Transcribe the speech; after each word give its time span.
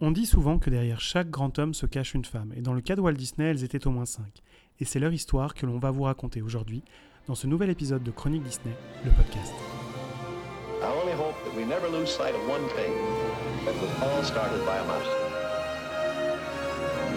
On 0.00 0.12
dit 0.12 0.26
souvent 0.26 0.60
que 0.60 0.70
derrière 0.70 1.00
chaque 1.00 1.28
grand 1.28 1.58
homme 1.58 1.74
se 1.74 1.84
cache 1.84 2.14
une 2.14 2.24
femme, 2.24 2.52
et 2.54 2.60
dans 2.60 2.72
le 2.72 2.80
cas 2.80 2.94
de 2.94 3.00
Walt 3.00 3.14
Disney, 3.14 3.50
elles 3.50 3.64
étaient 3.64 3.84
au 3.84 3.90
moins 3.90 4.04
cinq. 4.04 4.44
Et 4.78 4.84
c'est 4.84 5.00
leur 5.00 5.12
histoire 5.12 5.54
que 5.54 5.66
l'on 5.66 5.80
va 5.80 5.90
vous 5.90 6.04
raconter 6.04 6.40
aujourd'hui 6.40 6.84
dans 7.26 7.34
ce 7.34 7.48
nouvel 7.48 7.68
épisode 7.68 8.04
de 8.04 8.12
Chronique 8.12 8.44
Disney, 8.44 8.76
le 9.04 9.10
podcast. 9.10 9.52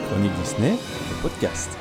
Chronique 0.09 0.33
Disney, 0.41 0.71
le 0.71 1.21
podcast. 1.21 1.77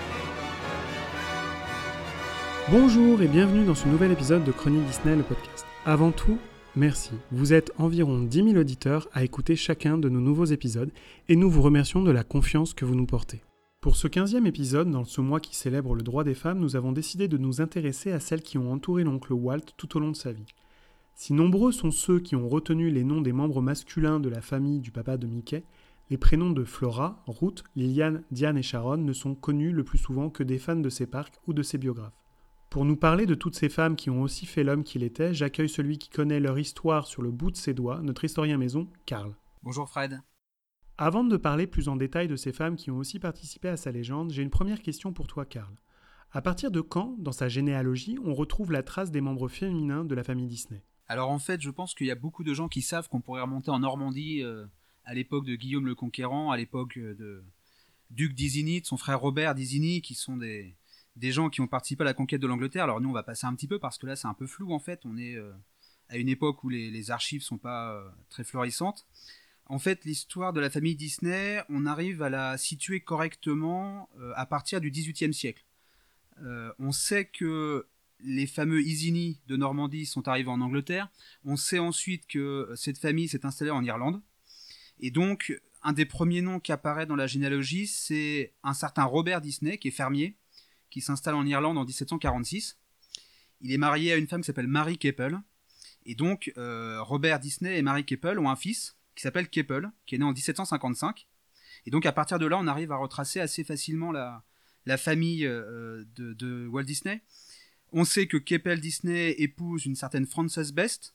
Bonjour 2.71 3.23
et 3.23 3.27
bienvenue 3.27 3.64
dans 3.64 3.75
ce 3.75 3.89
nouvel 3.89 4.12
épisode 4.12 4.45
de 4.45 4.53
Chronique 4.53 4.85
Disney, 4.85 5.17
le 5.17 5.23
podcast. 5.23 5.64
Avant 5.87 6.12
tout, 6.12 6.39
merci. 6.77 7.11
Vous 7.32 7.52
êtes 7.52 7.73
environ 7.79 8.21
10 8.21 8.45
000 8.45 8.57
auditeurs 8.57 9.09
à 9.12 9.25
écouter 9.25 9.57
chacun 9.57 9.98
de 9.98 10.09
nos 10.09 10.21
nouveaux 10.21 10.45
épisodes 10.45 10.91
et 11.29 11.36
nous 11.36 11.50
vous 11.50 11.62
remercions 11.62 12.03
de 12.03 12.11
la 12.11 12.25
confiance 12.25 12.75
que 12.75 12.85
vous 12.85 12.95
nous 12.95 13.07
portez. 13.07 13.43
Pour 13.81 13.96
ce 13.96 14.08
15e 14.08 14.46
épisode, 14.46 14.90
dans 14.90 15.04
ce 15.04 15.21
mois 15.21 15.40
qui 15.40 15.57
célèbre 15.57 15.95
le 15.95 16.03
droit 16.03 16.22
des 16.22 16.35
femmes, 16.35 16.59
nous 16.59 16.76
avons 16.76 16.93
décidé 16.93 17.29
de 17.29 17.39
nous 17.39 17.61
intéresser 17.61 18.12
à 18.12 18.21
celles 18.21 18.43
qui 18.43 18.59
ont 18.59 18.71
entouré 18.72 19.04
l'oncle 19.04 19.32
Walt 19.32 19.72
tout 19.76 19.96
au 19.96 20.00
long 20.00 20.11
de 20.11 20.17
sa 20.17 20.32
vie. 20.32 20.54
Si 21.14 21.32
nombreux 21.32 21.72
sont 21.72 21.90
ceux 21.90 22.21
qui 22.21 22.36
ont 22.36 22.48
retenu 22.48 22.90
les 22.90 23.04
noms 23.04 23.21
des 23.21 23.32
membres 23.32 23.62
masculins 23.62 24.21
de 24.21 24.29
la 24.29 24.40
famille 24.40 24.81
du 24.81 24.90
papa 24.90 25.17
de 25.17 25.26
Mickey, 25.26 25.64
les 26.11 26.18
prénoms 26.18 26.50
de 26.50 26.64
Flora, 26.64 27.23
Ruth, 27.26 27.62
Liliane, 27.76 28.23
Diane 28.31 28.59
et 28.59 28.62
Sharon 28.62 28.98
ne 28.98 29.12
sont 29.12 29.34
connus 29.34 29.73
le 29.73 29.84
plus 29.84 29.98
souvent 29.98 30.29
que 30.29 30.43
des 30.43 30.59
fans 30.59 30.76
de 30.76 30.90
ces 30.90 31.07
parcs 31.07 31.40
ou 31.46 31.53
de 31.53 31.62
ses 31.62 31.79
biographes. 31.79 32.20
Pour 32.70 32.84
nous 32.84 32.97
parler 32.97 33.27
de 33.27 33.34
toutes 33.34 33.56
ces 33.56 33.69
femmes 33.69 33.97
qui 33.97 34.11
ont 34.11 34.23
aussi 34.23 34.47
fait 34.47 34.62
l'homme 34.62 34.84
qu'il 34.84 35.03
était, 35.03 35.34
j'accueille 35.34 35.69
celui 35.69 35.98
qui 35.98 36.09
connaît 36.09 36.39
leur 36.39 36.56
histoire 36.56 37.09
sur 37.09 37.20
le 37.20 37.33
bout 37.33 37.51
de 37.51 37.56
ses 37.56 37.75
doigts, 37.75 38.01
notre 38.01 38.25
historien 38.25 38.59
maison, 38.59 38.89
Karl. 39.06 39.34
Bonjour 39.65 39.89
Fred. 39.89 40.20
Avant 40.97 41.25
de 41.25 41.37
parler 41.37 41.67
plus 41.67 41.89
en 41.89 41.97
détail 41.97 42.29
de 42.29 42.37
ces 42.37 42.53
femmes 42.53 42.77
qui 42.77 42.93
ont 42.93 42.98
aussi 42.98 43.19
participé 43.19 43.67
à 43.67 43.77
sa 43.77 43.91
légende, 43.91 44.31
j'ai 44.31 44.45
une 44.45 44.51
première 44.51 44.83
question 44.83 45.12
pour 45.12 45.27
toi, 45.27 45.45
Karl. 45.47 45.75
À 46.31 46.43
partir 46.43 46.71
de 46.71 46.81
quand, 46.81 47.17
dans 47.19 47.33
sa 47.33 47.49
généalogie, 47.49 48.19
on 48.25 48.35
retrouve 48.35 48.71
la 48.71 48.84
trace 48.84 49.11
des 49.11 49.21
membres 49.21 49.49
féminins 49.49 50.05
de 50.05 50.15
la 50.15 50.23
famille 50.23 50.47
Disney? 50.47 50.84
Alors 51.09 51.31
en 51.31 51.41
fait, 51.41 51.61
je 51.61 51.71
pense 51.71 51.93
qu'il 51.93 52.07
y 52.07 52.12
a 52.12 52.15
beaucoup 52.15 52.45
de 52.45 52.55
gens 52.55 52.69
qui 52.69 52.83
savent 52.83 53.09
qu'on 53.09 53.21
pourrait 53.21 53.43
remonter 53.43 53.73
en 53.73 53.81
Normandie 53.81 54.45
euh, 54.45 54.65
à 55.05 55.15
l'époque 55.15 55.45
de 55.45 55.57
Guillaume 55.57 55.87
le 55.87 55.97
Conquérant, 55.97 56.53
à 56.53 56.57
l'époque 56.57 56.99
euh, 56.99 57.17
de 57.17 57.43
Duc 58.11 58.33
d'Isigny, 58.33 58.81
de 58.81 58.87
son 58.87 58.97
frère 58.97 59.19
Robert 59.19 59.57
d'Isigny, 59.57 60.03
qui 60.03 60.15
sont 60.15 60.37
des, 60.37 60.77
des 61.16 61.33
gens 61.33 61.50
qui 61.50 61.61
ont 61.61 61.66
participé 61.66 62.03
à 62.03 62.05
la 62.05 62.14
conquête 62.14 62.41
de 62.41 62.47
l'Angleterre. 62.47 62.84
Alors 62.84 63.00
nous, 63.00 63.11
on 63.11 63.12
va 63.12 63.22
passer 63.22 63.47
un 63.47 63.55
petit 63.55 63.66
peu 63.66 63.78
parce 63.78 63.98
que 63.98 64.06
là, 64.06 64.16
c'est 64.16 64.28
un 64.28 64.34
peu 64.34 64.47
flou 64.47 64.72
en 64.72 64.78
fait. 64.78 65.00
On 65.05 65.16
est 65.16 65.34
euh, 65.34 65.53
à 66.08 66.16
une 66.16 66.28
époque 66.28 66.64
où 66.64 66.69
les, 66.69 66.91
les 66.91 67.11
archives 67.11 67.42
sont 67.42 67.58
pas 67.58 67.92
euh, 67.92 68.08
très 68.28 68.44
florissantes. 68.44 69.06
En 69.66 69.78
fait, 69.78 70.05
l'histoire 70.05 70.53
de 70.53 70.61
la 70.61 70.69
famille 70.69 70.97
Disney, 70.97 71.62
on 71.69 71.86
arrive 71.86 72.22
à 72.22 72.31
la 72.31 72.58
situer 72.58 73.00
correctement 73.00 74.08
euh, 74.19 74.33
à 74.34 74.47
partir 74.47 74.81
du 74.81 74.91
XVIIIe 74.91 75.34
siècle. 75.34 75.64
On 76.78 76.91
sait 76.91 77.27
que 77.27 77.86
les 78.20 78.47
fameux 78.47 78.81
Isigny 78.81 79.42
de 79.47 79.58
Normandie 79.58 80.06
sont 80.06 80.27
arrivés 80.27 80.48
en 80.48 80.62
Angleterre. 80.62 81.11
On 81.44 81.56
sait 81.56 81.78
ensuite 81.78 82.27
que 82.27 82.72
cette 82.77 82.97
famille 82.97 83.28
s'est 83.28 83.44
installée 83.44 83.70
en 83.70 83.84
Irlande. 83.84 84.22
Et 85.00 85.11
donc, 85.11 85.61
un 85.83 85.92
des 85.92 86.06
premiers 86.06 86.42
noms 86.42 86.61
qui 86.61 86.72
apparaît 86.72 87.06
dans 87.06 87.16
la 87.16 87.27
généalogie, 87.27 87.86
c'est 87.86 88.55
un 88.62 88.75
certain 88.75 89.05
Robert 89.05 89.41
Disney, 89.41 89.78
qui 89.78 89.88
est 89.88 89.92
fermier, 89.92 90.36
qui 90.91 91.01
s'installe 91.01 91.35
en 91.35 91.47
Irlande 91.47 91.79
en 91.79 91.85
1746. 91.85 92.79
Il 93.63 93.73
est 93.73 93.79
marié 93.79 94.13
à 94.13 94.17
une 94.17 94.27
femme 94.27 94.41
qui 94.41 94.47
s'appelle 94.47 94.67
Mary 94.67 94.99
Keppel. 94.99 95.41
Et 96.07 96.15
donc, 96.15 96.53
euh, 96.57 97.03
Robert 97.03 97.41
Disney 97.41 97.79
et 97.79 97.83
Mary 97.83 98.05
Keppel 98.05 98.39
ont 98.39 98.49
un 98.49 98.57
fils 98.57 98.97
qui 99.15 99.23
s'appelle 99.23 99.49
Keppel, 99.49 99.91
qui 100.07 100.15
est 100.15 100.19
né 100.19 100.25
en 100.25 100.33
1755. 100.33 101.27
Et 101.87 101.91
donc, 101.91 102.07
à 102.07 102.13
partir 102.13 102.39
de 102.39 102.47
là, 102.47 102.59
on 102.59 102.67
arrive 102.67 102.93
à 102.93 102.97
retracer 102.97 103.41
assez 103.41 103.65
facilement 103.65 104.13
la, 104.13 104.45
famille 104.97 105.47
euh, 105.47 106.05
de, 106.17 106.33
de 106.33 106.67
Walt 106.67 106.85
Disney. 106.85 107.23
On 107.93 108.05
sait 108.05 108.27
que 108.27 108.37
Keppel 108.37 108.81
Disney 108.81 109.34
épouse 109.39 109.87
une 109.87 109.97
certaine 109.97 110.27
Frances 110.27 110.73
Best. 110.73 111.15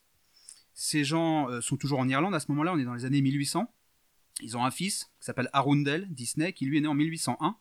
Ces 0.74 1.06
gens 1.06 1.50
euh, 1.50 1.62
sont 1.62 1.78
toujours 1.78 2.00
en 2.00 2.09
Irlande 2.09 2.35
à 2.35 2.40
ce 2.40 2.47
moment-là, 2.50 2.74
on 2.74 2.78
est 2.78 2.84
dans 2.84 2.94
les 2.94 3.06
années 3.06 3.22
1800. 3.22 3.72
Ils 4.41 4.58
ont 4.58 4.66
un 4.66 4.72
fils 4.72 5.06
qui 5.19 5.25
s'appelle 5.25 5.50
Arundel 5.53 6.08
Disney, 6.14 6.52
qui 6.52 6.66
lui 6.66 6.78
est 6.78 6.81
né 6.81 6.88
en 6.88 6.94
1801. 6.94 7.58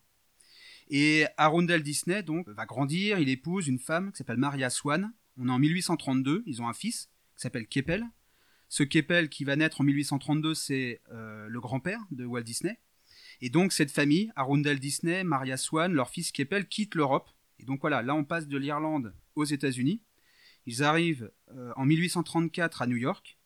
Et 0.88 1.24
Arundel 1.36 1.82
Disney 1.82 2.22
donc 2.22 2.48
va 2.48 2.66
grandir, 2.66 3.18
il 3.18 3.28
épouse 3.28 3.68
une 3.68 3.78
femme 3.78 4.12
qui 4.12 4.18
s'appelle 4.18 4.36
Maria 4.36 4.70
Swan. 4.70 5.12
On 5.38 5.48
est 5.48 5.52
en 5.52 5.58
1832, 5.58 6.42
ils 6.46 6.62
ont 6.62 6.68
un 6.68 6.74
fils 6.74 7.10
qui 7.34 7.42
s'appelle 7.42 7.66
Keppel. 7.66 8.04
Ce 8.68 8.82
Keppel 8.82 9.28
qui 9.28 9.44
va 9.44 9.56
naître 9.56 9.80
en 9.80 9.84
1832, 9.84 10.54
c'est 10.54 11.00
euh, 11.12 11.46
le 11.48 11.60
grand-père 11.60 12.00
de 12.10 12.24
Walt 12.24 12.42
Disney. 12.42 12.78
Et 13.40 13.50
donc 13.50 13.72
cette 13.72 13.90
famille, 13.90 14.30
Arundel 14.36 14.78
Disney, 14.78 15.24
Maria 15.24 15.56
Swan, 15.56 15.92
leur 15.92 16.10
fils 16.10 16.32
Keppel 16.32 16.66
quittent 16.66 16.94
l'Europe. 16.94 17.28
Et 17.58 17.64
donc 17.64 17.80
voilà, 17.80 18.02
là 18.02 18.14
on 18.14 18.24
passe 18.24 18.46
de 18.46 18.56
l'Irlande 18.56 19.14
aux 19.34 19.44
États-Unis. 19.44 20.02
Ils 20.66 20.82
arrivent 20.82 21.30
euh, 21.52 21.72
en 21.76 21.84
1834 21.84 22.82
à 22.82 22.86
New 22.86 22.96
York. 22.96 23.38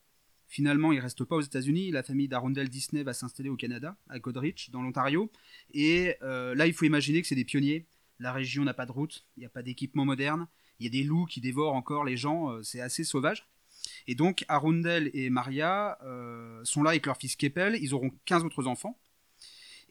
Finalement, 0.48 0.92
ils 0.92 0.98
restent 0.98 1.24
pas 1.24 1.36
aux 1.36 1.42
États-Unis. 1.42 1.90
La 1.90 2.02
famille 2.02 2.26
d'Arundel 2.26 2.70
Disney 2.70 3.02
va 3.02 3.12
s'installer 3.12 3.50
au 3.50 3.56
Canada, 3.56 3.96
à 4.08 4.18
Goderich, 4.18 4.70
dans 4.70 4.80
l'Ontario. 4.80 5.30
Et 5.74 6.16
euh, 6.22 6.54
là, 6.54 6.66
il 6.66 6.72
faut 6.72 6.86
imaginer 6.86 7.20
que 7.20 7.28
c'est 7.28 7.34
des 7.34 7.44
pionniers. 7.44 7.86
La 8.18 8.32
région 8.32 8.64
n'a 8.64 8.72
pas 8.72 8.86
de 8.86 8.92
route, 8.92 9.26
il 9.36 9.40
n'y 9.40 9.46
a 9.46 9.50
pas 9.50 9.62
d'équipement 9.62 10.06
moderne. 10.06 10.48
Il 10.80 10.84
y 10.84 10.86
a 10.86 10.90
des 10.90 11.04
loups 11.04 11.26
qui 11.26 11.42
dévorent 11.42 11.74
encore 11.74 12.04
les 12.04 12.16
gens. 12.16 12.50
euh, 12.50 12.62
c'est 12.62 12.80
assez 12.80 13.04
sauvage. 13.04 13.46
Et 14.06 14.14
donc, 14.14 14.46
Arundel 14.48 15.10
et 15.12 15.28
Maria 15.28 15.98
euh, 16.02 16.64
sont 16.64 16.82
là 16.82 16.90
avec 16.90 17.04
leur 17.04 17.18
fils 17.18 17.36
Keppel. 17.36 17.76
Ils 17.80 17.92
auront 17.92 18.10
15 18.24 18.42
autres 18.44 18.66
enfants. 18.66 18.98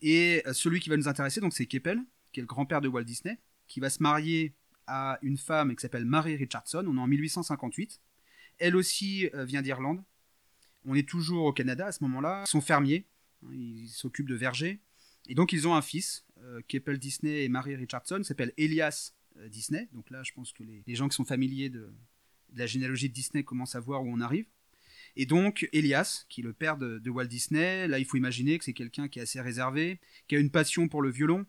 Et 0.02 0.44
celui 0.54 0.80
qui 0.80 0.90
va 0.90 0.98
nous 0.98 1.08
intéresser, 1.08 1.40
donc, 1.40 1.54
c'est 1.54 1.66
Keppel, 1.68 2.00
qui 2.32 2.40
est 2.40 2.44
le 2.44 2.48
grand-père 2.48 2.82
de 2.82 2.88
Walt 2.88 3.04
Disney, 3.04 3.40
qui 3.68 3.80
va 3.80 3.90
se 3.90 4.02
marier 4.02 4.54
à 4.86 5.18
une 5.22 5.38
femme 5.38 5.76
qui 5.76 5.82
s'appelle 5.82 6.06
Mary 6.06 6.36
Richardson. 6.36 6.84
On 6.88 6.98
est 6.98 7.00
en 7.00 7.08
1858. 7.08 8.00
Elle 8.60 8.76
aussi 8.76 9.30
vient 9.34 9.64
d'Irlande. 9.64 10.04
On 10.88 10.96
est 10.96 11.08
toujours 11.08 11.46
au 11.46 11.54
Canada 11.54 11.88
à 11.88 11.92
ce 11.92 12.02
moment-là. 12.06 12.44
Ils 12.48 12.50
sont 12.50 12.62
fermiers. 12.62 13.06
Ils 13.52 13.90
s'occupent 13.90 14.30
de 14.30 14.36
vergers. 14.36 14.80
Et 15.28 15.36
donc, 15.36 15.52
ils 15.52 15.68
ont 15.68 15.76
un 15.76 15.82
fils, 15.82 16.26
euh, 16.42 16.62
Keppel 16.68 16.98
Disney 16.98 17.44
et 17.44 17.50
Mary 17.50 17.76
Richardson, 17.76 18.24
s'appelle 18.24 18.54
Elias 18.58 19.14
euh, 19.38 19.50
Disney. 19.50 19.90
Donc 19.92 20.10
là, 20.10 20.24
je 20.24 20.32
pense 20.32 20.54
que 20.54 20.64
les, 20.64 20.96
gens 20.96 21.10
qui 21.10 21.16
sont 21.16 21.26
familiers 21.26 21.70
de, 21.70 21.94
la 22.56 22.66
généalogie 22.66 23.10
de 23.10 23.14
Disney 23.14 23.44
commencent 23.44 23.76
à 23.76 23.82
voir 23.82 24.04
où 24.04 24.10
on 24.10 24.22
arrive. 24.22 24.46
Et 25.18 25.26
donc, 25.26 25.68
Elias, 25.74 26.26
qui 26.30 26.40
est 26.40 26.44
le 26.44 26.54
père 26.54 26.78
de, 26.78 27.00
de 27.00 27.10
Walt 27.10 27.26
Disney, 27.26 27.88
là, 27.88 28.00
il 28.00 28.06
faut 28.06 28.16
imaginer 28.16 28.58
que 28.58 28.64
c'est 28.64 28.74
quelqu'un 28.74 29.10
qui 29.10 29.20
est 29.20 29.24
assez 29.24 29.42
réservé, 29.42 30.00
qui 30.30 30.38
a 30.38 30.40
une 30.40 30.52
passion 30.52 30.88
pour 30.88 31.02
le 31.02 31.10
violon, 31.10 31.46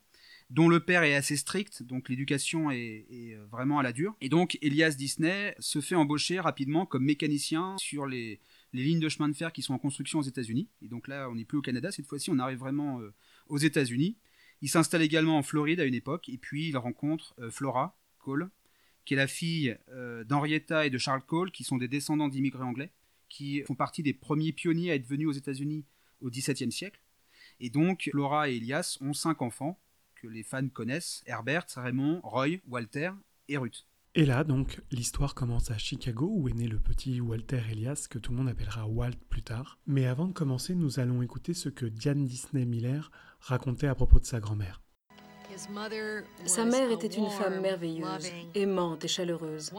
dont 0.50 0.68
le 0.68 0.80
père 0.80 1.02
est 1.02 1.14
assez 1.14 1.36
strict, 1.36 1.82
donc 1.82 2.08
l'éducation 2.08 2.70
est, 2.70 3.06
est 3.10 3.34
euh, 3.34 3.44
vraiment 3.52 3.78
à 3.78 3.82
la 3.82 3.92
dure. 3.92 4.16
Et 4.20 4.30
donc, 4.30 4.58
Elias 4.62 4.94
Disney 4.96 5.54
se 5.58 5.80
fait 5.80 5.94
embaucher 5.94 6.40
rapidement 6.40 6.86
comme 6.86 7.04
mécanicien 7.04 7.76
sur 7.78 8.06
les, 8.06 8.40
les 8.72 8.84
lignes 8.84 9.00
de 9.00 9.08
chemin 9.08 9.28
de 9.28 9.34
fer 9.34 9.52
qui 9.52 9.62
sont 9.62 9.74
en 9.74 9.78
construction 9.78 10.18
aux 10.18 10.22
États-Unis. 10.22 10.68
Et 10.82 10.88
donc 10.88 11.08
là, 11.08 11.28
on 11.30 11.34
n'est 11.34 11.44
plus 11.44 11.58
au 11.58 11.62
Canada, 11.62 11.90
cette 11.90 12.06
fois-ci, 12.06 12.30
on 12.30 12.38
arrive 12.38 12.58
vraiment 12.58 13.00
euh, 13.00 13.14
aux 13.48 13.58
États-Unis. 13.58 14.16
Il 14.60 14.68
s'installe 14.68 15.02
également 15.02 15.38
en 15.38 15.42
Floride 15.42 15.80
à 15.80 15.84
une 15.84 15.94
époque, 15.94 16.28
et 16.28 16.38
puis 16.38 16.68
il 16.68 16.76
rencontre 16.76 17.34
euh, 17.38 17.50
Flora 17.50 17.96
Cole, 18.18 18.50
qui 19.04 19.14
est 19.14 19.16
la 19.16 19.26
fille 19.26 19.76
euh, 19.90 20.24
d'Henrietta 20.24 20.84
et 20.84 20.90
de 20.90 20.98
Charles 20.98 21.22
Cole, 21.22 21.50
qui 21.50 21.64
sont 21.64 21.78
des 21.78 21.88
descendants 21.88 22.28
d'immigrés 22.28 22.64
anglais, 22.64 22.92
qui 23.28 23.62
font 23.62 23.74
partie 23.74 24.02
des 24.02 24.12
premiers 24.12 24.52
pionniers 24.52 24.90
à 24.90 24.94
être 24.94 25.06
venus 25.06 25.28
aux 25.28 25.32
États-Unis 25.32 25.84
au 26.20 26.30
XVIIe 26.30 26.72
siècle. 26.72 27.00
Et 27.60 27.70
donc, 27.70 28.08
Flora 28.10 28.50
et 28.50 28.56
Elias 28.56 28.98
ont 29.00 29.12
cinq 29.12 29.42
enfants 29.42 29.78
que 30.16 30.26
les 30.26 30.42
fans 30.42 30.68
connaissent 30.68 31.22
Herbert, 31.26 31.66
Raymond, 31.76 32.20
Roy, 32.22 32.58
Walter 32.66 33.12
et 33.48 33.56
Ruth. 33.56 33.86
Et 34.18 34.26
là, 34.26 34.42
donc, 34.42 34.80
l'histoire 34.90 35.32
commence 35.32 35.70
à 35.70 35.78
Chicago, 35.78 36.28
où 36.28 36.48
est 36.48 36.52
né 36.52 36.66
le 36.66 36.80
petit 36.80 37.20
Walter 37.20 37.60
Elias, 37.70 38.08
que 38.10 38.18
tout 38.18 38.32
le 38.32 38.38
monde 38.38 38.48
appellera 38.48 38.84
Walt 38.84 39.12
plus 39.30 39.42
tard. 39.42 39.78
Mais 39.86 40.06
avant 40.06 40.26
de 40.26 40.32
commencer, 40.32 40.74
nous 40.74 40.98
allons 40.98 41.22
écouter 41.22 41.54
ce 41.54 41.68
que 41.68 41.86
Diane 41.86 42.24
Disney 42.24 42.64
Miller 42.64 43.12
racontait 43.38 43.86
à 43.86 43.94
propos 43.94 44.18
de 44.18 44.24
sa 44.24 44.40
grand-mère. 44.40 44.82
Sa 46.46 46.64
mère 46.64 46.90
était 46.90 47.06
une 47.06 47.30
femme 47.30 47.60
merveilleuse, 47.60 48.32
aimante 48.56 49.04
et 49.04 49.08
chaleureuse. 49.08 49.70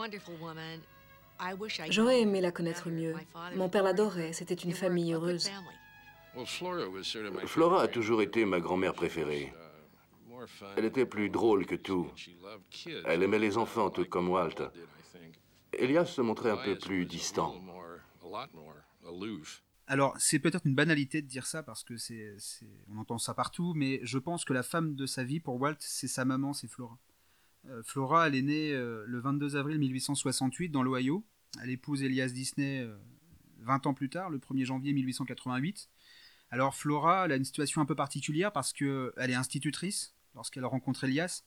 J'aurais 1.89 2.21
aimé 2.21 2.39
la 2.39 2.53
connaître 2.53 2.89
mieux. 2.89 3.15
Mon 3.57 3.67
père 3.67 3.83
l'adorait, 3.83 4.31
c'était 4.31 4.53
une 4.53 4.71
famille 4.71 5.11
heureuse. 5.11 5.49
Flora 7.45 7.81
a 7.81 7.87
toujours 7.89 8.21
été 8.21 8.45
ma 8.45 8.61
grand-mère 8.61 8.93
préférée. 8.93 9.51
Elle 10.77 10.85
était 10.85 11.05
plus 11.05 11.29
drôle 11.29 11.65
que 11.65 11.75
tout. 11.75 12.07
Elle 13.05 13.23
aimait 13.23 13.39
les 13.39 13.57
enfants 13.57 13.89
tout 13.89 14.05
comme 14.05 14.29
Walt. 14.29 14.71
Elias 15.73 16.05
se 16.05 16.21
montrait 16.21 16.51
un 16.51 16.57
peu 16.57 16.77
plus 16.77 17.05
distant. 17.05 17.55
Alors, 19.87 20.15
c'est 20.19 20.37
peut-être 20.37 20.67
une 20.67 20.75
banalité 20.75 21.21
de 21.21 21.27
dire 21.27 21.47
ça 21.47 21.63
parce 21.63 21.83
que 21.83 21.97
c'est, 21.97 22.35
on 22.91 22.99
entend 22.99 23.17
ça 23.17 23.33
partout, 23.33 23.73
mais 23.75 23.99
je 24.03 24.19
pense 24.19 24.45
que 24.45 24.53
la 24.53 24.61
femme 24.61 24.95
de 24.95 25.07
sa 25.07 25.23
vie 25.23 25.39
pour 25.39 25.59
Walt, 25.59 25.77
c'est 25.79 26.07
sa 26.07 26.25
maman, 26.25 26.53
c'est 26.53 26.67
Flora. 26.67 26.99
Euh, 27.67 27.81
Flora, 27.83 28.27
elle 28.27 28.35
est 28.35 28.41
née 28.41 28.71
euh, 28.71 29.03
le 29.07 29.19
22 29.19 29.55
avril 29.55 29.79
1868 29.79 30.69
dans 30.69 30.83
l'Ohio. 30.83 31.25
Elle 31.61 31.71
épouse 31.71 32.03
Elias 32.03 32.29
Disney 32.29 32.81
euh, 32.81 32.95
20 33.61 33.87
ans 33.87 33.93
plus 33.93 34.09
tard, 34.09 34.29
le 34.29 34.37
1er 34.37 34.65
janvier 34.65 34.93
1888. 34.93 35.89
Alors 36.51 36.75
Flora, 36.75 37.25
elle 37.25 37.31
a 37.31 37.35
une 37.35 37.45
situation 37.45 37.81
un 37.81 37.85
peu 37.85 37.95
particulière 37.95 38.51
parce 38.51 38.73
qu'elle 38.73 39.11
est 39.17 39.35
institutrice 39.35 40.15
lorsqu'elle 40.39 40.65
rencontre 40.65 41.03
Elias. 41.03 41.43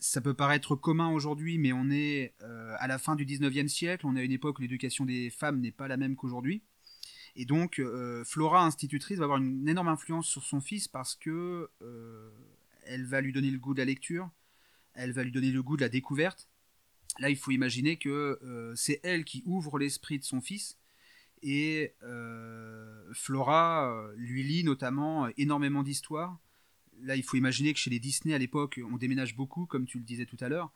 Ça 0.00 0.20
peut 0.20 0.34
paraître 0.34 0.74
commun 0.74 1.10
aujourd'hui, 1.10 1.58
mais 1.58 1.72
on 1.72 1.88
est 1.88 2.34
euh, 2.42 2.74
à 2.80 2.88
la 2.88 2.98
fin 2.98 3.14
du 3.14 3.24
19e 3.24 3.68
siècle, 3.68 4.04
on 4.08 4.16
est 4.16 4.20
à 4.20 4.24
une 4.24 4.32
époque 4.32 4.58
où 4.58 4.62
l'éducation 4.62 5.04
des 5.04 5.30
femmes 5.30 5.60
n'est 5.60 5.70
pas 5.70 5.86
la 5.86 5.96
même 5.96 6.16
qu'aujourd'hui. 6.16 6.62
Et 7.36 7.44
donc, 7.44 7.78
euh, 7.78 8.24
Flora, 8.24 8.66
institutrice, 8.66 9.18
va 9.18 9.24
avoir 9.24 9.38
une 9.38 9.68
énorme 9.68 9.86
influence 9.86 10.26
sur 10.26 10.42
son 10.42 10.60
fils 10.60 10.88
parce 10.88 11.14
que 11.14 11.70
euh, 11.80 12.30
elle 12.82 13.06
va 13.06 13.20
lui 13.20 13.32
donner 13.32 13.52
le 13.52 13.58
goût 13.58 13.72
de 13.72 13.78
la 13.78 13.84
lecture, 13.84 14.28
elle 14.94 15.12
va 15.12 15.22
lui 15.22 15.30
donner 15.30 15.52
le 15.52 15.62
goût 15.62 15.76
de 15.76 15.82
la 15.82 15.88
découverte. 15.88 16.48
Là, 17.20 17.30
il 17.30 17.36
faut 17.36 17.52
imaginer 17.52 17.98
que 17.98 18.72
c'est 18.74 18.98
elle 19.04 19.24
qui 19.24 19.42
ouvre 19.44 19.78
l'esprit 19.78 20.18
de 20.18 20.24
son 20.24 20.40
fils. 20.40 20.78
Et 21.42 21.94
Flora 23.12 24.08
lui 24.16 24.42
lit 24.42 24.64
notamment 24.64 25.28
énormément 25.36 25.82
d'histoires. 25.82 26.38
Là, 27.00 27.16
il 27.16 27.22
faut 27.22 27.36
imaginer 27.36 27.72
que 27.72 27.78
chez 27.78 27.90
les 27.90 27.98
Disney 27.98 28.34
à 28.34 28.38
l'époque, 28.38 28.80
on 28.90 28.96
déménage 28.96 29.34
beaucoup, 29.34 29.66
comme 29.66 29.86
tu 29.86 29.98
le 29.98 30.04
disais 30.04 30.26
tout 30.26 30.36
à 30.40 30.48
l'heure. 30.48 30.70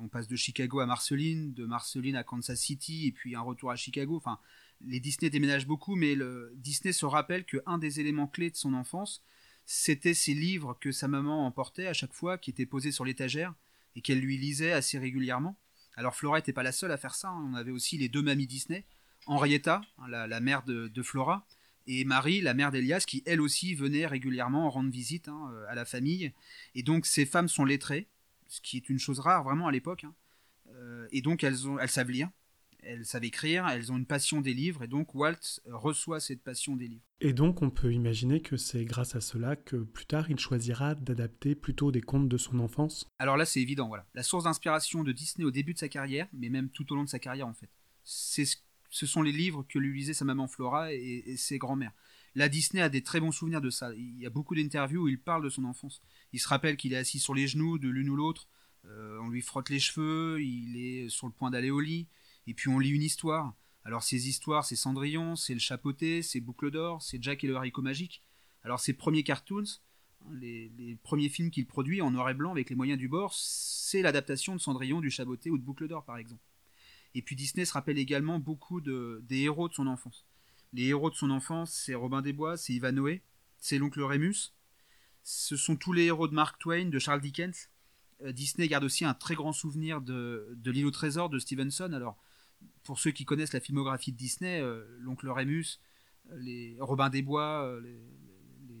On 0.00 0.08
passe 0.08 0.28
de 0.28 0.36
Chicago 0.36 0.80
à 0.80 0.86
Marceline, 0.86 1.52
de 1.52 1.64
Marceline 1.64 2.14
à 2.16 2.22
Kansas 2.22 2.60
City, 2.60 3.06
et 3.06 3.12
puis 3.12 3.34
un 3.34 3.40
retour 3.40 3.70
à 3.70 3.76
Chicago. 3.76 4.16
Enfin, 4.16 4.38
les 4.84 5.00
Disney 5.00 5.30
déménagent 5.30 5.66
beaucoup, 5.66 5.96
mais 5.96 6.14
le, 6.14 6.52
Disney 6.56 6.92
se 6.92 7.06
rappelle 7.06 7.44
qu'un 7.44 7.78
des 7.78 8.00
éléments 8.00 8.26
clés 8.26 8.50
de 8.50 8.56
son 8.56 8.74
enfance, 8.74 9.22
c'était 9.64 10.14
ces 10.14 10.34
livres 10.34 10.76
que 10.80 10.92
sa 10.92 11.08
maman 11.08 11.46
emportait 11.46 11.88
à 11.88 11.92
chaque 11.92 12.12
fois, 12.12 12.38
qui 12.38 12.50
étaient 12.50 12.66
posés 12.66 12.92
sur 12.92 13.04
l'étagère 13.04 13.54
et 13.96 14.00
qu'elle 14.00 14.20
lui 14.20 14.38
lisait 14.38 14.72
assez 14.72 14.98
régulièrement. 14.98 15.58
Alors 15.96 16.14
Flora 16.14 16.38
n'était 16.38 16.52
pas 16.52 16.62
la 16.62 16.72
seule 16.72 16.92
à 16.92 16.96
faire 16.96 17.14
ça, 17.14 17.30
hein. 17.30 17.50
on 17.50 17.54
avait 17.54 17.70
aussi 17.70 17.98
les 17.98 18.08
deux 18.08 18.22
mamies 18.22 18.46
Disney, 18.46 18.84
Henrietta, 19.26 19.80
hein, 19.98 20.08
la, 20.08 20.40
mère 20.40 20.62
de, 20.62 21.02
Flora, 21.02 21.46
et 21.86 22.04
Marie, 22.04 22.40
la 22.40 22.54
mère 22.54 22.70
d'Elias, 22.70 23.04
qui 23.06 23.22
elle 23.26 23.40
aussi 23.40 23.74
venait 23.74 24.06
régulièrement 24.06 24.68
rendre 24.70 24.90
visite 24.90 25.28
hein, 25.28 25.52
à 25.68 25.74
la 25.74 25.84
famille. 25.84 26.32
Et 26.74 26.82
donc 26.82 27.06
ces 27.06 27.26
femmes 27.26 27.48
sont 27.48 27.64
lettrées, 27.64 28.08
ce 28.48 28.60
qui 28.60 28.76
est 28.76 28.88
une 28.88 28.98
chose 28.98 29.20
rare 29.20 29.44
vraiment 29.44 29.66
à 29.66 29.72
l'époque. 29.72 30.06
Euh, 30.74 31.06
et 31.12 31.22
donc 31.22 31.44
elles, 31.44 31.68
ont, 31.68 31.78
elles 31.78 31.88
savent 31.88 32.10
lire, 32.10 32.30
elles 32.82 33.04
savent 33.04 33.24
écrire, 33.24 33.66
elles 33.68 33.90
ont 33.92 33.96
une 33.96 34.06
passion 34.06 34.40
des 34.40 34.54
livres, 34.54 34.82
et 34.82 34.88
donc 34.88 35.14
Walt 35.14 35.60
reçoit 35.66 36.20
cette 36.20 36.42
passion 36.42 36.76
des 36.76 36.88
livres. 36.88 37.02
Et 37.20 37.32
donc 37.32 37.62
on 37.62 37.70
peut 37.70 37.92
imaginer 37.92 38.40
que 38.40 38.56
c'est 38.56 38.84
grâce 38.84 39.14
à 39.14 39.20
cela 39.20 39.56
que 39.56 39.76
plus 39.76 40.06
tard 40.06 40.30
il 40.30 40.38
choisira 40.38 40.94
d'adapter 40.94 41.54
plutôt 41.54 41.90
des 41.90 42.00
contes 42.00 42.28
de 42.28 42.36
son 42.36 42.58
enfance. 42.60 43.08
Alors 43.18 43.36
là 43.36 43.44
c'est 43.44 43.60
évident, 43.60 43.88
voilà. 43.88 44.06
La 44.14 44.22
source 44.22 44.44
d'inspiration 44.44 45.02
de 45.02 45.12
Disney 45.12 45.44
au 45.44 45.50
début 45.50 45.74
de 45.74 45.78
sa 45.78 45.88
carrière, 45.88 46.28
mais 46.32 46.48
même 46.48 46.68
tout 46.68 46.92
au 46.92 46.96
long 46.96 47.04
de 47.04 47.08
sa 47.08 47.18
carrière 47.18 47.48
en 47.48 47.54
fait, 47.54 47.70
c'est 48.04 48.44
ce 48.44 48.56
sont 49.04 49.20
les 49.20 49.32
livres 49.32 49.66
que 49.68 49.78
lui 49.78 49.98
lisaient 49.98 50.14
sa 50.14 50.24
maman 50.24 50.46
Flora 50.46 50.94
et, 50.94 51.36
ses 51.36 51.58
grands-mères. 51.58 51.92
Là, 52.34 52.48
Disney 52.48 52.82
a 52.82 52.88
des 52.88 53.02
très 53.02 53.20
bons 53.20 53.32
souvenirs 53.32 53.60
de 53.60 53.70
ça. 53.70 53.92
Il 53.94 54.18
y 54.18 54.26
a 54.26 54.30
beaucoup 54.30 54.54
d'interviews 54.54 55.02
où 55.02 55.08
il 55.08 55.20
parle 55.20 55.44
de 55.44 55.50
son 55.50 55.64
enfance. 55.64 56.00
Il 56.32 56.40
se 56.40 56.48
rappelle 56.48 56.76
qu'il 56.76 56.92
est 56.92 56.98
assis 56.98 57.18
sur 57.18 57.34
les 57.34 57.48
genoux 57.48 57.78
de 57.78 57.88
l'une 57.88 58.08
ou 58.08 58.16
l'autre, 58.16 58.48
euh, 58.90 59.18
on 59.20 59.28
lui 59.28 59.42
frotte 59.42 59.68
les 59.68 59.78
cheveux, 59.78 60.42
il 60.42 60.76
est 60.76 61.08
sur 61.08 61.26
le 61.26 61.32
point 61.32 61.50
d'aller 61.50 61.70
au 61.70 61.80
lit, 61.80 62.06
et 62.46 62.54
puis 62.54 62.68
on 62.68 62.78
lit 62.78 62.90
une 62.90 63.02
histoire. 63.02 63.54
Alors 63.84 64.02
ces 64.02 64.28
histoires, 64.28 64.64
c'est 64.64 64.76
Cendrillon, 64.76 65.36
c'est 65.36 65.54
Le 65.54 65.60
Chapeauté, 65.60 66.22
c'est 66.22 66.40
Boucle 66.40 66.70
d'Or, 66.70 67.02
c'est 67.02 67.22
Jack 67.22 67.44
et 67.44 67.46
le 67.46 67.56
haricot 67.56 67.82
magique. 67.82 68.22
Alors 68.62 68.80
ses 68.80 68.92
premiers 68.92 69.22
cartoons, 69.22 69.64
hein, 70.24 70.28
les, 70.40 70.98
premiers 71.02 71.28
films 71.28 71.50
qu'il 71.50 71.66
produit 71.66 72.02
en 72.02 72.10
noir 72.10 72.30
et 72.30 72.34
blanc 72.34 72.50
avec 72.52 72.70
les 72.70 72.76
moyens 72.76 72.98
du 72.98 73.08
bord, 73.08 73.32
c'est 73.34 74.02
l'adaptation 74.02 74.54
de 74.54 74.60
Cendrillon, 74.60 75.00
du 75.00 75.10
Chapeauté 75.10 75.50
ou 75.50 75.58
de 75.58 75.62
Boucle 75.62 75.88
d'Or 75.88 76.04
par 76.04 76.18
exemple. 76.18 76.42
Et 77.16 77.22
puis 77.22 77.34
Disney 77.34 77.64
se 77.64 77.72
rappelle 77.72 77.96
également 77.96 78.38
beaucoup 78.38 78.82
de, 78.82 79.24
des 79.26 79.38
héros 79.38 79.70
de 79.70 79.74
son 79.74 79.86
enfance. 79.86 80.26
Les 80.74 80.88
héros 80.88 81.08
de 81.08 81.14
son 81.14 81.30
enfance, 81.30 81.72
c'est 81.72 81.94
Robin 81.94 82.20
des 82.20 82.34
Bois, 82.34 82.58
c'est 82.58 82.74
Ivanhoe, 82.74 83.20
c'est 83.58 83.78
l'oncle 83.78 84.02
Rémus. 84.02 84.52
Ce 85.22 85.56
sont 85.56 85.76
tous 85.76 85.94
les 85.94 86.04
héros 86.04 86.28
de 86.28 86.34
Mark 86.34 86.58
Twain, 86.58 86.90
de 86.90 86.98
Charles 86.98 87.22
Dickens. 87.22 87.70
Euh, 88.22 88.32
Disney 88.32 88.68
garde 88.68 88.84
aussi 88.84 89.06
un 89.06 89.14
très 89.14 89.34
grand 89.34 89.54
souvenir 89.54 90.02
de, 90.02 90.58
l'île 90.66 90.84
au 90.84 90.90
trésor 90.90 91.30
de 91.30 91.38
Stevenson. 91.38 91.90
Alors, 91.94 92.18
pour 92.82 92.98
ceux 92.98 93.12
qui 93.12 93.24
connaissent 93.24 93.54
la 93.54 93.60
filmographie 93.60 94.12
de 94.12 94.18
Disney, 94.18 94.60
euh, 94.60 94.84
l'oncle 95.00 95.30
Rémus, 95.30 95.80
euh, 96.30 96.38
les 96.38 96.76
Robin 96.80 97.08
des 97.08 97.22
Bois, 97.22 97.64
euh, 97.64 97.80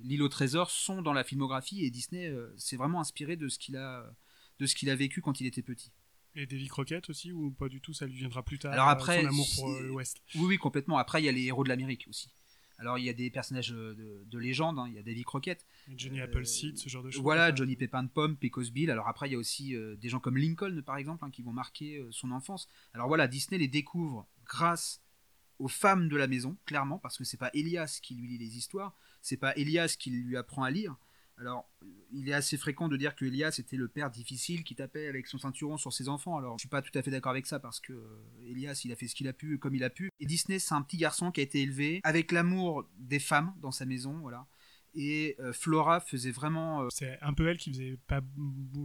l'île 0.02 0.22
au 0.22 0.28
trésor 0.28 0.70
sont 0.70 1.00
dans 1.00 1.14
la 1.14 1.24
filmographie 1.24 1.86
et 1.86 1.90
Disney 1.90 2.30
s'est 2.58 2.76
vraiment 2.76 3.00
inspiré 3.00 3.36
de 3.36 3.48
ce 3.48 3.58
qu'il 3.58 3.78
a, 3.78 4.14
de 4.58 4.66
ce 4.66 4.74
qu'il 4.74 4.90
a 4.90 4.94
vécu 4.94 5.22
quand 5.22 5.40
il 5.40 5.46
était 5.46 5.62
petit. 5.62 5.90
Et 6.36 6.46
Davy 6.46 6.68
Crockett 6.68 7.08
aussi, 7.08 7.32
ou 7.32 7.50
pas 7.50 7.68
du 7.68 7.80
tout, 7.80 7.94
ça 7.94 8.06
lui 8.06 8.14
viendra 8.14 8.42
plus 8.42 8.58
tard 8.58 8.72
Alors 8.72 8.88
après, 8.88 9.22
son 9.22 9.28
amour 9.28 9.48
pour 9.56 9.68
l'Ouest. 9.80 10.20
Oui, 10.34 10.44
oui, 10.44 10.58
complètement. 10.58 10.98
Après, 10.98 11.22
il 11.22 11.24
y 11.24 11.28
a 11.28 11.32
les 11.32 11.44
héros 11.44 11.64
de 11.64 11.68
l'Amérique 11.70 12.06
aussi. 12.08 12.30
Alors, 12.78 12.98
il 12.98 13.06
y 13.06 13.08
a 13.08 13.14
des 13.14 13.30
personnages 13.30 13.70
de, 13.70 14.38
légende, 14.38 14.78
hein. 14.78 14.84
il 14.86 14.94
y 14.94 14.98
a 14.98 15.02
Davy 15.02 15.22
Crockett. 15.22 15.66
Johnny 15.96 16.20
Appleseed, 16.20 16.76
ce 16.76 16.90
genre 16.90 17.02
de 17.02 17.10
choses. 17.10 17.22
Voilà, 17.22 17.54
Johnny 17.54 17.74
Pépin 17.74 18.02
de 18.02 18.08
Pomme, 18.08 18.36
Pecos 18.36 18.70
Bill. 18.70 18.90
Alors 18.90 19.08
après, 19.08 19.28
il 19.28 19.32
y 19.32 19.34
a 19.34 19.38
aussi 19.38 19.74
euh, 19.74 19.96
des 19.96 20.10
gens 20.10 20.20
comme 20.20 20.36
Lincoln, 20.36 20.82
par 20.84 20.98
exemple, 20.98 21.24
hein, 21.24 21.30
qui 21.30 21.42
vont 21.42 21.52
marquer 21.52 21.96
euh, 21.96 22.08
son 22.12 22.30
enfance. 22.32 22.68
Alors 22.92 23.08
voilà, 23.08 23.28
Disney 23.28 23.58
les 23.58 23.68
découvre 23.68 24.26
grâce 24.44 25.00
aux 25.58 25.68
femmes 25.68 26.08
de 26.08 26.16
la 26.16 26.26
maison, 26.26 26.58
clairement, 26.66 26.98
parce 26.98 27.16
que 27.16 27.24
c'est 27.24 27.38
pas 27.38 27.50
Elias 27.54 27.98
qui 28.02 28.14
lui 28.14 28.28
lit 28.28 28.38
les 28.38 28.58
histoires, 28.58 28.94
c'est 29.22 29.38
pas 29.38 29.54
Elias 29.56 29.96
qui 29.98 30.10
lui 30.10 30.36
apprend 30.36 30.64
à 30.64 30.70
lire, 30.70 30.96
alors, 31.38 31.68
il 32.12 32.28
est 32.28 32.32
assez 32.32 32.56
fréquent 32.56 32.88
de 32.88 32.96
dire 32.96 33.14
que 33.14 33.24
Elias 33.24 33.56
était 33.58 33.76
le 33.76 33.88
père 33.88 34.10
difficile 34.10 34.64
qui 34.64 34.74
tapait 34.74 35.06
avec 35.06 35.26
son 35.26 35.38
ceinturon 35.38 35.76
sur 35.76 35.92
ses 35.92 36.08
enfants. 36.08 36.38
Alors, 36.38 36.56
je 36.56 36.62
suis 36.62 36.68
pas 36.68 36.80
tout 36.80 36.96
à 36.98 37.02
fait 37.02 37.10
d'accord 37.10 37.30
avec 37.30 37.46
ça 37.46 37.58
parce 37.58 37.78
que 37.78 37.92
euh, 37.92 38.48
Elias, 38.48 38.80
il 38.84 38.92
a 38.92 38.96
fait 38.96 39.06
ce 39.06 39.14
qu'il 39.14 39.28
a 39.28 39.32
pu 39.34 39.58
comme 39.58 39.74
il 39.74 39.84
a 39.84 39.90
pu. 39.90 40.10
Et 40.18 40.26
Disney, 40.26 40.58
c'est 40.58 40.74
un 40.74 40.82
petit 40.82 40.96
garçon 40.96 41.30
qui 41.30 41.40
a 41.40 41.42
été 41.42 41.60
élevé 41.60 42.00
avec 42.04 42.32
l'amour 42.32 42.88
des 42.98 43.18
femmes 43.18 43.54
dans 43.60 43.70
sa 43.70 43.84
maison, 43.84 44.18
voilà. 44.20 44.46
Et 44.94 45.36
euh, 45.40 45.52
Flora 45.52 46.00
faisait 46.00 46.30
vraiment. 46.30 46.82
Euh, 46.82 46.88
c'est 46.90 47.18
un 47.20 47.34
peu 47.34 47.46
elle 47.48 47.58
qui 47.58 47.70
faisait 47.70 47.98
pas, 48.06 48.22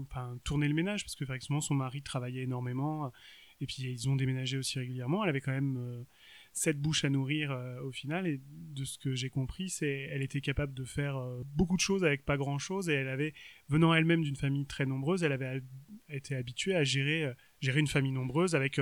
enfin, 0.01 0.37
tourner 0.43 0.67
le 0.67 0.73
ménage 0.73 1.05
parce 1.05 1.15
que 1.15 1.23
effectivement 1.23 1.61
son 1.61 1.75
mari 1.75 2.01
travaillait 2.01 2.43
énormément 2.43 3.13
et 3.61 3.65
puis 3.65 3.83
ils 3.83 4.09
ont 4.09 4.17
déménagé 4.17 4.57
aussi 4.57 4.77
régulièrement. 4.77 5.23
Elle 5.23 5.29
avait 5.29 5.39
quand 5.39 5.53
même 5.53 6.05
cette 6.53 6.79
bouche 6.79 7.05
à 7.05 7.09
nourrir 7.09 7.51
euh, 7.51 7.81
au 7.81 7.91
final. 7.91 8.27
Et 8.27 8.41
de 8.47 8.85
ce 8.85 8.97
que 8.97 9.15
j'ai 9.15 9.29
compris, 9.29 9.69
c'est 9.69 10.09
elle 10.11 10.21
était 10.21 10.41
capable 10.41 10.73
de 10.73 10.83
faire 10.83 11.17
euh, 11.17 11.43
beaucoup 11.55 11.75
de 11.75 11.81
choses 11.81 12.03
avec 12.03 12.25
pas 12.25 12.37
grand 12.37 12.59
chose. 12.59 12.89
Et 12.89 12.93
elle 12.93 13.07
avait, 13.07 13.33
venant 13.69 13.93
elle-même 13.93 14.23
d'une 14.23 14.35
famille 14.35 14.65
très 14.65 14.85
nombreuse, 14.85 15.23
elle 15.23 15.31
avait 15.31 15.61
été 16.09 16.35
habituée 16.35 16.75
à 16.75 16.83
gérer, 16.83 17.25
euh, 17.25 17.33
gérer 17.59 17.79
une 17.79 17.87
famille 17.87 18.11
nombreuse 18.11 18.55
avec 18.55 18.81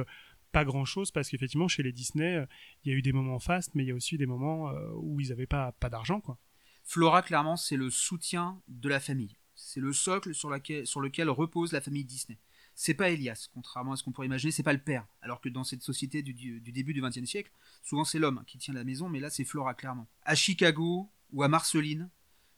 pas 0.52 0.66
grand 0.66 0.86
chose 0.86 1.12
parce 1.12 1.30
qu'effectivement 1.30 1.68
chez 1.68 1.84
les 1.84 1.92
Disney 1.92 2.44
il 2.84 2.92
y 2.92 2.96
a 2.96 2.98
eu 2.98 3.04
des 3.04 3.14
moments 3.14 3.38
fastes 3.38 3.76
mais 3.76 3.84
il 3.84 3.88
y 3.88 3.92
a 3.92 3.94
aussi 3.94 4.18
des 4.18 4.26
moments 4.26 4.72
où 4.96 5.20
ils 5.20 5.30
n'avaient 5.30 5.46
pas, 5.46 5.76
d'argent 5.92 6.22
quoi. 6.22 6.40
Flora 6.84 7.22
clairement 7.22 7.56
c'est 7.56 7.76
le 7.76 7.92
soutien 7.92 8.60
de 8.68 8.90
la 8.90 9.00
famille 9.00 9.38
c'est 9.54 9.80
le 9.80 9.94
socle 9.94 10.34
sur 10.34 10.50
lequel 10.50 11.30
repose 11.30 11.72
la 11.72 11.82
famille 11.82 12.04
Disney 12.04 12.40
c'est 12.82 12.94
pas 12.94 13.10
Elias, 13.10 13.50
contrairement 13.54 13.92
à 13.92 13.98
ce 13.98 14.04
qu'on 14.04 14.14
pourrait 14.14 14.28
imaginer, 14.28 14.54
c'est 14.54 14.64
pas 14.64 14.72
le 14.72 14.80
père. 14.80 15.06
Alors 15.22 15.42
que 15.42 15.50
dans 15.50 15.66
cette 15.66 15.82
société 15.82 16.24
du, 16.24 16.62
début 16.62 16.94
du 16.94 17.02
XXe 17.02 17.26
siècle, 17.26 17.52
souvent 17.84 18.06
c'est 18.06 18.20
l'homme 18.20 18.42
qui 18.48 18.58
tient 18.58 18.74
la 18.74 18.86
maison, 18.86 19.10
mais 19.10 19.20
là 19.20 19.30
c'est 19.30 19.44
Flora 19.44 19.74
clairement. 19.74 20.08
À 20.24 20.34
Chicago 20.34 21.12
ou 21.34 21.44
à 21.44 21.50
Marceline 21.50 22.10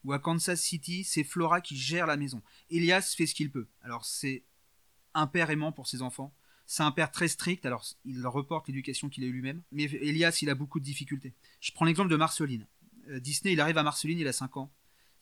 ou 0.04 0.12
à 0.12 0.20
Kansas 0.20 0.60
City, 0.60 1.02
c'est 1.02 1.24
Flora 1.24 1.60
qui 1.60 1.76
gère 1.76 2.06
la 2.06 2.16
maison. 2.16 2.40
Elias 2.70 3.14
fait 3.16 3.26
ce 3.26 3.34
qu'il 3.34 3.50
peut. 3.50 3.66
Alors 3.82 4.04
c'est 4.04 4.44
un 5.12 5.26
père 5.26 5.50
aimant 5.50 5.72
pour 5.72 5.88
ses 5.88 6.02
enfants. 6.02 6.32
C'est 6.66 6.84
un 6.84 6.92
père 6.92 7.10
très 7.10 7.26
strict, 7.26 7.66
alors 7.66 7.84
il 8.04 8.24
reporte 8.24 8.68
l'éducation 8.68 9.08
qu'il 9.08 9.24
a 9.24 9.26
eue 9.26 9.32
lui-même. 9.32 9.60
Mais 9.72 9.86
Elias, 9.86 10.38
il 10.40 10.50
a 10.50 10.54
beaucoup 10.54 10.78
de 10.78 10.84
difficultés. 10.84 11.34
Je 11.60 11.72
prends 11.72 11.84
l'exemple 11.84 12.10
de 12.10 12.16
Marceline. 12.16 12.68
Euh, 13.08 13.18
Disney, 13.18 13.54
il 13.54 13.60
arrive 13.60 13.76
à 13.76 13.82
Marceline, 13.82 14.20
il 14.20 14.28
a 14.28 14.32
5 14.32 14.56
ans 14.56 14.70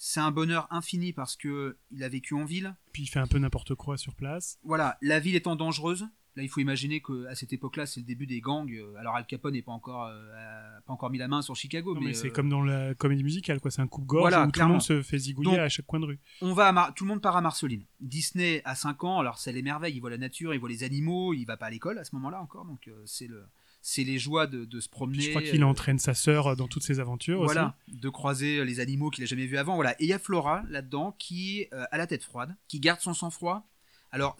c'est 0.02 0.20
un 0.20 0.30
bonheur 0.30 0.66
infini 0.70 1.12
parce 1.12 1.36
que 1.36 1.76
il 1.90 2.02
a 2.02 2.08
vécu 2.08 2.32
en 2.32 2.46
ville. 2.46 2.74
Puis 2.90 3.02
il 3.02 3.06
fait 3.06 3.18
un 3.18 3.26
peu 3.26 3.38
n'importe 3.38 3.74
quoi 3.74 3.98
sur 3.98 4.14
place. 4.14 4.58
Voilà, 4.64 4.96
la 5.02 5.20
ville 5.20 5.36
étant 5.36 5.56
dangereuse. 5.56 6.08
Là, 6.36 6.42
il 6.42 6.48
faut 6.48 6.60
imaginer 6.60 7.02
qu'à 7.02 7.34
cette 7.34 7.52
époque-là, 7.52 7.84
c'est 7.84 8.00
le 8.00 8.06
début 8.06 8.26
des 8.26 8.40
gangs. 8.40 8.72
Alors 8.98 9.14
Al 9.16 9.26
Capone 9.26 9.52
n'est 9.52 9.62
pas 9.62 9.72
encore, 9.72 10.06
euh, 10.06 10.80
pas 10.86 10.92
encore 10.94 11.10
mis 11.10 11.18
la 11.18 11.28
main 11.28 11.42
sur 11.42 11.54
Chicago, 11.54 11.94
mais, 12.00 12.14
c'est 12.14 12.28
euh, 12.28 12.30
comme 12.30 12.48
dans 12.48 12.62
la 12.62 12.94
comédie 12.94 13.24
musicale, 13.24 13.60
quoi. 13.60 13.70
C'est 13.70 13.82
un 13.82 13.88
coupe-gorge 13.88 14.32
où 14.34 14.50
tout 14.50 14.60
le 14.60 14.66
monde 14.66 14.80
se 14.80 15.02
fait 15.02 15.18
zigouiller 15.18 15.58
à 15.58 15.68
chaque 15.68 15.86
coin 15.86 16.00
de 16.00 16.06
rue. 16.06 16.20
On 16.40 16.54
va 16.54 16.68
à 16.68 16.92
tout 16.92 17.04
le 17.04 17.08
monde 17.08 17.20
part 17.20 17.36
à 17.36 17.42
Marceline. 17.42 17.84
Disney 18.00 18.62
à 18.64 18.74
5 18.76 19.04
ans, 19.04 19.18
alors 19.18 19.38
c'est 19.38 19.52
l'émerveille. 19.52 19.94
Il 19.94 20.00
voit 20.00 20.08
la 20.08 20.18
nature, 20.18 20.54
il 20.54 20.60
voit 20.60 20.70
les 20.70 20.82
animaux. 20.82 21.34
Il 21.34 21.44
va 21.44 21.58
pas 21.58 21.66
à 21.66 21.70
l'école 21.70 21.98
à 21.98 22.04
ce 22.04 22.14
moment-là 22.14 22.40
encore, 22.40 22.64
donc 22.64 22.88
euh, 22.88 23.02
c'est 23.04 23.26
le 23.26 23.44
c'est 23.82 24.04
les 24.04 24.18
joies 24.18 24.46
de, 24.46 24.80
se 24.80 24.88
promener. 24.88 25.22
je 25.22 25.30
crois 25.30 25.42
qu'il 25.42 25.64
entraîne 25.64 25.98
sa 25.98 26.14
sœur 26.14 26.56
dans 26.56 26.68
toutes 26.68 26.82
ses 26.82 27.00
aventures. 27.00 27.44
Voilà, 27.44 27.76
de 27.88 28.08
croiser 28.08 28.64
les 28.64 28.80
animaux 28.80 29.10
qu'il 29.10 29.24
a 29.24 29.26
jamais 29.26 29.46
vus 29.46 29.58
avant. 29.58 29.74
Voilà, 29.74 29.92
et 29.92 30.04
il 30.04 30.08
y 30.08 30.12
a 30.12 30.18
Flora 30.18 30.62
là-dedans 30.68 31.14
qui 31.18 31.66
euh, 31.72 31.84
a 31.90 31.98
la 31.98 32.06
tête 32.06 32.24
froide, 32.24 32.54
qui 32.68 32.80
garde 32.80 33.00
son 33.00 33.14
sang-froid. 33.14 33.66
Alors, 34.12 34.36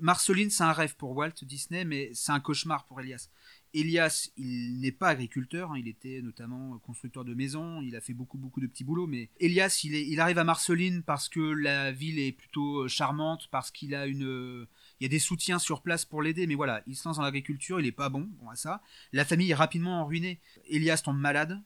Marceline, 0.00 0.50
c'est 0.50 0.64
un 0.64 0.72
rêve 0.72 0.96
pour 0.96 1.16
Walt 1.16 1.34
Disney, 1.42 1.84
mais 1.84 2.10
c'est 2.14 2.32
un 2.32 2.40
cauchemar 2.40 2.84
pour 2.84 3.00
Elias. 3.00 3.28
Elias, 3.72 4.30
il 4.36 4.80
n'est 4.80 4.92
pas 4.92 5.08
agriculteur, 5.08 5.72
hein, 5.72 5.78
il 5.78 5.88
était 5.88 6.20
notamment 6.22 6.78
constructeur 6.78 7.24
de 7.24 7.34
maisons, 7.34 7.80
il 7.82 7.96
a 7.96 8.00
fait 8.00 8.12
beaucoup 8.12 8.38
beaucoup 8.38 8.60
de 8.60 8.68
petits 8.68 8.84
boulots, 8.84 9.08
mais 9.08 9.30
Elias, 9.40 9.80
il, 9.82 9.96
est, 9.96 10.06
il 10.06 10.20
arrive 10.20 10.38
à 10.38 10.44
Marceline 10.44 11.02
parce 11.02 11.28
que 11.28 11.40
la 11.40 11.90
ville 11.90 12.20
est 12.20 12.32
plutôt 12.32 12.84
euh, 12.84 12.88
charmante, 12.88 13.48
parce 13.50 13.72
qu'il 13.72 13.94
a 13.96 14.06
une, 14.06 14.66
il 15.00 15.04
y 15.04 15.06
a 15.06 15.08
des 15.08 15.18
soutiens 15.18 15.58
sur 15.58 15.82
place 15.82 16.04
pour 16.04 16.22
l'aider, 16.22 16.46
mais 16.46 16.54
voilà, 16.54 16.82
il 16.86 16.96
se 16.96 17.08
lance 17.08 17.16
dans 17.16 17.22
l'agriculture, 17.22 17.80
il 17.80 17.86
est 17.86 17.92
pas 17.92 18.08
bon, 18.08 18.28
bon 18.40 18.48
à 18.48 18.56
ça. 18.56 18.82
La 19.12 19.24
famille 19.24 19.50
est 19.50 19.54
rapidement 19.54 20.04
ruinée. 20.06 20.40
Elias 20.68 21.02
tombe 21.04 21.18
malade, 21.18 21.60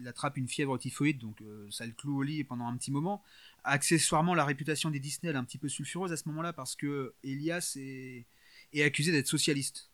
il 0.00 0.06
attrape 0.06 0.36
une 0.36 0.48
fièvre 0.48 0.76
typhoïde, 0.78 1.18
donc 1.18 1.42
ça 1.70 1.86
le 1.86 1.92
cloue 1.92 2.18
au 2.18 2.22
lit 2.22 2.44
pendant 2.44 2.66
un 2.66 2.76
petit 2.76 2.90
moment. 2.90 3.22
Accessoirement, 3.64 4.34
la 4.34 4.44
réputation 4.44 4.90
des 4.90 5.00
Disney 5.00 5.32
est 5.32 5.36
un 5.36 5.44
petit 5.44 5.58
peu 5.58 5.68
sulfureuse 5.68 6.12
à 6.12 6.16
ce 6.16 6.28
moment-là 6.28 6.52
parce 6.52 6.76
que 6.76 7.14
Elias 7.24 7.76
est 7.76 8.82
accusé 8.82 9.12
d'être 9.12 9.28
socialiste. 9.28 9.87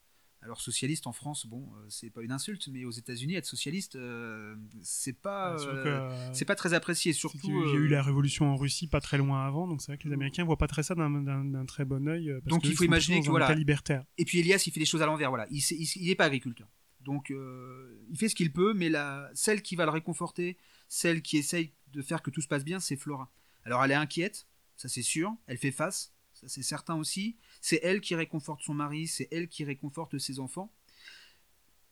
Alors 0.44 0.60
socialiste 0.60 1.06
en 1.06 1.12
France, 1.12 1.46
bon, 1.46 1.62
euh, 1.62 1.86
c'est 1.88 2.10
pas 2.10 2.20
une 2.20 2.30
insulte, 2.30 2.68
mais 2.68 2.84
aux 2.84 2.90
États-Unis, 2.90 3.34
être 3.34 3.46
socialiste, 3.46 3.96
euh, 3.96 4.54
c'est 4.82 5.18
pas, 5.18 5.56
euh, 5.58 6.30
c'est 6.34 6.44
pas 6.44 6.54
très 6.54 6.74
apprécié. 6.74 7.14
Surtout, 7.14 7.64
il 7.64 7.70
y 7.70 7.76
a 7.76 7.76
eu 7.76 7.88
la 7.88 8.02
révolution 8.02 8.52
en 8.52 8.56
Russie 8.56 8.86
pas 8.86 9.00
très 9.00 9.16
loin 9.16 9.46
avant, 9.46 9.66
donc 9.66 9.80
c'est 9.80 9.92
vrai 9.92 9.96
que 9.96 10.06
les 10.06 10.12
Américains 10.12 10.44
voient 10.44 10.58
pas 10.58 10.66
très 10.66 10.82
ça 10.82 10.94
d'un 10.94 11.64
très 11.66 11.86
bon 11.86 12.06
œil. 12.08 12.30
donc 12.44 12.64
il 12.64 12.76
faut 12.76 12.84
imaginer 12.84 13.22
que 13.22 13.30
voilà, 13.30 13.54
libertaire. 13.54 14.04
Et 14.18 14.26
puis 14.26 14.40
Elias, 14.40 14.62
il 14.66 14.70
fait 14.72 14.80
les 14.80 14.86
choses 14.86 15.00
à 15.00 15.06
l'envers, 15.06 15.30
voilà. 15.30 15.46
Il, 15.50 15.60
il, 15.60 16.10
est 16.10 16.14
pas 16.14 16.26
agriculteur, 16.26 16.68
donc 17.00 17.30
il 17.30 18.18
fait 18.18 18.28
ce 18.28 18.34
qu'il 18.34 18.52
peut, 18.52 18.74
mais 18.74 18.90
la, 18.90 19.30
celle 19.32 19.62
qui 19.62 19.76
va 19.76 19.86
le 19.86 19.92
réconforter, 19.92 20.58
celle 20.88 21.22
qui 21.22 21.38
essaye 21.38 21.72
de 21.94 22.02
faire 22.02 22.20
que 22.20 22.30
tout 22.30 22.42
se 22.42 22.48
passe 22.48 22.64
bien, 22.64 22.80
c'est 22.80 22.96
Flora. 22.96 23.32
Alors 23.64 23.82
elle 23.82 23.92
est 23.92 23.94
inquiète, 23.94 24.46
ça 24.76 24.88
c'est 24.90 25.02
sûr. 25.02 25.34
Elle 25.46 25.56
fait 25.56 25.72
face, 25.72 26.12
c'est 26.46 26.62
certain 26.62 26.94
aussi. 26.94 27.36
C'est 27.60 27.80
elle 27.82 28.00
qui 28.00 28.14
réconforte 28.14 28.62
son 28.62 28.74
mari, 28.74 29.06
c'est 29.06 29.28
elle 29.30 29.48
qui 29.48 29.64
réconforte 29.64 30.18
ses 30.18 30.40
enfants. 30.40 30.72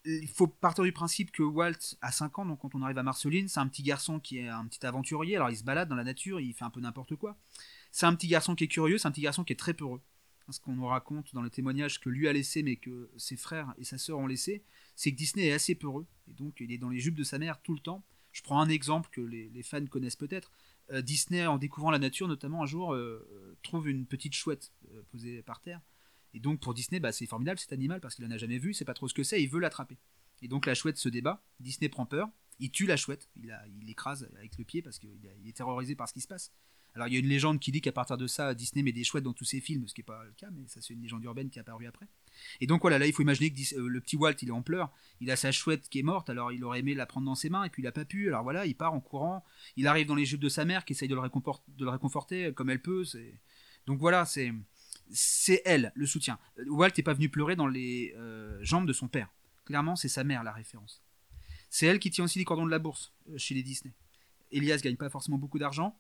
Il 0.05 0.29
faut 0.29 0.49
partir 0.49 0.83
du 0.83 0.93
principe 0.93 1.31
que 1.31 1.45
Walt 1.45 1.97
a 2.01 2.11
5 2.11 2.41
ans, 2.41 2.47
donc 2.47 2.61
quand 2.61 2.75
on 2.75 2.83
arrive 2.83 2.99
à 2.99 3.05
Marceline, 3.05 3.49
c'est 3.49 3.61
un 3.61 3.69
petit 3.69 3.85
garçon 3.85 4.19
qui 4.19 4.39
est 4.39 4.49
un 4.49 4.67
petit 4.67 4.85
aventurier, 4.85 5.37
alors 5.37 5.51
il 5.51 5.57
se 5.57 5.63
balade 5.63 5.89
dans 5.89 5.95
la 5.95 6.03
nature, 6.03 6.41
il 6.41 6.53
fait 6.55 6.65
un 6.65 6.71
peu 6.71 6.81
n'importe 6.81 7.15
quoi. 7.15 7.37
C'est 7.93 8.07
un 8.07 8.15
petit 8.17 8.27
garçon 8.27 8.57
qui 8.57 8.65
est 8.65 8.69
curieux, 8.69 8.99
c'est 8.99 9.07
un 9.07 9.13
petit 9.13 9.21
garçon 9.21 9.45
qui 9.45 9.53
est 9.53 9.57
très 9.57 9.75
peureux. 9.75 10.01
Ce 10.49 10.59
qu'on 10.59 10.75
nous 10.75 10.87
raconte 10.87 11.33
dans 11.35 11.41
le 11.41 11.51
témoignage 11.51 12.01
que 12.01 12.09
lui 12.09 12.27
a 12.27 12.33
laissé, 12.33 12.65
mais 12.65 12.77
que 12.77 13.11
ses 13.17 13.37
frères 13.37 13.73
et 13.79 13.85
sa 13.85 13.97
sœur 13.97 14.19
ont 14.19 14.27
laissé, 14.27 14.65
c'est 14.97 15.13
que 15.13 15.17
Disney 15.17 15.47
est 15.47 15.53
assez 15.53 15.77
peureux, 15.77 16.07
et 16.29 16.33
donc 16.33 16.59
il 16.59 16.73
est 16.73 16.79
dans 16.79 16.91
les 16.91 16.99
jupes 16.99 17.15
de 17.15 17.25
sa 17.25 17.39
mère 17.39 17.63
tout 17.63 17.73
le 17.73 17.81
temps. 17.81 18.05
Je 18.33 18.43
prends 18.43 18.61
un 18.61 18.69
exemple 18.69 19.09
que 19.13 19.21
les 19.21 19.63
fans 19.63 19.87
connaissent 19.87 20.17
peut-être. 20.17 20.51
Euh, 20.91 21.03
Disney, 21.03 21.47
en 21.47 21.59
découvrant 21.59 21.91
la 21.91 21.99
nature, 21.99 22.29
notamment 22.29 22.63
un 22.63 22.67
jour, 22.67 22.93
euh, 22.93 23.27
euh, 23.33 23.57
trouve 23.63 23.89
une 23.89 24.07
petite 24.07 24.35
chouette 24.35 24.73
posée 25.11 25.43
par 25.43 25.61
terre. 25.61 25.81
Et 26.35 26.41
donc 26.41 26.61
pour 26.61 26.75
Disney, 26.75 27.01
bah, 27.01 27.13
c'est 27.13 27.27
formidable 27.27 27.59
cet 27.59 27.73
animal 27.73 28.01
parce 28.01 28.15
qu'il 28.15 28.25
en 28.25 28.31
a 28.31 28.39
jamais 28.39 28.59
vu, 28.59 28.73
c'est 28.73 28.85
pas 28.85 28.95
trop 28.95 29.09
ce 29.09 29.15
que 29.15 29.23
c'est, 29.23 29.43
il 29.43 29.49
veut 29.49 29.61
l'attraper. 29.61 29.99
Et 30.41 30.49
donc 30.49 30.67
la 30.67 30.75
chouette 30.75 30.97
se 30.97 31.09
débat, 31.09 31.43
Disney 31.61 31.89
prend 31.89 32.07
peur, 32.07 32.31
il 32.59 32.71
tue 32.71 32.87
la 32.87 32.97
chouette, 32.97 33.29
il 33.37 33.55
l'écrase 33.83 34.29
avec 34.39 34.57
le 34.57 34.65
pied 34.65 34.81
parce 34.81 34.99
qu'il 34.99 35.11
est 35.47 35.57
terrorisé 35.57 35.95
par 35.95 36.09
ce 36.09 36.15
qui 36.15 36.23
se 36.23 36.29
passe. 36.29 36.51
Alors 36.95 37.07
il 37.07 37.15
y 37.15 37.17
a 37.17 37.21
une 37.21 37.29
légende 37.29 37.61
qui 37.61 37.71
dit 37.71 37.83
qu'à 37.83 37.93
partir 37.93 38.17
de 38.17 38.27
ça, 38.27 38.55
Disney 38.55 38.83
met 38.83 38.93
des 38.93 39.05
chouettes 39.05 39.25
dans 39.25 39.35
tous 39.35 39.45
ses 39.45 39.61
films, 39.61 39.87
ce 39.87 39.95
qui 39.95 40.01
n'est 40.01 40.07
pas 40.07 40.25
le 40.25 40.33
cas, 40.33 40.49
mais 40.51 40.67
ça 40.69 40.81
c'est 40.81 40.95
une 40.95 41.03
légende 41.03 41.23
urbaine 41.25 41.51
qui 41.51 41.59
est 41.59 41.63
apparue 41.63 41.87
après. 41.87 42.09
Et 42.61 42.67
donc 42.67 42.83
voilà, 42.83 42.99
là 42.99 43.07
il 43.07 43.13
faut 43.13 43.23
imaginer 43.23 43.53
que 43.53 43.79
euh, 43.79 43.89
le 43.89 44.01
petit 44.01 44.17
Walt 44.17 44.35
il 44.43 44.49
est 44.49 44.53
en 44.53 44.63
pleurs, 44.63 44.91
il 45.21 45.31
a 45.31 45.37
sa 45.37 45.53
chouette 45.53 45.89
qui 45.89 46.01
est 46.01 46.03
morte, 46.03 46.31
alors 46.31 46.53
il 46.53 46.65
aurait 46.65 46.81
aimé 46.81 46.95
la 46.95 47.07
prendre 47.07 47.27
dans 47.27 47.35
ses 47.35 47.51
mains 47.51 47.65
et 47.65 47.71
puis 47.71 47.83
il 47.83 47.87
a 47.87 47.93
pas 47.93 48.05
pu, 48.05 48.29
alors 48.29 48.43
voilà, 48.43 48.67
il 48.67 48.75
part 48.75 48.95
en 48.95 49.01
courant, 49.01 49.45
il 49.77 49.87
arrive 49.87 50.07
dans 50.07 50.15
les 50.15 50.25
jupes 50.25 50.41
de 50.41 50.49
sa 50.49 50.65
mère 50.65 50.85
qui 50.85 50.93
essaye 50.93 51.09
de 51.09 51.15
le, 51.15 51.89
réconforter 51.89 52.53
comme 52.53 52.71
elle 52.71 52.83
peut. 52.83 53.05
Donc 53.87 53.99
voilà, 53.99 54.25
c'est 54.25 54.53
c'est 55.11 55.63
elle 55.65 55.93
le 55.95 56.07
soutien. 56.07 56.39
Walt 56.67 56.91
n'est 56.97 57.03
pas 57.03 57.15
venu 57.15 57.29
pleurer 57.29 57.57
dans 57.57 57.67
les 57.67 58.15
euh, 58.17 58.59
jambes 58.63 58.87
de 58.87 58.93
son 58.93 59.09
père. 59.09 59.29
Clairement, 59.65 59.97
c'est 59.97 60.09
sa 60.09 60.25
mère 60.25 60.43
la 60.43 60.53
référence. 60.53 61.03
C'est 61.71 61.87
elle 61.87 61.99
qui 61.99 62.11
tient 62.11 62.25
aussi 62.25 62.39
les 62.39 62.45
cordons 62.45 62.67
de 62.67 62.71
la 62.71 62.79
bourse 62.79 63.13
euh, 63.31 63.39
chez 63.39 63.55
les 63.55 63.63
Disney. 63.63 63.95
Elias 64.51 64.81
gagne 64.83 64.97
pas 64.97 65.09
forcément 65.09 65.39
beaucoup 65.39 65.59
d'argent, 65.59 65.99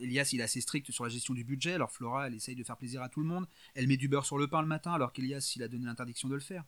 Elias, 0.00 0.30
il 0.32 0.40
est 0.40 0.44
assez 0.44 0.60
strict 0.60 0.90
sur 0.90 1.04
la 1.04 1.10
gestion 1.10 1.34
du 1.34 1.44
budget, 1.44 1.74
alors 1.74 1.90
Flora, 1.90 2.26
elle 2.26 2.34
essaye 2.34 2.54
de 2.54 2.64
faire 2.64 2.76
plaisir 2.76 3.02
à 3.02 3.08
tout 3.08 3.20
le 3.20 3.26
monde. 3.26 3.46
Elle 3.74 3.86
met 3.86 3.96
du 3.96 4.08
beurre 4.08 4.26
sur 4.26 4.38
le 4.38 4.48
pain 4.48 4.60
le 4.60 4.68
matin, 4.68 4.92
alors 4.92 5.12
qu'Elias, 5.12 5.52
il 5.56 5.62
a 5.62 5.68
donné 5.68 5.86
l'interdiction 5.86 6.28
de 6.28 6.34
le 6.34 6.40
faire. 6.40 6.64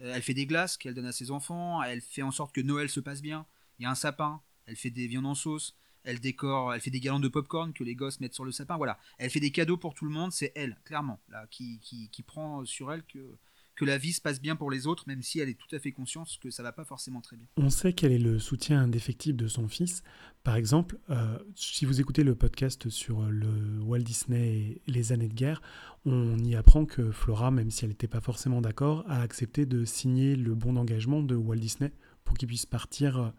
Euh, 0.00 0.12
elle 0.14 0.22
fait 0.22 0.34
des 0.34 0.46
glaces 0.46 0.76
qu'elle 0.76 0.94
donne 0.94 1.06
à 1.06 1.12
ses 1.12 1.30
enfants, 1.30 1.82
elle 1.82 2.00
fait 2.00 2.22
en 2.22 2.30
sorte 2.30 2.54
que 2.54 2.60
Noël 2.60 2.88
se 2.88 3.00
passe 3.00 3.22
bien. 3.22 3.46
Il 3.78 3.82
y 3.82 3.86
a 3.86 3.90
un 3.90 3.94
sapin, 3.94 4.40
elle 4.66 4.76
fait 4.76 4.90
des 4.90 5.06
viandes 5.06 5.26
en 5.26 5.34
sauce, 5.34 5.76
elle 6.04 6.20
décore, 6.20 6.72
elle 6.72 6.80
fait 6.80 6.90
des 6.90 7.00
guirlandes 7.00 7.22
de 7.22 7.28
popcorn 7.28 7.72
que 7.72 7.84
les 7.84 7.94
gosses 7.94 8.20
mettent 8.20 8.34
sur 8.34 8.44
le 8.44 8.52
sapin. 8.52 8.76
Voilà, 8.76 8.98
elle 9.18 9.30
fait 9.30 9.40
des 9.40 9.52
cadeaux 9.52 9.76
pour 9.76 9.94
tout 9.94 10.04
le 10.04 10.10
monde, 10.10 10.32
c'est 10.32 10.52
elle, 10.54 10.78
clairement, 10.84 11.20
là, 11.28 11.46
qui, 11.50 11.80
qui 11.80 12.22
prend 12.22 12.64
sur 12.64 12.92
elle 12.92 13.04
que 13.04 13.36
que 13.76 13.84
la 13.84 13.98
vie 13.98 14.12
se 14.12 14.20
passe 14.20 14.40
bien 14.40 14.56
pour 14.56 14.70
les 14.70 14.86
autres, 14.86 15.04
même 15.06 15.22
si 15.22 15.40
elle 15.40 15.48
est 15.48 15.58
tout 15.58 15.74
à 15.74 15.78
fait 15.78 15.92
consciente 15.92 16.28
que 16.40 16.50
ça 16.50 16.62
va 16.62 16.72
pas 16.72 16.84
forcément 16.84 17.20
très 17.20 17.36
bien. 17.36 17.46
On 17.56 17.70
sait 17.70 17.92
quel 17.92 18.12
est 18.12 18.18
le 18.18 18.38
soutien 18.38 18.82
indéfectible 18.82 19.38
de 19.38 19.48
son 19.48 19.68
fils. 19.68 20.02
Par 20.42 20.56
exemple, 20.56 20.98
euh, 21.10 21.38
si 21.54 21.84
vous 21.84 22.00
écoutez 22.00 22.22
le 22.22 22.34
podcast 22.34 22.88
sur 22.88 23.22
le 23.22 23.80
Walt 23.82 24.00
Disney 24.00 24.48
et 24.48 24.82
les 24.86 25.12
années 25.12 25.28
de 25.28 25.34
guerre, 25.34 25.62
on 26.04 26.38
y 26.38 26.54
apprend 26.56 26.86
que 26.86 27.10
Flora, 27.10 27.50
même 27.50 27.70
si 27.70 27.84
elle 27.84 27.90
n'était 27.90 28.08
pas 28.08 28.20
forcément 28.20 28.60
d'accord, 28.60 29.04
a 29.08 29.20
accepté 29.20 29.66
de 29.66 29.84
signer 29.84 30.36
le 30.36 30.54
bon 30.54 30.72
d'engagement 30.72 31.22
de 31.22 31.34
Walt 31.34 31.56
Disney 31.56 31.92
pour 32.24 32.36
qu'il 32.36 32.48
puisse 32.48 32.66
partir 32.66 33.32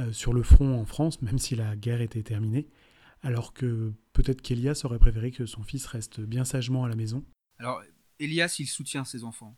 euh, 0.00 0.12
sur 0.12 0.32
le 0.32 0.42
front 0.42 0.78
en 0.78 0.84
France, 0.84 1.22
même 1.22 1.38
si 1.38 1.54
la 1.54 1.76
guerre 1.76 2.00
était 2.00 2.22
terminée. 2.22 2.68
Alors 3.22 3.54
que 3.54 3.92
peut-être 4.12 4.42
qu'Elias 4.42 4.82
aurait 4.84 4.98
préféré 4.98 5.30
que 5.30 5.46
son 5.46 5.62
fils 5.62 5.86
reste 5.86 6.20
bien 6.20 6.44
sagement 6.44 6.84
à 6.84 6.88
la 6.88 6.96
maison. 6.96 7.24
Alors, 7.58 7.82
Elias, 8.20 8.56
il 8.60 8.68
soutient 8.68 9.04
ses 9.04 9.24
enfants. 9.24 9.54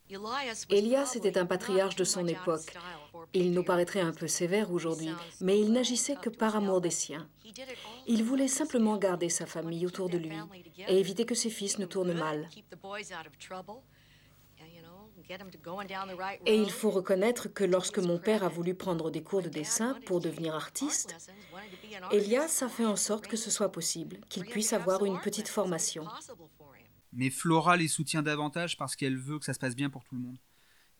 Elias 0.70 1.12
était 1.14 1.38
un 1.38 1.46
patriarche 1.46 1.96
de 1.96 2.04
son 2.04 2.26
époque. 2.26 2.74
Il 3.34 3.52
nous 3.52 3.64
paraîtrait 3.64 4.00
un 4.00 4.12
peu 4.12 4.26
sévère 4.28 4.72
aujourd'hui, 4.72 5.10
mais 5.40 5.60
il 5.60 5.72
n'agissait 5.72 6.16
que 6.16 6.30
par 6.30 6.56
amour 6.56 6.80
des 6.80 6.90
siens. 6.90 7.28
Il 8.06 8.24
voulait 8.24 8.48
simplement 8.48 8.96
garder 8.96 9.28
sa 9.28 9.46
famille 9.46 9.86
autour 9.86 10.08
de 10.08 10.18
lui 10.18 10.36
et 10.88 10.98
éviter 10.98 11.26
que 11.26 11.34
ses 11.34 11.50
fils 11.50 11.78
ne 11.78 11.86
tournent 11.86 12.14
mal. 12.14 12.48
Et 16.46 16.56
il 16.56 16.70
faut 16.70 16.90
reconnaître 16.90 17.48
que 17.48 17.64
lorsque 17.64 17.98
mon 17.98 18.18
père 18.18 18.44
a 18.44 18.48
voulu 18.48 18.74
prendre 18.74 19.10
des 19.10 19.22
cours 19.22 19.42
de 19.42 19.48
dessin 19.48 19.98
pour 20.06 20.20
devenir 20.20 20.54
artiste, 20.54 21.16
Elias 22.12 22.62
a 22.62 22.68
fait 22.68 22.86
en 22.86 22.96
sorte 22.96 23.26
que 23.26 23.36
ce 23.36 23.50
soit 23.50 23.72
possible, 23.72 24.20
qu'il 24.28 24.44
puisse 24.44 24.72
avoir 24.72 25.04
une 25.04 25.18
petite 25.20 25.48
formation 25.48 26.06
mais 27.16 27.30
Flora 27.30 27.76
les 27.76 27.88
soutient 27.88 28.22
davantage 28.22 28.76
parce 28.76 28.94
qu'elle 28.94 29.16
veut 29.16 29.38
que 29.38 29.44
ça 29.44 29.54
se 29.54 29.58
passe 29.58 29.74
bien 29.74 29.90
pour 29.90 30.04
tout 30.04 30.14
le 30.14 30.20
monde. 30.20 30.38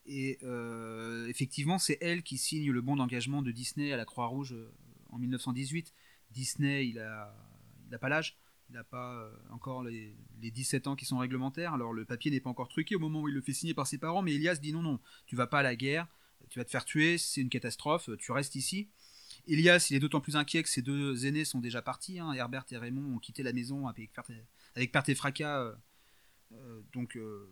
Et 0.07 0.39
euh, 0.41 1.27
effectivement, 1.27 1.77
c'est 1.77 1.97
elle 2.01 2.23
qui 2.23 2.37
signe 2.37 2.71
le 2.71 2.81
bon 2.81 2.95
d'engagement 2.95 3.41
de 3.41 3.51
Disney 3.51 3.93
à 3.93 3.97
la 3.97 4.05
Croix-Rouge 4.05 4.53
euh, 4.53 4.73
en 5.09 5.19
1918. 5.19 5.93
Disney, 6.31 6.87
il 6.87 6.99
a, 6.99 7.35
il 7.91 7.97
pas 7.99 8.09
l'âge, 8.09 8.35
il 8.69 8.73
n'a 8.73 8.83
pas 8.83 9.13
euh, 9.13 9.31
encore 9.51 9.83
les, 9.83 10.15
17 10.41 10.87
ans 10.87 10.95
qui 10.95 11.05
sont 11.05 11.19
réglementaires, 11.19 11.73
alors 11.73 11.93
le 11.93 12.03
papier 12.03 12.31
n'est 12.31 12.39
pas 12.39 12.49
encore 12.49 12.69
truqué 12.69 12.95
au 12.95 12.99
moment 12.99 13.21
où 13.21 13.27
il 13.27 13.33
le 13.33 13.41
fait 13.41 13.53
signer 13.53 13.73
par 13.73 13.85
ses 13.85 13.97
parents, 13.97 14.21
mais 14.21 14.33
Elias 14.33 14.55
dit 14.55 14.73
non, 14.73 14.81
non, 14.81 14.99
tu 15.27 15.35
vas 15.35 15.47
pas 15.47 15.59
à 15.59 15.63
la 15.63 15.75
guerre, 15.75 16.07
tu 16.49 16.57
vas 16.57 16.65
te 16.65 16.71
faire 16.71 16.85
tuer, 16.85 17.17
c'est 17.17 17.41
une 17.41 17.49
catastrophe, 17.49 18.09
tu 18.17 18.31
restes 18.31 18.55
ici. 18.55 18.89
Elias, 19.47 19.87
il 19.89 19.95
est 19.95 19.99
d'autant 19.99 20.19
plus 20.19 20.35
inquiet 20.35 20.63
que 20.63 20.69
ses 20.69 20.81
deux 20.81 21.25
aînés 21.25 21.45
sont 21.45 21.59
déjà 21.59 21.81
partis, 21.81 22.19
hein. 22.19 22.33
Herbert 22.33 22.65
et 22.71 22.77
Raymond 22.77 23.15
ont 23.15 23.19
quitté 23.19 23.43
la 23.43 23.53
maison 23.53 23.87
avec 23.87 24.11
avec 24.75 25.09
et 25.09 25.15
fracas 25.15 25.61
euh, 25.61 25.73
donc, 26.93 27.15
euh, 27.15 27.49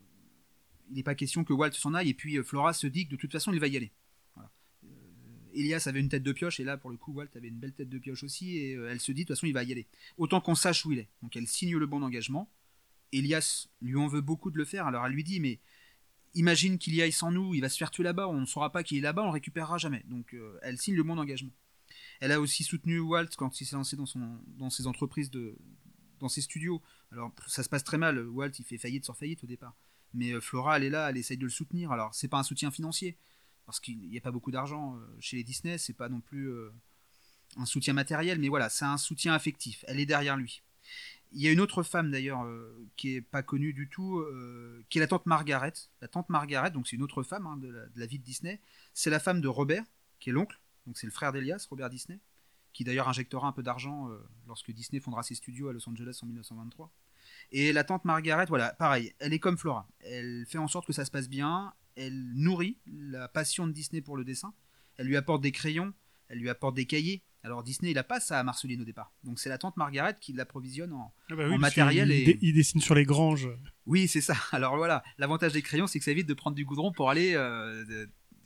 il 0.90 0.96
n'est 0.96 1.04
pas 1.04 1.16
question 1.16 1.44
que 1.44 1.54
Walt 1.54 1.72
s'en 1.74 1.94
aille. 1.94 2.10
Et 2.10 2.14
puis, 2.14 2.38
euh, 2.38 2.44
Flora 2.44 2.74
se 2.74 2.88
dit 2.88 3.06
que 3.06 3.12
de 3.12 3.16
toute 3.18 3.32
façon, 3.32 3.54
il 3.54 3.60
va 3.60 3.68
y 3.68 3.78
aller. 3.78 3.92
Elias 5.54 5.86
avait 5.86 6.02
une 6.02 6.10
tête 6.10 6.24
de 6.24 6.34
pioche, 6.34 6.60
et 6.60 6.66
là, 6.66 6.76
pour 6.76 6.90
le 6.90 6.98
coup, 6.98 7.14
Walt 7.14 7.30
avait 7.34 7.48
une 7.48 7.58
belle 7.58 7.72
tête 7.72 7.88
de 7.88 7.98
pioche 7.98 8.24
aussi, 8.24 8.58
et 8.58 8.72
elle 8.74 9.00
se 9.00 9.14
dit, 9.14 9.22
de 9.22 9.28
toute 9.28 9.38
façon, 9.38 9.48
il 9.48 9.54
va 9.54 9.64
y 9.64 9.72
aller. 9.72 9.88
Autant 10.18 10.42
qu'on 10.42 10.54
sache 10.54 10.86
où 10.86 10.92
il 10.92 11.00
est. 11.00 11.08
Donc 11.22 11.38
elle 11.38 11.48
signe 11.48 11.78
le 11.78 11.86
bon 11.86 12.02
d'engagement. 12.02 12.52
Elias 13.14 13.70
lui 13.82 13.96
en 13.96 14.08
veut 14.08 14.20
beaucoup 14.20 14.52
de 14.52 14.58
le 14.58 14.66
faire, 14.66 14.86
alors 14.86 15.06
elle 15.06 15.14
lui 15.14 15.24
dit, 15.24 15.40
mais 15.40 15.62
imagine 16.34 16.78
qu'il 16.78 16.94
y 16.94 17.02
aille 17.02 17.14
sans 17.14 17.32
nous, 17.32 17.56
il 17.56 17.62
va 17.62 17.70
se 17.70 17.78
faire 17.78 17.90
tuer 17.90 18.04
là-bas, 18.04 18.28
on 18.28 18.42
ne 18.42 18.46
saura 18.46 18.74
pas 18.74 18.84
qu'il 18.84 18.98
est 18.98 19.02
là-bas, 19.02 19.22
on 19.22 19.28
le 19.28 19.32
récupérera 19.32 19.78
jamais. 19.78 20.04
Donc 20.10 20.36
elle 20.62 20.78
signe 20.78 20.96
le 20.96 21.04
bon 21.04 21.16
d'engagement. 21.16 21.54
Elle 22.20 22.34
a 22.34 22.42
aussi 22.42 22.66
soutenu 22.66 23.00
Walt 23.00 23.30
quand 23.38 23.62
il 23.62 23.66
s'est 23.66 23.78
lancé 23.78 23.96
dans, 23.96 24.06
son, 24.06 24.38
dans 24.58 24.70
ses 24.70 24.88
entreprises 24.88 25.32
de, 25.32 25.58
dans 26.20 26.30
ses 26.30 26.42
studios. 26.42 26.82
Alors 27.12 27.32
ça 27.48 27.64
se 27.64 27.70
passe 27.70 27.84
très 27.84 27.98
mal. 27.98 28.28
Walt 28.28 28.52
il 28.60 28.66
fait 28.66 28.78
faillite 28.78 29.06
sur 29.06 29.16
faillite 29.16 29.44
au 29.44 29.48
départ. 29.48 29.76
Mais 30.14 30.32
euh, 30.32 30.42
Flora 30.42 30.78
elle 30.78 30.84
est 30.84 30.90
là, 30.90 31.10
elle 31.10 31.18
essaye 31.18 31.38
de 31.38 31.44
le 31.44 31.50
soutenir. 31.50 31.92
Alors 31.92 32.14
c'est 32.14 32.28
pas 32.28 32.38
un 32.38 32.44
soutien 32.44 32.72
financier 32.72 33.18
parce 33.66 33.80
qu'il 33.80 33.98
n'y 34.10 34.18
a 34.18 34.22
pas 34.22 34.32
beaucoup 34.32 34.52
d'argent 34.52 34.96
euh, 34.96 35.18
chez 35.20 35.38
les 35.38 35.44
Disney. 35.44 35.78
C'est 35.78 35.94
pas 35.94 36.10
non 36.10 36.22
plus 36.22 36.50
euh, 36.50 36.72
un 37.58 37.66
soutien 37.66 37.94
matériel, 37.94 38.40
mais 38.40 38.50
voilà, 38.50 38.70
c'est 38.70 38.86
un 38.86 38.98
soutien 38.98 39.34
affectif. 39.34 39.84
Elle 39.88 40.00
est 40.00 40.06
derrière 40.06 40.38
lui. 40.38 40.62
Il 41.32 41.42
y 41.42 41.48
a 41.48 41.52
une 41.52 41.60
autre 41.60 41.84
femme 41.84 42.12
d'ailleurs 42.12 42.48
qui 42.96 43.16
est 43.16 43.22
pas 43.22 43.44
connue 43.44 43.74
du 43.74 43.90
tout, 43.90 44.24
qui 44.88 45.00
est 45.00 45.02
la 45.02 45.08
tante 45.08 45.26
Margaret. 45.26 45.74
La 46.00 46.08
tante 46.08 46.30
Margaret, 46.30 46.72
donc 46.72 46.88
c'est 46.88 46.96
une 46.96 47.02
autre 47.02 47.24
femme 47.24 47.46
hein, 47.46 47.58
de, 47.58 47.68
la, 47.68 47.88
de, 47.88 48.00
la, 48.00 48.06
vie 48.06 48.20
de 48.20 48.24
Disney. 48.24 48.62
C'est 48.94 49.10
la 49.10 49.20
femme 49.20 49.42
de 49.42 49.48
Robert, 49.48 49.84
qui 50.20 50.30
est 50.30 50.34
l'oncle. 50.34 50.62
Donc 50.86 50.98
c'est 50.98 51.08
le 51.08 51.12
frère 51.12 51.34
d'Elias, 51.34 51.66
Robert 51.70 51.90
Disney 51.90 52.20
qui 52.76 52.84
d'ailleurs 52.84 53.08
injectera 53.08 53.48
un 53.48 53.54
peu 53.54 53.64
d'argent 53.64 54.10
euh, 54.10 54.18
lorsque 54.48 54.70
Disney 54.70 55.00
fondera 55.00 55.24
ses 55.24 55.34
studios 55.34 55.70
à 55.70 55.74
Los 55.74 55.88
Angeles 55.90 56.20
en 56.22 56.26
1923. 56.26 56.92
Et 57.54 57.72
la 57.72 57.86
tante 57.86 58.04
Margaret, 58.04 58.48
voilà, 58.50 58.74
pareil, 58.74 59.14
elle 59.20 59.32
est 59.32 59.40
comme 59.40 59.58
Flora. 59.58 59.88
Elle 60.02 60.46
fait 60.46 60.58
en 60.58 60.68
sorte 60.68 60.86
que 60.86 60.92
ça 60.92 61.06
se 61.06 61.12
passe 61.12 61.30
bien, 61.30 61.74
elle 61.96 62.34
nourrit 62.34 62.78
la 62.86 63.30
passion 63.30 63.66
de 63.66 63.72
Disney 63.72 64.02
pour 64.02 64.18
le 64.18 64.26
dessin, 64.26 64.54
elle 64.98 65.08
lui 65.08 65.16
apporte 65.16 65.42
des 65.42 65.54
crayons, 65.54 65.94
elle 66.28 66.40
lui 66.40 66.50
apporte 66.50 66.76
des 66.76 66.86
cahiers. 66.86 67.24
Alors 67.44 67.64
Disney, 67.64 67.92
il 67.92 67.98
a 67.98 68.04
pas 68.04 68.20
ça 68.20 68.40
à 68.40 68.44
Marceline 68.44 68.82
au 68.82 68.86
départ. 68.86 69.14
Donc 69.24 69.40
c'est 69.40 69.50
la 69.50 69.58
tante 69.58 69.78
Margaret 69.78 70.18
qui 70.20 70.34
l'approvisionne 70.34 70.92
en, 70.92 71.14
ah 71.32 71.36
bah 71.36 71.58
matériel. 71.58 72.12
Et... 72.12 72.38
Il, 72.42 72.56
dessine 72.56 72.82
sur 72.82 72.96
les 72.96 73.06
granges. 73.06 73.48
Oui, 73.86 74.10
c'est 74.10 74.20
ça. 74.20 74.36
Alors 74.52 74.76
voilà, 74.76 75.02
l'avantage 75.18 75.54
des 75.54 75.62
crayons, 75.62 75.88
c'est 75.88 76.00
que 76.00 76.06
ça 76.06 76.12
évite 76.12 76.28
de 76.28 76.34
prendre 76.34 76.58
du 76.58 76.66
goudron 76.66 76.92
pour 76.92 77.10
aller 77.10 77.36
euh, 77.36 78.06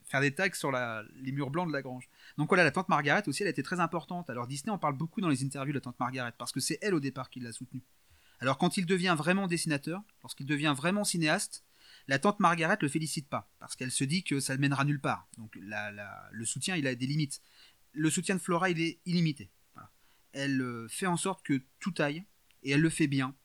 faire 0.10 0.22
des 0.22 0.34
tags 0.34 0.54
sur 0.54 0.72
les 0.72 1.32
murs 1.32 1.52
blancs 1.52 1.68
de 1.68 1.74
la 1.74 1.82
grange. 1.82 2.10
Donc 2.38 2.50
voilà, 2.50 2.64
la 2.64 2.72
tante 2.72 2.90
Margaret 2.90 3.24
aussi, 3.28 3.44
elle 3.44 3.48
a 3.48 3.52
été 3.52 3.64
très 3.64 3.80
importante. 3.80 4.30
Alors 4.30 4.48
Disney 4.48 4.72
en 4.72 4.78
parle 4.78 4.98
beaucoup 4.98 5.22
dans 5.22 5.30
les 5.30 5.44
interviews 5.44 5.72
de 5.72 5.78
la 5.78 5.82
tante 5.82 6.00
Margaret, 6.00 6.34
parce 6.38 6.52
que 6.52 6.60
c'est 6.60 6.80
elle 6.82 6.96
au 6.96 7.00
départ 7.00 7.30
qui 7.30 7.40
l'a 7.40 7.52
soutenue. 7.52 7.84
Alors 8.40 8.58
quand 8.58 8.78
il 8.78 8.86
devient 8.86 9.16
vraiment 9.18 9.48
dessinateur, 9.48 10.02
lorsqu'il 10.24 10.46
devient 10.46 10.74
vraiment 10.76 11.04
cinéaste, 11.04 11.64
la 12.08 12.18
tante 12.18 12.40
Margaret 12.40 12.78
le 12.82 12.90
félicite 12.90 13.30
pas, 13.30 13.52
parce 13.60 13.76
qu'elle 13.76 13.92
se 13.92 14.04
dit 14.04 14.24
que 14.24 14.40
ça 14.40 14.56
ne 14.56 14.62
mènera 14.62 14.84
nulle 14.84 15.00
part. 15.00 15.28
Donc 15.38 15.56
le 15.56 16.46
soutien, 16.46 16.76
il 16.76 16.88
a 16.88 16.96
des 16.96 17.06
limites. 17.06 17.42
Le 17.94 18.10
soutien 18.10 18.36
de 18.36 18.40
Flora, 18.40 18.70
il 18.70 18.82
est 18.82 19.00
illimité. 19.06 19.52
Elle 20.32 20.62
euh, 20.62 20.88
fait 20.88 21.08
en 21.08 21.18
sorte 21.18 21.44
que 21.44 21.62
tout 21.80 21.94
aille, 21.98 22.24
et 22.64 22.72
elle 22.72 22.82
le 22.82 22.90
fait 22.90 23.08
bien. 23.08 23.36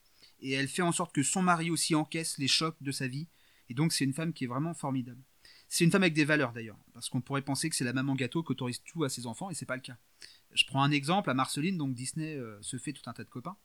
Et 0.40 0.52
elle 0.52 0.68
fait 0.68 0.82
en 0.82 0.92
sorte 0.92 1.14
que 1.14 1.22
son 1.22 1.42
mari 1.42 1.70
aussi 1.70 1.94
encaisse 1.94 2.38
les 2.38 2.48
chocs 2.48 2.76
de 2.80 2.92
sa 2.92 3.06
vie. 3.06 3.28
Et 3.68 3.74
donc 3.74 3.92
c'est 3.92 4.04
une 4.04 4.12
femme 4.12 4.32
qui 4.32 4.44
est 4.44 4.48
vraiment 4.48 4.74
formidable. 4.74 5.22
C'est 5.68 5.84
une 5.84 5.90
femme 5.90 6.02
avec 6.02 6.14
des 6.14 6.24
valeurs 6.24 6.52
d'ailleurs, 6.52 6.78
parce 6.92 7.08
qu'on 7.08 7.20
pourrait 7.20 7.42
penser 7.42 7.68
que 7.68 7.76
c'est 7.76 7.84
la 7.84 7.92
maman 7.92 8.14
gâteau 8.14 8.42
qui 8.42 8.52
autorise 8.52 8.82
tout 8.84 9.04
à 9.04 9.08
ses 9.08 9.26
enfants, 9.26 9.50
et 9.50 9.54
c'est 9.54 9.66
pas 9.66 9.76
le 9.76 9.82
cas. 9.82 9.96
Je 10.52 10.64
prends 10.64 10.82
un 10.82 10.90
exemple 10.90 11.30
à 11.30 11.34
Marceline, 11.34 11.76
donc 11.76 11.94
Disney 11.94 12.36
euh, 12.36 12.60
se 12.62 12.76
fait 12.78 12.92
tout 12.92 13.02
un 13.06 13.12
tas 13.12 13.24
de 13.24 13.28
copains. 13.28 13.56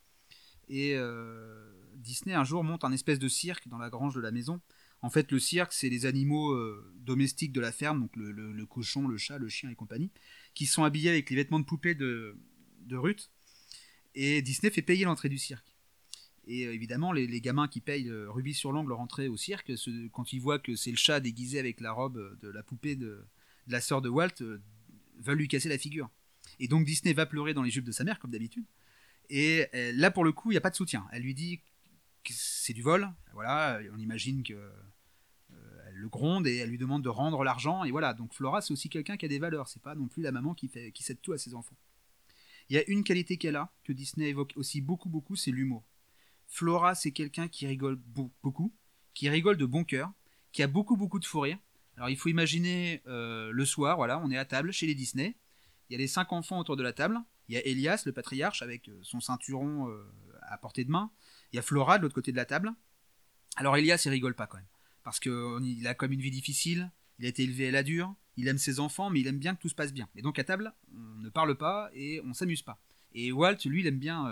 Et 0.70 0.94
euh, 0.96 1.72
Disney 1.96 2.34
un 2.34 2.44
jour 2.44 2.64
monte 2.64 2.84
un 2.84 2.92
espèce 2.92 3.20
de 3.20 3.28
cirque 3.28 3.68
dans 3.68 3.78
la 3.78 3.90
grange 3.90 4.16
de 4.16 4.22
la 4.22 4.32
maison. 4.32 4.60
En 5.02 5.10
fait, 5.10 5.32
le 5.32 5.40
cirque, 5.40 5.72
c'est 5.72 5.90
les 5.90 6.06
animaux 6.06 6.52
euh, 6.52 6.94
domestiques 6.98 7.54
de 7.54 7.62
la 7.62 7.72
ferme, 7.72 8.02
donc 8.02 8.16
le, 8.16 8.66
cochon, 8.66 9.08
le 9.08 9.18
chat, 9.18 9.38
le 9.38 9.48
chien 9.48 9.70
et 9.70 9.76
compagnie, 9.76 10.12
qui 10.54 10.66
sont 10.66 10.84
habillés 10.84 11.10
avec 11.10 11.30
les 11.30 11.38
vêtements 11.38 11.60
de 11.60 11.66
poupée 11.66 11.96
de, 11.96 12.36
de 12.82 12.98
Ruth. 12.98 13.32
Et 14.16 14.42
Disney 14.42 14.72
fait 14.72 14.82
payer 14.82 15.06
l'entrée 15.06 15.30
du 15.30 15.38
cirque. 15.38 15.66
Et 16.50 16.66
euh, 16.66 16.74
évidemment, 16.74 17.14
les, 17.14 17.42
gamins 17.42 17.70
qui 17.70 17.80
payent 17.80 18.12
rubis 18.12 18.54
sur 18.54 18.74
l'ongle 18.74 18.90
leur 18.90 19.00
au 19.00 19.38
cirque, 19.38 19.72
quand 20.12 20.34
ils 20.34 20.42
voient 20.42 20.60
que 20.60 20.76
c'est 20.76 20.92
le 20.92 20.98
chat 20.98 21.22
déguisé 21.22 21.60
avec 21.60 21.80
la 21.80 21.94
robe 21.94 22.38
de 22.42 22.50
la 22.50 22.64
poupée 22.64 22.98
de, 22.98 23.26
la 23.68 23.80
sœur 23.80 24.02
de 24.02 24.10
Walt, 24.10 24.44
veulent 25.20 25.38
lui 25.38 25.48
casser 25.48 25.70
la 25.70 25.78
figure. 25.78 26.10
Et 26.60 26.68
donc 26.68 26.86
Disney 26.86 27.14
va 27.14 27.26
pleurer 27.26 27.54
dans 27.54 27.64
les 27.64 27.72
jupes 27.72 27.86
de 27.86 27.92
sa 27.92 28.04
mère, 28.04 28.20
comme 28.20 28.32
d'habitude. 28.32 28.66
Et 29.30 29.68
euh, 29.74 29.92
là, 29.96 30.12
pour 30.12 30.24
le 30.24 30.32
coup, 30.32 30.52
il 30.52 30.56
n'y 30.56 30.58
a 30.58 30.62
pas 30.62 30.72
de 30.72 30.76
soutien. 30.76 31.08
Elle 31.12 31.22
lui 31.22 31.34
dit 31.34 31.62
que 32.24 32.34
c'est 32.34 32.74
du 32.74 32.82
vol. 32.82 33.10
Voilà, 33.34 33.80
on 33.94 34.00
imagine 34.00 34.44
que 34.44 34.54
euh, 34.54 35.86
elle 35.88 35.96
le 35.96 36.10
gronde 36.10 36.48
et 36.48 36.58
elle 36.58 36.70
lui 36.70 36.78
demande 36.78 37.04
de 37.04 37.10
rendre 37.10 37.44
l'argent. 37.44 37.84
Et 37.84 37.92
voilà, 37.92 38.14
donc 38.14 38.34
Flora, 38.34 38.62
c'est 38.62 38.74
aussi 38.74 38.90
quelqu'un 38.90 39.18
qui 39.18 39.26
a 39.26 39.30
des 39.30 39.40
valeurs. 39.40 39.68
C'est 39.68 39.82
pas 39.82 39.96
non 39.96 40.08
plus 40.08 40.24
la 40.24 40.32
maman 40.32 40.54
qui, 40.54 40.68
fait, 40.68 40.92
qui 40.92 41.04
cède 41.04 41.22
tout 41.22 41.34
à 41.34 41.38
ses 41.38 41.54
enfants. 41.54 41.78
Il 42.70 42.76
y 42.76 42.80
a 42.80 42.84
une 42.88 43.04
qualité 43.04 43.38
qu'elle 43.38 43.56
a, 43.56 43.72
que 43.84 43.94
Disney 43.94 44.30
évoque 44.30 44.54
aussi 44.56 44.82
beaucoup, 44.82 45.10
beaucoup, 45.10 45.36
c'est 45.36 45.52
l'humour. 45.52 45.84
Flora, 46.50 46.96
c'est 46.96 47.12
quelqu'un 47.12 47.48
qui 47.48 47.68
rigole 47.68 47.96
beaucoup, 47.96 48.74
qui 49.14 49.30
rigole 49.30 49.56
de 49.56 49.66
bon 49.66 49.84
cœur, 49.84 50.12
qui 50.52 50.64
a 50.64 50.68
beaucoup, 50.68 50.98
beaucoup 50.98 51.20
de 51.20 51.26
fou 51.26 51.42
rire. 51.42 51.60
Alors 51.96 52.10
il 52.10 52.18
faut 52.18 52.30
imaginer 52.30 53.02
euh, 53.08 53.52
le 53.52 53.66
soir, 53.66 53.98
voilà, 53.98 54.20
on 54.20 54.32
est 54.32 54.38
à 54.38 54.46
table 54.46 54.74
chez 54.74 54.88
les 54.88 54.96
Disney. 54.96 55.38
Il 55.90 55.94
y 55.94 55.96
a 55.96 56.00
les 56.00 56.08
cinq 56.08 56.34
enfants 56.34 56.60
autour 56.60 56.76
de 56.76 56.84
la 56.84 56.92
table. 56.92 57.22
Il 57.48 57.56
y 57.56 57.58
a 57.58 57.66
Elias, 57.66 58.04
le 58.06 58.12
patriarche, 58.12 58.62
avec 58.62 58.90
euh, 58.90 59.00
son 59.04 59.20
ceinturon 59.20 59.90
euh, 59.90 60.12
à 60.42 60.58
portée 60.58 60.84
de 60.84 60.92
main. 60.92 61.12
Il 61.52 61.56
y 61.56 61.60
a 61.60 61.62
Flora 61.62 61.98
de 61.98 62.04
l'autre 62.04 62.16
côté 62.16 62.32
de 62.32 62.38
la 62.38 62.46
table. 62.46 62.74
Alors 63.56 63.78
Elias, 63.78 64.02
il 64.06 64.10
rigole 64.10 64.36
pas 64.36 64.48
quand 64.48 64.58
même. 64.58 64.68
Parce 65.04 65.20
qu'il 65.20 65.88
a 65.88 65.94
comme 65.94 66.12
une 66.12 66.22
vie 66.22 66.32
difficile, 66.32 66.92
il 67.20 67.26
a 67.26 67.30
été 67.30 67.44
élevé 67.44 67.68
à 67.68 67.72
la 67.72 67.84
dure, 67.84 68.16
il 68.38 68.48
aime 68.48 68.58
ses 68.58 68.80
enfants, 68.80 69.10
mais 69.10 69.20
il 69.20 69.28
aime 69.28 69.40
bien 69.40 69.56
que 69.56 69.62
tout 69.62 69.70
se 69.70 69.76
passe 69.76 69.94
bien. 69.94 70.10
Et 70.16 70.22
donc 70.22 70.40
à 70.40 70.44
table, 70.44 70.74
on 70.94 71.20
ne 71.20 71.30
parle 71.30 71.56
pas 71.56 71.90
et 71.94 72.22
on 72.26 72.34
s'amuse 72.34 72.62
pas. 72.62 72.82
Et 73.14 73.32
Walt, 73.32 73.58
lui, 73.66 73.82
il 73.82 73.88
aime 73.88 74.00
bien 74.00 74.32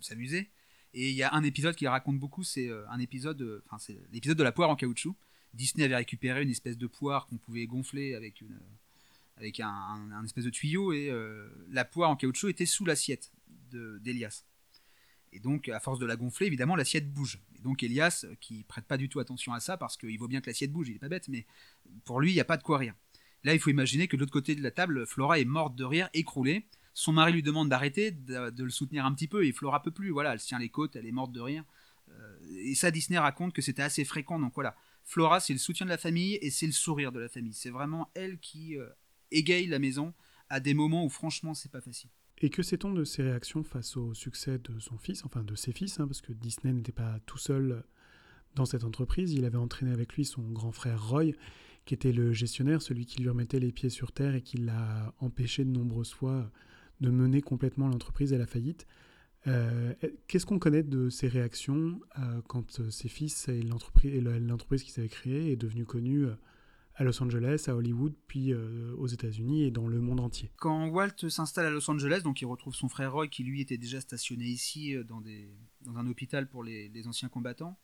s'amuser. 0.00 0.50
Et 0.94 1.10
il 1.10 1.16
y 1.16 1.22
a 1.22 1.34
un 1.34 1.42
épisode 1.42 1.74
qu'il 1.74 1.88
raconte 1.88 2.18
beaucoup, 2.18 2.44
c'est 2.44 2.70
un 2.88 2.98
épisode, 3.00 3.62
enfin 3.66 3.78
c'est 3.78 3.98
l'épisode 4.12 4.38
de 4.38 4.44
la 4.44 4.52
poire 4.52 4.70
en 4.70 4.76
caoutchouc. 4.76 5.16
Disney 5.52 5.84
avait 5.84 5.96
récupéré 5.96 6.42
une 6.42 6.50
espèce 6.50 6.78
de 6.78 6.86
poire 6.86 7.26
qu'on 7.26 7.36
pouvait 7.36 7.66
gonfler 7.66 8.14
avec 8.14 8.40
une, 8.40 8.58
un, 9.40 10.24
espèce 10.24 10.44
de 10.44 10.50
tuyau 10.50 10.92
et 10.92 11.10
euh, 11.10 11.48
la 11.70 11.84
poire 11.84 12.10
en 12.10 12.16
caoutchouc 12.16 12.48
était 12.48 12.66
sous 12.66 12.84
l'assiette 12.84 13.32
d'Elias. 13.72 14.44
Et 15.32 15.40
donc, 15.40 15.68
à 15.68 15.80
force 15.80 15.98
de 15.98 16.06
la 16.06 16.14
gonfler, 16.14 16.46
évidemment, 16.46 16.76
l'assiette 16.76 17.12
bouge. 17.12 17.40
Et 17.56 17.60
donc, 17.60 17.82
Elias, 17.82 18.24
qui 18.40 18.62
prête 18.62 18.84
pas 18.84 18.96
du 18.96 19.08
tout 19.08 19.18
attention 19.18 19.52
à 19.52 19.58
ça, 19.58 19.76
parce 19.76 19.96
qu'il 19.96 20.16
vaut 20.16 20.28
bien 20.28 20.40
que 20.40 20.46
l'assiette 20.46 20.70
bouge, 20.70 20.90
il 20.90 20.94
est 20.94 21.00
pas 21.00 21.08
bête, 21.08 21.26
mais 21.26 21.44
pour 22.04 22.20
lui, 22.20 22.30
il 22.30 22.34
n'y 22.34 22.40
a 22.40 22.44
pas 22.44 22.56
de 22.56 22.62
quoi 22.62 22.78
rire. 22.78 22.94
Là, 23.42 23.52
il 23.52 23.58
faut 23.58 23.70
imaginer 23.70 24.06
que 24.06 24.14
de 24.14 24.20
l'autre 24.20 24.32
côté 24.32 24.54
de 24.54 24.62
la 24.62 24.70
table, 24.70 25.06
Flora 25.06 25.40
est 25.40 25.44
morte 25.44 25.74
de 25.74 25.82
rire, 25.82 26.08
écroulée. 26.14 26.66
Son 26.94 27.12
mari 27.12 27.32
lui 27.32 27.42
demande 27.42 27.68
d'arrêter, 27.68 28.12
de, 28.12 28.62
le 28.62 28.70
soutenir 28.70 29.04
un 29.04 29.12
petit 29.12 29.26
peu, 29.26 29.44
et 29.44 29.52
Flora 29.52 29.82
peut 29.82 29.90
plus. 29.90 30.10
Voilà, 30.10 30.32
elle 30.32 30.40
se 30.40 30.46
tient 30.46 30.60
les 30.60 30.68
côtes, 30.68 30.94
elle 30.96 31.06
est 31.06 31.12
morte 31.12 31.32
de 31.32 31.40
rire. 31.40 31.64
Euh, 32.08 32.36
et 32.60 32.74
ça, 32.74 32.92
Disney 32.92 33.18
raconte 33.18 33.52
que 33.52 33.62
c'était 33.62 33.82
assez 33.82 34.04
fréquent. 34.04 34.38
Donc 34.38 34.54
voilà, 34.54 34.76
Flora, 35.02 35.40
c'est 35.40 35.52
le 35.52 35.58
soutien 35.58 35.86
de 35.86 35.90
la 35.90 35.98
famille 35.98 36.38
et 36.40 36.50
c'est 36.50 36.66
le 36.66 36.72
sourire 36.72 37.10
de 37.10 37.18
la 37.18 37.28
famille. 37.28 37.52
C'est 37.52 37.70
vraiment 37.70 38.10
elle 38.14 38.38
qui 38.38 38.78
euh, 38.78 38.88
égaye 39.32 39.66
la 39.66 39.80
maison 39.80 40.14
à 40.48 40.60
des 40.60 40.72
moments 40.72 41.04
où 41.04 41.08
franchement 41.08 41.52
c'est 41.52 41.72
pas 41.72 41.80
facile. 41.80 42.10
Et 42.38 42.50
que 42.50 42.62
sait-on 42.62 42.92
de 42.92 43.04
ses 43.04 43.22
réactions 43.22 43.64
face 43.64 43.96
au 43.96 44.14
succès 44.14 44.58
de 44.58 44.78
son 44.78 44.98
fils, 44.98 45.24
enfin 45.24 45.42
de 45.42 45.54
ses 45.54 45.72
fils, 45.72 45.98
hein, 45.98 46.06
parce 46.06 46.20
que 46.20 46.32
Disney 46.32 46.72
n'était 46.72 46.92
pas 46.92 47.18
tout 47.26 47.38
seul 47.38 47.84
dans 48.54 48.66
cette 48.66 48.84
entreprise, 48.84 49.32
il 49.32 49.44
avait 49.44 49.58
entraîné 49.58 49.92
avec 49.92 50.14
lui 50.14 50.24
son 50.24 50.42
grand 50.42 50.72
frère 50.72 51.08
Roy, 51.08 51.32
qui 51.86 51.94
était 51.94 52.12
le 52.12 52.32
gestionnaire, 52.32 52.82
celui 52.82 53.06
qui 53.06 53.20
lui 53.20 53.28
remettait 53.28 53.60
les 53.60 53.72
pieds 53.72 53.90
sur 53.90 54.12
terre 54.12 54.34
et 54.34 54.42
qui 54.42 54.58
l'a 54.58 55.14
empêché 55.18 55.64
de 55.64 55.70
nombreuses 55.70 56.12
fois 56.12 56.50
de 57.00 57.10
mener 57.10 57.40
complètement 57.40 57.88
l'entreprise 57.88 58.32
à 58.32 58.38
la 58.38 58.46
faillite. 58.46 58.86
Euh, 59.46 59.92
qu'est-ce 60.26 60.46
qu'on 60.46 60.58
connaît 60.58 60.82
de 60.82 61.10
ses 61.10 61.28
réactions 61.28 62.00
euh, 62.18 62.40
quand 62.48 62.80
ses 62.90 63.08
fils 63.08 63.48
et 63.48 63.62
l'entreprise 63.62 64.82
qu'ils 64.82 65.00
avaient 65.00 65.08
créée 65.08 65.52
est 65.52 65.56
devenue 65.56 65.84
connue 65.84 66.26
euh, 66.26 66.34
à 66.96 67.04
Los 67.04 67.22
Angeles, 67.22 67.64
à 67.66 67.74
Hollywood, 67.74 68.14
puis 68.28 68.52
euh, 68.52 68.94
aux 68.96 69.06
États-Unis 69.06 69.64
et 69.64 69.70
dans 69.70 69.88
le 69.88 70.00
monde 70.00 70.20
entier? 70.20 70.50
Quand 70.56 70.88
Walt 70.88 71.28
s'installe 71.28 71.66
à 71.66 71.70
Los 71.70 71.90
Angeles, 71.90 72.20
donc 72.22 72.40
il 72.40 72.46
retrouve 72.46 72.74
son 72.74 72.88
frère 72.88 73.12
Roy 73.12 73.26
qui 73.28 73.42
lui 73.42 73.60
était 73.60 73.78
déjà 73.78 74.00
stationné 74.00 74.44
ici 74.44 74.94
euh, 74.94 75.02
dans 75.02 75.22
un 75.96 76.06
hôpital 76.06 76.48
pour 76.48 76.62
les, 76.62 76.90
anciens 77.06 77.28
combattants. 77.28 77.78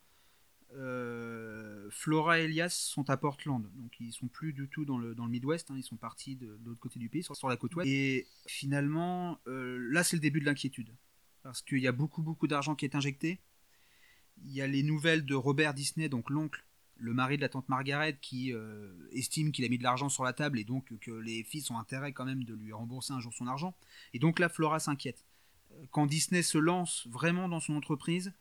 Euh, 0.77 1.89
Flora 1.91 2.39
et 2.39 2.45
Elias 2.45 2.71
sont 2.71 3.11
à 3.11 3.17
Portland, 3.17 3.67
donc 3.75 3.99
ils 3.99 4.13
sont 4.13 4.29
plus 4.29 4.53
du 4.53 4.69
tout 4.69 4.85
dans 4.85 4.99
le, 4.99 5.15
dans 5.15 5.25
le 5.25 5.31
Midwest, 5.31 5.71
hein. 5.71 5.75
ils 5.77 5.83
sont 5.83 5.97
partis 5.97 6.37
de, 6.37 6.59
l'autre 6.65 6.79
côté 6.79 7.01
du 7.01 7.09
pays, 7.09 7.25
sur, 7.25 7.49
la 7.49 7.57
côte 7.57 7.75
ouest. 7.75 7.89
Et 7.91 8.27
finalement, 8.47 9.41
là 9.47 10.05
c'est 10.05 10.15
le 10.15 10.21
début 10.21 10.39
de 10.39 10.47
l'inquiétude, 10.47 10.95
parce 11.43 11.61
qu'il 11.63 11.81
y 11.81 11.89
a 11.89 11.93
beaucoup 11.93 12.23
beaucoup 12.23 12.47
d'argent 12.47 12.77
qui 12.77 12.85
est 12.85 12.95
injecté. 12.95 13.41
Il 14.45 14.53
y 14.53 14.63
a 14.63 14.69
les 14.69 14.85
nouvelles 14.85 15.27
de 15.27 15.35
Robert 15.35 15.75
Disney, 15.75 16.09
donc 16.09 16.31
l'oncle, 16.31 16.65
le 17.01 17.15
mari 17.15 17.37
de 17.37 17.43
la 17.43 17.49
tante 17.49 17.69
Margaret 17.69 18.19
qui 18.21 18.53
euh, 18.53 18.93
estime 19.13 19.53
qu'il 19.53 19.65
a 19.65 19.69
mis 19.69 19.79
de 19.79 19.83
l'argent 19.83 20.09
sur 20.09 20.23
la 20.23 20.33
table 20.33 20.59
et 20.59 20.65
donc 20.65 20.97
que 21.01 21.11
les 21.11 21.43
fils 21.43 21.71
ont 21.71 21.79
intérêt 21.79 22.13
quand 22.13 22.25
même 22.25 22.45
de 22.45 22.55
lui 22.55 22.73
rembourser 22.73 23.13
un 23.13 23.21
jour 23.21 23.33
son 23.33 23.47
argent. 23.47 23.75
Et 24.13 24.19
donc 24.19 24.39
là, 24.39 24.49
Flora 24.49 24.79
s'inquiète. 24.79 25.25
Euh, 25.73 25.85
quand 25.91 26.07
Disney 26.07 26.43
se 26.43 26.59
lance 26.59 27.07
vraiment 27.09 27.49
dans 27.49 27.61
son 27.61 27.75
entreprise, 27.75 28.33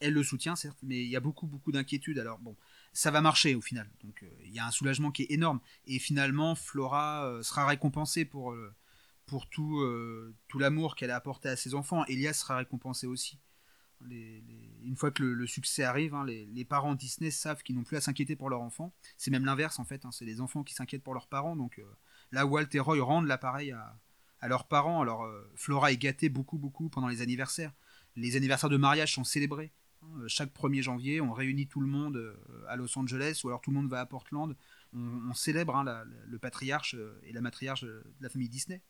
elle 0.00 0.14
le 0.14 0.22
soutient 0.22 0.56
certes, 0.56 0.78
mais 0.82 1.02
il 1.02 1.08
y 1.08 1.16
a 1.16 1.20
beaucoup 1.20 1.46
beaucoup 1.46 1.72
d'inquiétudes. 1.72 2.18
Alors 2.18 2.38
bon, 2.38 2.56
ça 2.92 3.10
va 3.10 3.20
marcher 3.20 3.54
au 3.54 3.60
final. 3.60 3.88
Donc 4.02 4.22
euh, 4.22 4.26
il 4.44 4.52
y 4.52 4.58
a 4.58 4.66
un 4.66 4.70
soulagement 4.70 5.10
qui 5.10 5.22
est 5.22 5.30
énorme. 5.30 5.60
Et 5.86 5.98
finalement, 5.98 6.54
Flora 6.54 7.40
sera 7.42 7.66
récompensée 7.66 8.24
pour, 8.24 8.54
pour 9.26 9.48
tout, 9.48 9.84
tout 10.48 10.58
l'amour 10.58 10.96
qu'elle 10.96 11.10
a 11.10 11.16
apporté 11.16 11.48
à 11.48 11.56
ses 11.56 11.74
enfants. 11.74 12.04
Elias 12.06 12.34
sera 12.34 12.56
récompensé 12.56 13.06
aussi 13.06 13.38
une 14.08 14.96
fois 14.96 15.10
que 15.10 15.22
le, 15.22 15.46
succès 15.46 15.84
arrive, 15.84 16.14
hein, 16.14 16.24
les, 16.24 16.64
parents 16.64 16.94
Disney 16.94 17.30
savent 17.30 17.62
qu'ils 17.62 17.76
n'ont 17.76 17.84
plus 17.84 17.96
à 17.96 18.00
s'inquiéter 18.00 18.36
pour 18.36 18.50
leur 18.50 18.60
enfant. 18.62 18.92
C'est 19.16 19.30
même 19.30 19.44
l'inverse 19.44 19.78
en 19.78 19.84
fait, 19.84 20.04
hein, 20.04 20.10
c'est 20.12 20.24
les 20.24 20.40
enfants 20.40 20.62
qui 20.62 20.74
s'inquiètent 20.74 21.02
pour 21.02 21.14
leurs 21.14 21.28
parents. 21.28 21.56
Donc 21.56 21.78
euh, 21.78 21.84
là, 22.32 22.46
Walt 22.46 22.68
et 22.72 22.80
Roy 22.80 23.02
rendent 23.02 23.26
l'appareil 23.26 23.72
à, 23.72 24.48
leurs 24.48 24.66
parents. 24.66 25.02
Alors 25.02 25.24
euh, 25.24 25.50
Flora 25.54 25.92
est 25.92 25.98
gâtée 25.98 26.28
beaucoup, 26.28 26.58
beaucoup 26.58 26.88
pendant 26.88 27.08
les 27.08 27.22
anniversaires. 27.22 27.72
Les 28.16 28.36
anniversaires 28.36 28.70
de 28.70 28.76
mariage 28.76 29.14
sont 29.14 29.24
célébrés. 29.24 29.70
Hein. 30.02 30.26
chaque 30.26 30.54
1er 30.54 30.82
janvier, 30.82 31.20
on 31.20 31.32
réunit 31.32 31.66
tout 31.66 31.80
le 31.80 31.86
monde 31.86 32.16
euh, 32.16 32.34
à 32.68 32.76
Los 32.76 32.98
Angeles 32.98 33.40
ou 33.44 33.48
alors 33.48 33.60
tout 33.60 33.70
le 33.70 33.76
monde 33.76 33.88
va 33.88 34.00
à 34.00 34.06
Portland. 34.06 34.56
On, 34.92 35.32
célèbre 35.34 35.84
le 36.26 36.38
patriarche 36.38 36.96
et 37.22 37.32
la 37.32 37.40
matriarche 37.40 37.84
de 37.84 38.02
la 38.20 38.28
famille 38.28 38.48
Disney. 38.48 38.82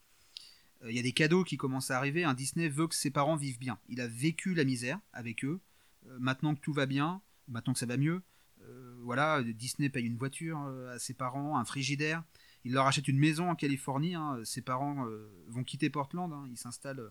Euh, 0.85 0.90
il 0.90 0.96
y 0.96 0.99
a 0.99 1.03
des 1.03 1.12
cadeaux 1.12 1.44
qui 1.44 1.57
commencent 1.57 1.90
à 1.90 1.96
arriver. 1.96 2.25
Un 2.25 2.35
Disney 2.35 2.68
veut 2.68 2.88
que 2.88 2.94
ses 2.94 3.11
parents 3.11 3.37
vivent 3.37 3.59
bien. 3.59 3.79
Il 3.88 4.01
a 4.01 4.07
vécu 4.07 4.55
la 4.55 4.64
misère 4.64 4.99
avec 5.12 5.44
eux. 5.44 5.61
Euh, 6.09 6.16
maintenant 6.18 6.55
que 6.55 6.61
tout 6.61 6.73
va 6.73 6.87
bien, 6.87 7.20
maintenant 7.49 7.73
que 7.73 7.79
ça 7.79 7.87
va 7.87 7.96
mieux, 7.96 8.23
euh, 8.62 8.94
voilà, 9.03 9.42
Disney 9.42 9.88
paye 9.88 10.07
une 10.07 10.16
voiture 10.16 10.59
à 10.92 10.99
ses 10.99 11.14
parents, 11.14 11.59
un 11.59 11.64
frigidaire. 11.64 12.23
Il 12.64 12.73
leur 12.73 12.87
achète 12.87 13.09
une 13.09 13.18
maison 13.18 13.51
en 13.51 13.55
Californie. 13.55 14.14
Hein. 14.14 14.40
Ses 14.44 14.61
parents 14.61 15.07
vont 15.49 15.64
quitter 15.64 15.88
Portland. 15.88 16.31
Hein. 16.33 16.46
Ils 16.51 16.59
s'installent 16.59 17.11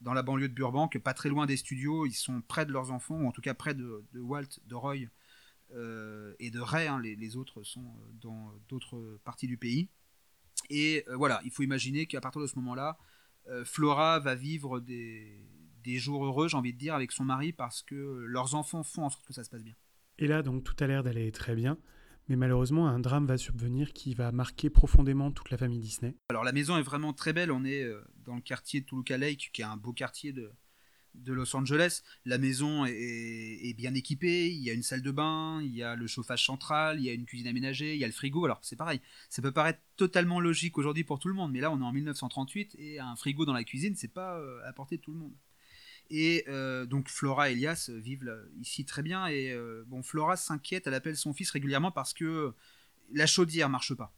dans 0.00 0.12
la 0.12 0.22
banlieue 0.22 0.48
de 0.48 0.54
Burbank, 0.54 0.98
pas 0.98 1.14
très 1.14 1.28
loin 1.28 1.46
des 1.46 1.56
studios. 1.56 2.06
Ils 2.06 2.12
sont 2.12 2.42
près 2.42 2.66
de 2.66 2.72
leurs 2.72 2.90
enfants, 2.90 3.16
ou 3.16 3.26
en 3.26 3.32
tout 3.32 3.42
cas 3.42 3.54
près 3.54 3.74
de, 3.74 4.04
Walt, 4.14 4.60
de 4.66 4.74
Roy 4.74 4.96
et 6.38 6.50
de 6.50 6.60
Ray. 6.60 6.86
Hein. 6.86 7.00
les, 7.02 7.36
autres 7.36 7.62
sont 7.62 7.94
dans 8.20 8.52
d'autres 8.68 9.18
parties 9.24 9.46
du 9.46 9.56
pays. 9.56 9.88
Et 10.70 11.04
euh, 11.08 11.16
voilà, 11.16 11.40
il 11.44 11.50
faut 11.50 11.62
imaginer 11.62 12.06
qu'à 12.06 12.20
partir 12.20 12.40
de 12.40 12.46
ce 12.46 12.56
moment-là, 12.56 12.98
euh, 13.48 13.64
Flora 13.64 14.18
va 14.18 14.34
vivre 14.34 14.80
des, 14.80 15.38
jours 15.84 16.24
heureux, 16.24 16.48
j'ai 16.48 16.56
envie 16.56 16.72
de 16.72 16.78
dire, 16.78 16.94
avec 16.94 17.12
son 17.12 17.24
mari 17.24 17.52
parce 17.52 17.82
que 17.82 17.94
leurs 18.26 18.54
enfants 18.54 18.82
font 18.82 19.04
en 19.04 19.10
sorte 19.10 19.24
que 19.24 19.32
ça 19.32 19.44
se 19.44 19.50
passe 19.50 19.62
bien. 19.62 19.74
Et 20.18 20.26
là, 20.26 20.42
donc, 20.42 20.64
tout 20.64 20.74
a 20.80 20.86
l'air 20.86 21.04
d'aller 21.04 21.30
très 21.30 21.54
bien. 21.54 21.78
Mais 22.28 22.36
malheureusement, 22.36 22.88
un 22.88 22.98
drame 22.98 23.26
va 23.26 23.38
subvenir 23.38 23.92
qui 23.92 24.14
va 24.14 24.32
marquer 24.32 24.68
profondément 24.68 25.30
toute 25.30 25.50
la 25.50 25.58
famille 25.58 25.78
Disney. 25.78 26.16
Alors 26.28 26.42
la 26.42 26.52
maison 26.52 26.76
est 26.76 26.82
vraiment 26.82 27.12
très 27.12 27.32
belle, 27.32 27.52
on 27.52 27.64
est 27.64 27.84
euh, 27.84 28.02
dans 28.24 28.34
le 28.34 28.40
quartier 28.40 28.80
de 28.80 28.86
Toluca 28.86 29.16
Lake, 29.16 29.50
qui 29.52 29.62
est 29.62 29.64
un 29.64 29.76
beau 29.76 29.92
quartier 29.92 30.32
de, 30.32 30.52
de 31.14 31.32
Los 31.32 31.54
Angeles. 31.56 32.02
La 32.24 32.38
maison 32.38 32.84
est, 32.84 33.74
bien 33.76 33.94
équipée, 33.94 34.48
il 34.50 34.62
y 34.62 34.70
a 34.70 34.72
une 34.72 34.82
salle 34.82 35.02
de 35.02 35.10
bain, 35.10 35.60
il 35.62 35.74
y 35.74 35.82
a 35.82 35.94
le 35.94 36.06
chauffage 36.06 36.44
central, 36.44 36.98
il 36.98 37.04
y 37.04 37.08
a 37.08 37.12
une 37.12 37.26
cuisine 37.26 37.46
aménagée, 37.46 37.94
il 37.94 38.00
y 38.00 38.04
a 38.04 38.08
le 38.08 38.12
frigo. 38.12 38.44
Alors 38.44 38.58
c'est 38.62 38.76
pareil, 38.76 39.00
ça 39.28 39.42
peut 39.42 39.52
paraître 39.52 39.80
totalement 39.96 40.40
logique 40.40 40.78
aujourd'hui 40.78 41.04
pour 41.04 41.18
tout 41.18 41.28
le 41.28 41.34
monde, 41.34 41.52
mais 41.52 41.60
là 41.60 41.70
on 41.70 41.80
est 41.80 41.84
en 41.84 41.92
1938 41.92 42.76
et 42.78 43.00
un 43.00 43.16
frigo 43.16 43.44
dans 43.44 43.54
la 43.54 43.64
cuisine, 43.64 43.94
c'est 43.96 44.12
pas 44.12 44.38
euh, 44.38 44.60
à 44.64 44.72
portée 44.72 44.96
de 44.96 45.02
tout 45.02 45.12
le 45.12 45.18
monde. 45.18 45.32
Et 46.10 46.44
euh, 46.48 46.86
donc 46.86 47.08
Flora 47.08 47.50
et 47.50 47.52
Elias 47.52 47.90
vivent 47.92 48.30
ici 48.60 48.84
très 48.84 49.02
bien. 49.02 49.26
Et 49.26 49.52
euh, 49.52 49.84
bon, 49.86 50.02
Flora 50.02 50.36
s'inquiète, 50.36 50.86
elle 50.86 50.94
appelle 50.94 51.16
son 51.16 51.32
fils 51.32 51.50
régulièrement 51.50 51.90
parce 51.90 52.14
que 52.14 52.54
la 53.12 53.26
chaudière 53.26 53.68
marche 53.68 53.94
pas. 53.94 54.12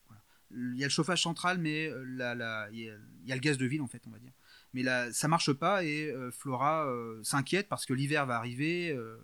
Il 0.51 0.77
y 0.77 0.83
a 0.83 0.87
le 0.87 0.91
chauffage 0.91 1.23
central, 1.23 1.59
mais 1.59 1.85
il, 1.87 2.17
y 2.17 2.23
a, 2.23 3.35
le 3.35 3.41
gaz 3.41 3.59
de 3.59 3.67
ville 3.67 3.83
en 3.83 3.87
fait, 3.87 4.03
on 4.07 4.11
va 4.11 4.19
dire 4.19 4.33
mais 4.75 4.83
là 4.83 5.13
ça 5.13 5.29
marche 5.29 5.53
pas 5.53 5.85
et 5.85 6.11
euh, 6.11 6.31
Flora 6.31 6.87
euh, 6.87 7.23
s'inquiète 7.23 7.69
parce 7.69 7.87
que 7.87 7.95
l'hiver 7.95 8.27
va 8.27 8.37
arriver. 8.37 8.91
Euh, 8.91 9.19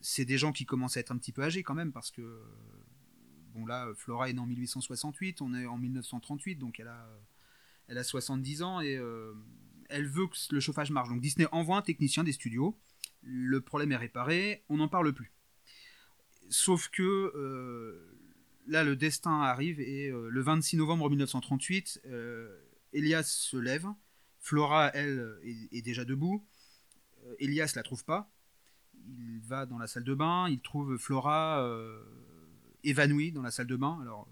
c'est 0.00 0.24
des 0.24 0.38
gens 0.38 0.52
qui 0.52 0.66
commencent 0.66 0.96
à 0.96 1.00
être 1.00 1.12
un 1.12 1.18
petit 1.18 1.32
peu 1.32 1.42
âgés 1.42 1.62
quand 1.62 1.74
même 1.74 1.92
parce 1.92 2.10
que 2.10 2.42
bon 3.54 3.66
là 3.66 3.88
Flora 3.96 4.28
est 4.28 4.34
née 4.34 4.40
en 4.40 4.46
1868, 4.46 5.40
on 5.40 5.54
est 5.54 5.66
en 5.66 5.78
1938 5.78 6.56
donc 6.56 6.78
elle 6.78 6.88
a 6.88 7.08
elle 7.88 7.98
a 7.98 8.04
70 8.04 8.62
ans 8.62 8.80
et 8.80 9.00
elle 9.88 10.06
veut 10.06 10.26
que 10.26 10.36
le 10.50 10.60
chauffage 10.60 10.90
marche. 10.90 11.08
Donc 11.08 11.20
Disney 11.20 11.46
envoie 11.52 11.76
un 11.76 11.82
technicien 11.82 12.24
des 12.24 12.32
studios. 12.32 12.78
Le 13.22 13.60
problème 13.60 13.92
est 13.92 13.96
réparé, 13.96 14.64
on 14.68 14.76
n'en 14.76 14.88
parle 14.88 15.12
plus. 15.12 15.32
Sauf 16.48 16.88
que 16.88 17.32
là 18.68 18.84
le 18.84 18.94
destin 18.94 19.40
arrive 19.42 19.80
et 19.80 20.10
le 20.10 20.40
26 20.42 20.76
novembre 20.76 21.08
1938, 21.08 22.02
Elias 22.92 23.24
se 23.24 23.56
lève 23.56 23.86
Flora, 24.46 24.92
elle, 24.94 25.40
est, 25.72 25.82
déjà 25.82 26.04
debout. 26.04 26.46
Euh, 27.24 27.34
Elias 27.40 27.72
la 27.74 27.82
trouve 27.82 28.04
pas. 28.04 28.30
Il 28.94 29.40
va 29.40 29.66
dans 29.66 29.76
la 29.76 29.88
salle 29.88 30.04
de 30.04 30.14
bain, 30.14 30.48
il 30.48 30.60
trouve 30.60 30.96
Flora 30.98 31.64
euh, 31.64 32.00
évanouie 32.84 33.32
dans 33.32 33.42
la 33.42 33.50
salle 33.50 33.66
de 33.66 33.74
bain. 33.74 33.98
Alors, 34.02 34.28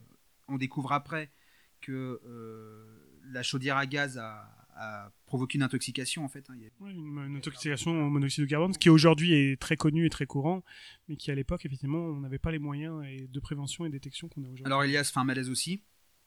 on 0.46 0.56
découvre 0.56 0.92
après 0.92 1.32
que 1.80 2.20
euh, 2.24 3.20
la 3.24 3.42
chaudière 3.42 3.76
à 3.76 3.86
gaz 3.86 4.16
a, 4.16 5.12
provoqué 5.34 5.58
une 5.58 5.64
intoxication 5.64 6.24
en 6.24 6.28
fait. 6.28 6.48
Hein. 6.48 6.54
une, 6.80 7.36
intoxication 7.36 7.90
au 7.90 8.10
monoxyde 8.10 8.44
de 8.44 8.48
carbone, 8.48 8.72
ce 8.72 8.78
qui 8.78 8.88
aujourd'hui 8.88 9.32
est 9.32 9.60
très 9.60 9.76
connu 9.76 10.06
et 10.06 10.10
très 10.10 10.26
courant, 10.26 10.62
mais 11.08 11.16
qui 11.16 11.30
à 11.30 11.34
l'époque 11.34 11.66
effectivement 11.66 11.98
on 11.98 12.20
n'avait 12.20 12.38
pas 12.38 12.52
les 12.52 12.60
moyens 12.60 13.02
de 13.28 13.40
prévention 13.40 13.84
et 13.84 13.90
détection 13.90 14.28
qu'on 14.28 14.42
a 14.44 14.46
aujourd'hui. 14.46 14.64
Alors 14.64 14.84
Elias 14.84 15.10
fait 15.12 15.20
un 15.20 15.24
malaise 15.24 15.50
aussi. 15.50 15.82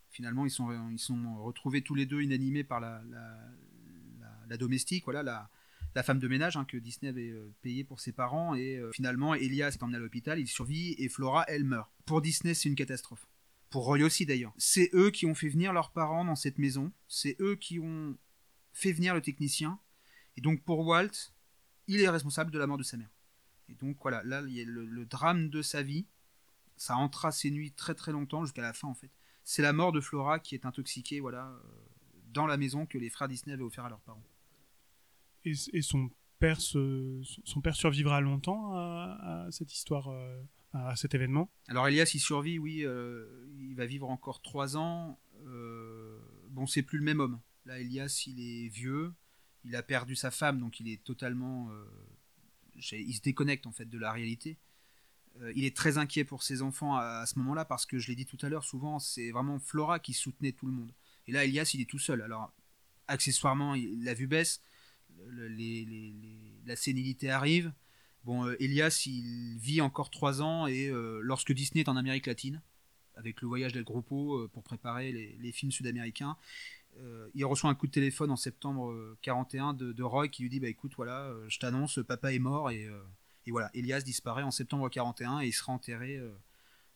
Finalement 0.10 0.46
ils 0.46 0.52
sont, 0.52 0.70
ils 0.92 1.00
sont 1.00 1.42
retrouvés 1.44 1.82
tous 1.82 1.96
les 1.96 2.06
deux 2.06 2.22
inanimés 2.22 2.66
par 2.66 2.80
la, 2.80 3.02
la 4.50 4.58
domestique, 4.58 5.06
voilà, 5.06 5.24
la, 5.24 5.50
la 5.96 6.04
femme 6.04 6.20
de 6.20 6.28
ménage 6.28 6.58
hein, 6.58 6.66
que 6.66 6.78
Disney 6.78 7.10
avait 7.10 7.30
euh, 7.30 7.54
payé 7.62 7.84
pour 7.84 8.00
ses 8.00 8.12
parents. 8.12 8.56
Et 8.56 8.78
euh, 8.78 8.92
finalement, 8.92 9.34
Elias 9.34 9.70
est 9.70 9.84
emmené 9.84 9.98
à 9.98 10.00
l'hôpital, 10.00 10.40
il 10.40 10.48
survit, 10.48 10.96
et 10.98 11.10
Flora, 11.10 11.44
elle 11.48 11.64
meurt. 11.64 11.90
Pour 12.06 12.22
Disney, 12.22 12.54
c'est 12.54 12.70
une 12.70 12.76
catastrophe. 12.76 13.28
Pour 13.70 13.86
Roy 13.86 14.04
aussi 14.04 14.26
d'ailleurs. 14.26 14.54
C'est 14.58 14.90
eux 14.94 15.12
qui 15.12 15.26
ont 15.26 15.36
fait 15.36 15.50
venir 15.50 15.74
leurs 15.74 15.92
parents 15.92 16.24
dans 16.24 16.36
cette 16.36 16.58
maison. 16.58 16.92
C'est 17.08 17.36
eux 17.42 17.56
qui 17.56 17.80
ont 17.80 18.16
fait 18.78 18.92
venir 18.92 19.14
le 19.14 19.22
technicien. 19.22 19.80
Et 20.36 20.42
donc 20.42 20.64
pour 20.64 20.86
Walt, 20.86 21.34
il 21.88 22.02
est 22.02 22.10
responsable 22.10 22.52
de 22.52 22.60
la 22.60 22.68
mort 22.68 22.78
de 22.78 22.84
sa 22.84 22.98
mère. 22.98 23.10
Et 23.70 23.76
donc 23.76 23.98
voilà, 24.02 24.24
là, 24.24 24.42
il 24.48 24.54
y 24.54 24.62
a 24.62 24.66
le, 24.66 25.06
drame 25.06 25.50
de 25.50 25.62
sa 25.62 25.82
vie. 25.82 26.06
Ça 26.78 26.96
entra 26.96 27.32
ses 27.32 27.50
nuits 27.50 27.72
très 27.72 27.96
très 27.96 28.12
longtemps, 28.12 28.44
jusqu'à 28.44 28.62
la 28.62 28.74
fin 28.74 28.88
en 28.88 28.94
fait. 28.94 29.12
C'est 29.44 29.62
la 29.62 29.74
mort 29.74 29.92
de 29.92 30.02
Flora 30.02 30.40
qui 30.40 30.56
est 30.56 30.66
intoxiquée, 30.66 31.20
voilà, 31.20 31.48
euh, 31.48 31.60
dans 32.34 32.46
la 32.46 32.58
maison 32.58 32.86
que 32.86 32.98
les 32.98 33.10
frères 33.10 33.28
Disney 33.28 33.54
avaient 33.54 33.64
offert 33.64 33.86
à 33.86 33.90
leurs 33.90 34.02
parents 34.02 34.24
et, 35.46 35.82
son 35.82 36.10
père 36.40 36.60
son 36.60 37.62
père 37.64 37.76
survivra 37.76 38.22
longtemps 38.22 38.74
à, 38.74 39.48
cette 39.52 39.74
histoire, 39.74 40.10
euh, 40.10 40.42
à 40.74 40.96
cet 40.96 41.16
événement? 41.16 41.50
Alors 41.68 41.88
Elias, 41.88 42.12
il 42.14 42.20
survit, 42.20 42.60
oui, 42.60 42.86
euh, 42.86 43.48
il 43.60 43.76
va 43.76 43.86
vivre 43.86 44.10
encore 44.10 44.42
trois 44.42 44.78
ans. 44.78 45.20
Euh, 45.46 46.20
bon, 46.50 46.66
c'est 46.68 46.84
plus 46.84 47.00
le 47.00 47.06
même 47.06 47.20
homme. 47.20 47.40
Là, 47.68 47.80
Elias, 47.80 48.24
il 48.28 48.40
est 48.40 48.68
vieux, 48.70 49.14
il 49.66 49.76
a 49.76 49.84
perdu 49.84 50.16
sa 50.16 50.32
femme, 50.32 50.60
donc 50.60 50.80
il 50.80 50.90
est 50.90 51.04
totalement, 51.04 51.70
il 52.76 53.14
se 53.14 53.22
déconnecte 53.22 53.68
en 53.68 53.72
fait 53.72 53.86
de 53.86 53.98
la 53.98 54.12
réalité. 54.12 54.58
il 55.56 55.66
est 55.66 55.76
très 55.76 55.98
inquiet 55.98 56.24
pour 56.24 56.44
ses 56.44 56.62
enfants 56.62 56.96
à, 56.96 57.26
ce 57.26 57.38
moment-là 57.40 57.66
parce 57.66 57.86
que 57.86 58.00
je 58.00 58.08
l'ai 58.08 58.16
dit 58.16 58.26
tout 58.26 58.38
à 58.42 58.50
l'heure, 58.50 58.64
souvent 58.64 59.00
c'est 59.00 59.32
vraiment 59.32 59.60
Flora 59.60 60.00
qui 60.00 60.14
soutenait 60.14 60.54
tout 60.54 60.66
le 60.66 60.72
monde. 60.72 60.94
Et 61.28 61.32
là, 61.34 61.44
Elias, 61.44 61.72
il 61.74 61.82
est 61.82 61.90
tout 61.90 62.00
seul. 62.00 62.22
Alors, 62.22 62.54
accessoirement, 63.08 63.76
la 63.76 64.14
vue 64.14 64.28
baisse 64.28 64.62
la 66.66 66.76
sénilité 66.76 67.30
arrive. 67.30 67.72
Bon, 68.24 68.46
euh, 68.46 68.62
Elias, 68.62 69.04
il 69.06 69.58
vit 69.58 69.82
encore 69.82 70.10
trois 70.10 70.42
ans 70.42 70.68
et 70.68 70.88
euh, 70.88 71.20
lorsque 71.22 71.54
Disney 71.54 71.82
est 71.82 71.90
en 71.90 71.96
Amérique 71.96 72.28
latine, 72.28 72.62
avec 73.16 73.42
le 73.42 73.48
voyage 73.48 73.74
d'El 73.74 73.84
Grupo 73.84 74.38
euh, 74.38 74.50
pour 74.50 74.64
préparer 74.64 75.12
les, 75.12 75.52
films 75.52 75.72
sud-américains, 75.72 76.36
il 77.34 77.46
reçoit 77.46 77.70
un 77.70 77.76
coup 77.76 77.88
de 77.88 77.92
téléphone 77.92 78.32
en 78.32 78.36
septembre 78.36 79.18
41 79.22 79.74
de, 79.74 80.04
Roy 80.04 80.28
qui 80.28 80.44
lui 80.44 80.50
dit 80.50 80.60
bah 80.60 80.68
écoute 80.68 80.94
voilà, 80.96 81.32
je 81.48 81.60
t'annonce, 81.60 82.00
papa 82.08 82.34
est 82.34 82.40
mort 82.40 82.72
et, 82.72 82.90
et, 83.46 83.52
voilà, 83.52 83.70
Elias 83.74 84.02
disparaît 84.02 84.44
en 84.44 84.52
septembre 84.52 84.90
41 84.90 85.42
et 85.42 85.48
il 85.48 85.54
sera 85.54 85.74
enterré 85.74 86.20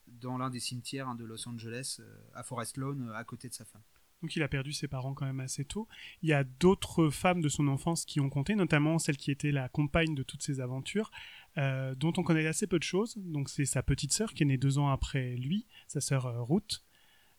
dans 0.07 0.37
l'un 0.37 0.49
des 0.49 0.59
cimetières 0.59 1.07
hein, 1.07 1.15
de 1.15 1.25
Los 1.25 1.47
Angeles 1.47 1.99
à 2.33 2.43
Forest 2.43 2.77
Lawn 2.77 3.11
à 3.15 3.23
côté 3.23 3.49
de 3.49 3.53
sa 3.53 3.65
femme. 3.65 3.83
Donc 4.21 4.35
il 4.35 4.43
a 4.43 4.47
perdu 4.47 4.71
ses 4.71 4.87
parents 4.87 5.13
quand 5.13 5.25
même 5.25 5.39
assez 5.39 5.65
tôt. 5.65 5.87
Il 6.21 6.29
y 6.29 6.33
a 6.33 6.43
d'autres 6.43 7.09
femmes 7.09 7.41
de 7.41 7.49
son 7.49 7.67
enfance 7.67 8.05
qui 8.05 8.19
ont 8.19 8.29
compté, 8.29 8.55
notamment 8.55 8.99
celle 8.99 9.17
qui 9.17 9.31
était 9.31 9.51
la 9.51 9.67
compagne 9.69 10.13
de 10.13 10.23
toutes 10.23 10.43
ses 10.43 10.59
aventures, 10.61 11.11
euh, 11.57 11.95
dont 11.95 12.13
on 12.17 12.23
connaît 12.23 12.45
assez 12.45 12.67
peu 12.67 12.77
de 12.77 12.83
choses. 12.83 13.17
Donc 13.17 13.49
c'est 13.49 13.65
sa 13.65 13.81
petite 13.81 14.13
sœur 14.13 14.33
qui 14.33 14.43
est 14.43 14.45
née 14.45 14.57
deux 14.57 14.77
ans 14.77 14.89
après 14.89 15.35
lui, 15.35 15.65
sa 15.87 16.01
sœur 16.01 16.27
euh, 16.27 16.43
Ruth. 16.43 16.83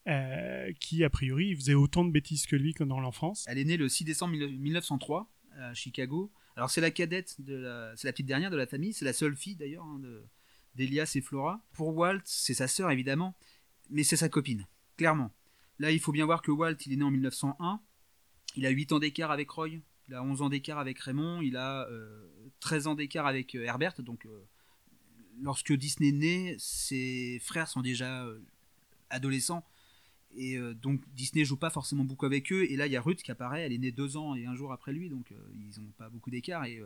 Euh, 0.08 0.72
qui 0.80 1.04
a 1.04 1.10
priori 1.10 1.54
faisait 1.54 1.74
autant 1.74 2.04
de 2.04 2.10
bêtises 2.10 2.46
que 2.46 2.56
lui 2.56 2.74
que 2.74 2.82
dans 2.82 2.98
l'enfance. 2.98 3.44
Elle 3.46 3.58
est 3.58 3.64
née 3.64 3.76
le 3.76 3.88
6 3.88 4.02
décembre 4.02 4.34
1903 4.34 5.30
à 5.56 5.74
Chicago. 5.74 6.32
Alors 6.56 6.70
c'est 6.70 6.80
la 6.80 6.90
cadette, 6.90 7.36
c'est 7.38 8.04
la 8.04 8.12
petite 8.12 8.26
dernière 8.26 8.50
de 8.50 8.56
la 8.56 8.66
famille, 8.66 8.92
c'est 8.92 9.04
la 9.04 9.12
seule 9.12 9.36
fille 9.36 9.54
d'ailleurs 9.54 9.84
hein, 9.84 10.00
d'Elias 10.74 11.12
et 11.14 11.20
Flora. 11.20 11.64
Pour 11.72 11.96
Walt, 11.96 12.20
c'est 12.24 12.54
sa 12.54 12.66
sœur 12.66 12.90
évidemment, 12.90 13.36
mais 13.90 14.02
c'est 14.02 14.16
sa 14.16 14.28
copine, 14.28 14.66
clairement. 14.96 15.32
Là, 15.78 15.90
il 15.90 16.00
faut 16.00 16.12
bien 16.12 16.26
voir 16.26 16.42
que 16.42 16.50
Walt, 16.50 16.76
il 16.86 16.92
est 16.92 16.96
né 16.96 17.04
en 17.04 17.10
1901. 17.10 17.80
Il 18.56 18.66
a 18.66 18.70
8 18.70 18.92
ans 18.92 18.98
d'écart 18.98 19.30
avec 19.30 19.50
Roy. 19.50 19.80
Il 20.08 20.14
a 20.14 20.22
11 20.22 20.42
ans 20.42 20.48
d'écart 20.48 20.78
avec 20.78 20.98
Raymond. 20.98 21.40
Il 21.40 21.56
a 21.56 21.88
13 22.60 22.86
euh, 22.86 22.90
ans 22.90 22.94
d'écart 22.94 23.26
avec 23.26 23.54
euh, 23.54 23.64
Herbert. 23.64 23.94
Donc, 24.02 24.26
euh, 24.26 24.46
lorsque 25.40 25.72
Disney 25.72 26.12
né, 26.12 26.56
ses 26.58 27.38
frères 27.40 27.68
sont 27.68 27.82
déjà 27.82 28.26
adolescents. 29.10 29.64
Et 30.36 30.58
donc, 30.80 31.00
Disney 31.14 31.44
joue 31.44 31.56
pas 31.56 31.70
forcément 31.70 32.04
beaucoup 32.04 32.26
avec 32.26 32.52
eux. 32.52 32.64
Et 32.70 32.76
là, 32.76 32.86
il 32.86 32.92
y 32.92 32.96
a 32.96 33.00
Ruth 33.00 33.22
qui 33.22 33.30
apparaît. 33.30 33.62
Elle 33.62 33.72
est 33.72 33.78
née 33.78 33.92
deux 33.92 34.16
ans 34.16 34.34
et 34.34 34.46
un 34.46 34.54
jour 34.54 34.72
après 34.72 34.92
lui. 34.92 35.08
Donc, 35.08 35.32
ils 35.54 35.80
n'ont 35.80 35.90
pas 35.98 36.08
beaucoup 36.08 36.30
d'écart. 36.30 36.64
Et 36.64 36.80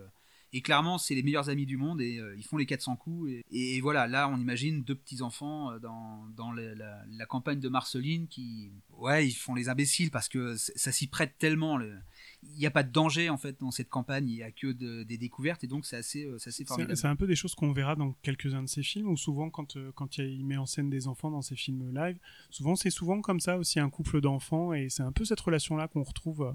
et 0.53 0.61
clairement, 0.61 0.97
c'est 0.99 1.15
les 1.15 1.23
meilleurs 1.23 1.51
amis 1.51 1.67
du 1.67 1.77
monde 1.77 2.01
et 2.01 2.19
euh, 2.19 2.35
ils 2.37 2.45
font 2.45 2.57
les 2.57 2.67
400 2.67 2.97
coups. 2.97 3.31
Et, 3.51 3.81
voilà, 3.81 4.07
là, 4.07 4.29
on 4.29 4.39
imagine 4.39 4.83
deux 4.83 4.95
petits-enfants 4.95 5.73
euh, 5.73 5.79
dans, 5.79 6.53
la, 6.53 7.27
campagne 7.27 7.59
de 7.59 7.69
Marceline 7.69 8.29
qui, 8.29 8.71
ouais, 8.91 9.27
ils 9.27 9.35
font 9.35 9.55
les 9.55 9.69
imbéciles 9.69 10.11
parce 10.11 10.29
que 10.29 10.55
ça 10.57 10.93
s'y 10.93 11.09
prête 11.09 11.35
tellement. 11.39 11.81
Il 11.81 12.59
n'y 12.59 12.67
a 12.67 12.71
pas 12.71 12.85
de 12.85 12.93
danger 12.93 13.29
en 13.29 13.37
fait 13.37 13.59
dans 13.61 13.73
cette 13.73 13.89
campagne, 13.89 14.29
il 14.29 14.37
n'y 14.37 14.43
a 14.43 14.53
que 14.53 14.73
des 15.03 15.19
découvertes 15.19 15.65
et 15.65 15.67
donc 15.67 15.85
c'est 15.85 15.97
assez, 15.97 16.25
euh, 16.25 16.39
assez 16.47 16.65
formidable. 16.65 16.97
C'est 16.97 17.09
un 17.09 17.17
peu 17.17 17.27
des 17.27 17.37
choses 17.37 17.55
qu'on 17.55 17.73
verra 17.73 17.97
dans 17.97 18.13
quelques-uns 18.23 18.63
de 18.63 18.69
ses 18.69 18.85
films 18.85 19.09
ou 19.09 19.17
souvent 19.17 19.51
quand, 19.51 19.77
quand 19.95 20.19
il 20.19 20.47
met 20.47 20.57
en 20.57 20.67
scène 20.67 20.89
des 20.89 21.09
enfants 21.09 21.31
dans 21.31 21.43
ses 21.43 21.57
films 21.57 21.93
live, 21.95 22.19
souvent 22.51 22.77
c'est 22.77 22.91
souvent 22.91 23.21
comme 23.21 23.41
ça 23.41 23.59
aussi 23.59 23.81
un 23.81 23.91
couple 23.91 24.21
d'enfants 24.21 24.73
et 24.73 24.89
c'est 24.89 25.03
un 25.03 25.13
peu 25.13 25.25
cette 25.25 25.41
relation-là 25.41 25.89
qu'on 25.89 26.03
retrouve 26.03 26.43
euh, 26.43 26.53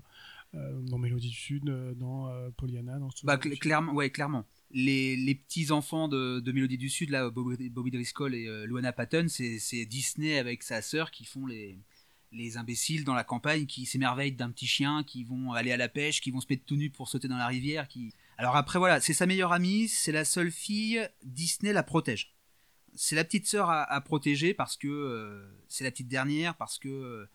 dans 0.53 0.97
Mélodie 0.97 1.29
du 1.29 1.35
Sud, 1.35 1.69
euh, 1.69 1.93
dans 1.93 2.27
euh, 2.27 2.49
Pollyanna, 2.57 2.99
dans 2.99 3.09
bah, 3.23 3.37
clairement, 3.37 3.93
ouais, 3.93 4.09
clairement. 4.09 4.45
Les, 4.71 5.15
les 5.15 5.35
petits 5.35 5.71
enfants 5.71 6.07
de, 6.07 6.39
de, 6.39 6.51
Mélodie 6.51 6.77
du 6.77 6.89
Sud, 6.89 7.09
là, 7.09 7.29
Bobby, 7.29 7.69
Bobby 7.69 7.91
Driscoll 7.91 8.35
et 8.35 8.47
euh, 8.47 8.65
Luana 8.65 8.91
Patton, 8.91 9.27
c'est 9.27 9.85
Disney 9.85 10.37
avec 10.37 10.63
sa 10.63 10.81
sœur 10.81 11.11
qui 11.11 11.25
font 11.25 11.45
les, 11.45 11.77
les 12.31 12.57
imbéciles 12.57 13.03
dans 13.03 13.13
la 13.13 13.23
campagne, 13.23 13.65
qui 13.65 13.85
s'émerveillent 13.85 14.31
d'un 14.33 14.49
petit 14.49 14.67
chien, 14.67 15.03
qui 15.03 15.23
vont 15.23 15.53
aller 15.53 15.71
à 15.71 15.77
la 15.77 15.89
pêche, 15.89 16.21
qui 16.21 16.31
vont 16.31 16.41
se 16.41 16.47
mettre 16.49 16.65
tout 16.65 16.75
nus 16.75 16.89
pour 16.89 17.07
sauter 17.07 17.27
dans 17.27 17.37
la 17.37 17.47
rivière. 17.47 17.87
Qui... 17.87 18.13
Alors 18.37 18.55
après, 18.55 18.79
voilà, 18.79 18.99
c'est 18.99 19.13
sa 19.13 19.25
meilleure 19.25 19.53
amie, 19.53 19.87
c'est 19.87 20.11
la 20.11 20.25
seule 20.25 20.51
fille, 20.51 21.07
Disney 21.23 21.73
la 21.73 21.83
protège. 21.83 22.33
C'est 22.93 23.15
la 23.15 23.23
petite 23.23 23.47
sœur 23.47 23.69
à, 23.69 23.83
à, 23.83 24.01
protéger 24.01 24.53
parce 24.53 24.75
que 24.75 25.49
c'est 25.69 25.85
la 25.85 25.91
petite 25.91 26.09
dernière, 26.09 26.55
parce 26.55 26.77
que 26.77 27.25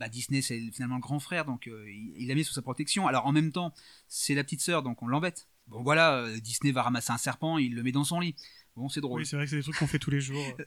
bah, 0.00 0.08
Disney 0.08 0.40
c'est 0.40 0.58
finalement 0.72 0.96
le 0.96 1.02
grand 1.02 1.20
frère, 1.20 1.44
donc 1.44 1.68
euh, 1.68 1.84
il, 2.16 2.26
l'a 2.26 2.34
mis 2.34 2.42
sous 2.42 2.54
sa 2.54 2.62
protection. 2.62 3.06
Alors 3.06 3.26
en 3.26 3.32
même 3.32 3.52
temps, 3.52 3.74
c'est 4.08 4.34
la 4.34 4.42
petite 4.42 4.62
sœur, 4.62 4.82
donc 4.82 5.02
on 5.02 5.06
l'embête. 5.06 5.46
Bon 5.68 5.82
voilà, 5.82 6.14
euh, 6.22 6.40
Disney 6.40 6.72
va 6.72 6.82
ramasser 6.82 7.12
un 7.12 7.18
serpent, 7.18 7.58
il 7.58 7.74
le 7.74 7.82
met 7.82 7.92
dans 7.92 8.04
son 8.04 8.18
lit. 8.18 8.34
Bon, 8.76 8.88
c'est 8.88 9.02
drôle. 9.02 9.20
Oui, 9.20 9.26
c'est 9.26 9.36
vrai 9.36 9.44
que 9.44 9.50
c'est 9.50 9.56
des 9.56 9.62
trucs 9.62 9.76
qu'on 9.76 9.86
fait 9.86 9.98
tous 10.00 10.10
les 10.10 10.20
jours. 10.20 10.42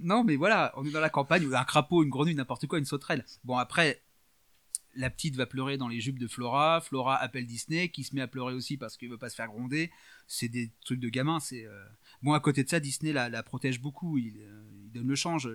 Non, 0.00 0.24
mais 0.24 0.34
voilà, 0.34 0.72
on 0.74 0.84
est 0.84 0.90
dans 0.90 0.98
la 0.98 1.08
campagne, 1.08 1.48
un 1.54 1.62
crapaud, 1.62 2.02
une 2.02 2.10
grenouille, 2.10 2.34
n'importe 2.34 2.66
quoi, 2.66 2.80
une 2.80 2.84
sauterelle. 2.84 3.24
Bon, 3.44 3.56
après, 3.56 4.02
la 4.96 5.08
petite 5.08 5.36
va 5.36 5.46
pleurer 5.46 5.76
dans 5.76 5.86
les 5.86 6.00
jupes 6.00 6.18
de 6.18 6.26
Flora. 6.26 6.80
Flora 6.80 7.14
appelle 7.14 7.46
Disney, 7.46 7.88
qui 7.88 8.02
se 8.02 8.12
met 8.12 8.20
à 8.20 8.26
pleurer 8.26 8.54
aussi 8.54 8.76
parce 8.76 8.96
qu'il 8.96 9.08
veut 9.08 9.18
pas 9.18 9.28
se 9.28 9.36
faire 9.36 9.46
gronder. 9.46 9.92
C'est 10.26 10.48
des 10.48 10.72
trucs 10.84 10.98
de 10.98 11.08
gamin. 11.08 11.38
C'est 11.38 11.64
euh, 11.64 11.84
bon. 12.22 12.32
À 12.32 12.40
côté 12.40 12.64
de 12.64 12.68
ça, 12.68 12.80
Disney 12.80 13.12
la, 13.12 13.42
protège 13.42 13.80
beaucoup. 13.80 14.18
Il, 14.18 14.34
euh, 14.40 14.62
donne 14.92 15.08
le 15.08 15.14
change. 15.14 15.48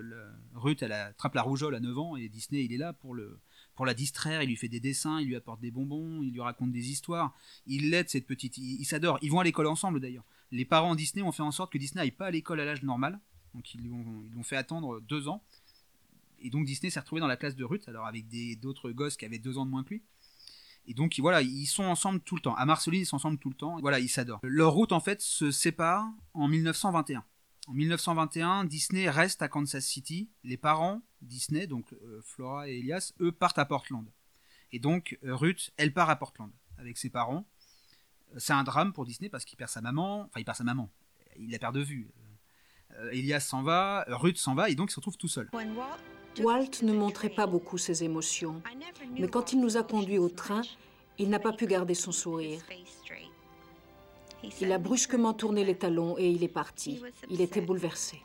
Ruth, 0.54 0.82
elle 0.82 0.92
attrape 0.92 1.34
la 1.34 1.42
rougeole 1.42 1.74
à 1.74 1.80
9 1.80 1.98
ans 1.98 2.16
et 2.16 2.28
Disney, 2.28 2.64
il 2.64 2.72
est 2.72 2.78
là 2.78 2.92
pour 2.92 3.14
le 3.14 3.40
pour 3.74 3.86
la 3.86 3.94
distraire. 3.94 4.42
Il 4.42 4.48
lui 4.48 4.56
fait 4.56 4.68
des 4.68 4.80
dessins, 4.80 5.20
il 5.20 5.26
lui 5.26 5.36
apporte 5.36 5.60
des 5.60 5.72
bonbons, 5.72 6.22
il 6.22 6.32
lui 6.32 6.40
raconte 6.40 6.70
des 6.70 6.90
histoires. 6.90 7.34
Il 7.66 7.90
l'aide 7.90 8.08
cette 8.08 8.26
petite. 8.26 8.56
Ils 8.58 8.84
s'adorent. 8.84 9.18
Ils 9.22 9.30
vont 9.30 9.40
à 9.40 9.44
l'école 9.44 9.66
ensemble 9.66 10.00
d'ailleurs. 10.00 10.24
Les 10.52 10.64
parents 10.64 10.94
Disney 10.94 11.22
ont 11.22 11.32
fait 11.32 11.42
en 11.42 11.50
sorte 11.50 11.72
que 11.72 11.78
Disney 11.78 12.02
n'aille 12.02 12.12
pas 12.12 12.26
à 12.26 12.30
l'école 12.30 12.60
à 12.60 12.64
l'âge 12.64 12.82
normal. 12.82 13.18
Donc 13.54 13.74
ils 13.74 13.82
l'ont 13.84 14.42
fait 14.42 14.56
attendre 14.56 15.00
deux 15.00 15.28
ans 15.28 15.42
et 16.44 16.50
donc 16.50 16.66
Disney 16.66 16.90
s'est 16.90 17.00
retrouvé 17.00 17.20
dans 17.20 17.26
la 17.26 17.38
classe 17.38 17.56
de 17.56 17.64
Ruth, 17.64 17.88
alors 17.88 18.06
avec 18.06 18.26
d'autres 18.60 18.90
gosses 18.90 19.16
qui 19.16 19.24
avaient 19.24 19.38
deux 19.38 19.56
ans 19.56 19.64
de 19.64 19.70
moins 19.70 19.82
que 19.82 19.94
lui. 19.94 20.02
Et 20.86 20.94
donc 20.94 21.14
voilà, 21.18 21.42
ils 21.42 21.66
sont 21.66 21.84
ensemble 21.84 22.20
tout 22.20 22.34
le 22.34 22.40
temps. 22.40 22.54
À 22.54 22.66
Marceline, 22.66 23.02
ils 23.02 23.06
sont 23.06 23.16
ensemble 23.16 23.38
tout 23.38 23.48
le 23.48 23.54
temps. 23.54 23.78
Voilà, 23.80 24.00
ils 24.00 24.08
s'adorent. 24.08 24.40
Leur 24.42 24.72
route 24.72 24.92
en 24.92 25.00
fait 25.00 25.20
se 25.20 25.50
sépare 25.50 26.06
en 26.34 26.48
1921. 26.48 27.24
En 27.66 27.72
1921, 27.72 28.64
Disney 28.64 29.08
reste 29.08 29.40
à 29.40 29.48
Kansas 29.48 29.84
City. 29.84 30.28
Les 30.42 30.58
parents 30.58 31.00
Disney, 31.22 31.66
donc 31.66 31.92
euh, 31.92 32.20
Flora 32.22 32.68
et 32.68 32.78
Elias, 32.78 33.12
eux 33.20 33.32
partent 33.32 33.58
à 33.58 33.64
Portland. 33.64 34.06
Et 34.72 34.78
donc 34.78 35.18
euh, 35.24 35.34
Ruth, 35.34 35.72
elle 35.76 35.92
part 35.92 36.10
à 36.10 36.16
Portland 36.16 36.50
avec 36.76 36.98
ses 36.98 37.08
parents. 37.08 37.46
C'est 38.36 38.52
un 38.52 38.64
drame 38.64 38.92
pour 38.92 39.06
Disney 39.06 39.30
parce 39.30 39.44
qu'il 39.44 39.56
perd 39.56 39.70
sa 39.70 39.80
maman. 39.80 40.22
Enfin, 40.22 40.40
il 40.40 40.44
perd 40.44 40.58
sa 40.58 40.64
maman. 40.64 40.90
Il 41.38 41.50
la 41.50 41.58
perd 41.58 41.74
de 41.74 41.80
vue. 41.80 42.10
Euh, 42.96 43.10
Elias 43.10 43.40
s'en 43.40 43.62
va, 43.62 44.04
Ruth 44.08 44.36
s'en 44.36 44.54
va, 44.54 44.68
et 44.68 44.74
donc 44.74 44.90
il 44.90 44.92
se 44.92 45.00
retrouve 45.00 45.16
tout 45.16 45.28
seul. 45.28 45.48
Walt 46.40 46.82
ne 46.82 46.92
montrait 46.92 47.30
pas 47.30 47.46
beaucoup 47.46 47.78
ses 47.78 48.04
émotions, 48.04 48.62
mais 49.18 49.28
quand 49.28 49.52
il 49.52 49.60
nous 49.60 49.76
a 49.76 49.82
conduits 49.82 50.18
au 50.18 50.28
train, 50.28 50.62
il 51.18 51.28
n'a 51.28 51.38
pas 51.38 51.52
pu 51.52 51.66
garder 51.66 51.94
son 51.94 52.12
sourire. 52.12 52.60
Il 54.60 54.72
a 54.72 54.78
brusquement 54.78 55.32
tourné 55.32 55.64
les 55.64 55.76
talons 55.76 56.16
et 56.18 56.28
il 56.28 56.42
est 56.42 56.48
parti. 56.48 57.00
Il 57.30 57.40
était 57.40 57.60
bouleversé. 57.60 58.20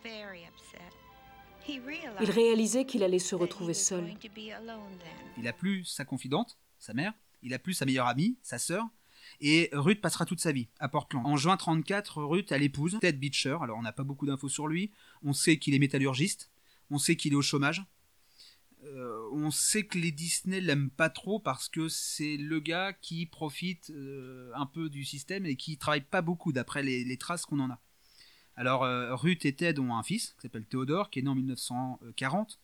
Il 1.68 2.32
réalisait 2.32 2.86
qu'il 2.86 3.04
allait 3.04 3.20
se 3.20 3.36
retrouver 3.36 3.74
seul. 3.74 4.06
Il 5.38 5.48
a 5.48 5.54
plus 5.54 5.86
sa 5.86 6.04
confidente, 6.04 6.58
sa 6.80 6.94
mère, 6.94 7.14
il 7.44 7.54
a 7.54 7.60
plus 7.60 7.74
sa 7.74 7.86
meilleure 7.86 8.08
amie, 8.08 8.38
sa 8.42 8.58
sœur, 8.58 8.86
et 9.42 9.70
Ruth 9.72 10.02
passera 10.02 10.26
toute 10.26 10.40
sa 10.40 10.52
vie 10.52 10.68
à 10.80 10.90
Portland. 10.90 11.26
En 11.26 11.38
juin 11.38 11.56
34, 11.56 12.24
Ruth 12.24 12.52
a 12.52 12.58
l'épouse, 12.58 12.98
Ted 13.00 13.18
Beecher. 13.18 13.58
Alors 13.62 13.78
on 13.78 13.82
n'a 13.82 13.92
pas 13.92 14.04
beaucoup 14.04 14.26
d'infos 14.26 14.50
sur 14.50 14.68
lui. 14.68 14.92
On 15.24 15.34
sait 15.34 15.58
qu'il 15.58 15.74
est 15.74 15.80
métallurgiste. 15.80 16.50
On 16.90 16.98
sait 16.98 17.16
qu'il 17.16 17.34
est 17.34 17.38
au 17.38 17.42
chômage. 17.42 17.84
Euh, 18.86 19.20
on 19.34 19.52
sait 19.52 19.84
que 19.84 19.98
les 19.98 20.12
Disney 20.12 20.62
l'aiment 20.62 20.90
pas 20.90 21.10
trop 21.10 21.40
parce 21.40 21.68
que 21.68 21.90
c'est 21.90 22.38
le 22.38 22.60
gars 22.60 22.94
qui 22.94 23.26
profite 23.26 23.90
euh, 23.90 24.52
un 24.56 24.66
peu 24.66 24.90
du 24.90 25.04
système 25.04 25.46
et 25.46 25.56
qui 25.56 25.78
travaille 25.78 26.02
pas 26.02 26.22
beaucoup 26.22 26.54
d'après 26.54 26.82
les, 26.82 27.18
traces 27.18 27.46
qu'on 27.46 27.60
en 27.60 27.70
a. 27.70 27.82
Alors 28.56 28.84
euh, 28.84 29.16
Ruth 29.16 29.46
et 29.46 29.54
Ted 29.54 29.80
ont 29.80 29.96
un 29.96 30.04
fils 30.04 30.34
qui 30.34 30.42
s'appelle 30.42 30.66
Théodore 30.66 31.10
qui 31.10 31.20
est 31.20 31.22
né 31.22 31.30
en 31.30 31.36
1940 31.36 32.60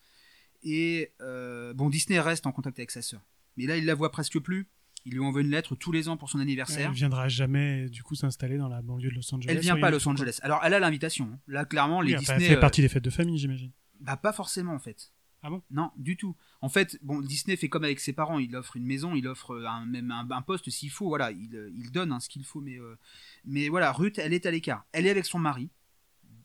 et 0.64 1.12
bon 1.20 1.90
Disney 1.90 2.20
reste 2.20 2.48
en 2.48 2.52
contact 2.52 2.80
avec 2.80 2.92
sa 2.92 3.02
sœur. 3.02 3.22
Mais 3.58 3.66
là 3.66 3.78
il 3.78 3.86
la 3.86 3.94
voit 3.94 4.12
presque 4.12 4.40
plus. 4.40 4.68
Il 5.08 5.14
lui 5.14 5.20
envoie 5.20 5.42
une 5.42 5.52
lettre 5.52 5.76
tous 5.76 5.92
les 5.92 6.10
ans 6.10 6.18
pour 6.18 6.30
son 6.30 6.40
anniversaire. 6.40 6.90
Elle 6.90 6.96
viendra 6.96 7.28
jamais 7.28 7.90
du 7.90 8.02
coup 8.02 8.16
s'installer 8.16 8.58
dans 8.58 8.70
la 8.70 8.82
banlieue 8.82 9.12
de 9.12 9.16
Los 9.16 9.36
Angeles. 9.36 9.52
Elle 9.52 9.60
vient 9.60 9.78
pas 9.78 9.88
à 9.88 9.92
Los 9.92 10.08
Angeles. 10.08 10.40
Alors 10.42 10.62
elle 10.64 10.74
a 10.74 10.80
l'invitation. 10.80 11.40
Là 11.48 11.66
clairement 11.66 12.02
les 12.02 12.16
Disney. 12.16 12.46
Elle 12.46 12.48
fait 12.56 12.60
partie 12.60 12.82
des 12.82 12.90
fêtes 12.90 13.04
de 13.04 13.10
famille 13.10 13.38
j'imagine. 13.38 13.72
Bah 14.00 14.18
pas 14.18 14.34
forcément 14.34 14.74
en 14.74 14.80
fait. 14.80 15.12
Ah 15.46 15.52
bon? 15.52 15.62
Non, 15.70 15.92
du 15.96 16.18
tout. 16.18 16.36
En 16.62 16.70
fait, 16.70 16.98
bon, 17.04 17.22
Disney 17.22 17.56
fait 17.56 17.70
comme 17.70 17.84
avec 17.84 18.00
ses 18.00 18.14
parents, 18.14 18.40
il 18.40 18.56
offre 18.56 18.78
une 18.78 18.86
maison, 18.86 19.14
il 19.14 19.28
offre 19.28 19.56
un, 19.64 19.86
même 19.86 20.10
un, 20.10 20.42
poste 20.42 20.72
s'il 20.72 20.90
faut, 20.90 21.08
voilà, 21.08 21.32
il, 21.32 21.56
euh, 21.56 21.70
donne 21.94 22.12
hein, 22.12 22.20
ce 22.20 22.30
qu'il 22.30 22.44
faut, 22.44 22.62
mais, 22.62 22.80
euh, 22.80 22.98
mais 23.46 23.70
voilà, 23.70 23.92
Ruth, 23.92 24.18
elle 24.18 24.34
est 24.34 24.48
à 24.48 24.52
l'écart. 24.52 24.88
Elle 24.92 25.06
est 25.06 25.12
avec 25.12 25.24
son 25.24 25.38
mari, 25.38 25.70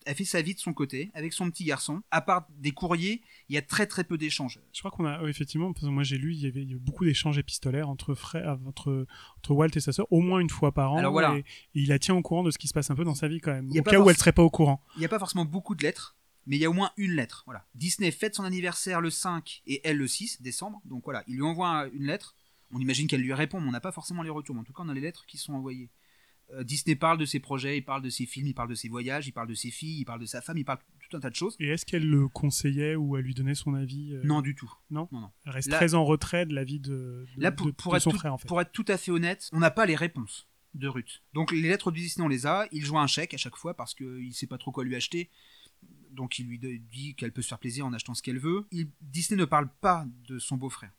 elle 0.05 0.15
fait 0.15 0.27
sa 0.27 0.43
vie 0.43 0.55
de 0.55 0.59
son 0.59 0.75
côté, 0.75 1.11
avec 1.15 1.33
son 1.33 1.51
petit 1.51 1.65
garçon. 1.65 2.03
À 2.11 2.21
part 2.21 2.47
des 2.59 2.73
courriers, 2.73 3.23
il 3.49 3.55
y 3.55 3.59
a 3.59 3.63
très 3.63 3.87
très 3.87 4.05
peu 4.05 4.19
d'échanges. 4.19 4.61
Je 4.75 4.81
crois 4.81 4.91
qu'on 4.91 5.07
a, 5.07 5.27
effectivement, 5.27 5.73
parce 5.73 5.87
que 5.87 5.91
moi 5.91 6.03
j'ai 6.03 6.19
lu, 6.19 6.35
il 6.35 6.41
y 6.41 6.47
avait, 6.47 6.67
beaucoup 6.75 7.07
d'échanges 7.07 7.39
épistolaires 7.39 7.89
entre, 7.89 8.15
entre, 8.67 9.07
entre 9.39 9.51
Walt 9.53 9.71
et 9.75 9.81
sa 9.81 9.93
sœur, 9.93 10.07
au 10.11 10.21
moins 10.21 10.41
une 10.41 10.51
fois 10.51 10.73
par 10.73 10.93
an. 10.93 10.99
Alors 10.99 11.13
voilà. 11.13 11.37
Et, 11.37 11.45
il 11.73 11.89
la 11.89 11.99
tient 11.99 12.15
au 12.15 12.21
courant 12.21 12.43
de 12.43 12.51
ce 12.51 12.59
qui 12.59 12.69
se 12.69 12.75
passe 12.75 12.91
un 12.91 12.95
peu 12.95 13.05
dans 13.05 13.15
sa 13.15 13.29
vie 13.29 13.41
quand 13.41 13.53
même, 13.53 13.71
au 13.71 13.83
cas 13.83 13.99
où 13.99 14.11
elle 14.11 14.17
serait 14.19 14.33
pas 14.33 14.43
au 14.43 14.51
courant. 14.51 14.83
Il 14.97 15.01
n'y 15.01 15.07
a 15.07 15.09
pas 15.09 15.19
forcément 15.19 15.47
beaucoup 15.47 15.75
de 15.75 15.83
lettres 15.83 16.17
mais 16.47 16.57
il 16.57 16.61
y 16.61 16.65
a 16.65 16.71
au 16.71 16.75
moins 16.75 16.93
une 16.97 17.13
lettre. 17.13 17.43
Voilà. 17.47 17.67
Disney 17.75 18.11
fête 18.11 18.35
son 18.35 18.45
anniversaire 18.45 19.01
le 19.01 19.11
5 19.11 19.63
et 19.67 19.81
elle 19.85 19.97
le 19.97 20.09
6 20.09 20.43
décembre. 20.43 20.81
Donc 20.85 21.05
voilà, 21.05 21.25
il 21.27 21.37
lui 21.37 21.43
envoie 21.43 21.89
une 21.93 22.07
lettre. 22.07 22.35
On 22.73 22.79
imagine 22.79 23.07
qu'elle 23.09 23.23
lui 23.23 23.35
répond, 23.35 23.61
mais 23.61 23.69
on 23.69 23.73
n'a 23.73 23.81
pas 23.81 23.93
forcément 23.93 24.23
les 24.23 24.31
retours. 24.31 24.55
Mais 24.55 24.61
en 24.61 24.65
tout 24.65 24.73
cas, 24.73 24.83
on 24.85 24.89
a 24.89 24.95
les 24.95 25.01
lettres 25.01 25.27
qui 25.27 25.39
sont 25.39 25.53
envoyées. 25.53 25.91
Euh, 26.53 26.65
Disney 26.65 26.97
parle 26.97 27.19
de 27.19 27.25
ses 27.25 27.41
projets, 27.41 27.79
il 27.79 27.83
parle 27.83 28.03
de 28.03 28.11
ses 28.11 28.27
films, 28.27 28.49
il 28.49 28.55
parle 28.55 28.69
de 28.69 28.75
ses 28.75 28.89
voyages, 28.89 29.27
il 29.27 29.33
parle 29.33 29.49
de 29.49 29.55
ses 29.55 29.71
filles, 29.71 30.01
il 30.01 30.05
parle 30.05 30.21
de 30.21 30.27
sa 30.27 30.41
femme, 30.41 30.59
il 30.59 30.65
parle 30.65 30.79
de 30.79 31.07
tout 31.09 31.17
un 31.17 31.21
tas 31.21 31.31
de 31.31 31.35
choses. 31.35 31.57
Et 31.61 31.69
est-ce 31.69 31.87
qu'elle 31.87 32.09
le 32.09 32.29
conseillait 32.29 32.97
ou 32.97 33.17
elle 33.17 33.25
lui 33.25 33.35
donnait 33.35 33.55
son 33.55 33.75
avis 33.75 34.15
euh, 34.15 34.23
Non, 34.25 34.41
du 34.41 34.55
tout. 34.55 34.73
Non, 34.91 35.09
non, 35.13 35.21
non. 35.21 35.31
Elle 35.47 35.53
reste 35.53 35.71
très 35.71 35.95
en 35.95 36.05
retrait 36.05 36.47
de 36.47 36.55
la 36.55 36.65
vie 36.65 36.81
de, 36.81 37.27
Là, 37.37 37.53
pour, 37.53 37.69
être 37.97 38.03
son 38.03 38.11
tout, 38.11 38.19
frère, 38.19 38.35
en 38.35 38.39
fait. 38.39 38.49
Pour 38.49 38.61
être 38.61 38.73
tout 38.73 38.85
à 38.89 38.97
fait 38.97 39.11
honnête, 39.11 39.49
on 39.53 39.61
n'a 39.61 39.71
pas 39.71 39.87
les 39.87 39.97
réponses 39.97 40.49
de 40.75 40.89
Ruth. 40.89 41.23
Donc 41.35 41.53
les 41.53 41.63
lettres 41.63 41.91
de 41.91 41.97
Disney, 41.97 42.25
on 42.25 42.29
les 42.29 42.47
a. 42.47 42.67
Il 42.73 42.85
joue 42.85 42.99
un 42.99 43.07
chèque 43.07 43.35
à 43.35 43.37
chaque 43.37 43.57
fois 43.57 43.75
parce 43.75 43.95
qu'il 43.95 44.29
ne 44.29 44.33
sait 44.33 44.47
pas 44.47 44.59
trop 44.59 44.73
quoi 44.73 44.85
lui 44.85 44.95
acheter 44.95 45.31
donc 46.13 46.39
il 46.39 46.47
lui 46.47 46.59
dit 46.59 47.15
qu'elle 47.15 47.33
peut 47.33 47.43
se 47.43 47.49
faire 47.49 47.59
plaisir 47.59 47.87
en 47.87 47.93
achetant 47.93 48.15
ce 48.15 48.23
qu'elle 48.23 48.39
veut. 48.39 48.67
Disney 49.01 49.39
ne 49.39 49.45
parle 49.45 49.69
pas 49.81 50.07
de 50.29 50.39
son 50.39 50.57
beau-frère. 50.57 50.93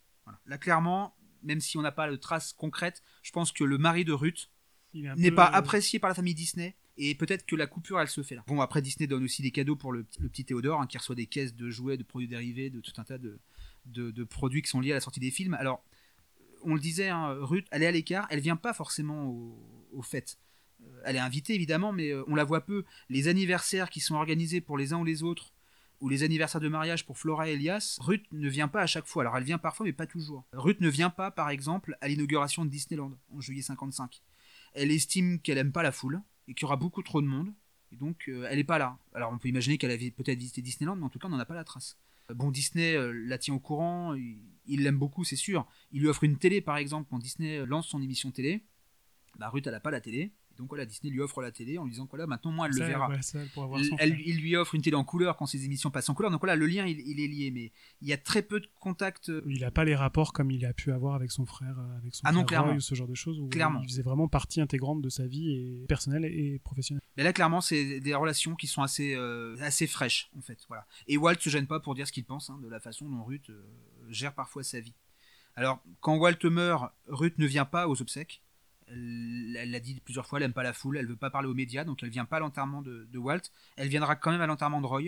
Là, 0.45 0.57
clairement, 0.57 1.15
même 1.43 1.59
si 1.59 1.77
on 1.77 1.81
n'a 1.81 1.91
pas 1.91 2.09
de 2.09 2.15
traces 2.15 2.53
concrètes, 2.53 3.03
je 3.21 3.31
pense 3.31 3.51
que 3.51 3.63
le 3.63 3.77
mari 3.77 4.05
de 4.05 4.13
Ruth 4.13 4.49
n'est 4.93 5.31
pas 5.31 5.45
apprécié 5.45 5.99
par 5.99 6.09
la 6.09 6.13
famille 6.13 6.35
Disney. 6.35 6.75
Et 6.97 7.15
peut-être 7.15 7.45
que 7.45 7.55
la 7.55 7.67
coupure, 7.67 7.99
elle 7.99 8.09
se 8.09 8.21
fait 8.21 8.35
là. 8.35 8.43
Bon, 8.47 8.59
après, 8.61 8.81
Disney 8.81 9.07
donne 9.07 9.23
aussi 9.23 9.41
des 9.41 9.51
cadeaux 9.51 9.75
pour 9.75 9.91
le, 9.93 10.03
petit 10.03 10.45
Théodore, 10.45 10.81
hein, 10.81 10.87
qui 10.87 10.97
reçoit 10.97 11.15
des 11.15 11.25
caisses 11.25 11.55
de 11.55 11.69
jouets, 11.69 11.97
de 11.97 12.03
produits 12.03 12.27
dérivés, 12.27 12.69
de 12.69 12.81
tout 12.81 12.91
un 12.97 13.03
tas 13.03 13.17
de, 13.17 13.39
de, 13.85 14.23
produits 14.23 14.61
qui 14.61 14.69
sont 14.69 14.81
liés 14.81 14.91
à 14.91 14.95
la 14.95 15.01
sortie 15.01 15.21
des 15.21 15.31
films. 15.31 15.53
Alors, 15.55 15.83
on 16.63 16.75
le 16.75 16.79
disait, 16.79 17.09
hein, 17.09 17.33
Ruth, 17.39 17.65
elle 17.71 17.83
est 17.83 17.87
à 17.87 17.91
l'écart, 17.91 18.27
elle 18.29 18.41
vient 18.41 18.57
pas 18.57 18.73
forcément 18.73 19.25
au, 19.25 19.57
au 19.93 20.01
fait 20.01 20.37
elle 21.05 21.15
est 21.15 21.19
invitée 21.19 21.55
évidemment, 21.55 21.91
mais 21.91 22.09
euh, 22.09 22.23
on 22.27 22.35
la 22.35 22.43
voit 22.43 22.61
peu. 22.61 22.83
Les 23.09 23.27
anniversaires 23.27 23.89
qui 23.89 23.99
sont 23.99 24.15
organisés 24.15 24.61
pour 24.61 24.77
les 24.77 24.93
uns 24.93 24.99
ou 24.99 25.05
les 25.05 25.23
autres, 25.23 25.53
ou 25.99 26.09
les 26.09 26.23
anniversaires 26.23 26.61
de 26.61 26.67
mariage 26.67 27.05
pour 27.05 27.17
Flora 27.17 27.47
et 27.47 27.53
Elias, 27.53 27.97
Ruth 28.01 28.25
ne 28.31 28.49
vient 28.49 28.67
pas 28.67 28.81
à 28.81 28.87
chaque 28.87 29.05
fois. 29.05 29.23
Alors 29.23 29.37
elle 29.37 29.43
vient 29.43 29.59
parfois, 29.59 29.85
mais 29.85 29.93
pas 29.93 30.07
toujours. 30.07 30.43
Ruth 30.53 30.81
ne 30.81 30.89
vient 30.89 31.11
pas, 31.11 31.31
par 31.31 31.49
exemple, 31.49 31.95
à 32.01 32.07
l'inauguration 32.07 32.65
de 32.65 32.69
Disneyland 32.69 33.11
en 33.31 33.39
juillet 33.39 33.61
55. 33.61 34.21
Elle 34.73 34.91
estime 34.91 35.39
qu'elle 35.39 35.57
aime 35.57 35.71
pas 35.71 35.83
la 35.83 35.91
foule 35.91 36.21
et 36.47 36.53
qu'il 36.53 36.63
y 36.63 36.65
aura 36.65 36.75
beaucoup 36.75 37.03
trop 37.03 37.21
de 37.21 37.27
monde, 37.27 37.53
et 37.91 37.97
donc 37.97 38.25
euh, 38.27 38.47
elle 38.49 38.57
n'est 38.57 38.63
pas 38.63 38.79
là. 38.79 38.97
Alors 39.13 39.31
on 39.31 39.37
peut 39.37 39.49
imaginer 39.49 39.77
qu'elle 39.77 39.91
avait 39.91 40.11
peut-être 40.11 40.39
visité 40.39 40.61
Disneyland, 40.61 40.95
mais 40.95 41.05
en 41.05 41.09
tout 41.09 41.19
cas 41.19 41.27
on 41.27 41.31
n'en 41.31 41.39
a 41.39 41.45
pas 41.45 41.53
la 41.53 41.63
trace. 41.63 41.97
Bon, 42.33 42.49
Disney 42.49 42.95
euh, 42.95 43.11
la 43.11 43.37
tient 43.37 43.53
au 43.53 43.59
courant, 43.59 44.15
il 44.15 44.83
l'aime 44.83 44.97
beaucoup, 44.97 45.23
c'est 45.23 45.35
sûr. 45.35 45.67
Il 45.91 46.01
lui 46.01 46.07
offre 46.07 46.23
une 46.23 46.37
télé, 46.37 46.61
par 46.61 46.77
exemple, 46.77 47.07
quand 47.09 47.19
Disney 47.19 47.65
lance 47.65 47.87
son 47.87 48.01
émission 48.01 48.31
télé. 48.31 48.63
Bah, 49.37 49.49
Ruth, 49.49 49.67
elle 49.67 49.73
n'a 49.73 49.79
pas 49.79 49.91
la 49.91 50.01
télé. 50.01 50.31
Donc 50.57 50.69
voilà, 50.69 50.85
Disney 50.85 51.11
lui 51.11 51.21
offre 51.21 51.41
la 51.41 51.51
télé 51.51 51.77
en 51.77 51.85
lui 51.85 51.91
disant 51.91 52.07
voilà, 52.09 52.27
maintenant 52.27 52.51
moi 52.51 52.67
elle 52.67 52.77
le 52.77 52.85
verra. 52.85 53.09
il 54.01 54.41
lui 54.41 54.55
offre 54.55 54.75
une 54.75 54.81
télé 54.81 54.95
en 54.95 55.03
couleur 55.03 55.37
quand 55.37 55.45
ses 55.45 55.65
émissions 55.65 55.91
passent 55.91 56.09
en 56.09 56.13
couleur. 56.13 56.31
Donc 56.31 56.41
voilà, 56.41 56.55
le 56.55 56.67
lien 56.67 56.85
il, 56.85 57.19
est 57.19 57.27
lié, 57.27 57.51
mais 57.51 57.71
il 58.01 58.07
y 58.07 58.13
a 58.13 58.17
très 58.17 58.41
peu 58.41 58.59
de 58.59 58.67
contacts. 58.79 59.29
Euh, 59.29 59.43
il 59.47 59.61
n'a 59.61 59.71
pas 59.71 59.85
les 59.85 59.95
rapports 59.95 60.33
comme 60.33 60.51
il 60.51 60.65
a 60.65 60.73
pu 60.73 60.91
avoir 60.91 61.15
avec 61.15 61.31
son 61.31 61.45
frère, 61.45 61.77
euh, 61.79 61.97
avec 61.97 62.15
son 62.15 62.21
ah 62.25 62.31
non, 62.31 62.45
ou 62.75 62.79
ce 62.79 62.95
genre 62.95 63.07
de 63.07 63.15
choses. 63.15 63.39
Où 63.39 63.47
clairement. 63.47 63.81
Il 63.81 63.89
faisait 63.89 64.01
vraiment 64.01 64.27
partie 64.27 64.61
intégrante 64.61 65.01
de 65.01 65.09
sa 65.09 65.25
vie 65.25 65.51
et 65.51 65.85
personnelle 65.87 66.25
et 66.25 66.59
professionnelle. 66.59 67.03
Mais 67.17 67.23
là, 67.23 67.33
clairement, 67.33 67.61
c'est 67.61 67.99
des 67.99 68.13
relations 68.13 68.55
qui 68.55 68.67
sont 68.67 68.81
assez, 68.81 69.15
euh, 69.15 69.55
assez 69.61 69.87
fraîches 69.87 70.29
en 70.37 70.41
fait. 70.41 70.59
Voilà. 70.67 70.85
Et 71.07 71.17
Walt 71.17 71.39
se 71.39 71.49
gêne 71.49 71.67
pas 71.67 71.79
pour 71.79 71.95
dire 71.95 72.07
ce 72.07 72.11
qu'il 72.11 72.25
pense 72.25 72.49
hein, 72.49 72.59
de 72.61 72.69
la 72.69 72.79
façon 72.79 73.09
dont 73.09 73.23
Ruth 73.23 73.51
gère 74.09 74.33
parfois 74.33 74.63
sa 74.63 74.79
vie. 74.79 74.93
Alors, 75.55 75.83
quand 75.99 76.17
Walt 76.17 76.43
meurt, 76.43 76.93
Ruth 77.07 77.37
ne 77.37 77.45
vient 77.45 77.65
pas 77.65 77.87
aux 77.87 78.01
obsèques 78.01 78.41
elle 78.91 79.71
l'a 79.71 79.79
dit 79.79 79.99
plusieurs 80.01 80.25
fois, 80.25 80.39
elle 80.39 80.45
aime 80.45 80.53
pas 80.53 80.63
la 80.63 80.73
foule, 80.73 80.97
elle 80.97 81.07
veut 81.07 81.15
pas 81.15 81.29
parler 81.29 81.47
aux 81.47 81.53
médias, 81.53 81.83
donc 81.83 82.03
elle 82.03 82.09
vient 82.09 82.25
pas 82.25 82.37
à 82.37 82.39
l'enterrement 82.39 82.81
de, 82.81 83.17
Walt. 83.17 83.41
Elle 83.77 83.87
viendra 83.87 84.15
quand 84.15 84.31
même 84.31 84.41
à 84.41 84.47
l'enterrement 84.47 84.81
de 84.81 84.87
Roy. 84.87 85.01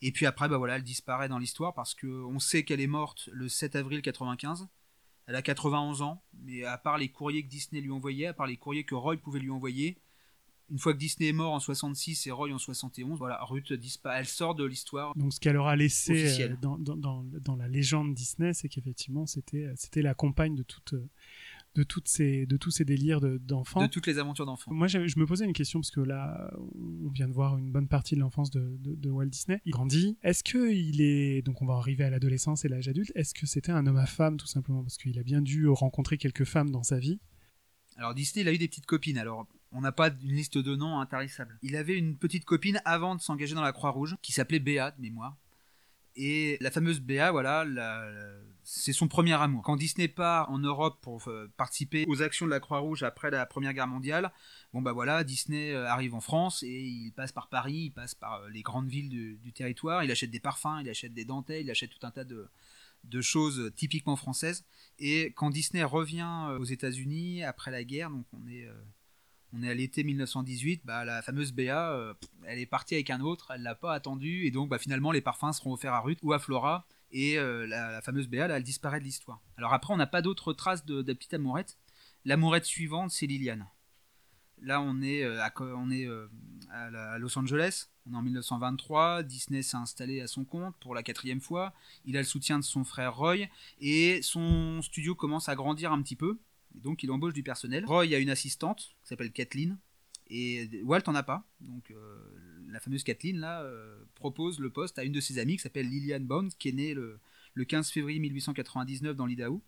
Et 0.00 0.10
puis 0.10 0.26
après, 0.26 0.48
bah 0.48 0.58
voilà, 0.58 0.76
elle 0.76 0.82
disparaît 0.82 1.28
dans 1.28 1.38
l'histoire 1.38 1.74
parce 1.74 1.94
qu'on 1.94 2.38
sait 2.38 2.64
qu'elle 2.64 2.80
est 2.80 2.88
morte 2.88 3.28
le 3.32 3.48
7 3.48 3.76
avril 3.76 4.02
95. 4.02 4.68
Elle 5.26 5.36
a 5.36 5.42
91 5.42 6.02
ans, 6.02 6.22
mais 6.42 6.64
à 6.64 6.76
part 6.76 6.98
les 6.98 7.08
courriers 7.08 7.44
que 7.44 7.48
Disney 7.48 7.80
lui 7.80 7.92
envoyait, 7.92 8.26
à 8.26 8.34
part 8.34 8.46
les 8.46 8.56
courriers 8.56 8.84
que 8.84 8.96
Roy 8.96 9.16
pouvait 9.16 9.38
lui 9.38 9.50
envoyer, 9.50 9.98
une 10.70 10.78
fois 10.78 10.94
que 10.94 10.98
Disney 10.98 11.28
est 11.28 11.34
mort 11.34 11.52
en 11.52 11.60
66 11.60 12.26
et 12.26 12.30
Roy 12.30 12.52
en 12.52 12.58
71, 12.58 13.18
voilà, 13.18 13.44
Ruth 13.44 13.72
disparaît, 13.74 14.20
elle 14.20 14.26
sort 14.26 14.54
de 14.54 14.64
l'histoire. 14.64 15.14
Donc 15.16 15.32
ce 15.34 15.38
qu'elle 15.38 15.58
aura 15.58 15.76
laissé 15.76 16.42
euh, 16.42 16.56
dans, 16.60 16.78
dans, 16.78 16.96
dans, 16.96 17.56
la 17.56 17.68
légende 17.68 18.14
Disney, 18.14 18.54
c'est 18.54 18.68
qu'effectivement 18.68 19.26
c'était 19.26 19.70
c'était 19.76 20.02
la 20.02 20.14
compagne 20.14 20.56
de 20.56 20.62
toute 20.62 20.94
de 21.74 21.82
toutes 21.82 22.08
ces 22.08 22.46
de 22.46 22.56
tous 22.56 22.70
ces 22.70 22.84
délires 22.84 23.20
d'enfants. 23.20 23.82
De, 23.82 23.86
toutes 23.86 24.06
les 24.06 24.18
aventures 24.18 24.46
d'enfants. 24.46 24.72
Moi, 24.72 24.86
je 24.86 24.98
me 24.98 25.26
posais 25.26 25.44
une 25.44 25.52
question 25.52 25.80
parce 25.80 25.90
que 25.90 26.00
là, 26.00 26.52
on 27.04 27.08
vient 27.08 27.28
de 27.28 27.32
voir 27.32 27.56
une 27.58 27.70
bonne 27.70 27.88
partie 27.88 28.14
de 28.14 28.20
l'enfance 28.20 28.50
de, 28.50 28.76
de, 28.78 29.10
Walt 29.10 29.26
Disney. 29.26 29.60
Il 29.64 29.72
grandit. 29.72 30.16
Est-ce 30.22 30.44
que 30.44 30.72
il 30.72 31.00
est 31.00 31.42
donc 31.42 31.62
on 31.62 31.66
va 31.66 31.74
arriver 31.74 32.04
à 32.04 32.10
l'adolescence 32.10 32.64
et 32.64 32.68
l'âge 32.68 32.88
adulte. 32.88 33.12
Est-ce 33.14 33.34
que 33.34 33.46
c'était 33.46 33.72
un 33.72 33.86
homme 33.86 33.96
à 33.96 34.06
femme 34.06 34.36
tout 34.36 34.46
simplement 34.46 34.82
parce 34.82 34.96
qu'il 34.96 35.18
a 35.18 35.22
bien 35.22 35.42
dû 35.42 35.68
rencontrer 35.68 36.18
quelques 36.18 36.44
femmes 36.44 36.70
dans 36.70 36.82
sa 36.82 36.98
vie? 36.98 37.20
Alors 37.96 38.14
Disney, 38.14 38.42
il 38.42 38.48
a 38.48 38.52
eu 38.52 38.58
des 38.58 38.68
petites 38.68 38.86
copines. 38.86 39.18
Alors 39.18 39.46
on 39.72 39.80
n'a 39.80 39.92
pas 39.92 40.08
une 40.08 40.34
liste 40.34 40.58
de 40.58 40.76
noms 40.76 41.00
intarissables. 41.00 41.58
Il 41.62 41.76
avait 41.76 41.96
une 41.96 42.16
petite 42.16 42.44
copine 42.44 42.80
avant 42.84 43.14
de 43.14 43.20
s'engager 43.20 43.54
dans 43.54 43.62
la 43.62 43.72
Croix-Rouge 43.72 44.16
qui 44.22 44.32
s'appelait 44.32 44.60
Béa 44.60 44.90
de 44.90 45.00
mémoire. 45.00 45.36
Et 46.16 46.58
la 46.60 46.70
fameuse 46.70 47.00
Béa, 47.00 47.30
voilà, 47.30 47.64
c'est 48.64 48.92
son 48.92 49.08
premier 49.08 49.34
amour. 49.34 49.62
Quand 49.62 49.76
Disney 49.76 50.08
part 50.08 50.50
en 50.50 50.58
Europe 50.58 50.98
pour 51.00 51.26
euh, 51.28 51.50
participer 51.56 52.04
aux 52.06 52.22
actions 52.22 52.46
de 52.46 52.50
la 52.50 52.60
Croix-Rouge 52.60 53.02
après 53.02 53.30
la 53.30 53.44
Première 53.46 53.72
Guerre 53.72 53.88
mondiale, 53.88 54.32
bon 54.72 54.82
bah 54.82 54.92
voilà, 54.92 55.24
Disney 55.24 55.72
euh, 55.72 55.86
arrive 55.86 56.14
en 56.14 56.20
France 56.20 56.62
et 56.62 56.80
il 56.80 57.12
passe 57.12 57.32
par 57.32 57.48
Paris, 57.48 57.84
il 57.86 57.90
passe 57.90 58.14
par 58.14 58.34
euh, 58.34 58.48
les 58.50 58.62
grandes 58.62 58.88
villes 58.88 59.08
du, 59.08 59.52
territoire, 59.52 60.04
il 60.04 60.10
achète 60.10 60.30
des 60.30 60.40
parfums, 60.40 60.80
il 60.80 60.88
achète 60.88 61.12
des 61.12 61.24
dentelles, 61.24 61.64
il 61.64 61.70
achète 61.70 61.90
tout 61.90 62.06
un 62.06 62.10
tas 62.10 62.24
de, 62.24 62.48
de 63.04 63.20
choses 63.20 63.72
typiquement 63.74 64.16
françaises. 64.16 64.64
Et 64.98 65.32
quand 65.34 65.50
Disney 65.50 65.82
revient 65.82 66.56
aux 66.58 66.64
États-Unis 66.64 67.42
après 67.42 67.70
la 67.70 67.84
guerre, 67.84 68.10
donc 68.10 68.26
on 68.32 68.46
est 68.48 68.68
on 69.52 69.62
est 69.62 69.68
à 69.68 69.74
l'été 69.74 70.02
1918, 70.02 70.82
bah, 70.84 71.04
la 71.04 71.22
fameuse 71.22 71.52
Béa, 71.52 71.92
euh, 71.92 72.14
elle 72.44 72.58
est 72.58 72.66
partie 72.66 72.94
avec 72.94 73.10
un 73.10 73.20
autre, 73.20 73.52
elle 73.54 73.62
l'a 73.62 73.74
pas 73.74 73.92
attendu, 73.92 74.46
et 74.46 74.50
donc 74.50 74.70
bah, 74.70 74.78
finalement 74.78 75.12
les 75.12 75.20
parfums 75.20 75.52
seront 75.52 75.74
offerts 75.74 75.92
à 75.92 76.00
Ruth 76.00 76.18
ou 76.22 76.32
à 76.32 76.38
Flora, 76.38 76.86
et 77.10 77.38
euh, 77.38 77.66
la, 77.66 78.00
fameuse 78.00 78.28
Béa, 78.28 78.48
là, 78.48 78.56
elle 78.56 78.62
disparaît 78.62 79.00
de 79.00 79.04
l'histoire. 79.04 79.42
Alors 79.58 79.74
après, 79.74 79.92
on 79.92 79.98
n'a 79.98 80.06
pas 80.06 80.22
d'autres 80.22 80.54
traces 80.54 80.86
de, 80.86 81.02
de 81.02 81.12
petite 81.12 81.34
amourette. 81.34 81.76
L'amourette 82.24 82.64
suivante, 82.64 83.10
c'est 83.10 83.26
Liliane. 83.26 83.66
Là, 84.62 84.80
on 84.80 85.02
est, 85.02 85.22
euh, 85.22 85.42
à, 85.42 85.52
on 85.60 85.90
est 85.90 86.08
à, 86.70 87.18
Los 87.18 87.36
Angeles, 87.38 87.88
on 88.06 88.14
est 88.14 88.16
en 88.16 88.22
1923, 88.22 89.22
Disney 89.24 89.62
s'est 89.62 89.76
installé 89.76 90.22
à 90.22 90.28
son 90.28 90.44
compte 90.44 90.74
pour 90.80 90.94
la 90.94 91.02
quatrième 91.02 91.40
fois, 91.40 91.74
il 92.06 92.16
a 92.16 92.20
le 92.20 92.26
soutien 92.26 92.58
de 92.58 92.64
son 92.64 92.84
frère 92.84 93.16
Roy, 93.16 93.48
et 93.80 94.22
son 94.22 94.80
studio 94.80 95.14
commence 95.14 95.48
à 95.48 95.56
grandir 95.56 95.92
un 95.92 96.00
petit 96.00 96.16
peu 96.16 96.38
donc 96.74 97.02
il 97.02 97.10
embauche 97.10 97.34
du 97.34 97.42
personnel. 97.42 97.84
Roy 97.84 98.14
a 98.14 98.18
une 98.18 98.30
assistante 98.30 98.94
qui 99.02 99.08
s'appelle 99.08 99.32
Kathleen. 99.32 99.78
Et 100.28 100.70
Walt 100.84 101.02
en 101.06 101.14
a 101.14 101.22
pas. 101.22 101.46
Donc 101.60 101.90
euh, 101.90 101.94
la 102.68 102.80
fameuse 102.80 103.04
Kathleen 103.04 103.38
là 103.38 103.62
euh, 103.62 104.02
propose 104.14 104.60
le 104.60 104.70
poste 104.70 104.98
à 104.98 105.04
une 105.04 105.12
de 105.12 105.20
ses 105.20 105.38
amies 105.38 105.56
qui 105.56 105.62
s'appelle 105.62 105.88
Lillian 105.88 106.20
Bond, 106.20 106.48
qui 106.58 106.70
est 106.70 106.72
née 106.72 106.94
le, 106.94 107.20
15 107.66 107.90
février 107.90 108.18
1899 108.18 109.16
dans 109.16 109.26
l'Idaho. 109.26 109.62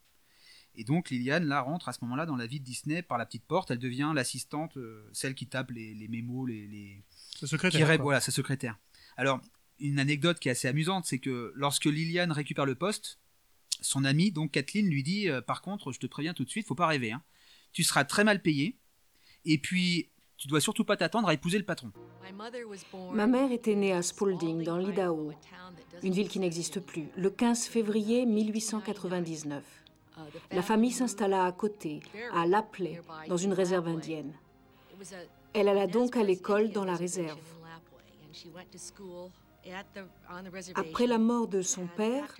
Et 0.76 0.84
donc 0.84 1.10
Lillian 1.10 1.40
là 1.40 1.60
rentre 1.60 1.88
à 1.88 1.92
ce 1.92 1.98
moment-là 2.02 2.26
dans 2.26 2.36
la 2.36 2.46
vie 2.46 2.60
de 2.60 2.64
Disney 2.64 3.02
par 3.02 3.18
la 3.18 3.26
petite 3.26 3.44
porte. 3.44 3.70
Elle 3.70 3.78
devient 3.78 4.12
l'assistante, 4.14 4.76
euh, 4.76 5.08
celle 5.12 5.34
qui 5.34 5.46
tape 5.46 5.70
les, 5.70 5.94
les 5.94 6.08
mémos, 6.08 6.48
les, 6.48 6.66
les... 6.66 7.02
Sa 7.38 7.46
secrétaire. 7.46 8.00
voilà, 8.00 8.20
sa 8.20 8.32
secrétaire. 8.32 8.78
Alors 9.16 9.40
une 9.78 9.98
anecdote 9.98 10.38
qui 10.38 10.48
est 10.48 10.52
assez 10.52 10.68
amusante, 10.68 11.04
c'est 11.04 11.18
que 11.18 11.52
lorsque 11.56 11.86
Lillian 11.86 12.32
récupère 12.32 12.64
le 12.64 12.74
poste, 12.74 13.18
son 13.82 14.04
amie, 14.04 14.32
donc 14.32 14.52
Kathleen, 14.52 14.86
lui 14.88 15.02
dit 15.02 15.28
euh, 15.28 15.40
Par 15.40 15.62
contre, 15.62 15.92
je 15.92 15.98
te 15.98 16.06
préviens 16.06 16.34
tout 16.34 16.44
de 16.44 16.50
suite, 16.50 16.66
faut 16.66 16.74
pas 16.74 16.86
rêver. 16.86 17.12
Hein. 17.12 17.22
Tu 17.72 17.82
seras 17.82 18.04
très 18.04 18.24
mal 18.24 18.40
payé. 18.42 18.76
Et 19.44 19.58
puis, 19.58 20.08
tu 20.36 20.48
dois 20.48 20.60
surtout 20.60 20.84
pas 20.84 20.96
t'attendre 20.96 21.28
à 21.28 21.34
épouser 21.34 21.58
le 21.58 21.64
patron. 21.64 21.92
Ma 23.12 23.26
mère 23.26 23.52
était 23.52 23.74
née 23.74 23.92
à 23.92 24.02
Spalding, 24.02 24.62
dans 24.64 24.78
l'Idaho, 24.78 25.32
une 26.02 26.12
ville 26.12 26.28
qui 26.28 26.38
n'existe 26.38 26.80
plus, 26.80 27.08
le 27.16 27.30
15 27.30 27.66
février 27.66 28.26
1899. 28.26 29.62
La 30.50 30.62
famille 30.62 30.92
s'installa 30.92 31.44
à 31.44 31.52
côté, 31.52 32.00
à 32.32 32.46
Lapley, 32.46 33.00
dans 33.28 33.36
une 33.36 33.52
réserve 33.52 33.88
indienne. 33.88 34.32
Elle 35.52 35.68
alla 35.68 35.86
donc 35.86 36.16
à 36.16 36.22
l'école 36.22 36.70
dans 36.70 36.84
la 36.84 36.94
réserve. 36.94 37.38
Après 40.74 41.06
la 41.06 41.18
mort 41.18 41.48
de 41.48 41.62
son 41.62 41.86
père, 41.86 42.36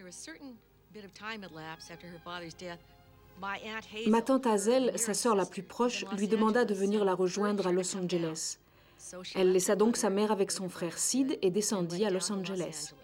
Ma 4.07 4.23
tante 4.23 4.47
Hazel, 4.47 4.97
sa 4.97 5.15
sœur 5.15 5.35
la 5.35 5.45
plus 5.45 5.63
proche, 5.63 6.05
lui 6.17 6.29
demanda 6.29 6.65
de 6.65 6.75
venir 6.75 7.05
la 7.05 7.15
rejoindre 7.15 7.67
à 7.67 7.73
Los 7.73 7.97
Angeles. 7.97 8.59
Elle 9.35 9.53
laissa 9.53 9.77
donc 9.77 9.97
sa 9.97 10.11
mère 10.11 10.31
avec 10.31 10.51
son 10.51 10.69
frère 10.69 10.99
Sid 10.99 11.39
et 11.43 11.51
descendit 11.51 12.05
à 12.05 12.11
Los 12.11 12.31
Angeles. 12.33 12.95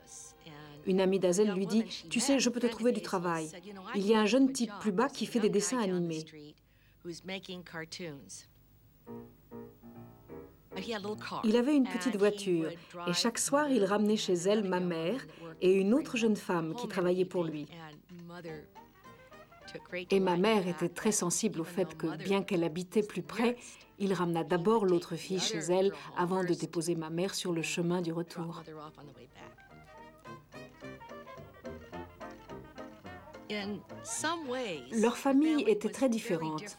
Une 0.87 1.01
amie 1.01 1.19
d'Hazel 1.19 1.53
lui 1.53 1.67
dit 1.67 1.85
Tu 2.09 2.21
sais, 2.21 2.39
je 2.39 2.49
peux 2.49 2.61
te 2.61 2.67
trouver 2.67 2.93
du 2.93 3.03
travail. 3.03 3.51
Il 3.95 4.07
y 4.07 4.15
a 4.15 4.21
un 4.21 4.27
jeune 4.27 4.53
type 4.53 4.73
plus 4.81 4.93
bas 4.93 5.09
qui 5.09 5.27
fait 5.27 5.41
des 5.41 5.51
dessins 5.51 5.79
animés. 5.79 6.25
Il 11.45 11.57
avait 11.57 11.77
une 11.77 11.89
petite 11.89 12.17
voiture 12.17 12.71
et 13.07 13.13
chaque 13.13 13.39
soir 13.39 13.69
il 13.71 13.85
ramenait 13.85 14.17
chez 14.17 14.35
elle 14.35 14.69
ma 14.69 14.81
mère 14.81 15.27
et 15.61 15.73
une 15.73 15.95
autre 15.95 16.17
jeune 16.17 16.37
femme 16.37 16.75
qui 16.75 16.89
travaillait 16.89 17.25
pour 17.25 17.45
lui. 17.45 17.67
Et 20.11 20.21
ma 20.21 20.37
mère 20.37 20.67
était 20.67 20.89
très 20.89 21.13
sensible 21.13 21.61
au 21.61 21.65
fait 21.65 21.97
que, 21.97 22.17
bien 22.17 22.43
qu'elle 22.43 22.65
habitait 22.65 23.03
plus 23.03 23.23
près, 23.23 23.57
il 23.99 24.13
ramena 24.13 24.45
d'abord 24.45 24.87
l'autre 24.87 25.15
fille 25.17 25.39
chez 25.39 25.59
elle 25.59 25.93
avant 26.17 26.43
de 26.43 26.55
déposer 26.55 26.95
ma 26.95 27.11
mère 27.11 27.35
sur 27.35 27.53
le 27.53 27.63
chemin 27.63 28.01
du 28.01 28.13
retour. 28.13 28.63
Leur 34.93 35.17
famille 35.17 35.65
était 35.67 35.91
très 35.91 36.09
différente. 36.09 36.79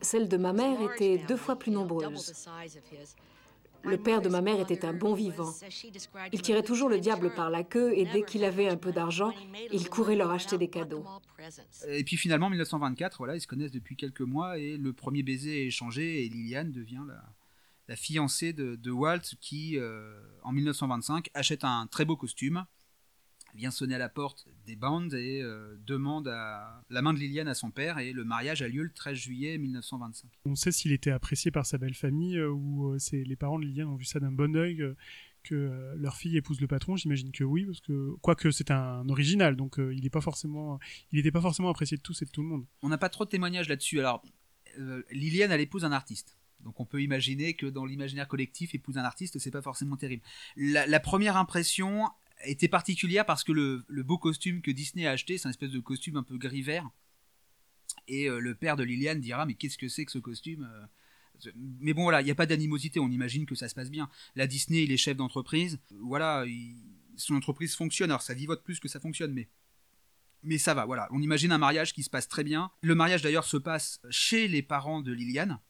Celle 0.00 0.28
de 0.28 0.36
ma 0.36 0.52
mère 0.52 0.78
était 0.92 1.18
deux 1.18 1.36
fois 1.36 1.58
plus 1.58 1.70
nombreuse. 1.70 2.32
Le 3.82 3.96
père 3.96 4.20
de 4.20 4.28
ma 4.28 4.42
mère 4.42 4.60
était 4.60 4.84
un 4.84 4.92
bon 4.92 5.14
vivant. 5.14 5.52
Il 6.32 6.42
tirait 6.42 6.62
toujours 6.62 6.88
le 6.88 7.00
diable 7.00 7.32
par 7.34 7.50
la 7.50 7.64
queue 7.64 7.92
et 7.96 8.04
dès 8.04 8.22
qu'il 8.22 8.44
avait 8.44 8.68
un 8.68 8.76
peu 8.76 8.92
d'argent, 8.92 9.32
il 9.72 9.88
courait 9.88 10.16
leur 10.16 10.30
acheter 10.30 10.58
des 10.58 10.68
cadeaux. 10.68 11.04
Et 11.88 12.04
puis 12.04 12.16
finalement, 12.16 12.46
en 12.46 12.50
1924, 12.50 13.18
voilà, 13.18 13.36
ils 13.36 13.40
se 13.40 13.46
connaissent 13.46 13.70
depuis 13.70 13.96
quelques 13.96 14.20
mois 14.20 14.58
et 14.58 14.76
le 14.76 14.92
premier 14.92 15.22
baiser 15.22 15.62
est 15.62 15.66
échangé 15.66 16.24
et 16.24 16.28
Liliane 16.28 16.72
devient 16.72 17.02
la, 17.88 17.96
fiancée 17.96 18.52
de, 18.52 18.90
Walt 18.90 19.34
qui, 19.40 19.78
euh, 19.78 20.20
en 20.42 20.52
1925, 20.52 21.30
achète 21.34 21.64
un 21.64 21.86
très 21.86 22.04
beau 22.04 22.16
costume 22.16 22.64
vient 23.54 23.70
sonner 23.70 23.94
à 23.94 23.98
la 23.98 24.08
porte 24.08 24.46
des 24.66 24.76
bandes 24.76 25.14
et 25.14 25.42
euh, 25.42 25.76
demande 25.86 26.26
la 26.26 27.02
main 27.02 27.12
de 27.12 27.18
Liliane 27.18 27.48
à 27.48 27.54
son 27.54 27.70
père 27.70 27.98
et 27.98 28.12
le 28.12 28.24
mariage 28.24 28.62
a 28.62 28.68
lieu 28.68 28.82
le 28.82 28.92
13 28.92 29.16
juillet 29.16 29.58
1925. 29.58 30.30
On 30.44 30.54
sait 30.54 30.72
s'il 30.72 30.92
était 30.92 31.10
apprécié 31.10 31.50
par 31.50 31.66
sa 31.66 31.78
belle 31.78 31.94
famille 31.94 32.38
euh, 32.38 32.50
ou 32.50 32.92
euh, 32.92 32.98
les 33.12 33.36
parents 33.36 33.58
de 33.58 33.64
Liliane 33.64 33.88
ont 33.88 33.96
vu 33.96 34.04
ça 34.04 34.20
d'un 34.20 34.32
bon 34.32 34.56
oeil 34.56 34.84
que 35.42 35.94
leur 35.96 36.16
fille 36.16 36.36
épouse 36.36 36.60
le 36.60 36.66
patron. 36.66 36.96
J'imagine 36.96 37.32
que 37.32 37.44
oui 37.44 37.64
parce 37.64 37.80
que 37.80 38.14
quoique 38.20 38.50
c'est 38.50 38.70
un 38.70 39.08
original 39.08 39.56
donc 39.56 39.76
il 39.78 40.02
n'est 40.02 40.10
pas 40.10 40.20
forcément 40.20 40.78
il 41.12 41.16
n'était 41.16 41.30
pas 41.30 41.40
forcément 41.40 41.70
apprécié 41.70 41.96
de 41.96 42.02
tous 42.02 42.20
et 42.22 42.26
de 42.26 42.30
tout 42.30 42.42
le 42.42 42.48
monde. 42.48 42.66
On 42.82 42.88
n'a 42.90 42.98
pas 42.98 43.08
trop 43.08 43.24
de 43.24 43.30
témoignages 43.30 43.68
là-dessus. 43.68 44.00
Alors 44.00 44.22
Liliane 45.10 45.50
elle 45.50 45.62
épouse 45.62 45.84
un 45.84 45.92
artiste. 45.92 46.36
Donc 46.64 46.78
on 46.80 46.84
peut 46.84 47.02
imaginer 47.02 47.54
que 47.54 47.66
dans 47.66 47.84
l'imaginaire 47.84 48.28
collectif, 48.28 48.74
épouser 48.74 49.00
un 49.00 49.04
artiste, 49.04 49.38
c'est 49.38 49.50
pas 49.50 49.62
forcément 49.62 49.96
terrible. 49.96 50.22
la, 50.56 51.00
première 51.00 51.36
impression, 51.36 52.08
était 52.44 52.68
particulière 52.68 53.26
parce 53.26 53.44
que 53.44 53.52
le, 53.52 54.02
beau 54.02 54.18
costume 54.18 54.62
que 54.62 54.70
Disney 54.70 55.06
a 55.06 55.12
acheté, 55.12 55.38
c'est 55.38 55.46
un 55.46 55.50
espèce 55.50 55.70
de 55.70 55.80
costume 55.80 56.16
un 56.16 56.22
peu 56.22 56.38
gris-vert. 56.38 56.88
Et 58.08 58.28
euh, 58.28 58.38
le 58.38 58.54
père 58.54 58.76
de 58.76 58.84
Liliane 58.84 59.20
dira 59.20 59.46
Mais 59.46 59.54
qu'est-ce 59.54 59.78
que 59.78 59.88
c'est 59.88 60.04
que 60.04 60.12
ce 60.12 60.18
costume 60.18 60.68
euh 60.72 61.50
Mais 61.54 61.94
bon, 61.94 62.02
voilà, 62.02 62.20
il 62.20 62.24
n'y 62.24 62.30
a 62.30 62.34
pas 62.34 62.46
d'animosité, 62.46 63.00
on 63.00 63.10
imagine 63.10 63.46
que 63.46 63.54
ça 63.54 63.68
se 63.68 63.74
passe 63.74 63.90
bien. 63.90 64.08
La 64.36 64.46
Disney, 64.46 64.84
il 64.84 64.92
est 64.92 64.96
chef 64.96 65.16
d'entreprise. 65.16 65.78
Voilà, 65.90 66.44
son 67.16 67.34
entreprise 67.34 67.74
fonctionne. 67.74 68.10
Alors 68.10 68.22
ça 68.22 68.34
vivote 68.34 68.62
plus 68.62 68.80
que 68.80 68.88
ça 68.88 69.00
fonctionne, 69.00 69.32
mais. 69.32 69.48
Mais 70.42 70.56
ça 70.56 70.72
va, 70.72 70.86
voilà. 70.86 71.06
On 71.10 71.20
imagine 71.20 71.52
un 71.52 71.58
mariage 71.58 71.92
qui 71.92 72.02
se 72.02 72.08
passe 72.08 72.26
très 72.26 72.44
bien. 72.44 72.70
Le 72.80 72.94
mariage 72.94 73.20
d'ailleurs 73.20 73.44
se 73.44 73.58
passe 73.58 74.00
chez 74.08 74.48
les 74.48 74.62
parents 74.62 75.02
de 75.02 75.12
Liliane. 75.12 75.60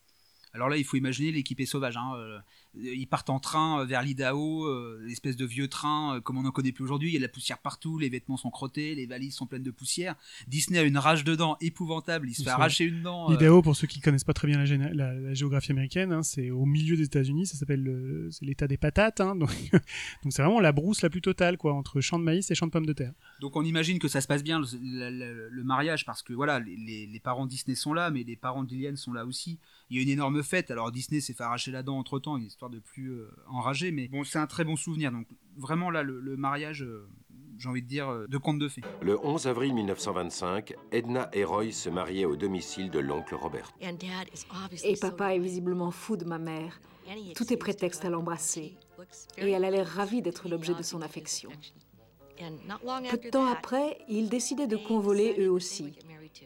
Alors 0.52 0.68
là, 0.68 0.76
il 0.76 0.84
faut 0.84 0.96
imaginer 0.96 1.30
l'équipe 1.30 1.60
est 1.60 1.66
sauvage. 1.66 1.96
Hein. 1.96 2.12
Euh, 2.16 2.38
ils 2.74 3.06
partent 3.06 3.30
en 3.30 3.40
train 3.40 3.80
euh, 3.80 3.84
vers 3.84 4.02
l'Idaho, 4.02 4.64
euh, 4.64 5.06
espèce 5.08 5.36
de 5.36 5.44
vieux 5.44 5.68
train 5.68 6.20
comme 6.22 6.38
on 6.38 6.42
n'en 6.42 6.50
connaît 6.50 6.72
plus 6.72 6.84
aujourd'hui. 6.84 7.10
Il 7.10 7.12
y 7.12 7.16
a 7.16 7.20
de 7.20 7.24
la 7.24 7.28
poussière 7.28 7.58
partout, 7.58 7.98
les 7.98 8.08
vêtements 8.08 8.36
sont 8.36 8.50
crottés, 8.50 8.94
les 8.94 9.06
valises 9.06 9.34
sont 9.34 9.46
pleines 9.46 9.62
de 9.62 9.70
poussière. 9.70 10.14
Disney 10.48 10.78
a 10.78 10.82
une 10.82 10.98
rage 10.98 11.24
de 11.24 11.34
dents 11.34 11.56
épouvantable, 11.60 12.28
il 12.28 12.34
se 12.34 12.42
fait 12.42 12.50
arracher 12.50 12.84
une 12.84 13.02
dent. 13.02 13.30
L'Idaho, 13.30 13.62
pour 13.62 13.76
ceux 13.76 13.86
qui 13.86 14.00
connaissent 14.00 14.24
pas 14.24 14.32
très 14.32 14.48
bien 14.48 14.64
la, 14.64 15.34
géographie 15.34 15.72
américaine, 15.72 16.12
hein, 16.12 16.22
c'est 16.22 16.50
au 16.50 16.64
milieu 16.64 16.96
des 16.96 17.04
États-Unis, 17.04 17.46
ça 17.46 17.56
s'appelle 17.56 18.28
l'État 18.42 18.66
des 18.66 18.76
patates. 18.76 19.20
Hein, 19.20 19.36
donc 19.36 19.50
c'est 20.30 20.42
vraiment 20.42 20.60
la 20.60 20.72
brousse 20.72 21.02
la 21.02 21.10
plus 21.10 21.22
totale, 21.22 21.56
quoi, 21.58 21.74
entre 21.74 22.00
champ 22.00 22.18
de 22.18 22.24
maïs 22.24 22.50
et 22.50 22.54
champ 22.54 22.66
de 22.66 22.72
pommes 22.72 22.86
de 22.86 22.92
terre. 22.92 23.12
Donc 23.40 23.56
on 23.56 23.64
imagine 23.64 23.98
que 23.98 24.08
ça 24.08 24.20
se 24.20 24.26
passe 24.26 24.42
bien 24.42 24.60
le, 24.60 25.62
mariage 25.62 26.04
parce 26.04 26.22
que 26.22 26.32
voilà, 26.32 26.58
les, 26.58 27.06
les, 27.06 27.20
parents 27.20 27.46
Disney 27.46 27.76
sont 27.76 27.92
là, 27.92 28.10
mais 28.10 28.24
les 28.24 28.36
parents 28.36 28.64
de 28.64 28.70
Liliane 28.70 28.96
sont 28.96 29.12
là 29.12 29.24
aussi. 29.24 29.58
Il 29.90 29.96
y 29.96 30.00
a 30.00 30.02
une 30.02 30.10
énorme 30.10 30.42
fête. 30.42 30.70
Alors 30.70 30.92
Disney 30.92 31.20
s'est 31.20 31.34
fait 31.34 31.42
arracher 31.42 31.70
la 31.70 31.82
dent 31.82 31.98
entre 31.98 32.18
temps, 32.18 32.36
une 32.36 32.44
histoire 32.44 32.70
de 32.70 32.78
plus 32.78 33.22
enragé, 33.48 33.90
mais 33.90 34.08
bon, 34.08 34.24
c'est 34.24 34.38
un 34.38 34.46
très 34.46 34.64
bon 34.64 34.76
souvenir. 34.76 35.10
Donc 35.12 35.26
vraiment 35.56 35.90
là, 35.90 36.02
le, 36.02 36.36
mariage, 36.36 36.82
euh, 36.82 37.08
j'ai 37.58 37.68
envie 37.68 37.82
de 37.82 37.88
dire, 37.88 38.28
de 38.28 38.38
contes 38.38 38.58
de 38.58 38.68
fées. 38.68 38.82
Le 39.02 39.18
11 39.24 39.46
avril 39.48 39.74
1925, 39.74 40.74
Edna 40.92 41.28
et 41.32 41.44
Roy 41.44 41.72
se 41.72 41.90
mariaient 41.90 42.24
au 42.24 42.36
domicile 42.36 42.90
de 42.90 43.00
l'oncle 43.00 43.34
Robert. 43.34 43.72
Et 44.84 44.96
papa 44.96 45.34
est 45.34 45.38
visiblement 45.38 45.90
fou 45.90 46.16
de 46.16 46.24
ma 46.24 46.38
mère. 46.38 46.80
Tout 47.34 47.52
est 47.52 47.56
prétexte 47.56 48.04
à 48.04 48.10
l'embrasser. 48.10 48.76
Et 49.38 49.50
elle 49.50 49.64
a 49.64 49.70
l'air 49.70 49.86
ravie 49.86 50.22
d'être 50.22 50.48
l'objet 50.48 50.74
de 50.74 50.82
son 50.82 51.02
affection. 51.02 51.50
Peu 53.10 53.16
de 53.16 53.30
temps 53.30 53.46
après, 53.46 53.98
ils 54.08 54.28
décidaient 54.28 54.66
de 54.66 54.76
convoler 54.76 55.36
eux 55.38 55.50
aussi. 55.50 55.92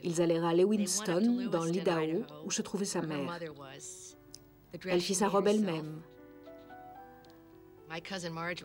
Ils 0.02 0.20
allèrent 0.20 0.44
à 0.44 0.54
Lewiston, 0.54 1.48
dans 1.50 1.64
l'Idaho, 1.64 2.24
où 2.44 2.50
se 2.50 2.62
trouvait 2.62 2.84
sa 2.84 3.02
mère. 3.02 3.38
Elle 4.86 5.00
fit 5.00 5.14
sa 5.14 5.28
robe 5.28 5.46
elle-même. 5.46 6.00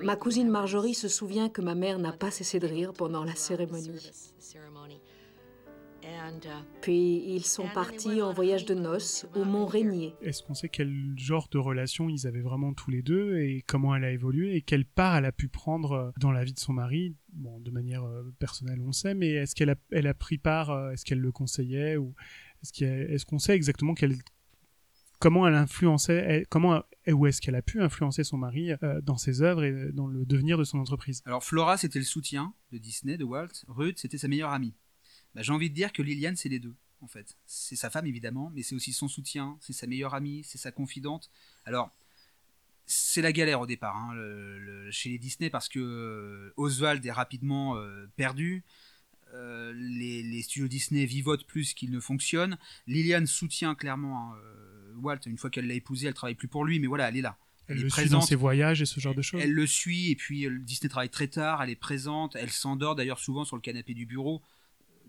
Ma 0.01 0.15
cousine 0.15 0.49
Marjorie 0.49 0.95
se 0.95 1.07
souvient 1.07 1.49
que 1.49 1.61
ma 1.61 1.75
mère 1.75 1.99
n'a 1.99 2.13
pas 2.13 2.32
cessé 2.32 2.59
de 2.59 2.67
rire 2.67 2.93
pendant 2.93 3.23
la 3.23 3.36
cérémonie. 3.36 4.11
Puis 6.82 7.24
ils 7.28 7.45
sont 7.45 7.68
partis 7.74 8.22
en 8.22 8.34
voyage 8.34 8.66
de 8.66 8.74
noces 8.74 9.28
au 9.36 9.43
Mont 9.43 9.66
Rainier. 9.66 10.16
Est-ce 10.22 10.43
qu'on 10.43 10.54
sait 10.54 10.70
quel 10.70 11.14
genre 11.18 11.47
de 11.52 11.58
relation 11.58 12.10
ils 12.10 12.28
avaient 12.28 12.41
vraiment 12.41 12.74
tous 12.74 12.91
les 12.91 13.02
deux 13.02 13.38
et 13.38 13.64
comment 13.68 13.95
elle 13.95 14.04
a 14.04 14.12
évolué 14.12 14.56
et 14.56 14.62
quelle 14.62 14.86
part 14.86 15.18
elle 15.18 15.26
a 15.26 15.32
pu 15.32 15.47
prendre 15.47 15.91
euh, 15.91 16.12
dans 16.20 16.32
la 16.32 16.43
vie 16.43 16.54
de 16.54 16.60
son 16.60 16.74
mari? 16.74 17.16
Bon, 17.34 17.60
de 17.60 17.72
manière 17.72 18.04
euh, 18.04 18.24
personnelle, 18.39 18.80
on 18.82 18.91
sait, 18.91 19.14
mais 19.14 19.30
est-ce 19.30 19.56
qu'elle 19.56 19.70
a, 19.70 19.76
elle 19.91 20.08
a 20.08 20.14
pris 20.14 20.38
part 20.38 20.72
euh, 20.72 20.91
Est-ce 20.91 21.06
qu'elle 21.06 21.20
le 21.20 21.32
conseillait 21.32 21.97
ou 21.97 22.16
est-ce 22.62 23.26
qu'on 23.26 23.39
sait 23.39 23.56
exactement 23.56 23.93
comment 25.20 25.47
elle 25.47 25.56
influençait, 25.56 26.45
comment 26.50 26.84
où 27.08 27.26
est-ce 27.26 27.41
qu'elle 27.41 27.56
a 27.56 27.62
pu 27.62 27.82
influencer 27.82 28.26
son 28.26 28.38
mari 28.38 28.72
dans 29.02 29.18
ses 29.18 29.41
œuvres 29.41 29.64
et 29.64 29.91
dans 29.93 30.08
le 30.08 30.26
devenir 30.26 30.58
de 30.58 30.66
son 30.66 30.78
entreprise? 30.78 31.22
Alors 31.26 31.41
Flora, 31.41 31.78
c'était 31.78 32.00
le 32.00 32.06
soutien 32.06 32.54
de 32.74 32.78
Disney, 32.78 33.18
de 33.18 33.24
Walt. 33.24 33.64
Ruth, 33.70 34.00
c'était 34.00 34.18
sa 34.18 34.28
meilleure 34.28 34.52
amie. 34.52 34.76
Bah, 35.36 35.41
j'ai 35.41 35.51
envie 35.51 35.69
de 35.69 35.75
dire 35.75 35.93
que 35.93 36.01
Liliane, 36.01 36.36
c'est 36.36 36.49
les 36.49 36.59
deux, 36.59 36.75
en 37.01 37.07
fait. 37.07 37.38
C'est 37.45 37.75
sa 37.75 37.89
femme, 37.89 38.05
évidemment, 38.05 38.51
mais 38.53 38.63
c'est 38.63 38.75
aussi 38.75 38.93
son 38.93 39.07
soutien, 39.07 39.57
c'est 39.61 39.73
sa 39.73 39.88
meilleure 39.88 40.13
amie, 40.13 40.43
c'est 40.43 40.57
sa 40.57 40.71
confidente. 40.71 41.30
Alors, 41.65 41.91
c'est 42.89 43.21
la 43.21 43.32
galère 43.32 43.61
au 43.61 43.67
départ 43.67 43.95
hein, 43.95 44.15
chez 44.89 45.09
les 45.09 45.19
Disney 45.19 45.51
parce 45.51 45.69
que 45.69 45.80
euh, 45.80 46.53
Oswald 46.57 47.05
est 47.05 47.11
rapidement 47.11 47.77
euh, 47.77 48.09
perdu. 48.15 48.63
Euh, 49.36 49.71
les, 49.75 50.41
studios 50.41 50.67
Disney 50.67 51.05
vivotent 51.05 51.45
plus 51.45 51.75
qu'ils 51.75 51.91
ne 51.91 51.99
fonctionnent. 51.99 52.57
Liliane 52.88 53.27
soutient 53.27 53.75
clairement 53.75 54.34
hein, 54.34 54.38
Walt. 55.03 55.19
Une 55.27 55.38
fois 55.38 55.51
qu'elle 55.51 55.67
l'a 55.67 55.75
épousé, 55.75 56.07
elle 56.07 56.15
travaille 56.15 56.34
plus 56.34 56.47
pour 56.47 56.65
lui, 56.65 56.80
mais 56.80 56.88
voilà, 56.88 57.09
elle 57.09 57.17
est 57.17 57.21
là. 57.21 57.38
Elle, 57.67 57.80
le 57.80 57.89
suit 57.91 58.09
dans 58.09 58.21
ses 58.21 58.36
voyages 58.36 58.82
et 58.82 58.88
ce 58.88 58.99
genre 58.99 59.13
de 59.13 59.21
choses. 59.21 59.39
Elle 59.39 59.53
le 59.53 59.67
suit 59.67 60.09
et 60.09 60.15
puis 60.15 60.47
Disney 60.61 60.89
travaille 60.89 61.09
très 61.09 61.27
tard. 61.27 61.61
Elle 61.61 61.69
est 61.69 61.75
présente. 61.75 62.36
Elle 62.36 62.49
s'endort 62.49 62.95
d'ailleurs 62.95 63.19
souvent 63.19 63.45
sur 63.45 63.55
le 63.55 63.61
canapé 63.61 63.93
du 63.93 64.07
bureau. 64.07 64.41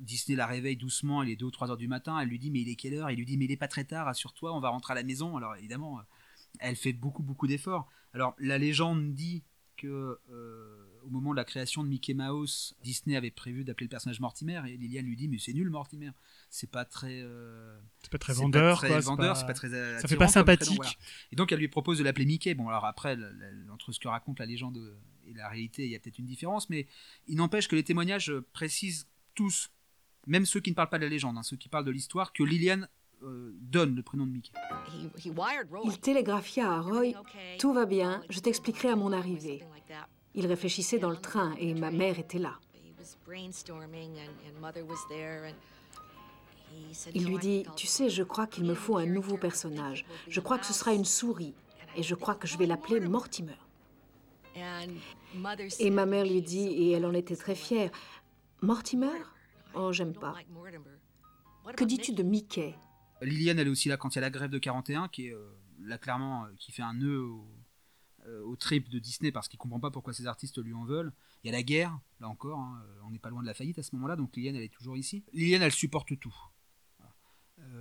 Disney 0.01 0.37
la 0.37 0.47
réveille 0.47 0.77
doucement, 0.77 1.23
il 1.23 1.31
est 1.31 1.37
2 1.37 1.47
ou 1.47 1.51
3 1.51 1.71
heures 1.71 1.77
du 1.77 1.89
matin, 1.89 2.19
elle 2.19 2.29
lui 2.29 2.39
dit 2.39 2.51
mais 2.51 2.61
il 2.61 2.69
est 2.69 2.75
quelle 2.75 2.95
heure? 2.95 3.11
Il 3.11 3.17
lui 3.17 3.27
dit 3.27 3.37
mais 3.37 3.45
il 3.45 3.53
est 3.53 3.57
pas 3.57 3.69
très 3.69 3.85
tard, 3.85 4.09
assure-toi, 4.09 4.55
on 4.55 4.61
va 4.61 4.71
rentrer 4.71 4.93
à 4.93 4.95
la 4.95 5.03
maison. 5.03 5.37
Alors 5.37 5.55
évidemment, 5.57 5.99
euh, 5.99 6.03
elle 6.59 6.77
fait 6.77 6.93
beaucoup 6.93 7.23
beaucoup 7.23 7.47
d'efforts. 7.47 7.89
Alors 8.15 8.35
la 8.39 8.59
légende 8.59 9.15
dit 9.15 9.45
que 9.77 10.19
euh, 10.31 10.87
au 11.05 11.11
moment 11.11 11.31
de 11.31 11.37
la 11.37 11.45
création 11.45 11.85
de 11.85 11.89
Mickey 11.89 12.15
Mouse, 12.15 12.75
Disney 12.83 13.17
avait 13.17 13.31
prévu 13.31 13.65
d'appeler 13.65 13.87
le 13.87 13.91
personnage 13.91 14.21
Mortimer 14.21 14.61
et 14.67 14.77
Liliane 14.77 15.07
lui 15.07 15.17
dit 15.17 15.29
mais 15.29 15.39
c'est 15.39 15.53
nul 15.53 15.71
Mortimer, 15.71 16.11
c'est 16.49 16.71
pas 16.71 16.85
très 16.85 17.21
euh, 17.23 17.79
c'est 18.03 18.11
pas 18.11 18.19
très 18.19 18.33
vendeur, 18.33 18.81
pas 18.81 19.01
vendeur, 19.01 19.37
c'est 19.37 19.47
pas... 19.47 19.55
très 19.55 19.69
ça 19.69 20.09
fait 20.09 20.17
pas 20.17 20.29
sympathique. 20.29 20.99
Et 21.31 21.37
donc 21.37 21.53
elle 21.53 21.61
lui 21.61 21.69
propose 21.69 21.99
de 21.99 22.05
l'appeler 22.05 22.27
Mickey. 22.27 22.55
Bon 22.55 22.69
alors 22.69 22.87
après 22.87 23.19
entre 23.73 23.93
ce 23.93 24.01
que 24.01 24.09
raconte 24.09 24.39
la 24.39 24.47
légende 24.47 24.97
et 25.27 25.35
la 25.35 25.49
réalité, 25.49 25.85
il 25.85 25.91
y 25.91 25.95
a 25.95 25.99
peut-être 25.99 26.19
une 26.19 26.27
différence, 26.27 26.71
mais 26.71 26.87
il 27.29 27.37
n'empêche 27.37 27.69
que 27.69 27.77
les 27.77 27.85
témoignages 27.85 28.33
précisent 28.53 29.07
tous 29.35 29.71
même 30.27 30.47
ceux 30.47 30.61
qui 30.61 30.71
ne 30.71 30.75
parlent 30.75 30.91
pas 30.91 30.99
de 30.99 31.05
la 31.05 31.11
légende, 31.11 31.37
hein, 31.39 31.43
ceux 31.43 31.57
qui 31.57 31.69
parlent 31.69 31.85
de 31.85 31.91
l'histoire, 31.91 32.33
que 32.33 32.43
Liliane 32.43 32.89
euh, 33.23 33.53
donne 33.61 33.95
le 33.95 34.03
prénom 34.03 34.27
de 34.27 34.33
Mickey. 34.33 34.53
Il 35.85 35.99
télégraphia 35.99 36.71
à 36.71 36.81
Roy 36.81 37.13
Tout 37.59 37.73
va 37.73 37.87
bien, 37.87 38.23
je 38.31 38.41
t'expliquerai 38.41 38.89
à 38.89 38.97
mon 38.97 39.13
arrivée. 39.13 39.63
Il 40.35 40.47
réfléchissait 40.47 40.99
dans 40.99 41.11
le 41.11 41.17
train 41.17 41.55
et 41.59 41.75
ma 41.75 41.91
mère 41.91 42.19
était 42.19 42.39
là. 42.39 42.59
Il 47.15 47.27
lui 47.27 47.39
dit 47.39 47.67
Tu 47.77 47.87
sais, 47.87 48.09
je 48.09 48.23
crois 48.23 48.47
qu'il 48.47 48.65
me 48.65 48.75
faut 48.75 48.97
un 48.97 49.07
nouveau 49.07 49.37
personnage. 49.37 50.07
Je 50.29 50.41
crois 50.41 50.59
que 50.59 50.67
ce 50.67 50.73
sera 50.73 50.93
une 50.93 51.05
souris. 51.05 51.55
Et 51.97 52.03
je 52.03 52.15
crois 52.15 52.37
que 52.37 52.47
je 52.47 52.57
vais 52.57 52.67
l'appeler 52.67 53.01
Mortimer. 53.01 53.59
Et 55.79 55.91
ma 55.91 56.07
mère 56.07 56.25
lui 56.25 56.43
dit, 56.43 56.67
et 56.67 56.93
elle 56.93 57.07
en 57.07 57.15
était 57.15 57.37
très 57.37 57.55
fière 57.55 57.91
Mortimer 58.63 59.09
Oh, 59.75 59.93
j'aime 59.93 60.13
pas. 60.13 60.35
Que 61.77 61.85
dis-tu 61.85 62.13
de 62.13 62.23
Mickey? 62.23 62.75
Liliane, 63.23 63.59
elle 63.59 63.69
est 63.69 63.71
aussi 63.71 63.89
là 63.89 63.97
quand 63.97 64.15
il 64.15 64.17
y 64.17 64.19
a 64.19 64.23
la 64.23 64.31
grève 64.31 64.51
de 64.51 64.59
41, 64.59 65.09
qui 65.09 65.29
est 65.29 65.35
euh, 65.35 65.51
là 65.81 65.99
clairement, 65.99 66.47
euh, 66.47 66.49
qui 66.59 66.73
fait 66.73 66.83
un 66.83 66.95
nœud 66.95 67.29
euh, 68.27 68.43
au, 68.45 68.57
trip 68.57 68.89
de 68.89 68.99
Disney 68.99 69.31
parce 69.31 69.49
qu'il 69.49 69.59
comprend 69.59 69.81
pas 69.81 69.91
pourquoi 69.91 70.13
ces 70.13 70.27
artistes 70.27 70.63
lui 70.63 70.73
en 70.73 70.85
veulent. 70.85 71.13
Il 71.45 71.51
y 71.51 71.51
a 71.51 71.57
la 71.57 71.63
guerre, 71.63 71.99
là 72.19 72.29
encore, 72.29 72.59
hein, 72.59 72.83
on 73.05 73.11
n'est 73.11 73.19
pas 73.19 73.31
loin 73.31 73.43
de 73.43 73.47
la 73.47 73.55
faillite 73.55 73.79
à 73.79 73.83
ce 73.83 73.95
moment-là, 73.97 74.17
donc 74.17 74.35
Liliane, 74.37 74.57
elle 74.57 74.63
est 74.63 74.73
toujours 74.75 74.97
ici. 74.97 75.25
Liliane, 75.33 75.63
elle 75.63 75.73
supporte 75.73 76.19
tout. 76.19 76.35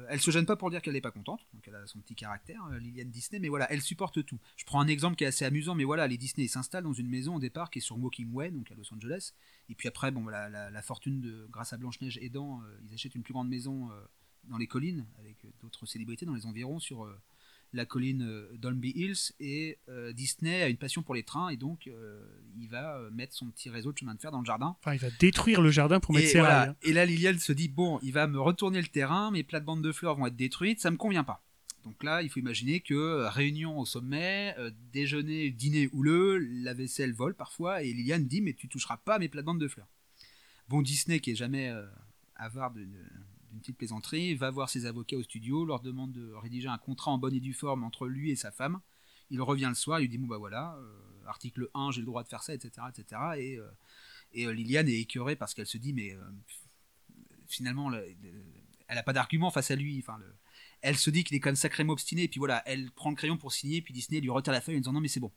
Euh, 0.10 0.14
elle 0.14 0.22
se 0.22 0.32
gêne 0.32 0.46
pas 0.46 0.56
pour 0.56 0.70
dire 0.70 0.82
qu'elle 0.82 0.94
n'est 0.94 1.02
pas 1.02 1.12
contente, 1.12 1.46
donc 1.54 1.68
elle 1.68 1.76
a 1.76 1.86
son 1.88 2.00
petit 2.00 2.16
caractère, 2.16 2.64
euh, 2.72 2.80
Liliane 2.80 3.10
Disney, 3.10 3.40
mais 3.40 3.50
voilà, 3.50 3.72
elle 3.72 3.82
supporte 3.82 4.24
tout. 4.26 4.40
Je 4.58 4.66
prends 4.66 4.82
un 4.82 4.88
exemple 4.88 5.16
qui 5.16 5.24
est 5.24 5.28
assez 5.28 5.46
amusant, 5.46 5.76
mais 5.76 5.84
voilà, 5.84 6.08
les 6.08 6.18
Disney 6.18 6.48
s'installent 6.48 6.84
dans 6.84 6.94
une 6.94 7.10
maison 7.10 7.36
au 7.36 7.40
départ 7.40 7.70
qui 7.70 7.80
est 7.80 7.82
sur 7.82 7.98
Walking 7.98 8.32
Way, 8.34 8.52
donc 8.52 8.72
à 8.72 8.76
Los 8.76 8.94
Angeles, 8.94 9.34
et 9.70 9.76
puis 9.76 9.88
après, 9.88 10.12
bon, 10.12 10.28
la, 10.28 10.82
fortune 10.82 11.22
de, 11.22 11.48
grâce 11.52 11.74
à 11.74 11.78
Blanche-Neige 11.78 12.18
aidant, 12.22 12.62
euh, 12.62 12.80
ils 12.88 12.94
achètent 12.94 13.16
une 13.16 13.24
plus 13.24 13.34
grande 13.34 13.50
maison 13.50 13.90
dans 14.46 14.58
les 14.58 14.68
collines, 14.68 15.06
avec 15.20 15.36
d'autres 15.62 15.86
célébrités 15.86 16.26
dans 16.26 16.34
les 16.34 16.46
environs, 16.46 16.80
sur 16.80 17.08
la 17.74 17.86
colline 17.86 18.24
euh, 18.24 18.50
Dolby 18.58 18.92
Hills 18.96 19.34
et 19.40 19.78
euh, 19.90 20.12
Disney 20.14 20.62
a 20.62 20.70
une 20.70 20.78
passion 20.78 21.04
pour 21.04 21.16
les 21.16 21.24
trains 21.24 21.50
et 21.50 21.58
donc 21.58 21.88
euh, 21.88 22.24
il 22.60 22.68
va 22.68 23.00
mettre 23.12 23.34
son 23.34 23.48
petit 23.48 23.70
réseau 23.70 23.92
de 23.92 23.98
chemin 23.98 24.16
de 24.16 24.20
fer 24.20 24.32
dans 24.32 24.40
le 24.40 24.46
jardin. 24.46 24.76
Enfin, 24.80 24.94
il 24.94 25.00
va 25.00 25.10
détruire 25.20 25.62
le 25.62 25.72
jardin 25.72 26.00
pour 26.00 26.14
mettre 26.14 26.30
ses 26.30 26.42
rails. 26.42 26.70
Hein. 26.70 26.76
Et 26.82 26.94
là, 26.94 27.06
Liliane 27.06 27.40
se 27.40 27.54
dit 27.54 27.70
bon, 27.70 28.00
il 28.02 28.14
va 28.14 28.28
me 28.28 28.40
retourner 28.40 28.82
le 28.82 28.88
terrain, 28.88 29.32
mes 29.32 29.44
plates-bandes 29.44 29.84
de 29.84 29.92
fleurs 29.92 30.16
vont 30.16 30.28
être 30.28 30.36
détruites, 30.36 30.80
ça 30.80 30.92
me 30.92 30.98
convient 30.98 31.24
pas. 31.24 31.44
Donc 31.86 32.04
là, 32.04 32.22
il 32.22 32.30
faut 32.30 32.40
imaginer 32.40 32.82
que 32.82 33.26
réunion 33.30 33.80
au 33.80 33.86
sommet, 33.86 34.56
déjeuner, 34.92 35.50
dîner 35.50 35.90
houleux, 35.94 36.38
la 36.38 36.74
vaisselle 36.74 37.14
vole 37.14 37.36
parfois, 37.36 37.84
et 37.84 37.94
Liliane 37.94 38.26
dit 38.26 38.42
mais 38.42 38.54
tu 38.54 38.68
toucheras 38.68 38.98
pas 38.98 39.18
mes 39.18 39.30
plates-bandes 39.30 39.62
de 39.62 39.68
fleurs. 39.68 39.88
Bon, 40.68 40.82
Disney 40.82 41.20
qui 41.20 41.32
est 41.32 41.36
jamais 41.36 41.74
avare 42.36 42.72
de, 42.72 42.86
d'une 43.50 43.60
petite 43.60 43.78
plaisanterie, 43.78 44.36
va 44.36 44.52
voir 44.52 44.70
ses 44.70 44.86
avocats 44.86 45.18
au 45.18 45.24
studio, 45.24 45.66
leur 45.66 45.82
demande 45.82 46.12
de 46.12 46.34
rédiger 46.34 46.68
un 46.68 46.78
contrat 46.78 47.12
en 47.12 47.18
bonne 47.18 47.34
et 47.34 47.40
due 47.40 47.54
forme 47.54 47.84
entre 47.84 48.08
lui 48.08 48.32
et 48.32 48.36
sa 48.36 48.52
femme. 48.52 48.80
Il 49.30 49.42
revient 49.42 49.68
le 49.70 49.76
soir, 49.76 50.00
il 50.00 50.04
lui 50.04 50.10
dit 50.10 50.18
bon 50.18 50.28
bah 50.28 50.38
voilà, 50.38 50.76
euh, 50.80 51.28
article 51.28 51.70
1, 51.74 51.92
j'ai 51.92 52.02
le 52.02 52.06
droit 52.06 52.24
de 52.24 52.28
faire 52.28 52.44
ça, 52.44 52.54
etc. 52.54 52.88
etc. 52.90 53.22
Et, 53.38 53.58
euh, 53.58 53.70
et 54.32 54.46
euh, 54.46 54.54
Liliane 54.54 54.88
est 54.88 55.00
écœurée 55.00 55.36
parce 55.36 55.54
qu'elle 55.54 55.68
se 55.68 55.78
dit 55.78 55.94
mais 55.94 56.16
finalement 57.48 57.92
elle 57.94 58.96
n'a 58.96 59.04
pas 59.04 59.14
d'argument 59.14 59.52
face 59.52 59.72
à 59.72 59.76
lui. 59.76 60.00
Enfin, 60.00 60.20
elle 60.82 60.98
se 60.98 61.10
dit 61.10 61.24
qu'il 61.24 61.36
est 61.36 61.40
quand 61.40 61.50
même 61.50 61.56
sacrément 61.56 61.94
obstiné, 61.94 62.24
et 62.24 62.28
puis 62.28 62.40
voilà, 62.40 62.64
elle 62.66 62.92
prend 62.92 63.10
le 63.10 63.16
crayon 63.16 63.38
pour 63.38 63.52
signer, 63.52 63.82
puis 63.82 63.94
Disney 63.94 64.22
lui 64.22 64.30
retire 64.30 64.54
la 64.54 64.62
feuille 64.62 64.78
en 64.78 64.80
disant 64.80 64.94
non 64.94 65.02
mais 65.02 65.08
c'est 65.08 65.20
bon, 65.20 65.32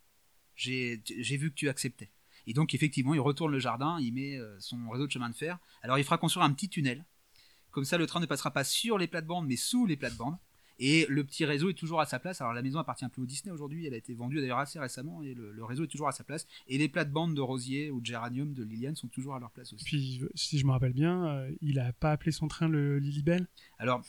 j'ai 0.55 1.03
vu 1.37 1.51
que 1.51 1.55
tu 1.55 1.69
acceptais. 1.69 2.11
Et 2.47 2.55
donc 2.55 2.75
effectivement, 2.75 3.15
il 3.15 3.21
retourne 3.21 3.53
le 3.53 3.59
jardin, 3.59 3.99
il 4.01 4.13
met 4.15 4.39
son 4.59 4.89
réseau 4.89 5.07
de 5.07 5.13
chemin 5.13 5.31
de 5.31 5.35
fer. 5.35 5.59
Alors 5.83 5.99
il 5.99 6.05
fera 6.05 6.19
construire 6.19 6.45
un 6.45 6.53
petit 6.53 6.69
tunnel 6.69 7.05
comme 7.73 7.85
ça, 7.85 7.99
le 7.99 8.07
train 8.07 8.20
ne 8.20 8.27
passera 8.27 8.53
pas 8.53 8.64
sur 8.64 8.99
les 8.99 9.09
plates-bandes, 9.09 9.47
mais 9.47 9.57
sous 9.57 9.87
les 9.87 9.97
plates-bandes. 9.97 10.37
Et 10.79 11.07
le 11.09 11.23
petit 11.25 11.45
réseau 11.45 11.70
est 11.70 11.75
toujours 11.75 12.01
à 12.01 12.07
sa 12.07 12.18
place. 12.18 12.41
Alors 12.41 12.53
la 12.53 12.62
maison 12.62 12.79
appartient 12.79 13.07
plus 13.09 13.23
au 13.23 13.27
Disney 13.27 13.53
aujourd'hui, 13.53 13.87
elle 13.87 13.95
a 13.95 13.97
été 13.97 14.14
vendue 14.14 14.41
d'ailleurs 14.41 14.59
assez 14.59 14.79
récemment 14.79 15.23
et 15.23 15.35
le, 15.35 15.64
réseau 15.64 15.85
est 15.85 15.89
toujours 15.89 16.09
à 16.09 16.12
sa 16.12 16.25
place. 16.25 16.47
Et 16.66 16.79
les 16.79 16.89
plates-bandes 16.89 17.35
de 17.35 17.41
Rosier 17.41 17.91
ou 17.91 18.01
de 18.01 18.07
Géranium 18.07 18.53
de 18.53 18.64
Liliane 18.64 18.97
sont 18.97 19.09
toujours 19.09 19.35
à 19.35 19.39
leur 19.39 19.51
place 19.51 19.73
aussi. 19.73 19.85
Puis 19.85 20.20
si 20.35 20.59
je 20.59 20.66
me 20.66 20.73
rappelle 20.73 20.93
bien, 20.93 21.27
euh, 21.27 21.55
il 21.61 21.79
a 21.79 21.93
pas 21.93 22.11
appelé 22.11 22.33
son 22.33 22.49
train 22.49 22.68
le 22.68 22.99
Lilibel 22.99 23.47
Alors 23.79 24.03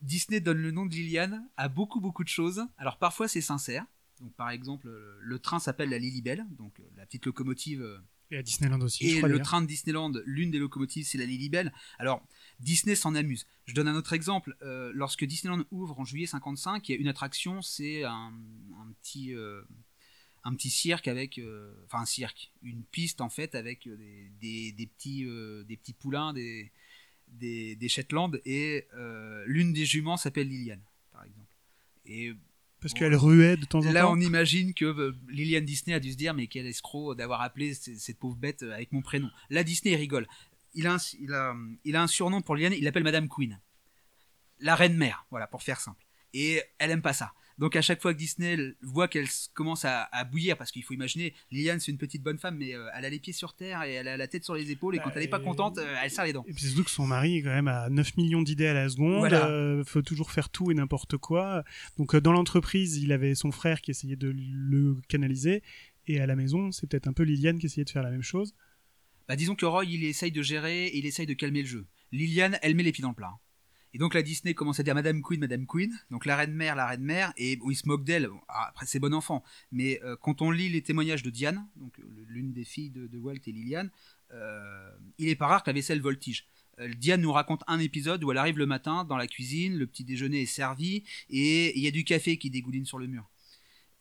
Disney 0.00 0.40
donne 0.40 0.58
le 0.58 0.70
nom 0.70 0.86
de 0.86 0.92
Liliane 0.92 1.46
à 1.56 1.68
beaucoup 1.68 2.00
beaucoup 2.00 2.24
de 2.24 2.28
choses. 2.28 2.62
Alors 2.78 2.98
parfois 2.98 3.28
c'est 3.28 3.42
sincère. 3.42 3.84
Donc 4.20 4.34
par 4.34 4.50
exemple 4.50 4.88
le 5.20 5.38
train 5.38 5.58
s'appelle 5.58 5.90
la 5.90 5.98
Lilibel, 5.98 6.46
donc 6.56 6.80
la 6.96 7.04
petite 7.04 7.26
locomotive. 7.26 7.82
Euh, 7.82 7.98
et 8.30 8.38
à 8.38 8.42
Disneyland 8.42 8.80
aussi. 8.80 9.06
Et 9.06 9.20
le 9.20 9.40
train 9.40 9.62
de 9.62 9.66
Disneyland, 9.66 10.12
l'une 10.24 10.50
des 10.50 10.58
locomotives, 10.58 11.06
c'est 11.06 11.18
la 11.18 11.26
Lilibel. 11.26 11.72
Alors, 11.98 12.26
Disney 12.60 12.94
s'en 12.94 13.14
amuse. 13.14 13.46
Je 13.66 13.74
donne 13.74 13.88
un 13.88 13.96
autre 13.96 14.12
exemple. 14.12 14.56
Euh, 14.62 14.90
lorsque 14.94 15.24
Disneyland 15.24 15.64
ouvre 15.70 15.98
en 16.00 16.04
juillet 16.04 16.26
55, 16.26 16.88
il 16.88 16.92
y 16.92 16.94
a 16.96 17.00
une 17.00 17.08
attraction, 17.08 17.62
c'est 17.62 18.04
un, 18.04 18.32
petit 19.00 19.34
euh, 19.34 19.62
un 20.44 20.54
petit 20.54 20.70
cirque 20.70 21.08
avec, 21.08 21.38
euh, 21.38 21.74
enfin 21.86 22.02
un 22.02 22.06
cirque, 22.06 22.52
une 22.62 22.82
piste 22.84 23.20
en 23.20 23.28
fait 23.28 23.54
avec 23.54 23.88
des, 23.88 24.74
petits 24.96 25.24
des 25.66 25.76
petits 25.76 25.92
poulains, 25.94 26.32
des 26.32 26.72
des, 27.28 27.88
Shetland 27.88 28.40
et 28.44 28.86
l'une 29.46 29.72
des 29.72 29.84
juments 29.84 30.16
s'appelle 30.16 30.48
Liliane, 30.48 30.82
par 31.12 31.24
exemple. 31.24 31.56
Et 32.06 32.32
Parce 32.80 32.94
qu'elle 32.94 33.16
ruait 33.16 33.56
de 33.56 33.64
temps 33.64 33.84
en 33.84 33.92
Là, 33.92 34.02
temps. 34.02 34.12
on 34.12 34.20
imagine 34.20 34.72
que 34.72 35.14
Liliane 35.28 35.64
Disney 35.64 35.94
a 35.94 36.00
dû 36.00 36.12
se 36.12 36.16
dire 36.16 36.34
mais 36.34 36.46
quel 36.46 36.66
escroc 36.66 37.16
d'avoir 37.16 37.42
appelé 37.42 37.74
cette 37.74 38.18
pauvre 38.18 38.36
bête 38.36 38.62
avec 38.62 38.92
mon 38.92 39.02
prénom. 39.02 39.28
Là, 39.50 39.64
Disney 39.64 39.96
rigole. 39.96 40.28
Il 40.76 40.86
a, 40.86 40.94
un, 40.94 40.98
il, 41.20 41.32
a, 41.32 41.54
il 41.84 41.96
a 41.96 42.02
un 42.02 42.06
surnom 42.06 42.40
pour 42.42 42.54
Liliane, 42.54 42.74
il 42.74 42.84
l'appelle 42.84 43.02
Madame 43.02 43.28
Queen. 43.28 43.58
La 44.60 44.74
reine 44.74 44.96
mère, 44.96 45.26
voilà, 45.30 45.46
pour 45.46 45.62
faire 45.62 45.80
simple. 45.80 46.04
Et 46.34 46.62
elle 46.78 46.90
aime 46.90 47.02
pas 47.02 47.12
ça. 47.12 47.32
Donc 47.58 47.74
à 47.74 47.80
chaque 47.80 48.02
fois 48.02 48.12
que 48.12 48.18
Disney 48.18 48.58
voit 48.82 49.08
qu'elle 49.08 49.26
commence 49.54 49.86
à, 49.86 50.02
à 50.12 50.24
bouillir, 50.24 50.58
parce 50.58 50.70
qu'il 50.70 50.82
faut 50.84 50.92
imaginer, 50.92 51.32
Liliane 51.50 51.80
c'est 51.80 51.90
une 51.90 51.96
petite 51.96 52.22
bonne 52.22 52.36
femme, 52.38 52.58
mais 52.58 52.74
euh, 52.74 52.86
elle 52.94 53.06
a 53.06 53.08
les 53.08 53.18
pieds 53.18 53.32
sur 53.32 53.54
terre 53.54 53.82
et 53.84 53.94
elle 53.94 54.08
a 54.08 54.18
la 54.18 54.28
tête 54.28 54.44
sur 54.44 54.54
les 54.54 54.70
épaules, 54.70 54.94
et 54.94 54.98
quand 54.98 55.06
Bah, 55.06 55.12
elle 55.16 55.22
est 55.22 55.28
pas 55.28 55.40
contente, 55.40 55.78
euh, 55.78 55.96
elle 56.02 56.10
serre 56.10 56.26
les 56.26 56.34
dents. 56.34 56.44
Et 56.46 56.52
puis 56.52 56.60
c'est 56.60 56.68
surtout 56.68 56.84
que 56.84 56.90
son 56.90 57.06
mari 57.06 57.38
est 57.38 57.42
quand 57.42 57.54
même 57.54 57.68
à 57.68 57.88
9 57.88 58.18
millions 58.18 58.42
d'idées 58.42 58.66
à 58.66 58.74
la 58.74 58.90
seconde, 58.90 59.20
Voilà. 59.20 59.46
euh, 59.46 59.82
faut 59.84 60.02
toujours 60.02 60.30
faire 60.30 60.50
tout 60.50 60.70
et 60.70 60.74
n'importe 60.74 61.16
quoi. 61.16 61.64
Donc 61.96 62.14
dans 62.14 62.32
l'entreprise, 62.32 62.98
il 62.98 63.10
avait 63.12 63.34
son 63.34 63.50
frère 63.52 63.80
qui 63.80 63.90
essayait 63.90 64.16
de 64.16 64.34
le 64.36 64.96
canaliser, 65.08 65.62
et 66.06 66.20
à 66.20 66.26
la 66.26 66.36
maison, 66.36 66.70
c'est 66.72 66.86
peut-être 66.86 67.08
un 67.08 67.14
peu 67.14 67.22
Liliane 67.22 67.58
qui 67.58 67.64
essayait 67.66 67.86
de 67.86 67.90
faire 67.90 68.02
la 68.02 68.10
même 68.10 68.22
chose. 68.22 68.54
Bah, 69.28 69.36
disons 69.36 69.54
que 69.54 69.66
Roy, 69.66 69.84
il 69.86 70.04
essaye 70.04 70.32
de 70.32 70.42
gérer 70.42 70.86
et 70.86 70.98
il 70.98 71.06
essaye 71.06 71.26
de 71.26 71.34
calmer 71.34 71.62
le 71.62 71.68
jeu. 71.68 71.86
Liliane, 72.12 72.58
elle 72.62 72.74
met 72.74 72.82
les 72.82 72.92
pieds 72.92 73.02
dans 73.02 73.10
le 73.10 73.14
plat. 73.14 73.38
Et 73.94 73.98
donc 73.98 74.12
la 74.12 74.22
Disney 74.22 74.52
commence 74.52 74.78
à 74.78 74.82
dire 74.82 74.94
Madame 74.94 75.22
Queen, 75.22 75.40
Madame 75.40 75.66
Queen, 75.66 75.90
donc 76.10 76.26
la 76.26 76.36
reine 76.36 76.52
mère, 76.52 76.76
la 76.76 76.86
reine 76.86 77.02
mère, 77.02 77.32
et 77.38 77.56
bon, 77.56 77.70
il 77.70 77.76
se 77.76 77.88
moque 77.88 78.04
d'elle. 78.04 78.28
Ah, 78.46 78.66
Après, 78.68 78.84
c'est 78.84 78.98
bon 78.98 79.14
enfant. 79.14 79.42
Mais 79.72 80.00
euh, 80.04 80.16
quand 80.20 80.42
on 80.42 80.50
lit 80.50 80.68
les 80.68 80.82
témoignages 80.82 81.22
de 81.22 81.30
Diane, 81.30 81.66
donc 81.76 81.98
l'une 82.28 82.52
des 82.52 82.64
filles 82.64 82.90
de, 82.90 83.06
de 83.06 83.18
Walt 83.18 83.40
et 83.46 83.52
Liliane, 83.52 83.90
euh, 84.32 84.90
il 85.16 85.28
est 85.28 85.34
pas 85.34 85.46
rare 85.46 85.62
que 85.62 85.70
la 85.70 85.74
vaisselle 85.74 86.02
voltige. 86.02 86.46
Euh, 86.78 86.92
Diane 86.92 87.22
nous 87.22 87.32
raconte 87.32 87.62
un 87.68 87.78
épisode 87.78 88.22
où 88.22 88.30
elle 88.30 88.38
arrive 88.38 88.58
le 88.58 88.66
matin 88.66 89.04
dans 89.04 89.16
la 89.16 89.26
cuisine, 89.26 89.78
le 89.78 89.86
petit 89.86 90.04
déjeuner 90.04 90.42
est 90.42 90.46
servi, 90.46 91.04
et 91.30 91.74
il 91.78 91.82
y 91.82 91.86
a 91.86 91.90
du 91.90 92.04
café 92.04 92.36
qui 92.36 92.50
dégouline 92.50 92.84
sur 92.84 92.98
le 92.98 93.06
mur. 93.06 93.30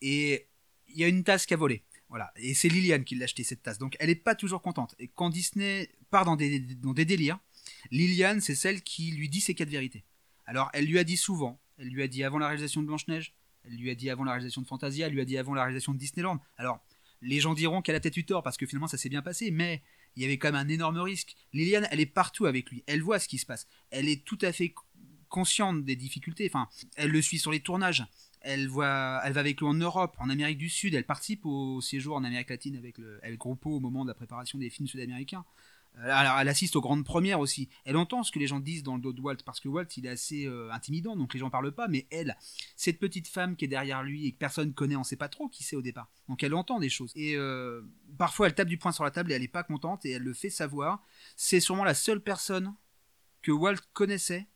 Et 0.01 0.47
il 0.89 0.97
y 0.97 1.03
a 1.03 1.07
une 1.07 1.23
tasse 1.23 1.45
qui 1.45 1.53
a 1.53 1.57
volé. 1.57 1.84
Voilà. 2.10 2.32
Et 2.36 2.53
c'est 2.53 2.70
Liliane 2.70 3.03
qui 3.03 3.16
l'a 3.16 3.26
acheté 3.26 3.43
cette 3.43 3.64
tasse. 3.64 3.78
Donc 3.78 3.95
elle 3.99 4.08
n'est 4.08 4.16
pas 4.16 4.36
toujours 4.36 4.62
contente. 4.62 4.95
Et 4.99 5.08
quand 5.08 5.30
Disney 5.30 5.89
part 6.10 6.26
dans 6.26 6.36
des, 6.36 6.60
dans 6.60 6.93
des 6.93 7.06
délires, 7.06 7.39
Liliane, 7.91 8.41
c'est 8.41 8.56
celle 8.56 8.82
qui 8.82 9.12
lui 9.12 9.30
dit 9.30 9.41
ses 9.41 9.56
quatre 9.56 9.70
vérités. 9.70 10.03
Alors 10.45 10.70
elle 10.74 10.86
lui 10.86 10.99
a 10.99 11.03
dit 11.03 11.18
souvent. 11.18 11.60
Elle 11.78 11.89
lui 11.89 12.03
a 12.03 12.08
dit 12.08 12.24
avant 12.24 12.38
la 12.38 12.47
réalisation 12.47 12.82
de 12.82 12.88
Blanche-Neige. 12.88 13.34
Elle 13.64 13.78
lui 13.78 13.89
a 13.89 13.95
dit 13.95 14.10
avant 14.10 14.24
la 14.24 14.32
réalisation 14.32 14.62
de 14.62 14.68
Fantasia. 14.68 15.08
Elle 15.08 15.14
lui 15.14 15.22
a 15.22 15.26
dit 15.26 15.38
avant 15.38 15.53
la 15.53 15.64
réalisation 15.64 15.93
de 15.93 15.97
Disneyland. 15.97 16.39
Alors 16.58 16.80
les 17.22 17.39
gens 17.39 17.53
diront 17.53 17.82
qu'elle 17.82 17.95
a 17.95 17.99
peut-être 17.99 18.18
eu 18.18 18.26
tort 18.26 18.43
parce 18.43 18.58
que 18.58 18.66
finalement 18.66 18.88
ça 18.88 18.97
s'est 18.97 19.10
bien 19.10 19.22
passé. 19.22 19.51
Mais 19.51 19.82
il 20.16 20.22
y 20.22 20.26
avait 20.26 20.38
quand 20.38 20.49
même 20.51 20.56
un 20.56 20.70
énorme 20.70 20.99
risque. 20.99 21.36
Liliane, 21.53 21.88
elle 21.91 21.99
est 21.99 22.06
partout 22.06 22.45
avec 22.45 22.70
lui. 22.70 22.84
Elle 22.88 23.01
voit 23.01 23.20
ce 23.20 23.28
qui 23.28 23.38
se 23.38 23.45
passe. 23.45 23.68
Elle 23.89 24.08
est 24.08 24.24
tout 24.24 24.38
à 24.41 24.51
fait 24.51 24.74
consciente 25.28 25.84
des 25.84 25.95
difficultés. 25.95 26.49
Enfin, 26.49 26.70
elle 26.95 27.12
le 27.12 27.22
suit 27.22 27.39
sur 27.39 27.51
les 27.51 27.60
tournages. 27.60 28.06
Elle, 28.45 28.67
voit, 28.67 29.19
elle 29.25 29.33
va 29.33 29.39
avec 29.39 29.59
lui 29.59 29.67
en 29.67 29.73
Europe, 29.73 30.15
en 30.19 30.29
Amérique 30.29 30.57
du 30.57 30.69
Sud. 30.69 30.93
Elle 30.93 31.05
participe 31.05 31.45
au 31.45 31.81
séjour 31.81 32.15
en 32.15 32.23
Amérique 32.23 32.49
latine 32.49 32.77
avec 32.77 32.97
le 32.99 33.19
El 33.23 33.37
Grupo 33.37 33.71
au 33.71 33.79
moment 33.79 34.03
de 34.03 34.09
la 34.09 34.13
préparation 34.13 34.59
des 34.59 34.69
films 34.69 34.87
sud-américains. 34.87 35.43
Euh, 35.99 36.09
Alors, 36.11 36.39
elle 36.39 36.47
assiste 36.47 36.75
aux 36.75 36.81
grandes 36.81 37.05
premières 37.05 37.39
aussi. 37.39 37.69
Elle 37.85 37.97
entend 37.97 38.23
ce 38.23 38.31
que 38.31 38.39
les 38.39 38.47
gens 38.47 38.59
disent 38.59 38.83
dans 38.83 38.95
le 38.95 39.01
dos 39.01 39.13
de 39.13 39.21
Walt, 39.21 39.37
parce 39.45 39.59
que 39.59 39.67
Walt, 39.67 39.87
il 39.97 40.05
est 40.05 40.09
assez 40.09 40.45
euh, 40.45 40.71
intimidant, 40.71 41.15
donc 41.15 41.33
les 41.33 41.39
gens 41.39 41.49
parlent 41.49 41.71
pas. 41.73 41.87
Mais 41.87 42.05
elle, 42.11 42.35
cette 42.75 42.99
petite 42.99 43.27
femme 43.27 43.55
qui 43.55 43.65
est 43.65 43.69
derrière 43.69 44.03
lui 44.03 44.27
et 44.27 44.31
que 44.31 44.37
personne 44.37 44.73
connaît, 44.73 44.95
on 44.95 45.03
sait 45.03 45.15
pas 45.15 45.29
trop 45.29 45.47
qui 45.47 45.63
c'est 45.63 45.75
au 45.75 45.81
départ. 45.81 46.09
Donc 46.27 46.43
elle 46.43 46.53
entend 46.53 46.79
des 46.79 46.89
choses. 46.89 47.11
Et 47.15 47.35
euh, 47.35 47.81
parfois, 48.17 48.47
elle 48.47 48.55
tape 48.55 48.67
du 48.67 48.77
poing 48.77 48.91
sur 48.91 49.03
la 49.03 49.11
table 49.11 49.31
et 49.31 49.35
elle 49.35 49.43
est 49.43 49.47
pas 49.47 49.63
contente 49.63 50.05
et 50.05 50.11
elle 50.11 50.23
le 50.23 50.33
fait 50.33 50.49
savoir. 50.49 51.01
C'est 51.35 51.59
sûrement 51.59 51.83
la 51.83 51.95
seule 51.95 52.21
personne 52.21 52.73
que 53.41 53.51
Walt 53.51 53.77
connaissait, 53.93 54.47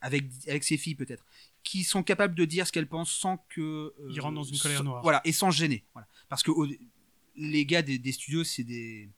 avec, 0.00 0.24
avec 0.48 0.64
ses 0.64 0.78
filles 0.78 0.94
peut-être, 0.94 1.24
qui 1.62 1.84
sont 1.84 2.02
capables 2.02 2.34
de 2.34 2.44
dire 2.44 2.66
ce 2.66 2.72
qu'elles 2.72 2.88
pensent 2.88 3.12
sans 3.12 3.36
que. 3.48 3.60
euh, 3.60 3.92
Il 4.10 4.20
rentre 4.20 4.34
dans 4.36 4.42
une 4.44 4.58
colère 4.58 4.78
sans- 4.78 4.84
noire. 4.84 5.02
Voilà, 5.02 5.20
et 5.24 5.32
sans 5.32 5.50
gêner. 5.50 5.84
Voilà. 5.92 6.08
Parce 6.28 6.42
que 6.42 6.50
les 7.36 7.64
gars 7.66 7.82
des, 7.82 7.98
des 7.98 8.12
studios, 8.12 8.44
c'est 8.44 8.64
des. 8.64 9.08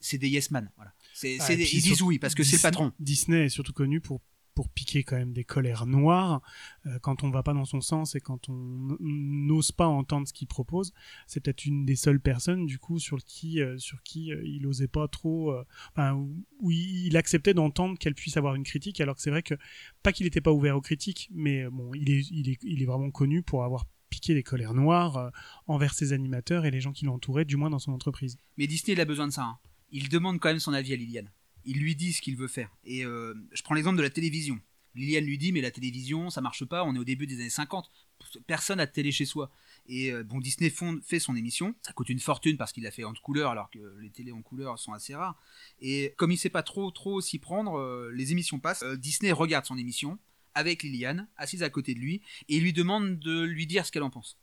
C'est 0.00 0.18
des 0.18 0.28
yes 0.28 0.50
man. 0.52 0.70
Voilà. 0.76 0.92
Ah, 1.40 1.56
des- 1.56 1.74
ils 1.74 1.82
disent 1.82 2.02
oui 2.02 2.18
parce 2.20 2.34
que 2.34 2.44
c'est 2.44 2.52
le 2.52 2.56
Disney- 2.58 2.62
patron. 2.70 2.92
Disney 3.00 3.44
est 3.46 3.48
surtout 3.48 3.72
connu 3.72 4.00
pour 4.00 4.20
pour 4.58 4.68
piquer 4.70 5.04
quand 5.04 5.14
même 5.14 5.32
des 5.32 5.44
colères 5.44 5.86
noires 5.86 6.42
euh, 6.84 6.98
quand 6.98 7.22
on 7.22 7.30
va 7.30 7.44
pas 7.44 7.54
dans 7.54 7.64
son 7.64 7.80
sens 7.80 8.16
et 8.16 8.20
quand 8.20 8.48
on 8.48 8.96
n'ose 8.98 9.70
pas 9.70 9.86
entendre 9.86 10.26
ce 10.26 10.32
qu'il 10.32 10.48
propose 10.48 10.92
c'est 11.28 11.38
peut-être 11.38 11.64
une 11.64 11.84
des 11.84 11.94
seules 11.94 12.18
personnes 12.18 12.66
du 12.66 12.80
coup 12.80 12.98
sur 12.98 13.18
qui 13.18 13.62
euh, 13.62 13.78
sur 13.78 14.02
qui 14.02 14.32
euh, 14.32 14.42
il 14.44 14.66
osait 14.66 14.88
pas 14.88 15.06
trop 15.06 15.54
enfin 15.92 16.14
où, 16.58 16.72
il 16.72 17.16
acceptait 17.16 17.54
d'entendre 17.54 17.96
qu'elle 18.00 18.16
puisse 18.16 18.36
avoir 18.36 18.56
une 18.56 18.64
critique 18.64 19.00
alors 19.00 19.14
que 19.14 19.22
c'est 19.22 19.30
vrai 19.30 19.44
que 19.44 19.54
pas 20.02 20.10
qu'il 20.10 20.26
était 20.26 20.40
pas 20.40 20.50
ouvert 20.50 20.76
aux 20.76 20.80
critiques 20.80 21.28
mais 21.32 21.70
bon 21.70 21.94
il 21.94 22.10
est 22.10 22.26
il 22.32 22.50
est 22.50 22.58
il 22.64 22.82
est 22.82 22.86
vraiment 22.86 23.12
connu 23.12 23.44
pour 23.44 23.62
avoir 23.62 23.86
piqué 24.10 24.34
des 24.34 24.42
colères 24.42 24.74
noires 24.74 25.30
envers 25.68 25.94
ses 25.94 26.12
animateurs 26.12 26.64
et 26.64 26.72
les 26.72 26.80
gens 26.80 26.90
qui 26.90 27.04
l'entouraient 27.04 27.44
du 27.44 27.56
moins 27.56 27.70
dans 27.70 27.78
son 27.78 27.92
entreprise 27.92 28.38
Mais 28.56 28.66
Disney, 28.66 28.94
il 28.94 29.00
a 29.00 29.04
besoin 29.04 29.28
de 29.28 29.32
ça. 29.32 29.44
hein. 29.44 29.58
Il 29.92 30.08
demande 30.08 30.40
quand 30.40 30.48
même 30.48 30.58
son 30.58 30.72
avis 30.72 30.94
à 30.94 30.96
Liliane. 30.96 31.30
Il 31.68 31.80
lui 31.80 31.94
dit 31.94 32.14
ce 32.14 32.22
qu'il 32.22 32.34
veut 32.34 32.48
faire. 32.48 32.74
Et 32.84 33.04
euh, 33.04 33.34
je 33.52 33.62
prends 33.62 33.74
l'exemple 33.74 33.98
de 33.98 34.02
la 34.02 34.08
télévision. 34.08 34.58
Liliane 34.94 35.26
lui 35.26 35.36
dit, 35.36 35.52
mais 35.52 35.60
la 35.60 35.70
télévision, 35.70 36.30
ça 36.30 36.40
marche 36.40 36.64
pas, 36.64 36.82
on 36.82 36.94
est 36.94 36.98
au 36.98 37.04
début 37.04 37.26
des 37.26 37.34
années 37.34 37.50
50. 37.50 37.90
Personne 38.46 38.78
n'a 38.78 38.86
de 38.86 38.90
télé 38.90 39.12
chez 39.12 39.26
soi. 39.26 39.50
Et 39.86 40.10
euh, 40.10 40.24
bon, 40.24 40.40
Disney 40.40 40.70
fait 40.70 41.18
son 41.18 41.36
émission. 41.36 41.74
Ça 41.82 41.92
coûte 41.92 42.08
une 42.08 42.20
fortune 42.20 42.56
parce 42.56 42.72
qu'il 42.72 42.84
l'a 42.84 42.90
fait 42.90 43.04
en 43.04 43.12
couleur, 43.12 43.50
alors 43.50 43.70
que 43.70 43.98
les 44.00 44.08
télés 44.08 44.32
en 44.32 44.40
couleur 44.40 44.78
sont 44.78 44.94
assez 44.94 45.14
rares. 45.14 45.38
Et 45.82 46.14
comme 46.16 46.30
il 46.30 46.38
sait 46.38 46.48
pas 46.48 46.62
trop 46.62 46.90
trop 46.90 47.20
s'y 47.20 47.38
prendre, 47.38 47.78
euh, 47.78 48.10
les 48.14 48.32
émissions 48.32 48.58
passent. 48.58 48.82
Disney 48.96 49.30
regarde 49.30 49.66
son 49.66 49.76
émission 49.76 50.18
avec 50.54 50.82
Liliane, 50.82 51.28
assise 51.36 51.62
à 51.62 51.68
côté 51.68 51.92
de 51.92 52.00
lui, 52.00 52.22
et 52.48 52.58
lui 52.60 52.72
demande 52.72 53.18
de 53.18 53.42
lui 53.42 53.66
dire 53.66 53.84
ce 53.84 53.92
qu'elle 53.92 54.02
en 54.02 54.10
pense. 54.10 54.38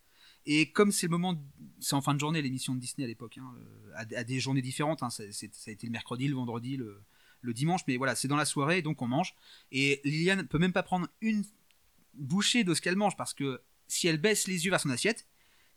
Et 0.46 0.72
comme 0.72 0.92
c'est 0.92 1.08
le 1.08 1.12
moment, 1.12 1.44
c'est 1.80 1.96
en 1.96 2.02
fin 2.02 2.14
de 2.14 2.20
journée 2.20 2.42
l'émission 2.44 2.76
de 2.76 2.80
Disney 2.80 3.04
à 3.04 3.08
l'époque, 3.08 3.40
hein, 3.40 3.52
à, 3.96 4.24
des 4.24 4.40
journées 4.40 4.62
différentes, 4.62 5.02
hein, 5.02 5.10
ça 5.10 5.24
a 5.24 5.72
été 5.72 5.88
le 5.88 5.92
mercredi, 5.92 6.28
le 6.28 6.36
vendredi, 6.36 6.78
le, 6.78 7.02
le 7.42 7.54
dimanche, 7.54 7.82
mais 7.88 7.98
voilà, 7.98 8.16
c'est 8.16 8.28
dans 8.28 8.36
la 8.36 8.46
soirée, 8.46 8.82
donc 8.82 9.02
on 9.02 9.08
mange. 9.08 9.36
Et 9.72 10.02
Liliane 10.04 10.48
peut 10.48 10.58
même 10.58 10.74
pas 10.74 10.84
prendre 10.84 11.08
une 11.22 11.44
bouchée 12.14 12.64
de 12.64 12.74
ce 12.74 12.82
qu'elle 12.82 12.96
mange, 12.96 13.16
parce 13.16 13.34
que 13.34 13.62
si 13.88 14.08
elle 14.08 14.18
baisse 14.18 14.48
les 14.48 14.66
yeux 14.66 14.72
vers 14.72 14.80
son 14.80 14.90
assiette, 14.90 15.28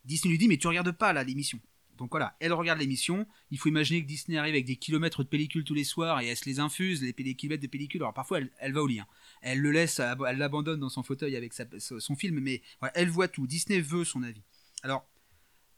Disney 0.04 0.30
lui 0.30 0.38
dit, 0.38 0.48
mais 0.48 0.56
tu 0.56 0.66
regardes 0.66 0.92
pas 0.92 1.12
là 1.12 1.24
l'émission. 1.24 1.60
Donc 1.98 2.12
voilà, 2.12 2.36
elle 2.38 2.52
regarde 2.52 2.78
l'émission. 2.78 3.26
Il 3.50 3.58
faut 3.58 3.68
imaginer 3.68 4.00
que 4.02 4.06
Disney 4.06 4.38
arrive 4.38 4.54
avec 4.54 4.64
des 4.64 4.76
kilomètres 4.76 5.24
de 5.24 5.28
pellicules 5.28 5.64
tous 5.64 5.74
les 5.74 5.82
soirs 5.82 6.20
et 6.20 6.28
elle 6.28 6.36
se 6.36 6.44
les 6.44 6.60
infuse, 6.60 7.02
les, 7.02 7.12
les 7.18 7.34
kilomètres 7.34 7.62
de 7.62 7.66
pellicules. 7.66 8.00
Alors 8.00 8.14
parfois, 8.14 8.38
elle, 8.60 8.72
va 8.72 8.82
au 8.82 8.86
lit. 8.86 9.00
hein. 9.00 9.06
Elle 9.42 9.58
le 9.58 9.72
laisse, 9.72 10.00
elle 10.00 10.38
l'abandonne 10.38 10.78
dans 10.78 10.88
son 10.88 11.02
fauteuil 11.02 11.34
avec 11.34 11.52
sa- 11.52 11.66
son 11.80 12.14
film, 12.14 12.38
mais 12.38 12.62
elle 12.94 13.10
voit 13.10 13.26
tout. 13.26 13.48
Disney 13.48 13.80
veut 13.80 14.04
son 14.04 14.22
avis. 14.22 14.42
Alors, 14.84 15.10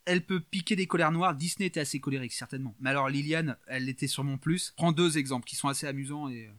elle 0.05 0.25
peut 0.25 0.39
piquer 0.39 0.75
des 0.75 0.87
colères 0.87 1.11
noires. 1.11 1.35
Disney 1.35 1.67
était 1.67 1.79
assez 1.79 1.99
colérique, 1.99 2.33
certainement. 2.33 2.75
Mais 2.79 2.89
alors, 2.89 3.09
Liliane, 3.09 3.57
elle 3.67 3.85
l'était 3.85 4.07
sûrement 4.07 4.37
plus. 4.37 4.73
Prends 4.75 4.91
deux 4.91 5.17
exemples 5.17 5.45
qui 5.45 5.55
sont 5.55 5.67
assez 5.67 5.87
amusants 5.87 6.29
et, 6.29 6.47
euh, 6.47 6.51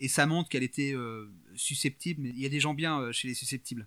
et 0.00 0.08
ça 0.08 0.26
montre 0.26 0.48
qu'elle 0.48 0.62
était 0.62 0.94
euh, 0.94 1.30
susceptible. 1.54 2.22
Mais 2.22 2.30
il 2.30 2.38
y 2.38 2.46
a 2.46 2.48
des 2.48 2.60
gens 2.60 2.74
bien 2.74 3.00
euh, 3.00 3.12
chez 3.12 3.28
les 3.28 3.34
susceptibles. 3.34 3.86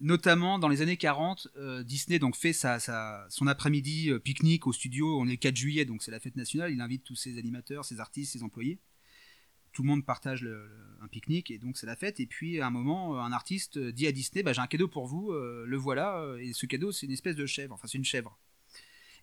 Notamment 0.00 0.58
dans 0.58 0.68
les 0.68 0.82
années 0.82 0.96
40, 0.96 1.48
euh, 1.56 1.84
Disney 1.84 2.18
donc 2.18 2.34
fait 2.34 2.52
sa, 2.52 2.80
son 3.28 3.46
après-midi 3.46 4.10
pique-nique 4.24 4.66
au 4.66 4.72
studio. 4.72 5.20
On 5.20 5.26
est 5.26 5.32
le 5.32 5.36
4 5.36 5.56
juillet, 5.56 5.84
donc 5.84 6.02
c'est 6.02 6.10
la 6.10 6.18
fête 6.18 6.36
nationale. 6.36 6.72
Il 6.72 6.80
invite 6.80 7.04
tous 7.04 7.14
ses 7.14 7.38
animateurs, 7.38 7.84
ses 7.84 8.00
artistes, 8.00 8.32
ses 8.32 8.42
employés. 8.42 8.80
Tout 9.74 9.82
le 9.82 9.88
monde 9.88 10.06
partage 10.06 10.48
un 11.02 11.08
pique-nique 11.08 11.50
et 11.50 11.58
donc 11.58 11.76
c'est 11.76 11.86
la 11.86 11.96
fête. 11.96 12.20
Et 12.20 12.26
puis 12.26 12.60
à 12.60 12.66
un 12.68 12.70
moment, 12.70 13.20
un 13.20 13.32
artiste 13.32 13.78
dit 13.78 14.06
à 14.06 14.12
Disney 14.12 14.42
bah, 14.42 14.52
J'ai 14.54 14.62
un 14.62 14.66
cadeau 14.66 14.88
pour 14.88 15.06
vous, 15.06 15.32
euh, 15.32 15.64
le 15.66 15.76
voilà. 15.76 16.18
euh, 16.20 16.38
Et 16.38 16.52
ce 16.54 16.64
cadeau, 16.64 16.92
c'est 16.92 17.06
une 17.06 17.12
espèce 17.12 17.36
de 17.36 17.44
chèvre. 17.44 17.74
Enfin, 17.74 17.86
c'est 17.86 17.98
une 17.98 18.04
chèvre. 18.04 18.38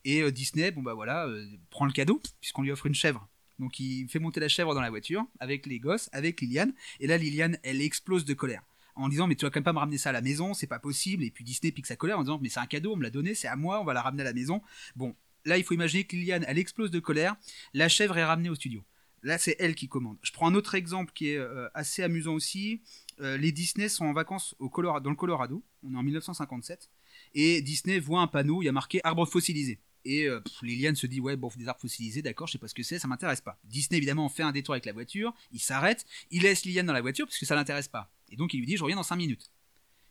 Et 0.05 0.21
euh, 0.21 0.31
Disney, 0.31 0.71
bon 0.71 0.81
bah 0.81 0.93
voilà, 0.93 1.25
euh, 1.27 1.47
prend 1.69 1.85
le 1.85 1.91
cadeau, 1.91 2.21
puisqu'on 2.39 2.63
lui 2.63 2.71
offre 2.71 2.85
une 2.85 2.95
chèvre. 2.95 3.27
Donc 3.59 3.79
il 3.79 4.07
fait 4.07 4.19
monter 4.19 4.39
la 4.39 4.47
chèvre 4.47 4.73
dans 4.73 4.81
la 4.81 4.89
voiture, 4.89 5.25
avec 5.39 5.65
les 5.65 5.79
gosses, 5.79 6.09
avec 6.11 6.41
Liliane. 6.41 6.73
Et 6.99 7.07
là, 7.07 7.17
Liliane, 7.17 7.57
elle 7.63 7.81
explose 7.81 8.25
de 8.25 8.33
colère. 8.33 8.63
En 8.95 9.07
disant, 9.07 9.27
mais 9.27 9.35
tu 9.35 9.45
vas 9.45 9.51
quand 9.51 9.59
même 9.59 9.63
pas 9.63 9.73
me 9.73 9.79
ramener 9.79 9.97
ça 9.97 10.09
à 10.09 10.13
la 10.13 10.21
maison, 10.21 10.53
c'est 10.53 10.67
pas 10.67 10.79
possible. 10.79 11.23
Et 11.23 11.31
puis 11.31 11.43
Disney 11.43 11.71
pique 11.71 11.85
sa 11.85 11.95
colère 11.95 12.19
en 12.19 12.23
disant, 12.23 12.39
mais 12.41 12.49
c'est 12.49 12.59
un 12.59 12.65
cadeau, 12.65 12.93
on 12.93 12.97
me 12.97 13.03
l'a 13.03 13.09
donné, 13.09 13.35
c'est 13.35 13.47
à 13.47 13.55
moi, 13.55 13.79
on 13.79 13.85
va 13.85 13.93
la 13.93 14.01
ramener 14.01 14.21
à 14.21 14.25
la 14.25 14.33
maison. 14.33 14.61
Bon, 14.95 15.15
là, 15.45 15.57
il 15.57 15.63
faut 15.63 15.73
imaginer 15.73 16.03
que 16.03 16.15
Liliane, 16.15 16.43
elle 16.47 16.57
explose 16.57 16.91
de 16.91 16.99
colère. 16.99 17.35
La 17.73 17.87
chèvre 17.87 18.17
est 18.17 18.25
ramenée 18.25 18.49
au 18.49 18.55
studio. 18.55 18.83
Là, 19.23 19.37
c'est 19.37 19.55
elle 19.59 19.75
qui 19.75 19.87
commande. 19.87 20.17
Je 20.23 20.31
prends 20.31 20.47
un 20.47 20.55
autre 20.55 20.75
exemple 20.75 21.11
qui 21.13 21.29
est 21.29 21.37
euh, 21.37 21.69
assez 21.73 22.01
amusant 22.01 22.33
aussi. 22.33 22.81
Euh, 23.19 23.37
les 23.37 23.51
Disney 23.51 23.87
sont 23.87 24.05
en 24.05 24.13
vacances 24.13 24.55
au 24.59 24.69
Colorado, 24.69 25.03
dans 25.03 25.11
le 25.11 25.15
Colorado. 25.15 25.63
On 25.83 25.93
est 25.93 25.97
en 25.97 26.03
1957. 26.03 26.89
Et 27.35 27.61
Disney 27.61 27.99
voit 27.99 28.21
un 28.21 28.27
panneau 28.27 28.61
il 28.61 28.65
y 28.65 28.69
a 28.69 28.71
marqué 28.71 28.99
arbre 29.03 29.25
fossilisé. 29.25 29.79
Et 30.03 30.27
euh, 30.27 30.41
Liliane 30.63 30.95
se 30.95 31.05
dit 31.05 31.19
ouais 31.19 31.35
bon 31.35 31.51
des 31.55 31.67
arbres 31.67 31.79
fossilisés 31.79 32.23
d'accord 32.23 32.47
je 32.47 32.53
sais 32.53 32.57
pas 32.57 32.67
ce 32.67 32.73
que 32.73 32.81
c'est 32.81 32.97
ça 32.97 33.07
m'intéresse 33.07 33.41
pas. 33.41 33.59
Disney 33.63 33.97
évidemment 33.97 34.27
fait 34.29 34.41
un 34.41 34.51
détour 34.51 34.73
avec 34.73 34.85
la 34.87 34.93
voiture, 34.93 35.31
il 35.51 35.59
s'arrête, 35.59 36.05
il 36.31 36.41
laisse 36.41 36.65
Liliane 36.65 36.87
dans 36.87 36.93
la 36.93 37.01
voiture 37.01 37.27
parce 37.27 37.37
que 37.37 37.45
ça 37.45 37.53
l'intéresse 37.53 37.87
pas. 37.87 38.11
Et 38.29 38.35
donc 38.35 38.55
il 38.55 38.59
lui 38.59 38.65
dit 38.65 38.77
je 38.77 38.83
reviens 38.83 38.95
dans 38.95 39.03
5 39.03 39.17
minutes. 39.17 39.51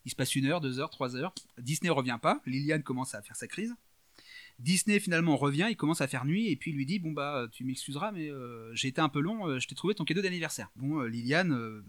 Il 0.04 0.10
se 0.12 0.16
passe 0.16 0.36
une 0.36 0.46
heure, 0.46 0.60
deux 0.60 0.78
heures, 0.78 0.90
trois 0.90 1.16
heures. 1.16 1.34
Disney 1.58 1.90
revient 1.90 2.18
pas, 2.22 2.40
Liliane 2.46 2.84
commence 2.84 3.14
à 3.14 3.22
faire 3.22 3.36
sa 3.36 3.48
crise. 3.48 3.74
Disney 4.60 5.00
finalement 5.00 5.36
revient, 5.36 5.68
il 5.70 5.76
commence 5.76 6.00
à 6.00 6.08
faire 6.08 6.24
nuit 6.24 6.48
et 6.48 6.56
puis 6.56 6.70
il 6.70 6.76
lui 6.76 6.86
dit 6.86 6.98
bon 6.98 7.12
bah 7.12 7.48
tu 7.50 7.64
m'excuseras 7.64 8.12
mais 8.12 8.30
euh, 8.30 8.74
j'ai 8.74 8.88
été 8.88 9.00
un 9.00 9.08
peu 9.08 9.20
long, 9.20 9.48
euh, 9.48 9.58
je 9.58 9.66
t'ai 9.66 9.74
trouvé 9.74 9.94
ton 9.94 10.04
cadeau 10.04 10.22
d'anniversaire. 10.22 10.70
Bon 10.76 11.00
euh, 11.00 11.08
Liliane 11.08 11.82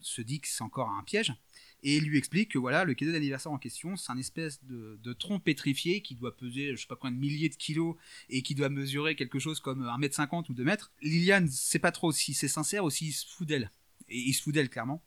se 0.00 0.22
dit 0.22 0.40
que 0.40 0.46
c'est 0.48 0.62
encore 0.62 0.90
un 0.90 1.02
piège 1.02 1.34
Et 1.82 1.98
lui 1.98 2.16
explique 2.16 2.52
que 2.52 2.58
voilà, 2.58 2.84
le 2.84 2.94
cadeau 2.94 3.12
d'anniversaire 3.12 3.50
en 3.50 3.58
question, 3.58 3.96
c'est 3.96 4.12
un 4.12 4.18
espèce 4.18 4.62
de, 4.64 5.00
de 5.02 5.12
tronc 5.12 5.40
pétrifié 5.40 6.00
qui 6.00 6.14
doit 6.14 6.36
peser, 6.36 6.76
je 6.76 6.80
sais 6.80 6.86
pas 6.86 6.96
combien 6.96 7.16
de 7.16 7.20
milliers 7.20 7.48
de 7.48 7.56
kilos 7.56 7.96
et 8.30 8.42
qui 8.42 8.54
doit 8.54 8.68
mesurer 8.68 9.16
quelque 9.16 9.40
chose 9.40 9.58
comme 9.58 9.84
1m50 9.84 10.50
ou 10.50 10.54
2 10.54 10.64
mètres. 10.64 10.92
Liliane 11.02 11.48
sait 11.48 11.80
pas 11.80 11.92
trop 11.92 12.12
si 12.12 12.34
c'est 12.34 12.48
sincère 12.48 12.84
ou 12.84 12.90
s'il 12.90 13.12
se 13.12 13.26
fout 13.26 13.48
d'elle. 13.48 13.70
Et 14.08 14.18
il 14.18 14.32
se 14.32 14.42
fout 14.42 14.54
d'elle, 14.54 14.68
clairement. 14.68 15.02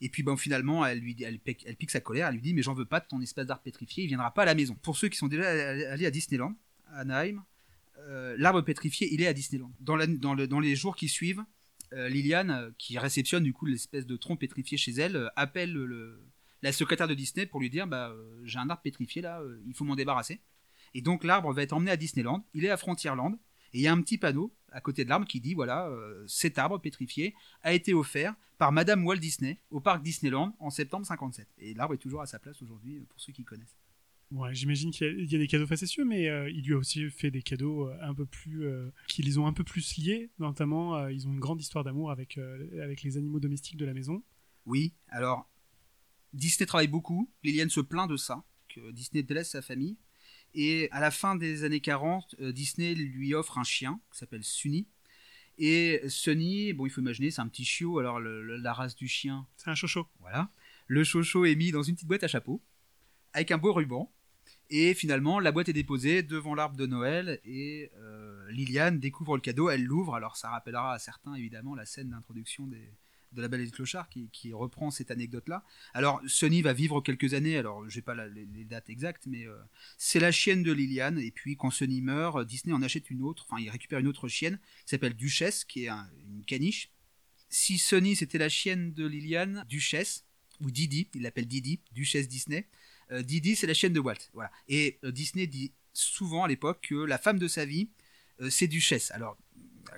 Et 0.00 0.08
puis 0.08 0.22
bon, 0.22 0.36
finalement, 0.36 0.84
elle, 0.84 1.00
lui, 1.00 1.16
elle, 1.22 1.38
pique, 1.38 1.90
sa 1.90 2.00
colère, 2.00 2.28
elle 2.28 2.34
lui 2.34 2.40
dit 2.40 2.54
Mais 2.54 2.62
j'en 2.62 2.74
veux 2.74 2.86
pas 2.86 3.00
de 3.00 3.06
ton 3.06 3.20
espèce 3.20 3.46
d'art 3.46 3.62
pétrifié, 3.62 4.04
il 4.04 4.06
viendra 4.06 4.32
pas 4.32 4.42
à 4.42 4.46
la 4.46 4.54
maison. 4.54 4.74
Pour 4.82 4.96
ceux 4.96 5.08
qui 5.08 5.18
sont 5.18 5.28
déjà 5.28 5.48
allés 5.92 6.06
à 6.06 6.10
Disneyland, 6.10 6.54
à 6.88 7.00
Anaheim, 7.00 7.44
euh, 8.08 8.34
l'arbre 8.38 8.62
pétrifié, 8.62 9.12
il 9.12 9.22
est 9.22 9.26
à 9.26 9.34
Disneyland. 9.34 9.72
Dans, 9.80 9.96
les 9.96 10.76
jours 10.76 10.96
qui 10.96 11.08
suivent, 11.08 11.44
euh, 11.92 12.08
Liliane, 12.08 12.50
euh, 12.50 12.70
qui 12.78 12.98
réceptionne 12.98 13.42
du 13.42 13.52
coup 13.52 13.66
l'espèce 13.66 14.06
de 14.06 14.16
tronc 14.16 14.36
pétrifié 14.36 14.78
chez 14.78 14.92
elle, 14.92 15.30
appelle 15.36 15.72
le, 15.72 16.20
la 16.62 16.72
secrétaire 16.72 17.08
de 17.08 17.14
Disney 17.14 17.46
pour 17.46 17.60
lui 17.60 17.68
dire 17.68 17.86
bah, 17.86 18.14
J'ai 18.44 18.58
un 18.58 18.70
arbre 18.70 18.82
pétrifié 18.82 19.20
là, 19.20 19.42
il 19.66 19.74
faut 19.74 19.84
m'en 19.84 19.96
débarrasser. 19.96 20.40
Et 20.94 21.02
donc 21.02 21.24
l'arbre 21.24 21.52
va 21.52 21.62
être 21.62 21.72
emmené 21.72 21.90
à 21.90 21.96
Disneyland, 21.96 22.46
il 22.54 22.64
est 22.64 22.70
à 22.70 22.76
Frontierland, 22.76 23.38
et 23.72 23.78
il 23.78 23.82
y 23.82 23.86
a 23.86 23.92
un 23.92 24.00
petit 24.00 24.18
panneau 24.18 24.52
à 24.72 24.80
côté 24.80 25.04
de 25.04 25.08
l'arbre 25.08 25.26
qui 25.26 25.40
dit 25.40 25.54
voilà, 25.54 25.88
euh, 25.88 26.24
cet 26.26 26.58
arbre 26.58 26.78
pétrifié 26.78 27.34
a 27.62 27.72
été 27.72 27.94
offert 27.94 28.34
par 28.58 28.72
Madame 28.72 29.04
Walt 29.06 29.16
Disney 29.16 29.58
au 29.70 29.80
parc 29.80 30.02
Disneyland 30.02 30.54
en 30.58 30.70
septembre 30.70 31.06
57. 31.06 31.48
Et 31.58 31.74
l'arbre 31.74 31.94
est 31.94 31.98
toujours 31.98 32.22
à 32.22 32.26
sa 32.26 32.38
place 32.38 32.60
aujourd'hui 32.62 32.98
euh, 32.98 33.06
pour 33.08 33.20
ceux 33.20 33.32
qui 33.32 33.44
connaissent. 33.44 33.76
Ouais, 34.30 34.54
J'imagine 34.54 34.92
qu'il 34.92 35.32
y, 35.32 35.34
a 35.34 35.38
des 35.38 35.48
cadeaux 35.48 35.66
facétieux, 35.66 36.04
mais 36.04 36.28
euh, 36.28 36.48
il 36.50 36.64
lui 36.64 36.74
a 36.74 36.76
aussi 36.76 37.10
fait 37.10 37.32
des 37.32 37.42
cadeaux 37.42 37.90
un 38.00 38.14
peu 38.14 38.26
plus 38.26 38.64
qui 39.08 39.22
les 39.22 39.38
ont 39.38 39.46
un 39.48 39.52
peu 39.52 39.64
plus 39.64 39.96
liés. 39.96 40.30
Notamment, 40.38 41.08
ils 41.08 41.26
ont 41.26 41.32
une 41.32 41.40
grande 41.40 41.60
histoire 41.60 41.82
d'amour 41.82 42.12
avec 42.12 42.38
avec 42.38 43.02
les 43.02 43.16
animaux 43.16 43.40
domestiques 43.40 43.76
de 43.76 43.84
la 43.84 43.92
maison. 43.92 44.22
Oui, 44.66 44.94
alors 45.08 45.50
Disney 46.32 46.64
travaille 46.64 46.86
beaucoup. 46.86 47.28
Liliane 47.42 47.70
se 47.70 47.80
plaint 47.80 48.08
de 48.08 48.16
ça, 48.16 48.44
que 48.68 48.92
Disney 48.92 49.24
délaisse 49.24 49.50
sa 49.50 49.62
famille. 49.62 49.96
Et 50.54 50.88
à 50.90 51.00
la 51.00 51.10
fin 51.10 51.36
des 51.36 51.64
années 51.64 51.80
40, 51.80 52.36
euh, 52.40 52.52
Disney 52.52 52.94
lui 52.94 53.34
offre 53.34 53.58
un 53.58 53.64
chien 53.64 54.00
qui 54.10 54.18
s'appelle 54.18 54.44
Sunny. 54.44 54.86
Et 55.58 56.00
Sunny, 56.08 56.72
bon, 56.72 56.86
il 56.86 56.90
faut 56.90 57.00
imaginer, 57.00 57.30
c'est 57.30 57.40
un 57.40 57.48
petit 57.48 57.64
chiot. 57.64 57.98
Alors, 57.98 58.18
la 58.18 58.72
race 58.72 58.96
du 58.96 59.08
chien. 59.08 59.46
C'est 59.56 59.70
un 59.70 59.74
chocho. 59.74 60.08
Voilà. 60.20 60.50
Le 60.86 61.04
chocho 61.04 61.44
est 61.44 61.54
mis 61.54 61.70
dans 61.70 61.82
une 61.82 61.94
petite 61.94 62.08
boîte 62.08 62.24
à 62.24 62.28
chapeau, 62.28 62.62
avec 63.32 63.50
un 63.50 63.58
beau 63.58 63.72
ruban. 63.72 64.10
Et 64.70 64.94
finalement, 64.94 65.40
la 65.40 65.52
boîte 65.52 65.68
est 65.68 65.74
déposée 65.74 66.22
devant 66.22 66.54
l'arbre 66.54 66.76
de 66.76 66.86
Noël. 66.86 67.40
Et 67.44 67.90
euh, 67.98 68.50
Liliane 68.50 68.98
découvre 68.98 69.36
le 69.36 69.42
cadeau, 69.42 69.68
elle 69.68 69.84
l'ouvre. 69.84 70.14
Alors, 70.14 70.36
ça 70.36 70.50
rappellera 70.50 70.94
à 70.94 70.98
certains, 70.98 71.34
évidemment, 71.34 71.74
la 71.74 71.84
scène 71.84 72.10
d'introduction 72.10 72.66
des, 72.66 72.90
de 73.32 73.42
la 73.42 73.48
Belle 73.48 73.60
et 73.60 73.64
le 73.64 73.70
Clochard 73.70 74.08
qui, 74.08 74.52
reprend 74.52 74.90
cette 74.90 75.10
anecdote-là. 75.10 75.64
Alors, 75.94 76.20
Sonny 76.26 76.62
va 76.62 76.72
vivre 76.72 77.00
quelques 77.00 77.34
années, 77.34 77.56
alors 77.56 77.88
je 77.88 77.96
n'ai 77.96 78.02
pas 78.02 78.14
les, 78.14 78.64
dates 78.64 78.90
exactes, 78.90 79.26
mais 79.26 79.46
euh, 79.46 79.56
c'est 79.96 80.20
la 80.20 80.32
chienne 80.32 80.62
de 80.62 80.72
Liliane, 80.72 81.18
et 81.18 81.30
puis 81.30 81.56
quand 81.56 81.70
Sonny 81.70 82.02
meurt, 82.02 82.46
Disney 82.46 82.74
en 82.74 82.82
achète 82.82 83.10
une 83.10 83.22
autre, 83.22 83.46
enfin 83.48 83.62
il 83.62 83.70
récupère 83.70 83.98
une 83.98 84.08
autre 84.08 84.28
chienne 84.28 84.58
qui 84.84 84.90
s'appelle 84.90 85.14
Duchesse, 85.14 85.64
qui 85.64 85.84
est 85.84 85.88
une 85.88 86.44
caniche. 86.46 86.90
Si 87.48 87.78
Sonny 87.78 88.16
c'était 88.16 88.38
la 88.38 88.48
chienne 88.48 88.92
de 88.92 89.06
Liliane, 89.06 89.64
Duchesse, 89.68 90.24
ou 90.60 90.70
Didi, 90.70 91.08
il 91.14 91.22
l'appelle 91.22 91.46
Didi, 91.46 91.80
Duchesse 91.92 92.28
Disney, 92.28 92.66
euh, 93.12 93.22
Didi 93.22 93.56
c'est 93.56 93.66
la 93.66 93.74
chienne 93.74 93.92
de 93.92 94.00
Walt. 94.00 94.30
Voilà. 94.34 94.50
Et 94.68 94.98
euh, 95.04 95.12
Disney 95.12 95.46
dit 95.46 95.72
souvent 95.92 96.44
à 96.44 96.48
l'époque 96.48 96.88
que 96.88 96.94
la 96.94 97.18
femme 97.18 97.38
de 97.38 97.48
sa 97.48 97.64
vie, 97.64 97.88
c'est 98.48 98.68
Duchesse. 98.68 99.10
Alors, 99.10 99.36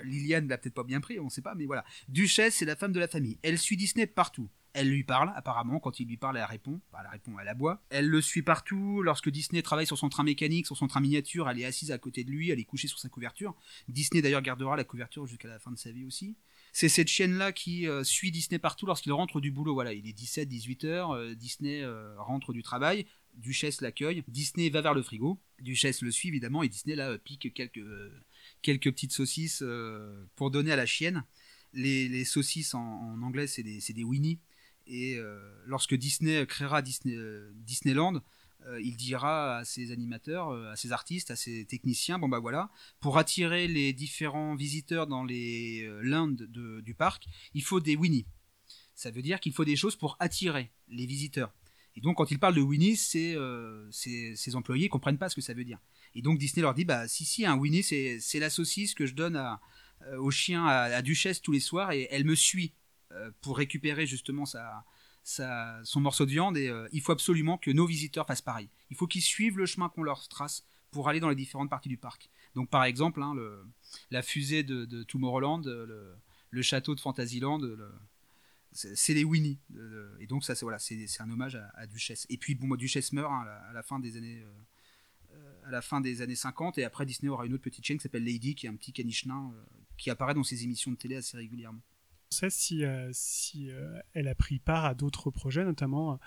Liliane 0.03 0.47
l'a 0.47 0.57
peut-être 0.57 0.73
pas 0.73 0.83
bien 0.83 1.01
pris, 1.01 1.19
on 1.19 1.25
ne 1.25 1.29
sait 1.29 1.41
pas, 1.41 1.55
mais 1.55 1.65
voilà. 1.65 1.85
Duchesse, 2.07 2.55
c'est 2.55 2.65
la 2.65 2.75
femme 2.75 2.91
de 2.91 2.99
la 2.99 3.07
famille. 3.07 3.37
Elle 3.43 3.57
suit 3.57 3.77
Disney 3.77 4.07
partout. 4.07 4.49
Elle 4.73 4.89
lui 4.89 5.03
parle, 5.03 5.31
apparemment, 5.35 5.79
quand 5.79 5.99
il 5.99 6.07
lui 6.07 6.17
parle, 6.17 6.37
elle 6.37 6.45
répond. 6.45 6.81
Bah, 6.91 6.99
elle 7.03 7.11
répond, 7.11 7.33
elle 7.39 7.47
aboie. 7.47 7.83
Elle 7.89 8.07
le 8.07 8.21
suit 8.21 8.41
partout. 8.41 9.03
Lorsque 9.03 9.29
Disney 9.29 9.61
travaille 9.61 9.85
sur 9.85 9.99
son 9.99 10.09
train 10.09 10.23
mécanique, 10.23 10.65
sur 10.65 10.75
son 10.75 10.87
train 10.87 10.99
miniature, 10.99 11.47
elle 11.47 11.59
est 11.59 11.65
assise 11.65 11.91
à 11.91 11.99
côté 11.99 12.23
de 12.23 12.31
lui, 12.31 12.49
elle 12.49 12.59
est 12.59 12.63
couchée 12.63 12.87
sur 12.87 12.97
sa 12.97 13.07
couverture. 13.07 13.55
Disney 13.87 14.23
d'ailleurs 14.23 14.41
gardera 14.41 14.75
la 14.75 14.83
couverture 14.83 15.27
jusqu'à 15.27 15.47
la 15.47 15.59
fin 15.59 15.71
de 15.71 15.77
sa 15.77 15.91
vie 15.91 16.05
aussi. 16.05 16.35
C'est 16.71 16.89
cette 16.89 17.07
chienne-là 17.07 17.51
qui 17.51 17.87
euh, 17.87 18.03
suit 18.03 18.31
Disney 18.31 18.57
partout 18.57 18.87
lorsqu'il 18.87 19.11
rentre 19.11 19.39
du 19.39 19.51
boulot. 19.51 19.75
Voilà, 19.75 19.93
il 19.93 20.07
est 20.07 20.13
17, 20.13 20.49
18 20.49 20.85
heures, 20.85 21.11
euh, 21.11 21.35
Disney 21.35 21.83
euh, 21.83 22.15
rentre 22.17 22.51
du 22.51 22.63
travail, 22.63 23.05
Duchesse 23.35 23.79
l'accueille, 23.81 24.23
Disney 24.27 24.71
va 24.71 24.81
vers 24.81 24.95
le 24.95 25.03
frigo, 25.03 25.39
Duchesse 25.61 26.01
le 26.01 26.09
suit 26.09 26.29
évidemment, 26.29 26.63
et 26.63 26.69
Disney 26.69 26.95
là 26.95 27.15
pique 27.19 27.53
quelques 27.53 27.79
quelques 28.63 28.91
petites 28.91 29.11
saucisses 29.11 29.61
euh, 29.61 30.25
pour 30.35 30.49
donner 30.49 30.71
à 30.71 30.75
la 30.75 30.87
chienne. 30.87 31.23
Les, 31.73 32.25
saucisses 32.25 32.73
en, 32.73 33.21
anglais, 33.21 33.47
c'est 33.47 33.63
des, 33.63 33.79
des, 33.79 34.03
Winnie. 34.03 34.39
Et 34.87 35.17
euh, 35.17 35.39
lorsque 35.65 35.93
Disney 35.95 36.45
créera 36.47 36.81
euh, 37.05 37.51
Disneyland, 37.55 38.21
il 38.81 38.95
dira 38.95 39.57
à 39.57 39.65
ses 39.65 39.91
animateurs, 39.91 40.51
à 40.69 40.77
ses 40.77 40.93
artistes, 40.93 41.31
à 41.31 41.35
ses 41.35 41.65
techniciens, 41.65 42.17
bon 42.17 42.29
bah 42.29 42.39
voilà, 42.39 42.71
pour 43.01 43.17
attirer 43.17 43.67
les 43.67 43.91
différents 43.91 44.55
visiteurs 44.55 45.05
dans 45.05 45.25
les 45.25 45.85
du 46.81 46.95
parc, 46.95 47.25
il 47.53 47.61
faut 47.61 47.81
des 47.81 47.97
Winnie. 47.97 48.25
Ça 48.95 49.11
veut 49.11 49.21
dire 49.21 49.41
qu'il 49.41 49.51
faut 49.51 49.65
des 49.65 49.75
choses 49.75 49.97
pour 49.97 50.15
attirer 50.21 50.71
les 50.87 51.05
visiteurs. 51.05 51.53
Et 51.97 51.99
donc 51.99 52.15
quand 52.15 52.31
il 52.31 52.39
parle 52.39 52.55
de 52.55 52.61
Winnie, 52.61 52.95
ses 52.95 53.35
employés 54.55 54.87
comprennent 54.87 55.17
pas 55.17 55.27
ce 55.27 55.35
que 55.35 55.41
ça 55.41 55.53
veut 55.53 55.65
dire. 55.65 55.79
Et 56.15 56.21
donc 56.21 56.37
Disney 56.37 56.61
leur 56.61 56.73
dit 56.73 56.85
bah 56.85 57.07
si 57.07 57.25
si 57.25 57.45
un 57.45 57.55
Winnie 57.55 57.83
c'est 57.83 58.39
la 58.39 58.49
saucisse 58.49 58.93
que 58.93 59.05
je 59.05 59.13
donne 59.13 59.35
à, 59.35 59.59
euh, 60.07 60.17
au 60.17 60.31
chien 60.31 60.65
à, 60.65 61.01
Duchesse 61.01 61.41
tous 61.41 61.51
les 61.51 61.59
soirs 61.59 61.91
et 61.91 62.07
elle 62.11 62.25
me 62.25 62.35
suit 62.35 62.73
euh, 63.11 63.31
pour 63.41 63.57
récupérer 63.57 64.05
justement 64.05 64.43
son 64.45 65.99
morceau 65.99 66.25
de 66.25 66.31
viande 66.31 66.57
et 66.57 66.67
euh, 66.67 66.87
il 66.91 67.01
faut 67.01 67.11
absolument 67.11 67.57
que 67.57 67.71
nos 67.71 67.85
visiteurs 67.85 68.27
fassent 68.27 68.41
pareil. 68.41 68.69
Il 68.89 68.97
faut 68.97 69.07
qu'ils 69.07 69.21
suivent 69.21 69.57
le 69.57 69.65
chemin 69.65 69.89
qu'on 69.89 70.03
leur 70.03 70.27
trace 70.27 70.65
pour 70.91 71.09
aller 71.09 71.19
dans 71.19 71.29
les 71.29 71.35
différentes 71.35 71.69
parties 71.69 71.89
du 71.89 71.97
parc. 71.97 72.29
Donc 72.55 72.69
par 72.69 72.83
exemple 72.83 73.21
hein, 73.21 73.33
la 74.11 74.21
fusée 74.21 74.63
de, 74.63 74.85
de 74.85 75.03
Tomorrowland, 75.03 75.61
le, 75.65 76.61
château 76.61 76.95
de 76.95 76.99
Fantasyland, 76.99 77.61
c'est 78.71 79.13
les 79.13 79.23
Winnie. 79.23 79.59
et 80.19 80.27
donc 80.27 80.43
ça 80.43 80.53
c'est 80.53 80.65
voilà, 80.65 80.79
c'est 80.79 81.07
un 81.19 81.29
hommage 81.29 81.55
à, 81.75 81.87
Duchesse. 81.87 82.27
Et 82.29 82.37
puis 82.37 82.55
bon, 82.55 82.75
Duchesse 82.75 83.13
meurt 83.13 83.31
hein, 83.31 83.45
à, 83.69 83.73
la, 83.73 83.83
fin 83.83 83.99
des 83.99 84.17
années 84.17 84.45
à 85.65 85.71
la 85.71 85.81
fin 85.81 86.01
des 86.01 86.21
années 86.21 86.35
50 86.35 86.77
et 86.77 86.83
après 86.83 87.05
Disney 87.05 87.29
aura 87.29 87.45
une 87.45 87.53
autre 87.53 87.63
petite 87.63 87.85
chaîne 87.85 87.97
qui 87.97 88.03
s'appelle 88.03 88.23
Lady 88.23 88.55
qui 88.55 88.65
est 88.65 88.69
un 88.69 88.75
petit 88.75 88.93
caniche 88.93 89.25
nain 89.25 89.51
euh, 89.53 89.63
qui 89.97 90.09
apparaît 90.09 90.33
dans 90.33 90.43
ses 90.43 90.63
émissions 90.63 90.91
de 90.91 90.97
télé 90.97 91.15
assez 91.15 91.37
régulièrement. 91.37 91.81
On 92.31 92.35
sait 92.35 92.49
si, 92.49 92.83
euh, 92.83 93.11
euh, 93.55 93.99
elle 94.13 94.27
a 94.27 94.35
pris 94.35 94.59
part 94.59 94.85
à 94.85 94.95
d'autres 94.95 95.29
projets, 95.29 95.63
notamment 95.63 96.19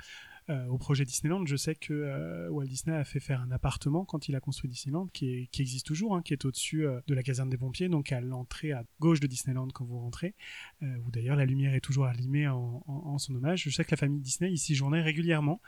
euh, 0.48 0.64
au 0.66 0.78
projet 0.78 1.04
Disneyland. 1.04 1.44
Je 1.44 1.56
sais 1.56 1.74
que 1.74 1.92
euh, 1.92 2.48
Walt 2.50 2.66
Disney 2.66 2.96
a 2.96 3.04
fait 3.04 3.18
faire 3.18 3.40
un 3.40 3.50
appartement 3.50 4.04
quand 4.04 4.28
il 4.28 4.36
a 4.36 4.40
construit 4.40 4.70
Disneyland, 4.70 5.08
qui, 5.08 5.48
existe 5.58 5.84
toujours, 5.84 6.14
hein, 6.14 6.22
qui 6.22 6.34
est 6.34 6.44
au-dessus 6.44 6.86
euh, 6.86 7.00
de 7.08 7.14
la 7.14 7.24
caserne 7.24 7.50
des 7.50 7.56
pompiers, 7.56 7.88
donc 7.88 8.12
à 8.12 8.20
l'entrée 8.20 8.70
à 8.70 8.84
gauche 9.00 9.18
de 9.18 9.26
Disneyland 9.26 9.66
quand 9.74 9.84
vous 9.84 9.98
rentrez, 9.98 10.36
où 10.82 11.10
d'ailleurs 11.10 11.34
la 11.34 11.46
lumière 11.46 11.74
est 11.74 11.80
toujours 11.80 12.06
allumée 12.06 12.46
en, 12.46 13.18
son 13.18 13.34
hommage. 13.34 13.64
Je 13.64 13.70
sais 13.70 13.84
que 13.84 13.90
la 13.90 13.96
famille 13.96 14.20
Disney 14.20 14.52
y 14.52 14.58
séjournait 14.58 15.02
régulièrement 15.02 15.60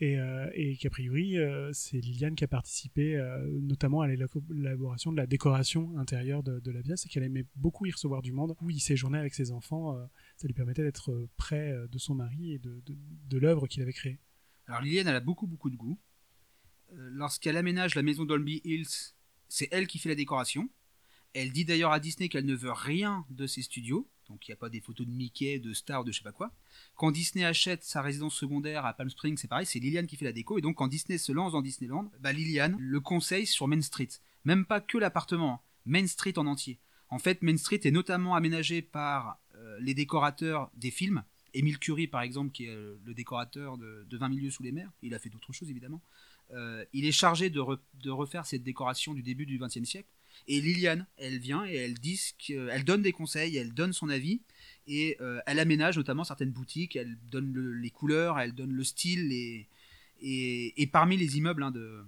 et, 0.00 0.18
et 0.54 0.76
qu'a 0.76 0.90
priori 0.90 1.36
c'est 1.72 1.98
Liliane 1.98 2.34
qui 2.34 2.44
a 2.44 2.48
participé 2.48 3.18
notamment 3.62 4.00
à 4.00 4.08
l'élaboration 4.08 5.12
de 5.12 5.16
la 5.16 5.26
décoration 5.26 5.96
intérieure 5.98 6.42
de, 6.42 6.70
la 6.70 6.82
pièce 6.82 7.06
et 7.06 7.08
qu'elle 7.08 7.22
aimait 7.22 7.46
beaucoup 7.56 7.86
y 7.86 7.90
recevoir 7.90 8.22
du 8.22 8.32
monde, 8.32 8.54
où 8.60 8.70
il 8.70 8.80
séjournait 8.80 9.18
avec 9.18 9.34
ses 9.34 9.52
enfants. 9.52 9.96
ça 10.36 10.46
lui 10.46 10.54
permettait 10.54 10.82
d'être 10.82 11.28
près 11.36 11.74
de 11.90 11.98
son 11.98 12.14
mari 12.14 12.52
et 12.52 12.58
de, 12.58 12.82
de 12.86 13.38
l'œuvre 13.38 13.66
qu'il 13.66 13.82
avait 13.82 13.92
créée. 13.92 14.18
Alors 14.68 14.80
Liliane, 14.80 15.08
a 15.08 15.20
beaucoup 15.20 15.46
beaucoup 15.46 15.70
de 15.70 15.76
goût. 15.76 15.98
Euh, 16.92 17.08
lorsqu'elle 17.12 17.56
aménage 17.56 17.94
la 17.94 18.02
maison 18.02 18.24
Dolby 18.24 18.60
Hills, 18.64 19.14
c'est 19.48 19.68
elle 19.70 19.86
qui 19.86 19.98
fait 19.98 20.08
la 20.08 20.14
décoration. 20.14 20.68
Elle 21.34 21.52
dit 21.52 21.64
d'ailleurs 21.64 21.92
à 21.92 22.00
Disney 22.00 22.28
qu'elle 22.28 22.46
ne 22.46 22.54
veut 22.54 22.72
rien 22.72 23.26
de 23.30 23.46
ses 23.46 23.62
studios, 23.62 24.08
donc 24.28 24.48
il 24.48 24.50
n'y 24.50 24.54
a 24.54 24.56
pas 24.56 24.70
des 24.70 24.80
photos 24.80 25.06
de 25.06 25.12
Mickey, 25.12 25.58
de 25.58 25.72
Star, 25.74 26.02
de 26.02 26.10
je 26.10 26.18
sais 26.18 26.24
pas 26.24 26.32
quoi. 26.32 26.52
Quand 26.94 27.10
Disney 27.10 27.44
achète 27.44 27.84
sa 27.84 28.00
résidence 28.00 28.34
secondaire 28.34 28.86
à 28.86 28.94
Palm 28.94 29.10
Springs, 29.10 29.36
c'est 29.36 29.48
pareil, 29.48 29.66
c'est 29.66 29.78
Liliane 29.78 30.06
qui 30.06 30.16
fait 30.16 30.24
la 30.24 30.32
déco, 30.32 30.58
et 30.58 30.62
donc 30.62 30.76
quand 30.76 30.88
Disney 30.88 31.18
se 31.18 31.32
lance 31.32 31.52
dans 31.52 31.62
Disneyland, 31.62 32.10
bah 32.20 32.32
Liliane 32.32 32.76
le 32.78 33.00
conseille 33.00 33.46
sur 33.46 33.68
Main 33.68 33.82
Street. 33.82 34.08
Même 34.44 34.64
pas 34.64 34.80
que 34.80 34.98
l'appartement. 34.98 35.62
Main 35.84 36.06
Street 36.06 36.38
en 36.38 36.46
entier. 36.46 36.78
En 37.08 37.18
fait, 37.18 37.42
Main 37.42 37.56
Street 37.56 37.80
est 37.84 37.90
notamment 37.90 38.34
aménagé 38.34 38.82
par 38.82 39.38
euh, 39.54 39.78
les 39.80 39.94
décorateurs 39.94 40.70
des 40.74 40.90
films, 40.90 41.22
Émile 41.56 41.78
Curie, 41.78 42.06
par 42.06 42.22
exemple, 42.22 42.52
qui 42.52 42.66
est 42.66 42.74
le 42.74 43.14
décorateur 43.14 43.78
de, 43.78 44.06
20 44.10 44.28
milieux 44.28 44.50
sous 44.50 44.62
les 44.62 44.72
mers, 44.72 44.90
il 45.02 45.14
a 45.14 45.18
fait 45.18 45.30
d'autres 45.30 45.52
choses 45.52 45.70
évidemment, 45.70 46.02
euh, 46.52 46.84
il 46.92 47.06
est 47.06 47.12
chargé 47.12 47.50
de, 47.50 47.60
refaire 48.10 48.46
cette 48.46 48.62
décoration 48.62 49.14
du 49.14 49.22
début 49.22 49.46
du 49.46 49.58
XXe 49.58 49.84
siècle. 49.84 50.08
Et 50.48 50.60
Liliane, 50.60 51.06
elle 51.16 51.38
vient 51.38 51.64
et 51.64 51.74
elle 51.74 51.94
dit 51.94 52.20
elle 52.50 52.84
donne 52.84 53.00
des 53.00 53.12
conseils, 53.12 53.56
elle 53.56 53.72
donne 53.72 53.94
son 53.94 54.10
avis 54.10 54.42
et 54.86 55.16
euh, 55.22 55.40
elle 55.46 55.58
aménage 55.58 55.96
notamment 55.96 56.24
certaines 56.24 56.50
boutiques, 56.50 56.94
elle 56.94 57.16
donne 57.30 57.54
les 57.80 57.90
couleurs, 57.90 58.38
elle 58.38 58.52
donne 58.52 58.72
le 58.72 58.84
style 58.84 59.32
et, 59.32 60.86
parmi 60.92 61.16
les 61.16 61.38
immeubles 61.38 61.62
hein, 61.62 61.70
de, 61.70 62.04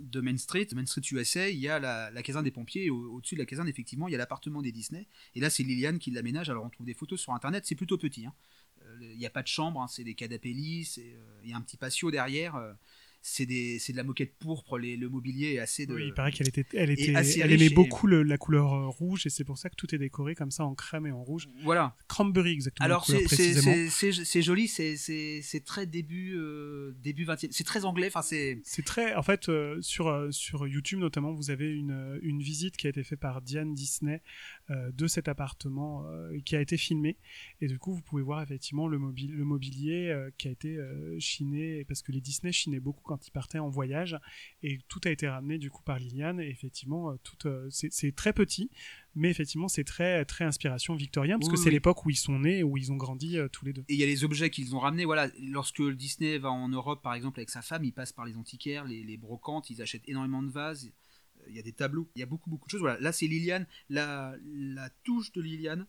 de 0.00 0.20
Main 0.20 0.36
Street, 0.36 0.66
Main 0.74 0.86
Street 0.86 1.02
USA, 1.12 1.48
il 1.48 1.58
y 1.58 1.68
a 1.68 1.78
la, 1.78 2.22
caserne 2.22 2.44
des 2.44 2.50
pompiers, 2.50 2.86
et 2.86 2.90
au-dessus 2.90 3.34
de 3.34 3.40
la 3.40 3.46
caserne, 3.46 3.68
effectivement, 3.68 4.08
il 4.08 4.12
y 4.12 4.14
a 4.14 4.18
l'appartement 4.18 4.62
des 4.62 4.72
Disney. 4.72 5.06
Et 5.34 5.40
là, 5.40 5.50
c'est 5.50 5.62
Liliane 5.62 5.98
qui 5.98 6.10
l'aménage. 6.10 6.50
Alors, 6.50 6.64
on 6.64 6.70
trouve 6.70 6.86
des 6.86 6.94
photos 6.94 7.20
sur 7.20 7.32
Internet, 7.32 7.64
c'est 7.66 7.74
plutôt 7.74 7.98
petit. 7.98 8.26
Hein. 8.26 8.34
Il 9.00 9.18
n'y 9.18 9.26
a 9.26 9.30
pas 9.30 9.42
de 9.42 9.48
chambre, 9.48 9.80
hein, 9.80 9.88
c'est 9.88 10.04
des 10.04 10.14
canapés 10.14 10.52
il 11.42 11.50
y 11.50 11.52
a 11.52 11.56
un 11.56 11.60
petit 11.62 11.76
patio 11.76 12.10
derrière 12.10 12.56
c'est 13.22 13.44
de 13.46 13.96
la 13.96 14.02
moquette 14.02 14.34
pourpre, 14.38 14.78
les, 14.78 14.96
le 14.96 15.08
mobilier 15.08 15.54
est 15.54 15.58
assez 15.58 15.86
de. 15.86 15.94
Oui, 15.94 16.04
il 16.06 16.14
paraît 16.14 16.32
qu'elle 16.32 16.48
était, 16.48 16.64
elle 16.72 16.90
était, 16.90 17.12
elle 17.12 17.52
aimait 17.52 17.68
beaucoup 17.68 18.06
la 18.06 18.38
couleur 18.38 18.72
euh, 18.72 18.88
rouge 18.88 19.26
et 19.26 19.30
c'est 19.30 19.44
pour 19.44 19.58
ça 19.58 19.68
que 19.68 19.76
tout 19.76 19.94
est 19.94 19.98
décoré 19.98 20.34
comme 20.34 20.50
ça 20.50 20.64
en 20.64 20.74
crème 20.74 21.06
et 21.06 21.12
en 21.12 21.22
rouge. 21.22 21.48
Voilà. 21.62 21.96
Cranberry 22.08 22.52
exactement. 22.52 22.84
Alors 22.84 23.04
c'est 23.06 24.42
joli, 24.42 24.68
c'est 24.68 25.64
très 25.64 25.86
début 25.86 26.34
euh, 26.36 26.96
début 27.02 27.24
20 27.24 27.46
c'est 27.50 27.64
très 27.64 27.84
anglais. 27.84 28.08
Enfin 28.08 28.22
c'est. 28.22 28.60
C'est 28.64 28.84
très, 28.84 29.14
en 29.14 29.22
fait, 29.22 29.48
euh, 29.48 29.80
sur 29.82 30.28
sur 30.30 30.66
YouTube 30.66 30.98
notamment, 30.98 31.32
vous 31.32 31.50
avez 31.50 31.70
une 31.70 32.18
une 32.22 32.40
visite 32.40 32.76
qui 32.76 32.86
a 32.86 32.90
été 32.90 33.04
faite 33.04 33.20
par 33.20 33.42
Diane 33.42 33.74
Disney 33.74 34.22
de 34.70 35.06
cet 35.06 35.28
appartement 35.28 36.06
qui 36.44 36.54
a 36.54 36.60
été 36.60 36.76
filmé 36.76 37.16
et 37.60 37.66
du 37.66 37.78
coup 37.78 37.92
vous 37.92 38.02
pouvez 38.02 38.22
voir 38.22 38.40
effectivement 38.40 38.86
le, 38.86 38.98
le 38.98 39.44
mobilier 39.44 40.16
qui 40.38 40.48
a 40.48 40.50
été 40.52 40.78
chiné 41.18 41.84
parce 41.84 42.02
que 42.02 42.12
les 42.12 42.20
Disney 42.20 42.52
chinaient 42.52 42.80
beaucoup 42.80 43.02
quand 43.10 43.26
ils 43.26 43.32
partaient 43.32 43.58
en 43.58 43.68
voyage. 43.68 44.16
Et 44.62 44.78
tout 44.86 45.00
a 45.04 45.10
été 45.10 45.28
ramené 45.28 45.58
du 45.58 45.68
coup 45.68 45.82
par 45.82 45.98
Liliane. 45.98 46.40
Et 46.40 46.48
effectivement, 46.48 47.10
euh, 47.10 47.16
tout, 47.24 47.48
euh, 47.48 47.66
c'est 47.70 48.14
très 48.14 48.32
petit, 48.32 48.70
mais 49.16 49.30
effectivement, 49.30 49.66
c'est 49.66 49.82
très, 49.82 50.24
très 50.24 50.44
inspiration 50.44 50.94
victorienne, 50.94 51.40
parce 51.40 51.50
que 51.50 51.58
c'est 51.58 51.70
l'époque 51.70 52.06
où 52.06 52.10
ils 52.10 52.16
sont 52.16 52.38
nés, 52.38 52.62
où 52.62 52.76
ils 52.76 52.92
ont 52.92 52.96
grandi 52.96 53.36
euh, 53.36 53.48
tous 53.48 53.64
les 53.64 53.72
deux. 53.72 53.82
Et 53.88 53.94
il 53.94 54.00
y 54.00 54.04
a 54.04 54.06
les 54.06 54.22
objets 54.22 54.48
qu'ils 54.48 54.76
ont 54.76 54.78
ramenés. 54.78 55.04
Voilà, 55.04 55.28
lorsque 55.40 55.82
Disney 55.82 56.38
va 56.38 56.52
en 56.52 56.68
Europe, 56.68 57.02
par 57.02 57.14
exemple, 57.14 57.40
avec 57.40 57.50
sa 57.50 57.62
femme, 57.62 57.82
il 57.84 57.92
passe 57.92 58.12
par 58.12 58.24
les 58.24 58.36
antiquaires, 58.36 58.84
les, 58.84 59.16
brocantes, 59.16 59.70
ils 59.70 59.82
achètent 59.82 60.08
énormément 60.08 60.42
de 60.42 60.50
vases. 60.50 60.92
Il 61.48 61.56
y 61.56 61.58
a 61.58 61.62
des 61.62 61.72
tableaux, 61.72 62.08
il 62.14 62.20
y 62.20 62.22
a 62.22 62.26
beaucoup, 62.26 62.48
beaucoup 62.48 62.66
de 62.66 62.70
choses. 62.70 62.80
Voilà, 62.80 63.00
là, 63.00 63.10
c'est 63.10 63.26
Liliane. 63.26 63.66
La, 63.88 64.36
la 64.54 64.88
touche 65.02 65.32
de 65.32 65.40
Liliane 65.40 65.86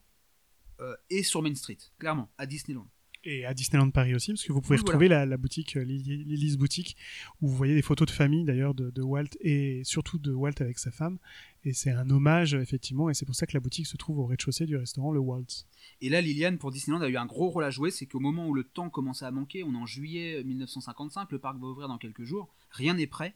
est 1.12 1.22
sur 1.22 1.44
Main 1.44 1.54
Street, 1.54 1.78
clairement, 2.00 2.32
à 2.40 2.48
Disneyland 2.48 2.88
et 3.24 3.46
à 3.46 3.54
Disneyland 3.54 3.92
Paris 3.92 4.16
aussi, 4.16 4.32
parce 4.32 4.44
que 4.44 4.52
vous 4.52 4.62
pouvez 4.62 4.78
retrouver 4.78 5.08
la, 5.08 5.26
boutique 5.38 5.78
euh, 5.78 5.84
Lily's 5.84 6.58
Boutique, 6.58 6.98
où 7.42 7.48
vous 7.48 7.56
voyez 7.56 7.76
des 7.76 7.82
photos 7.82 8.08
de 8.08 8.12
famille 8.12 8.44
d'ailleurs 8.44 8.74
de, 8.74 9.02
Walt 9.02 9.38
et 9.42 9.82
surtout 9.84 10.18
de 10.18 10.32
Walt 10.32 10.54
avec 10.60 10.80
sa 10.80 10.92
femme. 10.92 11.18
Et 11.64 11.74
c'est 11.74 11.92
un 11.92 12.10
hommage 12.10 12.56
effectivement, 12.56 13.10
et 13.10 13.14
c'est 13.14 13.26
pour 13.26 13.36
ça 13.36 13.46
que 13.46 13.54
la 13.54 13.60
boutique 13.60 13.88
se 13.88 13.98
trouve 13.98 14.20
au 14.20 14.26
rez-de-chaussée 14.26 14.66
du 14.66 14.76
restaurant 14.76 15.12
Le 15.12 15.20
Walt. 15.20 15.66
Et 16.02 16.10
là, 16.10 16.22
Liliane 16.22 16.58
pour 16.58 16.72
Disneyland 16.72 17.02
a 17.02 17.10
eu 17.10 17.18
un 17.18 17.26
gros 17.26 17.50
rôle 17.50 17.64
à 17.64 17.70
jouer, 17.70 17.92
c'est 17.92 18.06
qu'au 18.06 18.20
moment 18.20 18.48
où 18.48 18.54
le 18.54 18.64
temps 18.64 18.90
commençait 18.90 19.26
à 19.26 19.32
manquer, 19.32 19.64
on 19.64 19.74
est 19.74 19.78
en 19.78 19.86
juillet 19.86 20.44
1955, 20.44 21.32
le 21.32 21.40
parc 21.40 21.60
va 21.60 21.68
ouvrir 21.68 21.88
dans 21.88 21.98
quelques 21.98 22.24
jours, 22.24 22.54
rien 22.72 22.96
n'est 22.96 23.08
prêt. 23.08 23.36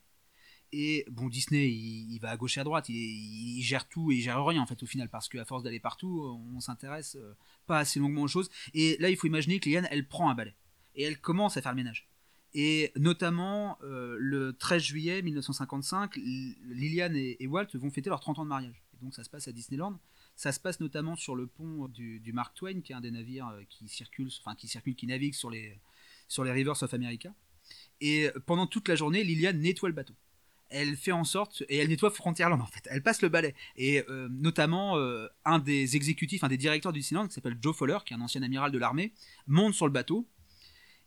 Et 0.71 1.05
bon, 1.09 1.29
Disney, 1.29 1.69
il, 1.69 2.19
va 2.19 2.31
à 2.31 2.37
gauche 2.37 2.57
et 2.57 2.61
à 2.61 2.63
droite, 2.63 2.89
il, 2.89 3.61
gère 3.61 3.87
tout 3.87 4.11
et 4.11 4.15
il 4.15 4.21
gère 4.21 4.43
rien 4.43 4.61
en 4.61 4.65
fait 4.65 4.81
au 4.83 4.85
final, 4.85 5.09
parce 5.09 5.29
qu'à 5.29 5.45
force 5.45 5.63
d'aller 5.63 5.79
partout, 5.79 6.39
on 6.53 6.59
s'intéresse 6.59 7.15
euh, 7.15 7.33
pas 7.65 7.79
assez 7.79 7.99
longuement 7.99 8.23
aux 8.23 8.27
choses. 8.27 8.49
Et 8.73 8.97
là, 8.99 9.09
il 9.09 9.15
faut 9.15 9.27
imaginer 9.27 9.59
que 9.59 9.65
Liliane, 9.65 9.87
elle 9.89 10.07
prend 10.07 10.29
un 10.29 10.35
balai 10.35 10.55
et 10.95 11.03
elle 11.03 11.19
commence 11.19 11.57
à 11.57 11.61
faire 11.61 11.71
le 11.71 11.77
ménage. 11.77 12.09
Et 12.53 12.91
notamment, 12.95 13.77
euh, 13.83 14.15
le 14.19 14.53
13 14.53 14.81
juillet 14.81 15.21
1955, 15.21 16.15
Liliane 16.15 17.15
et, 17.15 17.47
Walt 17.47 17.67
vont 17.73 17.91
fêter 17.91 18.09
leurs 18.09 18.21
30 18.21 18.39
ans 18.39 18.43
de 18.43 18.49
mariage. 18.49 18.81
Et 18.93 19.03
donc 19.03 19.13
ça 19.13 19.23
se 19.23 19.29
passe 19.29 19.47
à 19.47 19.51
Disneyland. 19.51 19.99
Ça 20.35 20.51
se 20.51 20.59
passe 20.59 20.79
notamment 20.79 21.15
sur 21.15 21.35
le 21.35 21.47
pont 21.47 21.87
du, 21.87 22.31
Mark 22.33 22.55
Twain, 22.55 22.81
qui 22.81 22.91
est 22.91 22.95
un 22.95 23.01
des 23.01 23.11
navires 23.11 23.47
euh, 23.49 23.61
qui 23.69 23.87
circule, 23.87 24.29
enfin 24.41 24.55
qui 24.55 24.67
circule, 24.67 24.95
qui 24.95 25.07
navigue 25.07 25.33
sur 25.33 25.49
les, 25.49 25.79
sur 26.27 26.43
les 26.43 26.51
rivers 26.51 26.81
of 26.81 26.93
America. 26.93 27.33
Et 28.01 28.29
pendant 28.45 28.67
toute 28.67 28.87
la 28.87 28.95
journée, 28.95 29.23
Liliane 29.23 29.59
nettoie 29.59 29.89
le 29.89 29.95
bateau 29.95 30.13
elle 30.69 30.95
fait 30.95 31.11
en 31.11 31.23
sorte 31.23 31.63
et 31.69 31.77
elle 31.77 31.89
nettoie 31.89 32.11
Frontierland 32.11 32.61
en 32.61 32.65
fait. 32.65 32.87
Elle 32.89 33.01
passe 33.01 33.21
le 33.21 33.29
balai 33.29 33.55
et 33.77 34.03
euh, 34.09 34.27
notamment 34.31 34.97
euh, 34.97 35.27
un 35.45 35.59
des 35.59 35.95
exécutifs, 35.95 36.43
un 36.43 36.47
des 36.47 36.57
directeurs 36.57 36.93
du 36.93 36.99
Disneyland 36.99 37.27
qui 37.27 37.33
s'appelle 37.33 37.57
Joe 37.61 37.75
Fowler, 37.75 37.97
qui 38.05 38.13
est 38.13 38.17
un 38.17 38.21
ancien 38.21 38.41
amiral 38.43 38.71
de 38.71 38.77
l'armée, 38.77 39.13
monte 39.47 39.73
sur 39.73 39.85
le 39.85 39.91
bateau 39.91 40.27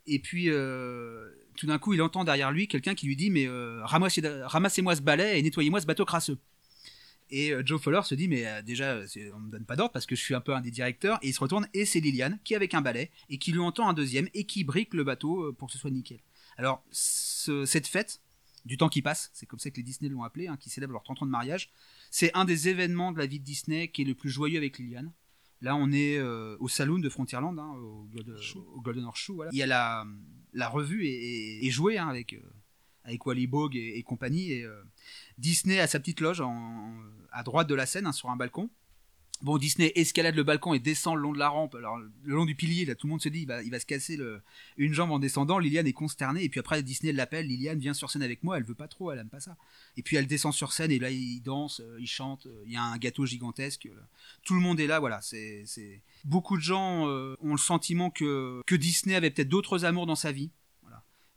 et 0.06 0.18
puis 0.20 0.48
euh, 0.48 1.28
tout 1.56 1.66
d'un 1.66 1.78
coup 1.78 1.92
il 1.92 2.02
entend 2.02 2.24
derrière 2.24 2.50
lui 2.52 2.68
quelqu'un 2.68 2.94
qui 2.94 3.06
lui 3.06 3.16
dit 3.16 3.30
mais 3.30 3.48
ramassez-moi 3.82 4.96
ce 4.96 5.02
balai 5.02 5.38
et 5.38 5.42
nettoyez-moi 5.42 5.80
ce 5.80 5.86
bateau 5.86 6.04
crasseux. 6.04 6.38
Et 7.30 7.52
Joe 7.62 7.78
Fowler 7.78 8.00
se 8.04 8.14
dit 8.14 8.26
mais 8.26 8.62
déjà 8.62 9.00
on 9.34 9.40
me 9.40 9.50
donne 9.50 9.66
pas 9.66 9.76
d'ordre 9.76 9.92
parce 9.92 10.06
que 10.06 10.16
je 10.16 10.22
suis 10.22 10.34
un 10.34 10.40
peu 10.40 10.54
un 10.54 10.62
des 10.62 10.70
directeurs 10.70 11.18
et 11.22 11.28
il 11.28 11.34
se 11.34 11.40
retourne 11.40 11.68
et 11.74 11.84
c'est 11.84 12.00
Liliane 12.00 12.38
qui 12.42 12.54
est 12.54 12.56
avec 12.56 12.72
un 12.72 12.80
balai 12.80 13.10
et 13.28 13.38
qui 13.38 13.52
lui 13.52 13.60
entend 13.60 13.88
un 13.88 13.92
deuxième 13.92 14.28
et 14.32 14.44
qui 14.44 14.64
brique 14.64 14.94
le 14.94 15.04
bateau 15.04 15.52
pour 15.58 15.68
que 15.68 15.74
ce 15.74 15.78
soit 15.78 15.90
nickel. 15.90 16.20
Alors 16.56 16.82
cette 16.90 17.86
fête 17.86 18.20
du 18.68 18.76
temps 18.76 18.90
qui 18.90 19.00
passe, 19.00 19.30
c'est 19.32 19.46
comme 19.46 19.58
ça 19.58 19.70
que 19.70 19.78
les 19.78 19.82
Disney 19.82 20.10
l'ont 20.10 20.22
appelé, 20.22 20.46
hein, 20.46 20.58
qui 20.58 20.68
célèbrent 20.68 20.92
leur 20.92 21.02
30 21.02 21.22
ans 21.22 21.26
de 21.26 21.30
mariage. 21.30 21.70
C'est 22.10 22.30
un 22.34 22.44
des 22.44 22.68
événements 22.68 23.12
de 23.12 23.18
la 23.18 23.24
vie 23.24 23.40
de 23.40 23.44
Disney 23.44 23.88
qui 23.88 24.02
est 24.02 24.04
le 24.04 24.14
plus 24.14 24.28
joyeux 24.28 24.58
avec 24.58 24.78
Liliane. 24.78 25.10
Là, 25.62 25.74
on 25.74 25.90
est 25.90 26.18
euh, 26.18 26.54
au 26.60 26.68
saloon 26.68 26.98
de 26.98 27.08
Frontierland, 27.08 27.58
hein, 27.58 27.72
au, 27.78 28.06
Golden, 28.82 29.06
Horseshoe. 29.06 29.48
Il 29.52 29.58
y 29.58 29.62
a 29.62 29.66
la, 29.66 30.06
la 30.52 30.68
revue 30.68 31.06
est, 31.06 31.70
jouée 31.70 31.96
hein, 31.96 32.08
avec, 32.08 32.34
euh, 32.34 32.42
avec 33.04 33.24
Wally 33.24 33.46
Bog 33.46 33.74
et, 33.74 34.02
compagnie. 34.02 34.52
Et, 34.52 34.64
euh, 34.64 34.82
Disney 35.38 35.80
a 35.80 35.86
sa 35.86 35.98
petite 35.98 36.20
loge 36.20 36.42
à 37.32 37.42
droite 37.42 37.68
de 37.68 37.74
la 37.74 37.86
scène, 37.86 38.12
sur 38.12 38.28
un 38.28 38.36
balcon. 38.36 38.68
Bon, 39.40 39.56
Disney 39.56 39.92
escalade 39.94 40.34
le 40.34 40.42
balcon 40.42 40.74
et 40.74 40.80
descend 40.80 41.14
le 41.14 41.22
long 41.22 41.32
de 41.32 41.38
la 41.38 41.48
rampe. 41.48 41.76
Alors, 41.76 41.96
le 41.98 42.34
long 42.34 42.44
du 42.44 42.56
pilier, 42.56 42.84
là, 42.84 42.96
tout 42.96 43.06
le 43.06 43.12
monde 43.12 43.22
se 43.22 43.28
dit, 43.28 43.42
il 43.42 43.46
va, 43.46 43.62
il 43.62 43.70
va 43.70 43.78
se 43.78 43.86
casser 43.86 44.16
le, 44.16 44.40
une 44.76 44.92
jambe 44.92 45.12
en 45.12 45.20
descendant. 45.20 45.60
Liliane 45.60 45.86
est 45.86 45.92
consternée. 45.92 46.42
Et 46.42 46.48
puis 46.48 46.58
après, 46.58 46.82
Disney 46.82 47.12
l'appelle. 47.12 47.46
Liliane 47.46 47.78
vient 47.78 47.94
sur 47.94 48.10
scène 48.10 48.22
avec 48.22 48.42
moi. 48.42 48.56
Elle 48.56 48.64
veut 48.64 48.74
pas 48.74 48.88
trop, 48.88 49.12
elle 49.12 49.20
aime 49.20 49.28
pas 49.28 49.38
ça. 49.38 49.56
Et 49.96 50.02
puis 50.02 50.16
elle 50.16 50.26
descend 50.26 50.52
sur 50.52 50.72
scène 50.72 50.90
et 50.90 50.98
là, 50.98 51.10
il 51.10 51.40
danse, 51.40 51.80
euh, 51.80 51.98
il 52.00 52.08
chante. 52.08 52.46
Euh, 52.46 52.62
il 52.66 52.72
y 52.72 52.76
a 52.76 52.82
un 52.82 52.98
gâteau 52.98 53.26
gigantesque. 53.26 53.86
Euh, 53.86 54.00
tout 54.44 54.54
le 54.54 54.60
monde 54.60 54.80
est 54.80 54.88
là. 54.88 54.98
Voilà, 54.98 55.20
c'est, 55.22 55.64
beaucoup 56.24 56.56
de 56.56 56.62
gens 56.62 57.06
ont 57.06 57.52
le 57.52 57.58
sentiment 57.58 58.10
que, 58.10 58.60
que 58.66 58.74
Disney 58.74 59.14
avait 59.14 59.30
peut-être 59.30 59.48
d'autres 59.48 59.84
amours 59.84 60.06
dans 60.06 60.16
sa 60.16 60.32
vie. 60.32 60.50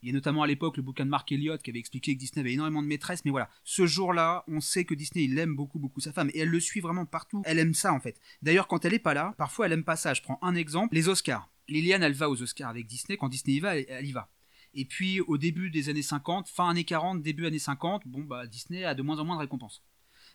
Il 0.02 0.08
y 0.08 0.12
a 0.12 0.14
notamment 0.14 0.44
à 0.44 0.48
l'époque 0.48 0.78
le 0.78 0.84
bouquin 0.84 1.06
de 1.06 1.10
Mark 1.10 1.32
Elliott 1.32 1.62
qui 1.62 1.70
avait 1.70 1.80
expliqué 1.80 2.16
que 2.16 2.20
Disney 2.20 2.42
avait 2.42 2.54
énormément 2.54 2.82
de 2.82 2.88
maîtresses, 2.88 3.24
mais 3.26 3.32
voilà, 3.32 3.50
ce 3.64 3.86
jour-là, 3.86 4.44
on 4.48 4.60
sait 4.60 4.86
que 4.86 4.96
Disney, 4.96 5.26
il 5.26 5.38
aime 5.38 5.56
beaucoup, 5.56 5.80
beaucoup 5.80 6.02
sa 6.02 6.12
femme, 6.12 6.30
et 6.34 6.40
elle 6.40 6.50
le 6.50 6.60
suit 6.60 6.80
vraiment 6.80 7.06
partout. 7.06 7.42
Elle 7.46 7.60
aime 7.60 7.74
ça, 7.74 7.94
en 7.94 8.00
fait. 8.00 8.20
D'ailleurs, 8.42 8.68
quand 8.68 8.84
elle 8.86 8.94
est 8.94 9.00
pas 9.00 9.14
là, 9.14 9.36
parfois 9.38 9.68
elle 9.68 9.74
aime 9.74 9.84
pas 9.84 9.96
ça. 9.96 10.14
Je 10.14 10.22
prends 10.22 10.40
un 10.42 10.56
exemple, 10.56 10.96
les 10.96 11.08
Oscars. 11.08 11.50
Liliane, 11.68 12.04
elle 12.04 12.14
va 12.14 12.30
aux 12.30 12.42
Oscars 12.42 12.70
avec 12.70 12.88
Disney, 12.88 13.18
quand 13.18 13.30
Disney 13.30 13.58
y 13.58 13.60
va, 13.60 13.78
elle, 13.78 14.06
y 14.06 14.12
va. 14.12 14.30
Et 14.74 14.86
puis, 14.86 15.20
au 15.22 15.38
début 15.38 15.70
des 15.70 15.90
années 15.90 16.02
50, 16.02 16.48
fin 16.48 16.70
années 16.70 16.84
40, 16.84 17.22
début 17.22 17.46
années 17.46 17.60
50, 17.60 18.08
bon, 18.08 18.24
bah, 18.24 18.48
Disney 18.48 18.84
a 18.84 18.96
de 18.96 19.02
moins 19.02 19.20
en 19.20 19.26
moins 19.26 19.36
de 19.36 19.42
récompenses. 19.42 19.84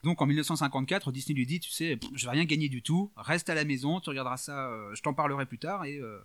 Donc 0.02 0.20
en 0.22 0.26
1954, 0.26 1.10
Disney 1.10 1.36
lui 1.36 1.46
dit, 1.46 1.58
tu 1.58 1.70
sais, 1.70 1.98
je 2.14 2.26
vais 2.26 2.32
rien 2.32 2.44
gagner 2.44 2.68
du 2.68 2.82
tout, 2.82 3.12
reste 3.16 3.48
à 3.50 3.54
la 3.54 3.64
maison, 3.64 3.98
tu 4.00 4.10
regarderas 4.10 4.36
ça, 4.36 4.68
euh, 4.68 4.94
je 4.94 5.02
t'en 5.02 5.14
parlerai 5.14 5.46
plus 5.46 5.58
tard, 5.58 5.84
et 5.84 5.96
euh, 5.98 6.18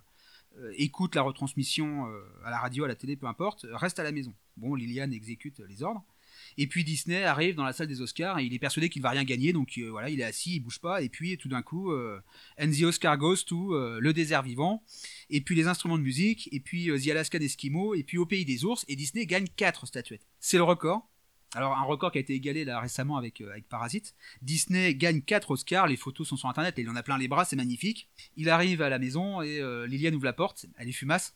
écoute 0.77 1.15
la 1.15 1.21
retransmission 1.21 2.07
euh, 2.07 2.21
à 2.45 2.51
la 2.51 2.59
radio, 2.59 2.83
à 2.83 2.87
la 2.87 2.95
télé, 2.95 3.15
peu 3.15 3.27
importe, 3.27 3.65
reste 3.71 3.99
à 3.99 4.03
la 4.03 4.11
maison. 4.11 4.33
Bon, 4.57 4.75
Liliane 4.75 5.13
exécute 5.13 5.59
les 5.67 5.83
ordres. 5.83 6.03
Et 6.57 6.67
puis 6.67 6.83
Disney 6.83 7.23
arrive 7.23 7.55
dans 7.55 7.63
la 7.63 7.73
salle 7.73 7.87
des 7.87 8.01
Oscars 8.01 8.39
et 8.39 8.45
il 8.45 8.53
est 8.53 8.59
persuadé 8.59 8.89
qu'il 8.89 9.01
va 9.01 9.11
rien 9.11 9.23
gagner, 9.23 9.53
donc 9.53 9.77
euh, 9.77 9.89
voilà, 9.89 10.09
il 10.09 10.19
est 10.19 10.23
assis, 10.23 10.55
il 10.55 10.59
bouge 10.59 10.79
pas, 10.79 11.01
et 11.01 11.09
puis 11.09 11.37
tout 11.37 11.47
d'un 11.47 11.61
coup, 11.61 11.93
and 11.93 12.71
the 12.71 12.83
Oscar 12.83 13.17
goes 13.17 13.43
to 13.45 13.99
le 13.99 14.13
désert 14.13 14.41
vivant, 14.41 14.83
et 15.29 15.41
puis 15.41 15.55
les 15.55 15.67
instruments 15.67 15.97
de 15.97 16.03
musique, 16.03 16.49
et 16.51 16.59
puis 16.59 16.87
The 16.87 17.09
Alaskan 17.09 17.39
Eskimo, 17.39 17.93
et 17.93 18.03
puis 18.03 18.17
au 18.17 18.25
pays 18.25 18.45
des 18.45 18.65
ours, 18.65 18.85
et 18.87 18.95
Disney 18.95 19.25
gagne 19.25 19.47
4 19.55 19.85
statuettes. 19.85 20.27
C'est 20.39 20.57
le 20.57 20.63
record. 20.63 21.10
Alors 21.53 21.77
un 21.77 21.83
record 21.83 22.13
qui 22.13 22.17
a 22.17 22.21
été 22.21 22.33
égalé 22.33 22.63
là 22.63 22.79
récemment 22.79 23.17
avec, 23.17 23.41
euh, 23.41 23.53
Parasite. 23.69 24.15
Disney 24.41 24.95
gagne 24.95 25.21
4 25.21 25.51
Oscars, 25.51 25.87
les 25.87 25.97
photos 25.97 26.27
sont 26.27 26.37
sur 26.37 26.47
internet. 26.47 26.79
Et 26.79 26.83
il 26.83 26.89
en 26.89 26.95
a 26.95 27.03
plein 27.03 27.17
les 27.17 27.27
bras, 27.27 27.43
c'est 27.43 27.57
magnifique. 27.57 28.09
Il 28.37 28.49
arrive 28.49 28.81
à 28.81 28.89
la 28.89 28.99
maison 28.99 29.41
et 29.41 29.59
euh, 29.59 29.85
Liliane 29.85 30.15
ouvre 30.15 30.25
la 30.25 30.33
porte, 30.33 30.65
elle 30.77 30.87
est 30.87 30.93
fumasse, 30.93 31.35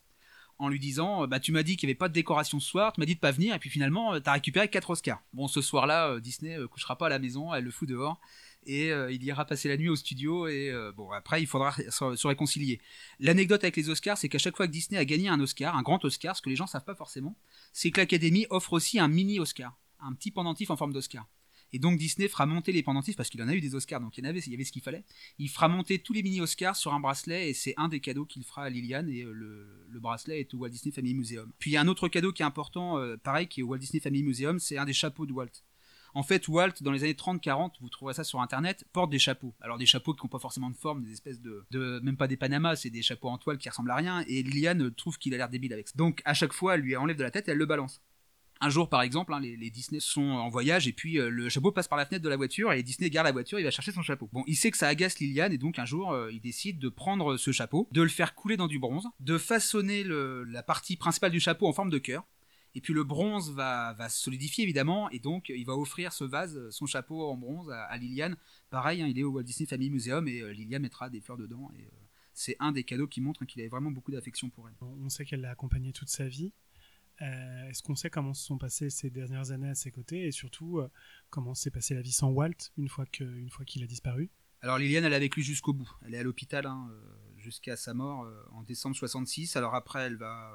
en 0.57 0.70
lui 0.70 0.80
disant 0.80 1.24
euh, 1.24 1.28
Bah 1.28 1.41
tu 1.41 1.51
m'as 1.51 1.63
dit 1.63 1.76
qu'il 1.76 1.88
n'y 1.88 1.91
avait 1.91 1.97
pas 1.97 2.07
de 2.07 2.13
décoration 2.13 2.61
ce 2.61 2.70
soir, 2.70 2.93
tu 2.93 3.01
m'as 3.01 3.05
dit 3.05 3.16
de 3.16 3.20
pas 3.20 3.32
venir. 3.32 3.55
Et 3.55 3.59
puis 3.59 3.70
finalement 3.70 4.18
t'as 4.22 4.32
récupéré 4.32 4.70
4 4.70 4.89
Oscars. 4.91 5.22
Bon 5.34 5.49
ce 5.49 5.61
soir-là, 5.61 6.18
Disney 6.22 6.57
couchera 6.72 6.97
pas 6.97 7.07
à 7.07 7.09
la 7.09 7.20
maison, 7.20 7.53
elle 7.53 7.66
le 7.66 7.72
fout 7.72 7.89
dehors. 7.89 8.22
Et 8.68 8.89
il 8.89 9.24
ira 9.24 9.45
passer 9.45 9.68
la 9.68 9.78
nuit 9.78 9.89
au 9.89 9.97
studio. 9.97 10.47
Et 10.47 10.74
bon 10.95 11.11
après 11.11 11.41
il 11.41 11.45
faudra 11.45 11.74
se, 11.74 12.28
réconcilier. 12.28 12.80
L'anecdote 13.20 13.66
avec 13.66 13.76
les 13.76 13.89
Oscars 13.89 14.18
c'est 14.18 14.30
qu'à 14.30 14.38
chaque 14.38 14.55
fois 14.55 14.66
que 14.66 14.72
Disney 14.72 14.97
a 14.97 15.03
gagné 15.03 15.28
un 15.28 15.41
Oscar, 15.41 15.76
un 15.76 15.82
grand 15.82 16.03
Oscar, 16.05 16.38
ce 16.38 16.41
que 16.41 16.49
les 16.49 16.55
gens 16.55 16.68
savent 16.68 16.86
pas 16.86 16.95
forcément, 16.95 17.36
c'est 17.74 17.91
que 17.91 17.99
l'Académie 17.99 18.47
offre 18.49 18.72
aussi 18.72 18.97
un 18.97 19.09
mini 19.09 19.41
Oscar 19.41 19.76
un 20.06 20.14
petit 20.14 20.32
pendentif 20.32 20.70
en 20.70 20.78
forme 20.78 20.93
d'Oscar. 20.93 21.28
Et 21.74 21.80
donc 21.80 21.97
Disney 21.97 22.28
fera 22.28 22.45
monter 22.45 22.72
les 22.72 22.84
pendentifs 22.84 23.16
parce 23.16 23.30
qu'il 23.30 23.41
en 23.41 23.47
a 23.47 23.53
eu 23.53 23.62
des 23.62 23.76
Oscars, 23.76 23.99
donc 23.99 24.18
il 24.18 24.24
y 24.24 24.28
en 24.28 24.30
avait, 24.30 24.39
il 24.39 24.51
y 24.51 24.56
avait 24.56 24.64
ce 24.64 24.72
qu'il 24.72 24.82
fallait. 24.82 25.03
Il 25.39 25.49
fera 25.49 25.68
monter 25.68 25.99
tous 25.99 26.14
les 26.14 26.24
mini 26.24 26.39
Oscars 26.41 26.76
sur 26.76 26.93
un 26.93 26.99
bracelet 26.99 27.49
et 27.49 27.53
c'est 27.53 27.74
un 27.78 27.89
des 27.89 27.99
cadeaux 27.99 28.26
qu'il 28.26 28.43
fera 28.43 28.64
à 28.64 28.70
Liliane 28.70 29.10
et 29.10 29.24
euh, 29.24 29.34
le, 29.34 29.99
bracelet 29.99 30.41
est 30.41 30.53
au 30.53 30.60
Walt 30.60 30.70
Disney 30.70 30.93
Family 30.93 31.14
Museum. 31.14 31.51
Puis 31.58 31.72
il 31.72 31.74
y 31.74 31.78
a 31.78 31.82
un 31.82 31.88
autre 31.88 32.08
cadeau 32.08 32.32
qui 32.32 32.43
est 32.43 32.45
important, 32.45 32.99
euh, 32.99 33.18
pareil, 33.18 33.47
qui 33.47 33.62
est 33.62 33.64
au 33.64 33.68
Walt 33.68 33.80
Disney 33.80 33.99
Family 33.99 34.24
Museum, 34.24 34.60
c'est 34.60 34.78
un 34.78 34.86
des 34.86 34.93
chapeaux 34.93 35.26
de 35.26 35.34
Walt. 35.34 35.51
En 36.14 36.24
fait, 36.24 36.47
Walt, 36.47 36.76
dans 36.80 36.91
les 36.91 37.03
années 37.03 37.14
30-40, 37.14 37.74
vous 37.82 37.89
trouverez 37.89 38.14
ça 38.14 38.24
sur 38.24 38.39
internet, 38.39 38.86
porte 38.93 39.10
des 39.10 39.20
chapeaux. 39.20 39.53
Alors 39.60 39.78
des 39.78 39.86
chapeaux 39.86 40.14
qui 40.14 40.26
n'ont 40.26 40.30
pas 40.30 40.39
forcément 40.39 40.70
de 40.70 40.78
forme, 40.78 41.03
des 41.03 41.12
espèces 41.12 41.41
de, 41.41 41.66
même 42.03 42.16
pas 42.16 42.28
des 42.28 42.38
Panamas, 42.38 42.78
c'est 42.78 42.89
des 42.89 43.01
chapeaux 43.01 43.28
en 43.28 43.38
toile 43.38 43.58
qui 43.58 43.68
ressemblent 43.68 43.91
à 43.91 43.95
rien. 43.95 44.24
Et 44.28 44.41
Liliane 44.41 44.93
trouve 44.95 45.18
qu'il 45.18 45.34
a 45.34 45.38
l'air 45.38 45.49
débile 45.49 45.74
avec 45.74 45.89
ça. 45.89 45.93
Donc 45.97 46.22
à 46.24 46.34
chaque 46.34 46.53
fois, 46.53 46.76
elle 46.76 46.82
lui 46.82 46.95
enlève 46.95 47.18
de 47.18 47.24
la 47.24 47.32
tête 47.32 47.49
et 47.49 47.51
elle 47.51 47.58
le 47.58 47.66
balance. 47.66 48.01
Un 48.62 48.70
jour, 48.70 48.89
par 48.89 49.01
exemple, 49.01 49.34
hein, 49.34 49.39
les, 49.41 49.70
Disney 49.70 49.99
sont 49.99 50.22
en 50.22 50.49
voyage 50.49 50.88
et 50.88 50.93
puis 50.93 51.20
euh, 51.20 51.30
le 51.30 51.49
chapeau 51.49 51.72
passe 51.72 51.88
par 51.88 51.97
la 51.97 52.06
fenêtre 52.06 52.24
de 52.24 52.30
la 52.30 52.38
voiture 52.38 52.72
et 52.72 52.84
Disney 52.84 53.10
garde 53.10 53.26
la 53.26 53.34
voiture, 53.34 53.60
il 53.60 53.64
va 53.64 53.72
chercher 53.72 53.91
son 53.91 54.01
chapeau. 54.01 54.30
Bon, 54.32 54.43
il 54.47 54.56
sait 54.56 54.72
que 54.72 54.78
ça 54.78 54.88
agace 54.88 55.20
Liliane 55.20 55.51
et 55.51 55.58
donc 55.58 55.78
un 55.78 55.86
jour, 55.86 56.14
euh, 56.14 56.32
il 56.32 56.39
décide 56.39 56.80
de 56.80 56.89
prendre 56.89 57.38
ce 57.38 57.51
chapeau, 57.51 57.89
de 57.91 58.01
le 58.01 58.08
faire 58.08 58.34
couler 58.34 58.56
dans 58.56 58.68
du 58.68 58.80
bronze, 58.80 59.08
de 59.20 59.38
façonner 59.38 60.03
la 60.06 60.64
partie 60.64 60.95
principale 60.95 61.32
du 61.32 61.39
chapeau 61.39 61.68
en 61.68 61.74
forme 61.74 61.89
de 61.89 61.97
cœur. 61.97 62.26
Et 62.76 62.82
puis 62.82 62.93
le 62.93 63.06
bronze 63.06 63.53
va, 63.53 63.93
va 63.93 64.10
solidifier 64.10 64.64
évidemment 64.64 65.10
et 65.10 65.20
donc 65.20 65.49
il 65.49 65.66
va 65.66 65.78
offrir 65.78 66.12
ce 66.12 66.26
vase, 66.26 66.70
son 66.72 66.86
chapeau 66.86 67.30
en 67.30 67.36
bronze 67.36 67.70
à, 67.72 67.95
Liliane. 67.97 68.36
Pareil, 68.70 69.01
hein, 69.01 69.08
il 69.08 69.18
est 69.18 69.24
au 69.24 69.32
Walt 69.32 69.43
Disney 69.43 69.68
Family 69.68 69.89
Museum 69.89 70.28
et 70.28 70.41
euh, 70.41 70.51
Liliane 70.51 70.82
mettra 70.82 71.10
des 71.10 71.22
fleurs 71.22 71.38
dedans. 71.38 71.72
Et, 71.78 71.88
c'est 72.38 72.58
un 72.60 72.74
des 72.74 72.84
cadeaux 72.84 73.08
qui 73.08 73.22
montre 73.22 73.45
qu'il 73.45 73.62
avait 73.62 73.70
vraiment 73.70 73.91
beaucoup 73.91 74.12
d'affection 74.12 74.49
pour 74.49 74.68
elle. 74.68 74.76
On 74.82 75.08
sait 75.08 75.24
qu'elle 75.24 75.39
l'a 75.39 75.51
accompagné 75.51 75.93
toute 75.93 76.10
sa 76.10 76.28
vie. 76.28 76.51
Euh, 77.22 77.70
est-ce 77.70 77.82
qu'on 77.82 77.95
sait 77.95 78.09
comment 78.09 78.34
se 78.34 78.45
sont 78.45 78.57
passées 78.57 78.89
ces 78.89 79.09
dernières 79.09 79.51
années 79.51 79.70
à 79.70 79.76
ses 79.76 79.91
côtés 79.91 80.28
et 80.28 80.32
surtout 80.32 80.80
euh, 80.80 80.89
comment 81.30 81.55
s'est 81.55 81.72
passée 81.72 81.95
la 81.95 82.01
vie 82.01 82.11
sans 82.11 82.30
Walt 82.30 82.72
une 82.78 82.89
fois 82.89 83.05
qu'il 83.05 83.84
a 83.84 83.88
disparu? 83.88 84.30
Alors 84.61 84.78
Liliane, 84.78 85.05
elle 85.05 85.13
est 85.13 85.18
avec 85.18 85.36
lui 85.36 85.43
jusqu'au 85.43 85.74
bout. 85.74 85.89
Elle 86.05 86.16
est 86.16 86.20
à 86.20 86.24
l'hôpital 86.24 86.66
hein, 86.66 86.89
euh, 86.91 87.16
jusqu'à 87.38 87.78
sa 87.78 87.93
mort 87.93 88.28
en 88.51 88.63
décembre 88.63 88.95
66. 88.95 89.55
Alors 89.55 89.76
après, 89.76 90.01
elle 90.01 90.18
va 90.18 90.51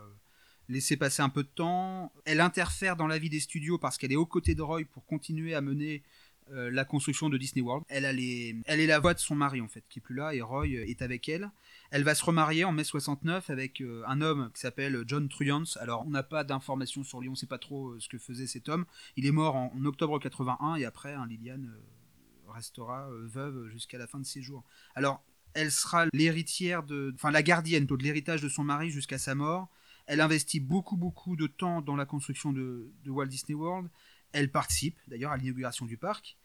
laisser 0.69 0.97
passer 0.97 1.23
un 1.23 1.29
peu 1.29 1.45
de 1.45 1.49
temps. 1.49 2.13
Elle 2.25 2.41
interfère 2.41 2.97
dans 2.97 3.07
la 3.07 3.19
vie 3.19 3.31
des 3.31 3.41
studios 3.41 3.79
parce 3.79 3.97
qu'elle 3.97 4.13
est 4.13 4.17
aux 4.17 4.27
côtés 4.27 4.55
de 4.55 4.63
Roy 4.63 4.83
pour 4.91 5.07
continuer 5.07 5.55
à 5.55 5.61
mener 5.61 6.03
la 6.49 6.85
construction 6.85 7.29
de 7.29 7.39
Disney 7.39 7.63
World. 7.63 7.85
Elle, 7.89 8.05
elle 8.05 8.81
est 8.81 8.87
la 8.87 8.99
voix 8.99 9.15
de 9.15 9.21
son 9.21 9.37
mari 9.37 9.61
en 9.61 9.69
fait, 9.69 9.85
qui 9.89 10.01
est 10.01 10.03
plus 10.03 10.17
là, 10.17 10.35
et 10.35 10.43
Roy 10.43 10.67
est 10.67 11.01
avec 11.01 11.29
elle. 11.29 11.49
Elle 11.91 12.05
va 12.05 12.15
se 12.15 12.25
remarier 12.25 12.65
en 12.65 12.71
mai 12.71 12.85
69 12.85 13.51
avec 13.51 13.81
euh, 13.81 14.05
un 14.07 14.21
homme 14.21 14.51
qui 14.55 14.61
s'appelle 14.61 15.03
John 15.07 15.29
Truyance. 15.29 15.77
Alors, 15.79 16.07
on 16.07 16.11
n'a 16.11 16.23
pas 16.23 16.45
d'informations 16.45 17.03
sur 17.03 17.21
lui, 17.21 17.29
on 17.29 17.33
ne 17.33 17.37
sait 17.37 17.47
pas 17.47 17.59
trop 17.59 17.89
euh, 17.89 18.01
ce 18.01 18.09
que 18.09 18.17
faisait 18.17 18.47
cet 18.47 18.69
homme. 18.69 18.85
Il 19.17 19.27
est 19.27 19.33
mort 19.33 19.57
en, 19.57 19.73
octobre 19.85 20.21
81 20.21 20.77
et 20.77 20.85
après, 20.85 21.15
hein, 21.15 21.27
Liliane 21.27 21.67
euh, 21.67 22.53
restera 22.53 23.09
veuve 23.11 23.69
jusqu'à 23.69 23.99
la 23.99 24.07
fin 24.07 24.21
de 24.21 24.25
ses 24.25 24.41
jours. 24.41 24.63
Alors, 24.95 25.21
elle 25.55 25.73
sera 25.73 26.07
l'héritière 26.13 26.85
de, 26.85 27.13
enfin 27.17 27.33
la 27.33 27.43
gardienne 27.43 27.87
de 27.87 27.95
l'héritage 27.97 28.41
de 28.41 28.49
son 28.49 28.63
mari 28.63 28.91
jusqu'à 28.91 29.19
sa 29.19 29.35
mort. 29.35 29.69
Elle 30.07 30.21
investit 30.21 30.61
beaucoup 30.61 30.97
beaucoup 30.97 31.35
de 31.35 31.49
temps 31.49 31.81
dans 31.81 31.97
la 31.97 32.07
construction 32.07 32.53
de 32.53 32.93
Walt 33.07 33.27
Disney 33.27 33.55
World. 33.55 33.89
Elle 34.33 34.51
participe 34.51 34.97
d'ailleurs 35.09 35.33
à 35.33 35.37
l'inauguration 35.37 35.87
du 35.87 35.97
parc. 35.97 36.37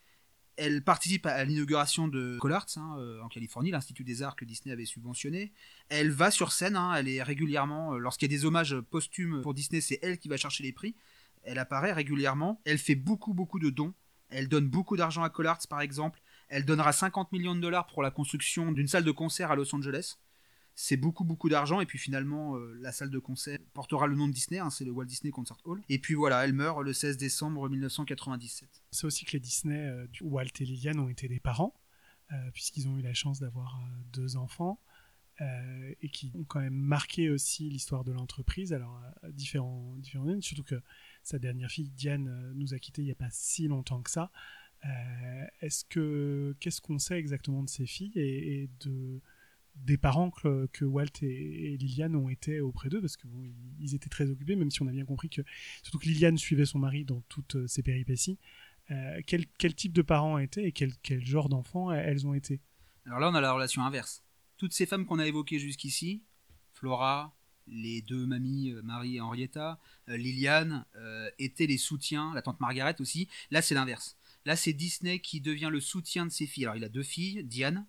Elle 0.58 0.84
participe 0.84 1.26
à 1.26 1.44
l'inauguration 1.44 2.08
de 2.08 2.38
Collarts 2.40 2.68
hein, 2.78 2.96
euh, 2.98 3.22
en 3.22 3.28
Californie, 3.28 3.72
l'Institut 3.72 4.04
des 4.04 4.24
Arts 4.24 4.36
que 4.36 4.46
Disney 4.46 4.72
avait 4.72 4.86
subventionné. 4.86 5.52
Elle 5.90 6.12
va 6.12 6.32
sur 6.32 6.54
scène, 6.54 6.76
hein, 6.78 6.94
elle 6.96 7.10
est 7.10 7.22
régulièrement, 7.22 7.94
euh, 7.94 7.98
lorsqu'il 7.98 8.32
y 8.32 8.34
a 8.34 8.38
des 8.38 8.46
hommages 8.46 8.80
posthumes 8.90 9.42
pour 9.42 9.54
Disney, 9.54 9.82
c'est 9.82 10.00
elle 10.02 10.18
qui 10.18 10.30
va 10.30 10.38
chercher 10.38 10.64
les 10.64 10.72
prix. 10.72 10.96
Elle 11.44 11.60
apparaît 11.60 11.92
régulièrement. 11.92 12.62
Elle 12.66 12.78
fait 12.78 12.96
beaucoup, 12.96 13.34
beaucoup 13.34 13.60
de 13.60 13.70
dons. 13.70 13.94
Elle 14.30 14.48
donne 14.48 14.68
beaucoup 14.68 14.98
d'argent 14.98 15.24
à 15.24 15.30
Collarts, 15.30 15.68
par 15.70 15.82
exemple. 15.82 16.22
Elle 16.48 16.66
donnera 16.66 16.94
50 16.94 17.32
millions 17.32 17.56
de 17.56 17.62
dollars 17.62 17.88
pour 17.88 18.02
la 18.02 18.12
construction 18.12 18.72
d'une 18.72 18.88
salle 18.88 19.04
de 19.04 19.12
concert 19.12 19.52
à 19.52 19.56
Los 19.56 19.74
Angeles 19.76 20.18
c'est 20.76 20.98
beaucoup 20.98 21.24
beaucoup 21.24 21.48
d'argent 21.48 21.80
et 21.80 21.86
puis 21.86 21.98
finalement 21.98 22.58
euh, 22.58 22.78
la 22.82 22.92
salle 22.92 23.10
de 23.10 23.18
concert 23.18 23.60
portera 23.74 24.08
le 24.08 24.16
nom 24.16 24.28
de 24.28 24.34
Disney, 24.34 24.60
hein, 24.60 24.70
c'est 24.70 24.84
le 24.84 24.92
Walt 24.92 25.06
Disney 25.06 25.32
Concert 25.32 25.58
Hall. 25.64 25.82
Et 25.88 26.00
puis 26.00 26.14
voilà, 26.14 26.44
elle 26.44 26.54
meurt 26.54 26.84
le 26.84 26.92
16 26.92 27.16
décembre 27.18 27.70
1997. 27.70 28.84
C'est 28.92 29.08
aussi 29.08 29.24
que 29.24 29.32
les 29.32 29.40
Disney, 29.40 29.88
euh, 29.88 30.06
Walt 30.22 30.48
et 30.60 30.66
Liliane 30.66 31.00
ont 31.00 31.08
été 31.08 31.30
des 31.30 31.40
parents, 31.40 31.74
euh, 32.34 32.52
puisqu'ils 32.52 32.90
ont 32.90 32.98
eu 32.98 33.02
la 33.02 33.14
chance 33.14 33.40
d'avoir 33.40 33.80
deux 34.14 34.36
enfants. 34.36 34.80
et 36.02 36.10
qui 36.10 36.32
ont 36.34 36.46
quand 36.46 36.62
même 36.62 36.74
marqué 36.74 37.30
aussi 37.30 37.70
l'histoire 37.70 38.06
de 38.06 38.14
l'entreprise, 38.14 38.72
alors 38.72 39.02
différents, 39.34 39.94
différents 39.98 40.40
surtout 40.40 40.64
que 40.64 40.82
sa 41.24 41.40
dernière 41.40 41.70
fille 41.70 41.90
Diane 41.90 42.54
nous 42.56 42.74
a 42.74 42.80
quittés 42.80 43.02
il 43.02 43.06
n'y 43.06 43.12
a 43.12 43.16
pas 43.16 43.32
si 43.32 43.68
longtemps 43.68 44.02
que 44.02 44.10
ça. 44.10 44.32
Est-ce 45.60 45.84
que 45.84 46.56
qu'est-ce 46.62 46.80
qu'on 46.80 47.00
sait 47.00 47.18
exactement 47.18 47.64
de 47.64 47.70
ces 47.70 47.86
filles 47.86 48.18
et 48.18 48.70
de 48.80 49.22
des 49.76 49.98
parents 49.98 50.32
que, 50.32 50.86
Walt 50.86 51.22
et, 51.22 51.78
Liliane 51.78 52.16
ont 52.16 52.30
été 52.30 52.60
auprès 52.60 52.90
d'eux 52.90 53.02
parce 53.02 53.18
que 53.18 53.28
ils 53.80 53.94
étaient 53.94 54.10
très 54.10 54.30
occupés 54.30 54.56
même 54.56 54.72
si 54.72 54.82
on 54.82 54.88
a 54.88 54.92
bien 54.92 55.06
compris 55.06 55.30
que 55.30 55.42
surtout 55.84 56.00
que 56.00 56.06
Liliane 56.06 56.38
suivait 56.38 56.66
son 56.66 56.80
mari 56.80 57.06
dans 57.06 57.22
toutes 57.28 57.68
ces 57.68 57.84
péripéties 57.84 58.40
euh, 58.92 59.22
quel, 59.26 59.76
type 59.76 59.94
de 59.94 60.02
parents 60.02 60.38
étaient 60.38 60.66
et 60.66 60.72
quel, 60.72 60.94
genre 61.26 61.50
d'enfants 61.50 61.92
elles 61.92 62.28
ont 62.28 62.34
été? 62.34 62.62
Alors 63.06 63.20
là 63.20 63.30
on 63.30 63.36
a 63.36 63.42
la 63.42 63.52
relation 63.52 63.84
inverse. 63.84 64.24
Toutes 64.58 64.74
ces 64.74 64.86
femmes 64.86 65.06
qu'on 65.06 65.20
a 65.20 65.28
évoquées 65.28 65.60
jusqu'ici 65.60 66.24
Flora 66.74 67.36
les 67.68 68.04
deux 68.04 68.28
mamies 68.28 68.72
euh, 68.72 68.82
Marie 68.84 69.16
et 69.16 69.22
Henrietta 69.22 69.80
euh, 70.10 70.18
Liliane 70.18 70.86
étaient 71.40 71.66
les 71.66 71.80
soutiens 71.80 72.34
la 72.34 72.42
tante 72.42 72.60
Margaret 72.60 72.96
aussi. 73.00 73.28
Là 73.52 73.62
c'est 73.62 73.76
l'inverse. 73.76 74.18
Là 74.46 74.56
c'est 74.56 74.74
Disney 74.74 75.20
qui 75.20 75.42
devient 75.42 75.70
le 75.72 75.80
soutien 75.80 76.26
de 76.26 76.32
ses 76.32 76.46
filles. 76.46 76.66
Alors 76.66 76.76
il 76.76 76.84
a 76.84 76.90
deux 76.90 77.04
filles 77.04 77.44
Diane 77.44 77.86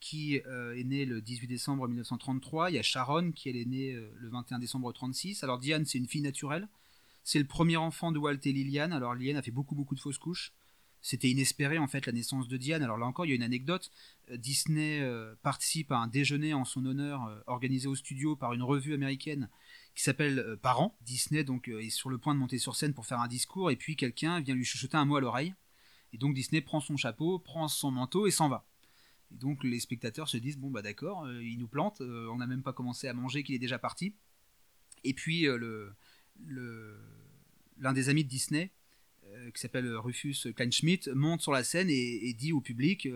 qui 0.00 0.40
euh, 0.46 0.76
est 0.76 0.84
née 0.84 1.04
le 1.04 1.20
18 1.20 1.46
décembre 1.46 1.86
1933. 1.86 2.70
Il 2.70 2.74
y 2.74 2.78
a 2.78 2.82
Sharon, 2.82 3.32
qui 3.32 3.48
elle 3.48 3.56
est 3.56 3.64
née 3.64 3.92
euh, 3.92 4.10
le 4.18 4.28
21 4.28 4.58
décembre 4.58 4.86
1936. 4.86 5.44
Alors 5.44 5.58
Diane, 5.58 5.84
c'est 5.84 5.98
une 5.98 6.06
fille 6.06 6.22
naturelle. 6.22 6.68
C'est 7.24 7.38
le 7.38 7.44
premier 7.44 7.76
enfant 7.76 8.12
de 8.12 8.18
Walt 8.18 8.38
et 8.44 8.52
Liliane. 8.52 8.92
Alors 8.92 9.14
Liliane 9.14 9.36
a 9.36 9.42
fait 9.42 9.50
beaucoup 9.50 9.74
beaucoup 9.74 9.94
de 9.94 10.00
fausses 10.00 10.18
couches. 10.18 10.52
C'était 11.02 11.28
inespéré 11.28 11.78
en 11.78 11.86
fait 11.86 12.06
la 12.06 12.12
naissance 12.12 12.48
de 12.48 12.56
Diane. 12.56 12.82
Alors 12.82 12.98
là 12.98 13.06
encore, 13.06 13.26
il 13.26 13.30
y 13.30 13.32
a 13.32 13.34
une 13.36 13.42
anecdote. 13.42 13.90
Euh, 14.30 14.36
Disney 14.36 15.02
participe 15.42 15.92
à 15.92 15.98
un 15.98 16.08
déjeuner 16.08 16.54
en 16.54 16.64
son 16.64 16.84
honneur 16.84 17.42
organisé 17.46 17.88
au 17.88 17.94
studio 17.94 18.36
par 18.36 18.52
une 18.52 18.62
revue 18.62 18.94
américaine 18.94 19.48
qui 19.94 20.02
s'appelle 20.02 20.58
Parents. 20.62 20.96
Disney 21.02 21.42
donc 21.42 21.68
est 21.68 21.90
sur 21.90 22.10
le 22.10 22.18
point 22.18 22.34
de 22.34 22.38
monter 22.38 22.58
sur 22.58 22.76
scène 22.76 22.92
pour 22.92 23.06
faire 23.06 23.20
un 23.20 23.28
discours 23.28 23.70
et 23.70 23.76
puis 23.76 23.96
quelqu'un 23.96 24.40
vient 24.40 24.54
lui 24.54 24.64
chuchoter 24.64 24.96
un 24.96 25.04
mot 25.04 25.16
à 25.16 25.20
l'oreille. 25.20 25.54
Et 26.12 26.18
donc 26.18 26.34
Disney 26.34 26.60
prend 26.60 26.80
son 26.80 26.96
chapeau, 26.96 27.38
prend 27.38 27.68
son 27.68 27.90
manteau 27.90 28.26
et 28.26 28.30
s'en 28.30 28.48
va. 28.48 28.64
Et 29.32 29.36
donc 29.36 29.64
les 29.64 29.80
spectateurs 29.80 30.28
se 30.28 30.36
disent 30.36 30.58
bon 30.58 30.70
bah 30.70 30.82
d'accord, 30.82 31.24
euh, 31.24 31.42
il 31.42 31.58
nous 31.58 31.68
plante, 31.68 32.00
euh, 32.00 32.28
on 32.30 32.36
n'a 32.36 32.46
même 32.46 32.62
pas 32.62 32.72
commencé 32.72 33.08
à 33.08 33.14
manger 33.14 33.42
qu'il 33.42 33.54
est 33.54 33.60
déjà 33.60 33.78
parti. 33.78 34.14
Et 35.04 35.14
puis 35.14 35.46
euh, 35.48 35.90
l'un 37.78 37.92
des 37.92 38.08
amis 38.08 38.24
de 38.24 38.28
Disney, 38.28 38.72
qui 39.52 39.60
s'appelle 39.60 39.94
Rufus 39.96 40.52
Kleinschmidt, 40.54 41.10
monte 41.12 41.42
sur 41.42 41.52
la 41.52 41.62
scène 41.62 41.88
et, 41.90 42.32
dit 42.32 42.52
au 42.52 42.60
public 42.60 43.08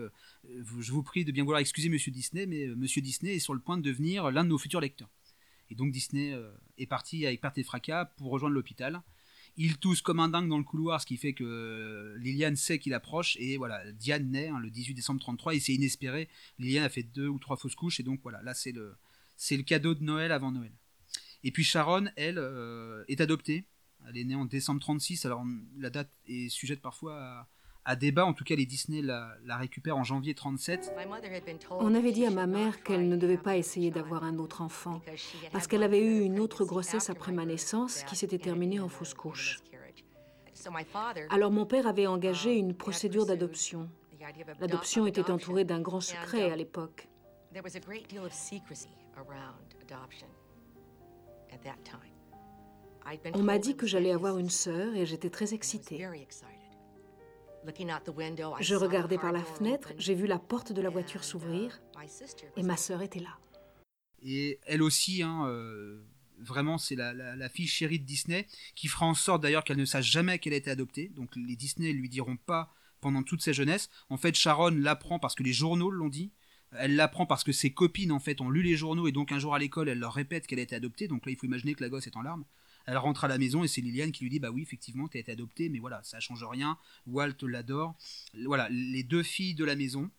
Je 0.43 0.91
vous 0.91 1.03
prie 1.03 1.25
de 1.25 1.31
bien 1.31 1.43
vouloir 1.43 1.59
excuser 1.59 1.89
Monsieur 1.89 2.11
Disney, 2.11 2.45
mais 2.45 2.67
Monsieur 2.67 3.01
Disney 3.01 3.35
est 3.35 3.39
sur 3.39 3.53
le 3.53 3.59
point 3.59 3.77
de 3.77 3.81
devenir 3.81 4.29
l'un 4.29 4.43
de 4.43 4.49
nos 4.49 4.57
futurs 4.57 4.81
lecteurs. 4.81 5.09
Et 5.71 5.75
donc 5.75 5.91
Disney 5.91 6.37
est 6.77 6.85
parti 6.85 7.25
avec 7.25 7.41
perte 7.41 7.57
et 7.57 7.63
fracas 7.63 8.05
pour 8.17 8.29
rejoindre 8.29 8.53
l'hôpital. 8.53 9.01
Il 9.57 9.77
tousse 9.77 10.01
comme 10.01 10.19
un 10.19 10.29
dingue 10.29 10.49
dans 10.49 10.57
le 10.57 10.63
couloir, 10.63 11.01
ce 11.01 11.05
qui 11.05 11.17
fait 11.17 11.33
que 11.33 11.43
euh, 11.43 12.17
Liliane 12.17 12.55
sait 12.55 12.79
qu'il 12.79 12.93
approche. 12.93 13.35
Et 13.39 13.57
voilà, 13.57 13.91
Diane 13.91 14.29
naît 14.31 14.47
hein, 14.47 14.59
le 14.59 14.69
18 14.69 14.93
décembre 14.93 15.19
33 15.19 15.55
et 15.55 15.59
c'est 15.59 15.73
inespéré. 15.73 16.29
Liliane 16.57 16.85
a 16.85 16.89
fait 16.89 17.03
deux 17.03 17.27
ou 17.27 17.37
trois 17.39 17.57
fausses 17.57 17.75
couches 17.75 17.99
et 17.99 18.03
donc 18.03 18.21
voilà, 18.23 18.41
là 18.43 18.53
c'est 18.53 18.71
le, 18.71 18.95
le 19.49 19.63
cadeau 19.63 19.93
de 19.93 20.03
Noël 20.03 20.31
avant 20.31 20.51
Noël. 20.51 20.71
Et 21.43 21.51
puis 21.51 21.63
Sharon, 21.63 22.05
elle, 22.15 22.37
euh, 22.37 23.03
est 23.07 23.21
adoptée. 23.21 23.65
Elle 24.07 24.17
est 24.17 24.23
née 24.23 24.35
en 24.35 24.45
décembre 24.45 24.79
36. 24.79 25.25
Alors 25.25 25.45
la 25.77 25.89
date 25.89 26.11
est 26.27 26.49
sujette 26.49 26.81
parfois 26.81 27.19
à, 27.21 27.47
à 27.85 27.95
débat. 27.95 28.25
En 28.25 28.33
tout 28.33 28.43
cas, 28.43 28.55
les 28.55 28.65
Disney 28.65 29.01
la, 29.01 29.29
la 29.45 29.57
récupèrent 29.57 29.97
en 29.97 30.03
janvier 30.03 30.33
37. 30.33 30.93
On 31.71 31.95
avait 31.95 32.11
dit 32.11 32.25
à 32.25 32.29
ma 32.29 32.47
mère 32.47 32.83
qu'elle 32.83 33.07
ne 33.07 33.17
devait 33.17 33.37
pas 33.37 33.57
essayer 33.57 33.91
d'avoir 33.91 34.23
un 34.23 34.37
autre 34.37 34.61
enfant 34.61 35.01
parce 35.51 35.67
qu'elle 35.67 35.83
avait 35.83 36.03
eu 36.03 36.21
une 36.21 36.39
autre 36.39 36.65
grossesse 36.65 37.09
après 37.09 37.31
ma 37.31 37.45
naissance 37.45 38.03
qui 38.03 38.15
s'était 38.15 38.39
terminée 38.39 38.79
en 38.79 38.89
fausse 38.89 39.13
couche. 39.13 39.59
Alors 41.29 41.51
mon 41.51 41.65
père 41.65 41.87
avait 41.87 42.07
engagé 42.07 42.55
une 42.55 42.75
procédure 42.75 43.25
d'adoption. 43.25 43.89
L'adoption 44.59 45.07
était 45.07 45.31
entourée 45.31 45.63
d'un 45.63 45.81
grand 45.81 46.01
secret 46.01 46.51
à 46.51 46.55
l'époque. 46.55 47.07
On 53.33 53.43
m'a 53.43 53.57
dit 53.57 53.75
que 53.75 53.87
j'allais 53.87 54.11
avoir 54.11 54.37
une 54.37 54.49
sœur 54.49 54.95
et 54.95 55.05
j'étais 55.05 55.29
très 55.29 55.53
excitée. 55.53 56.07
Je 57.63 58.75
regardais 58.75 59.17
par 59.17 59.31
la 59.31 59.43
fenêtre, 59.43 59.93
j'ai 59.97 60.15
vu 60.15 60.27
la 60.27 60.39
porte 60.39 60.71
de 60.71 60.81
la 60.81 60.89
voiture 60.89 61.23
s'ouvrir 61.23 61.81
et 62.57 62.63
ma 62.63 62.77
sœur 62.77 63.01
était 63.01 63.19
là. 63.19 63.37
Et 64.23 64.59
elle 64.65 64.83
aussi, 64.83 65.23
hein, 65.23 65.47
euh, 65.47 66.03
vraiment, 66.39 66.77
c'est 66.77 66.95
la, 66.95 67.49
fille 67.49 67.67
chérie 67.67 67.99
de 67.99 68.05
Disney 68.05 68.47
qui 68.75 68.87
fera 68.87 69.05
en 69.05 69.13
sorte 69.13 69.41
d'ailleurs 69.41 69.63
qu'elle 69.63 69.77
ne 69.77 69.85
sache 69.85 70.09
jamais 70.09 70.39
qu'elle 70.39 70.53
a 70.53 70.57
été 70.57 70.69
adoptée. 70.69 71.09
Donc 71.09 71.35
les 71.35 71.55
Disney 71.55 71.91
lui 71.91 72.09
diront 72.09 72.37
pas 72.37 72.73
pendant 72.99 73.23
toute 73.23 73.41
sa 73.41 73.51
jeunesse. 73.51 73.89
En 74.09 74.17
fait, 74.17 74.35
Sharon 74.35 74.71
l'apprend 74.71 75.19
parce 75.19 75.35
que 75.35 75.43
les 75.43 75.53
journaux 75.53 75.89
l'ont 75.89 76.09
dit. 76.09 76.31
Elle 76.73 76.95
l'apprend 76.95 77.25
parce 77.25 77.43
que 77.43 77.51
ses 77.51 77.73
copines 77.73 78.13
en 78.13 78.19
fait 78.19 78.39
ont 78.39 78.49
lu 78.49 78.61
les 78.61 78.77
journaux 78.77 79.07
et 79.07 79.11
donc 79.11 79.33
un 79.33 79.39
jour 79.39 79.53
à 79.53 79.59
l'école 79.59 79.89
elle 79.89 79.99
leur 79.99 80.13
répète 80.13 80.47
qu'elle 80.47 80.59
a 80.59 80.61
été 80.61 80.75
adoptée. 80.75 81.07
Donc 81.07 81.25
là 81.25 81.31
il 81.31 81.37
faut 81.37 81.45
imaginer 81.45 81.73
que 81.73 81.83
la 81.83 81.89
gosse 81.89 82.07
est 82.07 82.15
en 82.15 82.21
larmes. 82.21 82.45
Elle 82.91 82.97
rentre 82.97 83.23
à 83.23 83.29
la 83.29 83.37
maison 83.37 83.63
et 83.63 83.69
c'est 83.69 83.79
Liliane 83.79 84.11
qui 84.11 84.25
lui 84.25 84.29
dit 84.29 84.41
Bah 84.41 84.51
oui, 84.51 84.63
effectivement, 84.63 85.07
tu 85.07 85.15
as 85.15 85.21
été 85.21 85.31
adoptée, 85.31 85.69
mais 85.69 85.79
voilà, 85.79 86.03
ça 86.03 86.19
change 86.19 86.43
rien. 86.43 86.77
Walt 87.07 87.37
l'adore. 87.43 87.95
Voilà, 88.43 88.67
les 88.69 89.03
deux 89.03 89.23
filles 89.23 89.55
de 89.55 89.63
la 89.63 89.77
maison. 89.77 90.11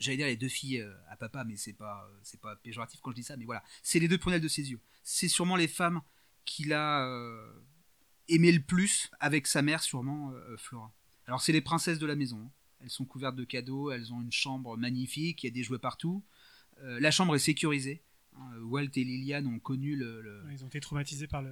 J'allais 0.00 0.16
dire 0.16 0.26
les 0.26 0.38
deux 0.38 0.48
filles 0.48 0.80
euh, 0.80 0.94
à 1.10 1.16
papa, 1.16 1.44
mais 1.44 1.56
c'est 1.56 1.74
pas, 1.74 2.08
euh, 2.08 2.18
c'est 2.22 2.40
pas 2.40 2.56
péjoratif 2.56 3.00
quand 3.02 3.10
je 3.10 3.16
dis 3.16 3.22
ça, 3.22 3.36
mais 3.36 3.44
voilà, 3.44 3.62
c'est 3.82 3.98
les 3.98 4.08
deux 4.08 4.16
prunelles 4.16 4.40
de 4.40 4.48
ses 4.48 4.70
yeux. 4.70 4.80
C'est 5.04 5.28
sûrement 5.28 5.54
les 5.54 5.68
femmes 5.68 6.00
qu'il 6.46 6.72
a 6.72 7.04
euh, 7.04 7.60
aimait 8.30 8.52
le 8.52 8.62
plus 8.62 9.10
avec 9.20 9.46
sa 9.46 9.60
mère, 9.60 9.82
sûrement 9.82 10.32
Flora. 10.56 10.90
Alors, 11.26 11.42
c'est 11.42 11.52
les 11.52 11.60
princesses 11.60 11.98
de 11.98 12.06
la 12.06 12.16
maison. 12.16 12.40
Hein. 12.42 12.50
Elles 12.80 12.90
sont 12.90 13.04
couvertes 13.04 13.36
de 13.36 13.44
cadeaux, 13.44 13.90
elles 13.90 14.14
ont 14.14 14.22
une 14.22 14.32
chambre 14.32 14.78
magnifique, 14.78 15.42
il 15.42 15.48
y 15.48 15.50
a 15.50 15.52
des 15.52 15.62
jouets 15.62 15.78
partout. 15.78 16.24
la 16.80 17.10
chambre 17.10 17.36
est 17.36 17.38
sécurisée. 17.38 18.02
Hein, 18.36 18.58
Walt 18.62 18.90
et 18.96 19.04
Liliane 19.04 19.46
ont 19.46 19.58
connu 19.58 19.96
le. 19.96 20.42
Ils 20.50 20.64
ont 20.64 20.68
été 20.68 20.80
traumatisés 20.80 21.26
par 21.26 21.42
le, 21.42 21.50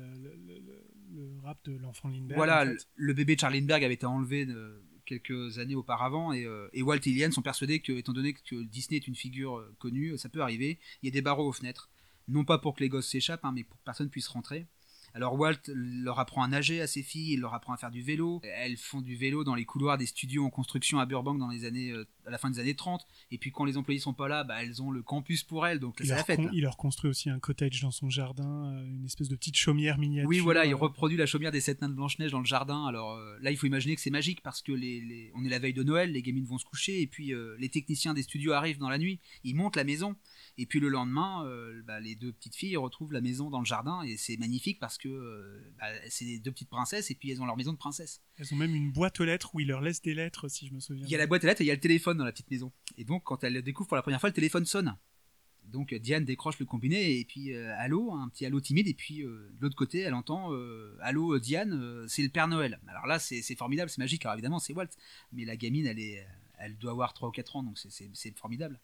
rap 1.43 1.59
de 1.65 1.77
l'enfant 1.77 2.09
Lindbergh. 2.09 2.37
Voilà, 2.37 2.65
le 2.97 3.15
bébé 3.15 3.35
de 3.35 3.41
Charles 3.41 3.55
Lindbergh 3.55 3.85
avait 3.85 3.95
été 3.95 4.07
enlevé 4.07 4.47
de, 4.47 4.83
quelques 5.05 5.59
années 5.59 5.75
auparavant 5.75 6.33
et, 6.33 6.47
et, 6.73 6.83
Walt 6.83 6.99
et 6.99 7.11
Liliane 7.11 7.33
sont 7.33 7.43
persuadés 7.43 7.81
que, 7.81 7.93
étant 7.93 8.13
donné 8.13 8.33
que 8.33 8.63
Disney 8.63 8.97
est 8.97 9.09
une 9.09 9.17
figure 9.17 9.65
connue, 9.79 10.17
ça 10.19 10.29
peut 10.29 10.41
arriver. 10.41 10.79
Il 11.03 11.07
y 11.07 11.09
a 11.09 11.13
des 11.13 11.23
barreaux 11.23 11.49
aux 11.49 11.53
fenêtres 11.53 11.91
non 12.31 12.45
pas 12.45 12.59
pour 12.59 12.75
que 12.75 12.81
les 12.81 12.89
gosses 12.89 13.09
s'échappent, 13.09 13.45
hein, 13.45 13.53
mais 13.53 13.65
pour 13.65 13.79
que 13.79 13.85
personne 13.85 14.09
puisse 14.09 14.29
rentrer. 14.29 14.67
Alors 15.15 15.39
Walt 15.39 15.61
leur 15.69 16.19
apprend 16.19 16.43
à 16.43 16.49
nager 16.49 16.81
à 16.81 16.87
ses 16.87 17.03
filles, 17.03 17.35
il 17.35 17.41
leur 17.41 17.55
apprend 17.55 17.73
à 17.73 17.77
faire 17.77 17.91
du 17.91 18.03
vélo. 18.03 18.41
Elles 18.43 18.77
font 18.77 19.01
du 19.01 19.17
vélo 19.17 19.45
dans 19.45 19.55
les 19.55 19.65
couloirs 19.65 19.99
des 19.99 20.07
studios 20.07 20.45
en 20.45 20.51
construction 20.51 20.99
à 20.99 21.07
Burbank 21.07 21.39
dans 21.39 21.49
les 21.49 21.65
années, 21.65 21.91
euh, 21.91 22.07
à 22.27 22.31
la 22.31 22.39
fin 22.39 22.51
des 22.51 22.59
années 22.59 22.75
30. 22.75 23.07
Et 23.31 23.39
puis 23.39 23.51
quand 23.51 23.65
les 23.65 23.77
employés 23.77 24.01
sont 24.01 24.15
pas 24.15 24.29
là, 24.29 24.45
bah, 24.45 24.63
elles 24.63 24.83
ont 24.83 24.91
le 24.91 25.03
campus 25.03 25.43
pour 25.43 25.67
elles, 25.67 25.81
donc 25.81 25.97
c'est 25.99 26.09
la 26.09 26.25
fête. 26.25 26.41
Il 26.53 26.63
leur 26.63 26.77
construit 26.77 27.11
aussi 27.11 27.31
un 27.31 27.39
cottage 27.39 27.81
dans 27.83 27.91
son 27.91 28.11
jardin, 28.11 28.73
euh, 28.73 28.87
une 28.87 29.05
espèce 29.05 29.29
de 29.29 29.37
petite 29.37 29.57
chaumière 29.57 29.99
miniature. 29.99 30.29
Oui, 30.29 30.39
voilà, 30.39 30.65
il 30.67 30.75
reproduit 30.75 31.17
la 31.17 31.27
chaumière 31.27 31.53
des 31.53 31.61
sept 31.61 31.81
nains 31.81 31.89
de 31.89 31.95
Blanche-Neige 31.95 32.31
dans 32.31 32.41
le 32.41 32.47
jardin. 32.47 32.87
Alors 32.87 33.15
euh, 33.15 33.37
là, 33.41 33.51
il 33.51 33.57
faut 33.57 33.67
imaginer 33.67 33.95
que 33.97 34.01
c'est 34.01 34.11
magique 34.11 34.43
parce 34.43 34.63
que 34.63 34.73
les, 34.73 35.33
on 35.35 35.45
est 35.45 35.49
la 35.49 35.59
veille 35.59 35.75
de 35.75 35.83
Noël, 35.83 36.13
les 36.13 36.23
gamines 36.23 36.45
vont 36.45 36.59
se 36.59 36.65
coucher 36.65 37.01
et 37.01 37.07
puis 37.07 37.33
les 37.59 37.69
techniciens 37.69 38.15
des 38.15 38.23
studios 38.23 38.53
arrivent 38.53 38.79
dans 38.79 38.89
la 38.89 38.99
nuit, 38.99 39.21
ils 39.45 39.55
montent 39.55 39.77
la 39.77 39.85
maison. 39.85 40.17
Et 40.61 40.67
puis 40.67 40.79
le 40.79 40.91
lendemain, 40.91 41.47
euh, 41.47 41.81
bah, 41.87 42.01
les 42.01 42.15
deux 42.15 42.33
petites 42.33 42.55
filles 42.55 42.77
retrouvent 42.77 43.15
la 43.15 43.23
maison 43.23 43.49
dans 43.49 43.61
le 43.61 43.65
jardin 43.65 44.03
et 44.03 44.19
c'est 44.19 44.37
magnifique 44.37 44.79
parce 44.79 44.99
que 44.99 45.09
euh, 45.09 45.73
bah, 45.81 45.87
c'est 46.11 46.27
des 46.27 46.39
deux 46.39 46.53
petites 46.53 46.69
princesses 46.69 47.11
et 47.11 47.15
puis 47.15 47.31
elles 47.31 47.41
ont 47.41 47.47
leur 47.47 47.57
maison 47.57 47.73
de 47.73 47.79
princesse. 47.79 48.21
Elles 48.37 48.53
ont 48.53 48.59
même 48.59 48.75
une 48.75 48.93
boîte 48.93 49.19
aux 49.21 49.25
lettres 49.25 49.55
où 49.55 49.61
ils 49.61 49.67
leur 49.67 49.81
laissent 49.81 50.03
des 50.03 50.13
lettres, 50.13 50.49
si 50.49 50.69
je 50.69 50.75
me 50.75 50.81
souviens. 50.81 51.07
Il 51.07 51.11
y 51.11 51.15
a 51.15 51.19
la 51.19 51.27
boîte 51.27 51.45
aux 51.45 51.47
lettres 51.47 51.63
et 51.63 51.65
il 51.65 51.69
y 51.69 51.71
a 51.71 51.75
le 51.75 51.81
téléphone 51.81 52.19
dans 52.19 52.27
la 52.27 52.33
petite 52.33 52.51
maison. 52.51 52.71
Et 52.99 53.05
donc 53.05 53.25
quand 53.25 53.43
elles 53.43 53.55
le 53.55 53.63
découvrent 53.63 53.89
pour 53.89 53.97
la 53.97 54.03
première 54.03 54.21
fois, 54.21 54.29
le 54.29 54.35
téléphone 54.35 54.67
sonne. 54.67 54.95
Donc 55.65 55.95
Diane 55.95 56.27
décroche 56.27 56.59
le 56.59 56.67
combiné 56.67 57.19
et 57.19 57.25
puis 57.25 57.55
euh, 57.55 57.75
allô, 57.79 58.13
un 58.13 58.29
petit 58.29 58.45
allô 58.45 58.61
timide 58.61 58.87
et 58.87 58.93
puis 58.93 59.23
de 59.23 59.57
l'autre 59.61 59.77
côté 59.77 60.01
elle 60.01 60.15
entend 60.15 60.51
allô 61.01 61.39
Diane, 61.39 62.05
c'est 62.07 62.23
le 62.23 62.29
Père 62.29 62.49
Noël. 62.49 62.81
Alors 62.87 63.07
là 63.07 63.19
c'est 63.19 63.57
formidable, 63.57 63.89
c'est 63.89 64.03
magique. 64.03 64.27
Alors 64.27 64.35
évidemment 64.35 64.59
c'est 64.59 64.75
Walt, 64.75 64.91
mais 65.33 65.47
la 65.47 65.57
gamine 65.57 65.87
elle 65.87 66.01
est, 66.01 66.27
elle 66.59 66.77
doit 66.77 66.91
avoir 66.91 67.15
3 67.15 67.31
ou 67.31 67.33
4 67.33 67.57
ans 67.57 67.63
donc 67.63 67.79
c'est 67.79 68.39
formidable. 68.39 68.79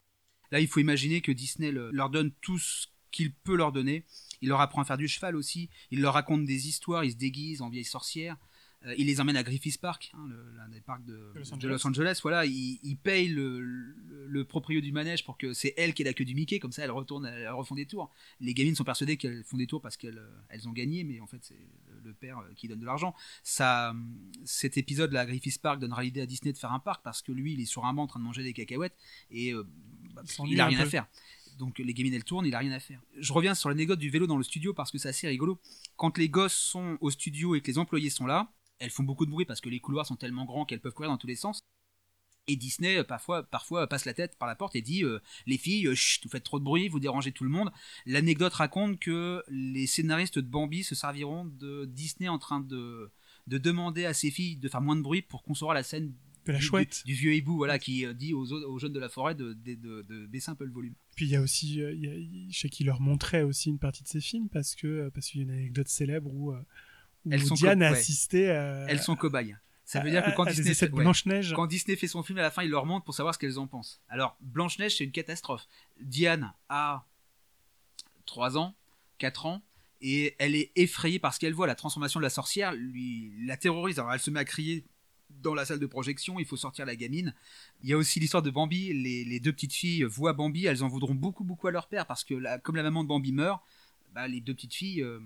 Là, 0.51 0.61
il 0.61 0.69
faut 0.69 0.81
imaginer 0.81 1.21
que 1.21 1.33
Disney 1.33 1.73
leur 1.73 2.11
donne 2.11 2.33
tout 2.41 2.59
ce 2.59 2.87
qu'il 3.11 3.33
peut 3.33 3.57
leur 3.57 3.73
donner. 3.73 4.05
Il 4.43 4.49
leur 4.49 4.61
apprend 4.61 4.83
à 4.83 4.85
faire 4.85 4.99
du 4.99 5.09
cheval 5.09 5.37
aussi. 5.37 5.71
Il 5.91 6.01
leur 6.01 6.15
raconte 6.15 6.45
des 6.45 6.69
histoires. 6.69 7.05
Ils 7.05 7.13
se 7.13 7.17
déguisent 7.17 7.63
en 7.63 7.71
vieilles 7.71 7.85
sorcières. 7.85 8.37
Euh, 8.85 8.95
il 8.99 9.07
les 9.07 9.21
emmène 9.21 9.37
à 9.37 9.43
Griffith 9.43 9.81
Park, 9.81 10.13
hein, 10.15 10.29
l'un 10.57 10.69
des 10.69 10.81
parcs 10.81 11.05
de, 11.05 11.33
Los, 11.35 11.87
Angeles. 11.87 12.21
Voilà, 12.23 12.45
il, 12.45 12.97
paye 13.03 13.29
le, 13.29 13.61
le, 13.61 14.45
proprio 14.45 14.81
du 14.81 14.93
manège 14.93 15.25
pour 15.25 15.39
que 15.39 15.55
c'est 15.55 15.75
elle 15.77 15.95
qui 15.95 16.03
ait 16.03 16.05
la 16.05 16.13
queue 16.13 16.25
du 16.25 16.35
Mickey, 16.35 16.59
comme 16.59 16.73
ça 16.73 16.85
elles 16.85 16.91
retournent, 16.91 17.27
elles 17.27 17.49
refont 17.49 17.75
des 17.75 17.87
tours. 17.87 18.13
Les 18.41 18.55
gamines 18.55 18.75
sont 18.75 18.85
persuadées 18.85 19.17
qu'elles 19.17 19.45
font 19.45 19.57
des 19.57 19.67
tours 19.67 19.81
parce 19.81 19.97
qu'elles 19.97 20.23
elles 20.51 20.69
ont 20.69 20.73
gagné, 20.73 21.05
mais 21.05 21.21
en 21.21 21.27
fait 21.27 21.43
c'est 21.43 21.59
le 22.07 22.15
père 22.15 22.39
euh, 22.39 22.53
qui 22.55 22.69
donne 22.69 22.81
de 22.81 22.87
l'argent. 22.87 23.15
Ça, 23.43 23.95
cet 24.45 24.77
épisode 24.77 25.15
à 25.15 25.27
Griffith 25.27 25.61
Park 25.61 25.81
donnera 25.81 26.03
l'idée 26.03 26.21
à 26.21 26.27
Disney 26.27 26.53
de 26.53 26.59
faire 26.59 26.73
un 26.73 26.79
parc 26.79 27.03
parce 27.03 27.23
que 27.23 27.33
lui, 27.33 27.55
il 27.55 27.61
est 27.61 27.67
sur 27.67 27.85
un 27.85 27.93
banc 27.93 28.05
en 28.05 28.07
train 28.07 28.21
de 28.21 28.25
manger 28.25 28.43
des 28.43 28.53
cacahuètes 28.53 28.97
et 29.31 29.53
euh, 29.53 29.65
bah, 30.15 30.23
il 30.47 30.61
a 30.61 30.67
rien 30.67 30.81
à 30.81 30.87
faire. 30.87 31.07
Donc 31.59 31.79
les 31.79 31.95
gamines 31.95 32.13
elles 32.13 32.25
tournent, 32.25 32.47
il 32.47 32.55
a 32.55 32.59
rien 32.59 32.73
à 32.73 32.81
faire. 32.81 33.01
Je 33.19 33.33
reviens 33.33 33.55
sur 33.55 33.69
l'anecdote 33.69 33.99
du 33.99 34.11
vélo 34.11 34.27
dans 34.27 34.37
le 34.37 34.45
studio 34.45 34.75
parce 34.75 34.91
que 34.91 34.99
c'est 34.99 35.09
assez 35.09 35.27
rigolo. 35.27 35.59
Quand 35.97 36.19
les 36.19 36.29
gosses 36.29 36.55
sont 36.55 36.99
au 37.01 37.11
studio 37.11 37.55
et 37.55 37.63
que 37.63 37.69
les 37.69 37.79
employés 37.79 38.11
sont 38.11 38.27
là, 38.27 38.53
elles 38.79 38.91
font 38.91 39.05
beaucoup 39.05 39.25
de 39.25 39.31
bruit 39.31 39.47
parce 39.47 39.61
que 39.61 39.71
les 39.71 39.81
couloirs 39.81 40.07
sont 40.07 40.17
tellement 40.17 40.45
grands 40.45 40.67
qu'elles 40.67 40.81
peuvent 40.81 40.93
courir 40.93 41.11
dans 41.11 41.17
tous 41.17 41.27
les 41.27 41.37
sens. 41.37 41.61
Et 42.49 42.57
Disney, 42.57 42.99
euh, 42.99 43.05
parfois, 43.05 43.43
parfois 43.43 43.89
passe 43.89 44.05
la 44.05 44.15
tête 44.15 44.37
par 44.39 44.47
la 44.47 44.55
porte 44.55 44.77
et 44.77 44.83
dit 44.83 45.03
euh, 45.05 45.21
Les 45.47 45.59
filles, 45.59 45.89
euh, 45.89 45.95
chut, 45.95 46.23
vous 46.25 46.31
faites 46.31 46.45
trop 46.45 46.59
de 46.59 46.65
bruit, 46.65 46.89
vous 46.89 47.01
dérangez 47.01 47.33
tout 47.33 47.45
le 47.45 47.51
monde. 47.51 47.73
L'anecdote 48.07 48.55
raconte 48.55 48.99
que 48.99 49.43
les 49.49 49.87
scénaristes 49.87 50.39
de 50.39 50.47
Bambi 50.47 50.85
se 50.85 50.95
serviront 50.95 51.45
de 51.45 51.87
Disney 51.87 52.29
en 52.29 52.39
train 52.39 52.61
de, 52.61 53.11
de 53.49 53.59
demander 53.59 54.05
à 54.05 54.15
ses 54.15 54.31
filles 54.31 54.57
de 54.57 54.69
faire 54.69 54.81
moins 54.81 54.97
de 54.97 55.03
bruit 55.03 55.23
pour 55.23 55.43
concevoir 55.43 55.75
la 55.75 55.83
scène 55.83 56.13
de 56.45 56.53
la 56.53 56.59
du, 56.59 56.65
chouette. 56.65 57.03
Du, 57.05 57.15
vieux 57.15 57.35
hibou, 57.35 57.57
voilà, 57.57 57.81
qui 57.81 58.07
dit 58.15 58.33
aux, 58.33 58.53
aux, 58.53 58.79
jeunes 58.79 58.93
de 58.93 59.01
la 59.01 59.09
forêt 59.09 59.35
de, 59.35 59.53
de, 59.53 60.27
baisser 60.27 60.53
un 60.53 60.55
peu 60.55 60.65
le 60.65 60.73
volume. 60.73 60.95
Puis 61.17 61.27
il 61.27 61.33
y 61.33 61.37
a 61.37 61.41
aussi, 61.41 61.81
je 61.81 62.57
sais 62.57 62.69
qu'il 62.69 62.87
leur 62.87 63.01
montrait 63.01 63.43
aussi 63.43 63.71
une 63.71 63.81
partie 63.81 64.05
de 64.05 64.09
ses 64.09 64.21
films 64.21 64.49
parce 64.49 64.77
que 64.77 65.09
parce 65.09 65.27
qu'il 65.27 65.41
y 65.41 65.43
a 65.43 65.47
une 65.47 65.59
anecdote 65.59 65.89
célèbre 65.89 66.33
où 66.33 66.55
elles 67.29 67.43
sont 67.43 67.57
Diane 67.57 67.83
a 67.83 67.89
assisté 67.89 68.43
Elles 68.43 69.03
sont 69.03 69.17
cobayes. 69.17 69.57
Ça 69.87 70.01
veut 70.01 70.11
dire 70.11 70.25
que 70.25 70.33
quand 70.33 70.45
Disney, 70.45 70.75
fait, 70.75 70.91
quand 71.55 71.67
Disney 71.69 71.97
fait 71.97 72.09
son 72.09 72.25
film, 72.25 72.39
à 72.39 72.43
la 72.43 72.51
fin, 72.51 72.65
il 72.65 72.71
leur 72.71 72.87
montre 72.87 73.05
pour 73.05 73.15
savoir 73.15 73.35
ce 73.35 73.39
qu'elles 73.39 73.61
en 73.61 73.69
pensent. 73.69 74.01
Alors, 74.09 74.37
Blanche-Neige, 74.41 74.97
c'est 74.97 75.05
une 75.05 75.13
catastrophe. 75.13 75.69
Diane 76.01 76.53
a 76.69 77.07
3 78.27 78.59
ans, 78.59 78.75
4 79.19 79.47
ans, 79.47 79.63
et 80.01 80.35
elle 80.41 80.57
est 80.57 80.73
effrayée 80.75 81.21
parce 81.21 81.39
qu'elle 81.39 81.55
voit 81.55 81.69
la 81.69 81.77
transformation 81.77 82.19
de 82.19 82.25
la 82.25 82.31
sorcière, 82.31 82.75
lui 82.75 83.33
la 83.47 83.57
terrorise. 83.57 84.01
Alors, 84.01 84.13
elle 84.13 84.19
se 84.19 84.29
met 84.29 84.41
à 84.41 84.45
crier 84.45 84.85
dans 85.31 85.55
la 85.55 85.65
salle 85.65 85.79
de 85.79 85.87
projection, 85.87 86.41
il 86.41 86.47
faut 86.47 86.57
sortir 86.57 86.85
la 86.85 86.97
gamine. 86.97 87.33
Il 87.85 87.89
y 87.89 87.93
a 87.93 87.97
aussi 87.97 88.19
l'histoire 88.19 88.43
de 88.43 88.51
Bambi, 88.51 88.93
les, 88.93 89.39
deux 89.41 89.53
petites 89.53 89.73
filles 89.73 90.03
voient 90.03 90.33
Bambi, 90.33 90.67
elles 90.67 90.83
en 90.83 90.89
voudront 90.89 91.15
beaucoup 91.15 91.45
beaucoup 91.45 91.69
à 91.69 91.71
leur 91.71 91.87
père 91.89 92.07
parce 92.07 92.25
que 92.25 92.59
comme 92.59 92.75
la 92.75 92.83
maman 92.83 93.05
de 93.05 93.09
Bambi 93.09 93.33
meurt, 93.33 93.63
bah, 94.15 94.27
les 94.27 94.41
deux 94.41 94.55
petites 94.55 94.75
filles 94.75 95.03
euh, 95.03 95.21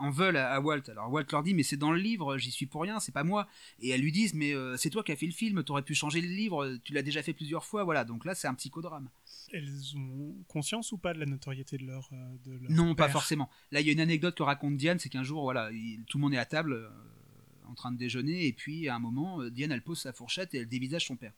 en 0.00 0.10
veulent 0.10 0.38
à, 0.38 0.58
Walt. 0.60 0.82
Alors 0.88 1.12
Walt 1.12 1.26
leur 1.30 1.42
dit 1.42 1.54
mais 1.54 1.62
c'est 1.62 1.76
dans 1.76 1.92
le 1.92 1.98
livre, 1.98 2.38
j'y 2.38 2.50
suis 2.50 2.66
pour 2.66 2.82
rien, 2.82 2.98
c'est 3.00 3.12
pas 3.12 3.22
moi. 3.22 3.46
Et 3.80 3.90
elles 3.90 4.00
lui 4.00 4.12
disent 4.12 4.34
mais 4.34 4.54
euh, 4.54 4.76
c'est 4.76 4.90
toi 4.90 5.04
qui 5.04 5.12
as 5.12 5.16
fait 5.16 5.26
le 5.26 5.32
film, 5.32 5.62
t'aurais 5.62 5.82
pu 5.82 5.94
changer 5.94 6.20
le 6.20 6.28
livre, 6.28 6.78
tu 6.84 6.92
l'as 6.94 7.02
déjà 7.02 7.22
fait 7.22 7.34
plusieurs 7.34 7.64
fois, 7.64 7.84
voilà. 7.84 8.04
Donc 8.04 8.24
là 8.24 8.34
c'est 8.34 8.48
un 8.48 8.54
psychodrame. 8.54 9.10
Elles 9.52 9.96
ont 9.96 10.34
conscience 10.48 10.92
ou 10.92 10.98
pas 10.98 11.12
de 11.12 11.18
la 11.18 11.26
notoriété 11.26 11.76
de 11.76 11.84
leur, 11.84 12.08
euh, 12.12 12.58
non 12.70 12.94
pas 12.94 13.08
forcément. 13.08 13.50
Là 13.70 13.80
il 13.80 13.86
y 13.86 13.90
a 13.90 13.92
une 13.92 14.00
anecdote 14.00 14.34
que 14.34 14.42
raconte 14.42 14.76
Diane, 14.76 14.98
c'est 14.98 15.10
qu'un 15.10 15.22
jour 15.22 15.42
voilà 15.42 15.70
tout 16.06 16.18
le 16.18 16.22
monde 16.22 16.34
est 16.34 16.38
à 16.38 16.46
table 16.46 16.72
euh, 16.72 16.88
en 17.68 17.74
train 17.74 17.92
de 17.92 17.98
déjeuner 17.98 18.46
et 18.46 18.52
puis 18.52 18.88
à 18.88 18.94
un 18.96 19.00
moment 19.00 19.44
Diane 19.50 19.70
elle 19.70 19.82
pose 19.82 20.00
sa 20.00 20.12
fourchette 20.12 20.54
et 20.54 20.58
elle 20.58 20.68
dévisage 20.68 21.06
son 21.06 21.16
père. 21.16 21.34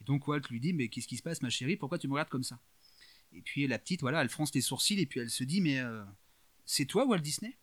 Et 0.00 0.04
donc 0.04 0.28
Walt 0.28 0.42
lui 0.50 0.60
dit 0.60 0.72
mais 0.72 0.88
qu'est-ce 0.88 1.08
qui 1.08 1.16
se 1.16 1.22
passe 1.22 1.42
ma 1.42 1.50
chérie, 1.50 1.76
pourquoi 1.76 1.98
tu 1.98 2.06
me 2.06 2.12
regardes 2.12 2.28
comme 2.28 2.44
ça? 2.44 2.60
Et 3.32 3.42
puis 3.42 3.66
la 3.66 3.80
petite 3.80 4.02
voilà 4.02 4.22
elle 4.22 4.28
fronce 4.28 4.54
les 4.54 4.60
sourcils 4.60 5.00
et 5.00 5.06
puis 5.06 5.18
elle 5.18 5.30
se 5.30 5.42
dit 5.42 5.60
mais 5.60 5.82
c'est 6.64 6.84
toi 6.84 7.04
Walt 7.04 7.18
Disney? 7.18 7.56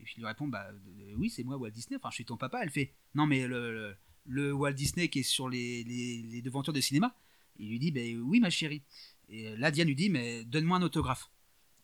Et 0.00 0.04
puis 0.04 0.14
il 0.16 0.20
lui 0.20 0.26
répond 0.26 0.46
bah 0.46 0.68
oui 1.16 1.30
c'est 1.30 1.44
moi 1.44 1.56
Walt 1.56 1.70
Disney. 1.70 1.96
Enfin 1.96 2.10
je 2.10 2.16
suis 2.16 2.24
ton 2.24 2.36
papa. 2.36 2.60
Elle 2.62 2.70
fait 2.70 2.92
non 3.14 3.26
mais 3.26 3.46
le, 3.46 3.94
le, 4.26 4.52
Walt 4.52 4.72
Disney 4.72 5.08
qui 5.08 5.20
est 5.20 5.24
sur 5.24 5.48
les, 5.48 5.84
les, 5.84 6.42
devantures 6.42 6.72
de 6.72 6.80
cinéma. 6.80 7.14
Il 7.58 7.70
lui 7.70 7.78
dit 7.78 7.90
bah, 7.90 8.00
oui 8.22 8.40
ma 8.40 8.50
chérie. 8.50 8.82
Et 9.28 9.56
là 9.56 9.70
Diane 9.70 9.88
lui 9.88 9.96
dit 9.96 10.10
mais 10.10 10.44
donne-moi 10.44 10.78
un 10.78 10.82
autographe. 10.82 11.30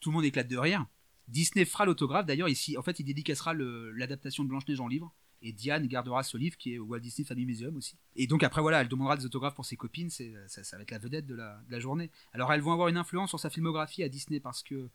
Tout 0.01 0.11
le 0.11 0.15
monde 0.15 0.25
éclate 0.25 0.49
de 0.49 0.57
rire. 0.57 0.87
Disney 1.29 1.65
fera 1.65 1.85
l'autographe. 1.87 2.27
D'ailleurs 2.27 2.49
ici 2.49 2.77
en 2.77 2.83
fait 2.83 2.99
il 3.01 3.05
dédicacera 3.05 3.55
l'adaptation 3.55 4.45
de 4.45 4.49
Blanche-Neige 4.49 4.81
en 4.81 4.89
livre. 4.89 5.15
Et 5.47 5.53
Diane 5.53 5.87
gardera 5.87 6.23
ce 6.23 6.39
livre 6.39 6.57
qui 6.57 6.73
est 6.73 6.79
Walt 6.79 7.01
Disney 7.01 7.27
Family 7.27 7.45
Museum 7.45 7.77
aussi. 7.77 7.99
Et 8.17 8.27
donc 8.27 8.43
après 8.43 8.63
voilà, 8.63 8.81
elle 8.81 8.89
demandera 8.89 9.15
des 9.15 9.27
autographes 9.27 9.55
pour 9.55 9.67
ses 9.67 9.77
copines, 9.77 10.09
ça, 10.09 10.25
ça, 10.47 10.77
va 10.79 10.83
être 10.83 10.91
la 10.91 10.99
vedette 10.99 11.27
de 11.27 11.35
la, 11.35 11.61
de 11.67 11.71
la, 11.71 11.81
journée. 11.81 12.11
Alors 12.33 12.51
elles 12.51 12.63
vont 12.63 12.73
avoir 12.73 12.89
une 12.89 12.97
influence 12.97 13.29
sur 13.29 13.39
sa 13.39 13.51
filmographie 13.51 14.03
à 14.03 14.09
Disney 14.09 14.41
parce 14.41 14.63
que 14.63 14.75
euh, 14.75 14.91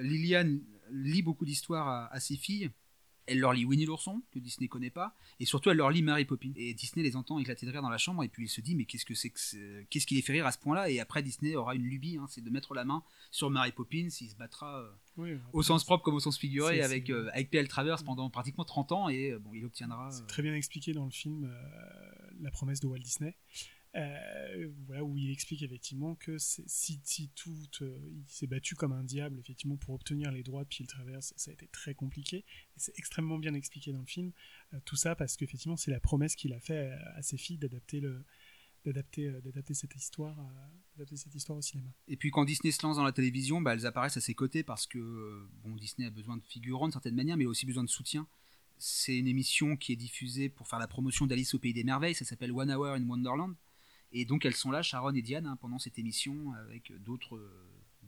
Liliane 0.00 0.60
lit 0.90 1.22
beaucoup 1.22 1.44
d'histoires 1.44 2.10
à, 2.12 2.20
ses 2.20 2.36
filles. 2.36 2.70
Elle 3.30 3.40
leur 3.40 3.52
lit 3.52 3.66
Winnie 3.66 3.84
l'ourson, 3.84 4.22
que 4.30 4.38
Disney 4.38 4.68
connaît 4.68 4.88
pas, 4.88 5.14
et 5.38 5.44
surtout 5.44 5.68
elle 5.68 5.76
leur 5.76 5.90
lit 5.90 6.00
Mary 6.00 6.24
Poppins. 6.24 6.52
Et 6.56 6.72
Disney 6.72 7.02
les 7.02 7.14
entend 7.14 7.38
éclater 7.38 7.66
de 7.66 7.70
rire 7.70 7.82
dans 7.82 7.90
la 7.90 7.98
chambre, 7.98 8.24
et 8.24 8.28
puis 8.28 8.46
il 8.46 8.48
se 8.48 8.62
dit 8.62 8.74
mais 8.74 8.86
qu'est-ce 8.86 9.04
que 9.04 9.14
c'est 9.14 9.28
que 9.28 9.82
qu'est-ce 9.90 10.06
qui 10.06 10.14
les 10.14 10.22
fait 10.22 10.32
rire 10.32 10.46
à 10.46 10.52
ce 10.52 10.56
point-là? 10.56 10.88
Et 10.88 10.98
après 10.98 11.22
Disney 11.22 11.54
aura 11.54 11.74
une 11.74 11.82
lubie, 11.82 12.16
hein, 12.16 12.24
c'est 12.30 12.40
de 12.40 12.48
mettre 12.48 12.72
la 12.72 12.86
main 12.86 13.02
sur 13.30 13.50
Mary 13.50 13.72
Poppins, 13.72 14.08
il 14.08 14.30
se 14.30 14.34
battra 14.34 14.80
euh, 15.18 15.36
au 15.52 15.62
sens 15.62 15.84
propre 15.84 16.04
comme 16.04 16.14
au 16.14 16.20
sens 16.20 16.38
figuré 16.38 16.80
avec 16.80 17.10
euh, 17.10 17.28
avec 17.34 17.50
PL 17.50 17.68
Travers 17.68 18.02
pendant 18.02 18.30
pratiquement 18.30 18.64
30 18.64 18.92
ans, 18.92 19.08
et 19.10 19.36
bon 19.38 19.52
il 19.52 19.66
obtiendra. 19.66 20.10
C'est 20.10 20.26
très 20.26 20.42
bien 20.42 20.54
expliqué 20.54 20.94
dans 20.94 21.04
le 21.04 21.10
film 21.10 21.54
La 22.40 22.50
promesse 22.50 22.80
de 22.80 22.86
Walt 22.86 23.00
Disney. 23.00 23.36
Euh, 23.96 24.68
où 25.00 25.16
il 25.16 25.30
explique 25.30 25.62
effectivement 25.62 26.14
que 26.14 26.36
si, 26.38 27.00
tout, 27.34 27.54
euh, 27.80 27.98
il 28.12 28.24
s'est 28.28 28.46
battu 28.46 28.74
comme 28.74 28.92
un 28.92 29.02
diable 29.02 29.38
effectivement 29.38 29.76
pour 29.76 29.94
obtenir 29.94 30.30
les 30.30 30.42
droits 30.42 30.62
de 30.64 30.68
Pile 30.68 30.86
Traverse, 30.86 31.32
ça 31.36 31.50
a 31.50 31.54
été 31.54 31.68
très 31.68 31.94
compliqué. 31.94 32.44
C'est 32.76 32.96
extrêmement 32.98 33.38
bien 33.38 33.54
expliqué 33.54 33.92
dans 33.92 34.00
le 34.00 34.06
film. 34.06 34.32
Euh, 34.74 34.78
tout 34.84 34.96
ça 34.96 35.16
parce 35.16 35.36
qu'effectivement 35.36 35.76
c'est 35.76 35.90
la 35.90 36.00
promesse 36.00 36.36
qu'il 36.36 36.52
a 36.52 36.60
fait 36.60 36.92
à, 37.16 37.22
ses 37.22 37.38
filles 37.38 37.56
d'adapter 37.56 38.00
le 38.00 38.24
d'adapter 38.84 39.30
d'adapter 39.42 39.74
cette 39.74 39.96
histoire 39.96 40.36
d'adapter 40.96 41.16
cette 41.16 41.34
histoire 41.34 41.58
au 41.58 41.62
cinéma. 41.62 41.90
Et 42.08 42.16
puis 42.16 42.30
quand 42.30 42.44
Disney 42.44 42.72
se 42.72 42.82
lance 42.82 42.96
dans 42.96 43.04
la 43.04 43.12
télévision, 43.12 43.62
bah, 43.62 43.72
elles 43.72 43.86
apparaissent 43.86 44.18
à 44.18 44.20
ses 44.20 44.34
côtés 44.34 44.62
parce 44.62 44.86
que 44.86 45.48
bon 45.64 45.74
Disney 45.76 46.06
a 46.06 46.10
besoin 46.10 46.36
de 46.36 46.44
figurants 46.44 46.86
d'une 46.86 46.92
certaine 46.92 47.16
manière, 47.16 47.38
mais 47.38 47.46
aussi 47.46 47.64
besoin 47.64 47.84
de 47.84 47.90
soutien. 47.90 48.28
C'est 48.76 49.16
une 49.16 49.26
émission 49.26 49.76
qui 49.76 49.92
est 49.92 49.96
diffusée 49.96 50.50
pour 50.50 50.68
faire 50.68 50.78
la 50.78 50.86
promotion 50.86 51.26
d'Alice 51.26 51.54
au 51.54 51.58
pays 51.58 51.72
des 51.72 51.84
merveilles. 51.84 52.14
Ça 52.14 52.24
s'appelle 52.24 52.52
One 52.52 52.70
Hour 52.70 52.94
in 52.94 53.08
Wonderland. 53.08 53.56
Et 54.12 54.24
donc 54.24 54.44
elles 54.44 54.54
sont 54.56 54.70
là, 54.70 54.82
Sharon 54.82 55.14
et 55.14 55.22
Diane, 55.22 55.46
hein, 55.46 55.56
pendant 55.60 55.78
cette 55.78 55.98
émission, 55.98 56.52
avec 56.54 56.92
d'autres 57.02 57.40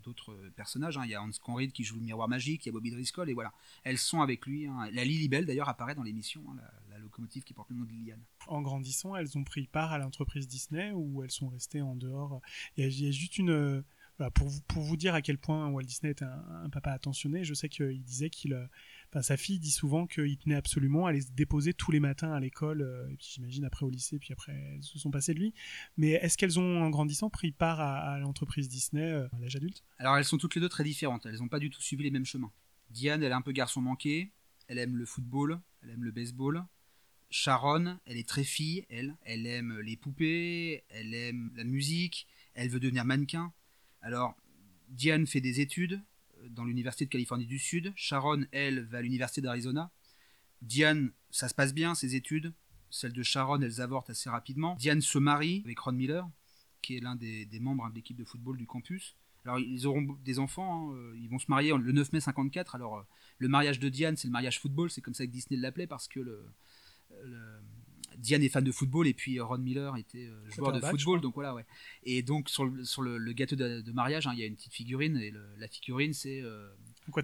d'autres 0.01 0.35
personnages. 0.57 0.99
hein. 0.99 1.03
Il 1.05 1.11
y 1.11 1.15
a 1.15 1.23
Hans 1.23 1.31
Conried 1.43 1.73
qui 1.73 1.85
joue 1.85 1.97
le 1.97 2.03
miroir 2.03 2.29
magique, 2.29 2.65
il 2.65 2.69
y 2.69 2.71
a 2.71 2.73
Bobby 2.73 2.91
Driscoll, 2.91 3.31
et 3.31 3.35
voilà. 3.35 3.53
Elles 3.85 3.99
sont 3.99 4.21
avec 4.21 4.47
lui. 4.47 4.67
hein. 4.67 4.89
La 4.93 5.05
Lily-Belle, 5.05 5.47
d'ailleurs, 5.47 5.69
apparaît 5.69 5.95
dans 5.95 6.03
l'émission, 6.03 6.43
hein, 6.51 6.57
la, 6.89 6.99
locomotive 6.99 7.45
qui 7.45 7.55
porte 7.55 7.71
le 7.71 7.77
nom 7.77 7.85
de 7.85 7.91
Liliane. 7.91 8.23
En 8.47 8.61
grandissant, 8.61 9.17
elles 9.17 9.39
ont 9.39 9.45
pris 9.45 9.67
part 9.67 9.93
à 9.93 9.99
l'entreprise 9.99 10.47
Disney 10.47 10.93
ou 10.93 11.23
elles 11.23 11.31
sont 11.31 11.49
restées 11.49 11.81
en 11.81 11.95
dehors 11.97 12.41
Il 12.77 12.85
y 12.85 12.87
a, 12.87 13.11
juste 13.11 13.39
une. 13.39 13.83
voilà, 14.19 14.31
pour, 14.31 14.49
vous, 14.49 14.61
pour 14.69 14.83
vous 14.83 14.97
dire 14.97 15.15
à 15.15 15.23
quel 15.23 15.39
point 15.39 15.69
Walt 15.69 15.83
Disney 15.85 16.11
est 16.11 16.23
un 16.23 16.69
papa 16.71 16.93
attentionné, 16.93 17.45
je 17.45 17.55
sais 17.55 17.69
qu'il 17.69 18.03
disait 18.03 18.31
qu'il. 18.31 18.69
Enfin, 19.13 19.23
sa 19.23 19.37
fille 19.37 19.59
dit 19.59 19.73
souvent 19.73 20.07
qu'il 20.07 20.39
tenait 20.39 20.55
absolument 20.55 21.07
à 21.07 21.13
les 21.13 21.23
déposer 21.35 21.75
tous 21.75 21.91
les 21.91 21.99
matins 21.99 22.33
à 22.33 22.39
l'école, 22.39 22.83
euh, 22.83 23.11
et 23.11 23.17
puis 23.17 23.27
j'imagine 23.35 23.65
après 23.65 23.85
au 23.85 23.91
lycée, 23.91 24.21
puis 24.21 24.33
après 24.33 24.53
elles 24.53 24.85
se 24.85 25.01
sont 25.01 25.11
passées 25.11 25.35
de 25.35 25.41
lui. 25.41 25.53
Mais 25.97 26.11
est-ce 26.11 26.39
qu'elles 26.39 26.61
ont, 26.61 26.83
en 26.83 26.91
grandissant, 26.91 27.29
pris 27.29 27.51
part 27.51 27.81
à, 27.81 28.21
l'entreprise 28.21 28.69
Disney 28.69 29.03
euh, 29.03 29.27
à 29.33 29.41
l'âge 29.41 29.57
adulte? 29.57 29.83
Alors 29.99 30.17
elles 30.17 30.25
sont 30.25 30.39
toutes 30.39 30.55
les 30.55 30.61
deux 30.61 30.69
très 30.69 30.85
différentes, 30.85 31.27
elles 31.27 31.39
n'ont 31.39 31.49
pas 31.49 31.59
du 31.59 31.71
tout 31.71 31.83
suivi 31.83 32.05
les 32.05 32.13
mêmes 32.13 32.25
chemins. 32.25 32.53
Diane, 32.91 33.23
elle 33.25 33.33
est 33.33 33.35
un 33.35 33.43
peu 33.43 33.51
garçon 33.51 33.81
manqué, 33.81 34.31
elle 34.69 34.79
aime 34.79 34.97
le 34.97 35.07
football, 35.07 35.61
elle 35.83 35.91
aime 35.91 36.05
le 36.05 36.13
baseball. 36.13 36.65
Sharon, 37.31 37.99
elle 38.07 38.17
est 38.17 38.29
très 38.29 38.45
fille, 38.45 38.87
elle, 38.91 39.17
elle 39.23 39.47
aime 39.47 39.81
les 39.81 39.97
poupées, 39.97 40.85
elle 40.89 41.15
aime 41.15 41.51
la 41.57 41.65
musique, 41.65 42.29
elle 42.55 42.69
veut 42.69 42.81
devenir 42.81 43.05
mannequin. 43.05 43.53
Alors, 44.03 44.37
Diane 44.89 45.27
fait 45.27 45.41
des 45.41 45.61
études 45.61 46.01
dans 46.51 46.65
l'université 46.65 47.05
de 47.05 47.11
Californie 47.11 47.47
du 47.47 47.59
Sud, 47.59 47.93
Sharon, 47.97 48.45
elle, 48.53 48.85
va 48.87 48.99
à 48.99 49.03
l'université 49.03 49.41
d'Arizona. 49.41 49.91
Diane, 50.63 51.13
ça 51.31 51.49
se 51.49 51.55
passe 51.55 51.75
bien, 51.75 51.95
ses 51.95 52.15
études. 52.17 52.53
Celles 52.91 53.13
de 53.13 53.23
Sharon, 53.23 53.61
elles 53.61 53.81
avortent 53.81 54.11
assez 54.11 54.29
rapidement. 54.29 54.75
Diane 54.77 55.01
se 55.01 55.19
marie 55.19 55.63
avec 55.65 55.79
Ron 55.79 55.93
Miller, 55.93 56.29
qui 56.83 56.97
est 56.97 57.01
l'un 57.01 57.15
des, 57.15 57.47
membres 57.61 57.85
hein, 57.85 57.91
de 57.91 57.95
l'équipe 57.95 58.17
de 58.17 58.25
football 58.25 58.57
du 58.57 58.67
campus. 58.67 59.17
Alors 59.45 59.59
ils 59.59 59.87
auront 59.87 60.19
des 60.23 60.39
enfants, 60.39 60.91
hein, 60.91 60.95
euh, 60.97 61.17
ils 61.19 61.29
vont 61.29 61.39
se 61.39 61.47
marier 61.49 61.73
le 61.77 61.93
9 61.93 62.13
mai 62.13 62.21
54. 62.21 62.75
Alors 62.75 62.99
euh, 62.99 63.03
le 63.39 63.49
mariage 63.49 63.81
de 63.81 63.89
Diane, 63.89 64.17
c'est 64.17 64.29
le 64.29 64.33
mariage 64.33 64.61
football, 64.61 64.91
c'est 64.91 65.01
comme 65.01 65.15
ça 65.15 65.25
que 65.25 65.31
Disney 65.31 65.59
l'appelait 65.59 65.87
parce 65.87 66.09
que 66.09 66.21
le- 66.21 66.47
Diane 68.19 68.43
est 68.43 68.49
fan 68.49 68.65
de 68.65 68.73
football 68.73 69.07
et 69.07 69.15
puis 69.15 69.41
Ron 69.41 69.59
Miller 69.59 69.97
était 69.97 70.27
euh, 70.27 70.41
joueur 70.57 70.73
de 70.73 70.81
football, 70.91 71.21
donc 71.21 71.35
voilà 71.35 71.55
ouais. 71.55 71.65
Et 72.05 72.23
donc 72.23 72.49
sur 72.49 72.65
le, 72.65 72.85
sur 72.85 73.03
le, 73.03 73.19
le 73.19 73.33
gâteau 73.33 73.57
de, 73.57 73.81
de 73.81 73.93
mariage, 73.93 74.27
hein, 74.27 74.33
il 74.35 74.41
y 74.41 74.43
a 74.43 74.47
une 74.47 74.57
petite 74.57 74.73
figurine 74.73 75.17
et 75.17 75.31
le- 75.31 75.47
la 75.59 75.69
figurine 75.69 76.13
c'est 76.13 76.41
euh, 76.43 76.69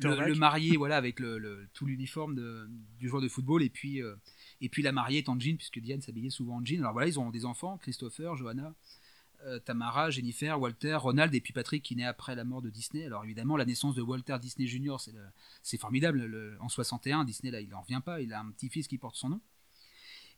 le, 0.09 0.17
marié 0.39 0.77
voilà 0.77 0.97
avec 0.97 1.21
le, 1.21 1.69
tout 1.75 1.87
l'uniforme 1.87 2.35
du 2.99 3.09
joueur 3.09 3.21
de 3.23 3.29
football 3.29 3.63
et 3.63 3.69
puis 3.71 4.03
euh, 4.03 4.15
et 4.61 4.69
puis 4.69 4.83
la 4.83 4.93
mariée 4.93 5.19
est 5.19 5.29
en 5.29 5.39
jean 5.39 5.57
puisque 5.57 5.79
Diane 5.81 6.01
s'habillait 6.01 6.31
souvent 6.31 6.57
en 6.57 6.65
jean. 6.65 6.79
Alors 6.81 6.93
voilà, 6.93 7.09
ils 7.09 7.19
ont 7.21 7.31
des 7.31 7.45
enfants, 7.45 7.77
Christopher, 7.79 8.37
Johanna, 8.37 8.75
euh, 9.45 9.59
Tamara, 9.59 10.11
Jennifer, 10.11 10.59
Walter, 10.59 10.95
Ronald 10.95 11.35
et 11.35 11.41
puis 11.43 11.53
Patrick 11.53 11.83
qui 11.83 11.95
naît 11.95 12.05
après 12.07 12.35
la 12.35 12.45
mort 12.45 12.63
de 12.63 12.71
Disney. 12.71 13.05
Alors 13.05 13.23
évidemment, 13.25 13.57
la 13.59 13.67
naissance 13.67 13.95
de 13.95 14.03
Walter 14.03 14.39
Disney 14.41 14.67
Jr. 14.67 14.97
c'est 14.99 15.13
le- 15.13 15.21
c'est 15.63 15.79
formidable. 15.79 16.25
Le- 16.25 16.57
en 16.61 16.69
61, 16.71 17.25
Disney 17.25 17.51
là, 17.51 17.61
il 17.61 17.75
en 17.75 17.83
revient 17.83 18.01
pas. 18.05 18.21
Il 18.23 18.33
a 18.33 18.41
un 18.41 18.51
petit-fils 18.53 18.89
qui 18.89 18.97
porte 18.99 19.17
son 19.17 19.29
nom. 19.29 19.41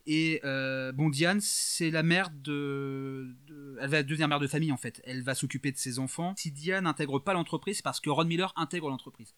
Et 0.05 0.41
euh, 0.43 0.91
Diane, 1.11 1.39
c'est 1.41 1.91
la 1.91 2.03
mère 2.03 2.29
de, 2.31 3.35
Elle 3.81 3.89
va 3.89 4.03
devenir 4.03 4.27
mère 4.27 4.39
de 4.39 4.47
famille 4.47 4.71
en 4.71 4.77
fait. 4.77 5.01
Elle 5.05 5.21
va 5.21 5.35
s'occuper 5.35 5.71
de 5.71 5.77
ses 5.77 5.99
enfants. 5.99 6.33
Si 6.37 6.51
Diane 6.51 6.85
n'intègre 6.85 7.19
pas 7.19 7.33
l'entreprise, 7.33 7.77
c'est 7.77 7.83
parce 7.83 7.99
que 7.99 8.09
Ron 8.09 8.25
Miller 8.25 8.53
intègre 8.55 8.89
l'entreprise. 8.89 9.33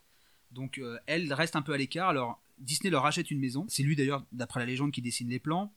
Donc 0.52 0.78
euh, 0.78 0.98
elle 1.08 1.34
reste 1.34 1.56
un 1.56 1.62
peu 1.62 1.74
à 1.74 1.78
l'écart. 1.78 2.10
Alors 2.10 2.42
Disney 2.58 2.90
leur 2.90 3.06
achète 3.06 3.32
une 3.32 3.40
maison. 3.40 3.66
C'est 3.70 3.84
lui 3.84 3.96
d'ailleurs, 3.96 4.26
d'après 4.32 4.60
la 4.60 4.66
légende, 4.66 4.92
qui 4.92 5.02
dessine 5.02 5.30
les 5.30 5.40
plans. 5.40 5.74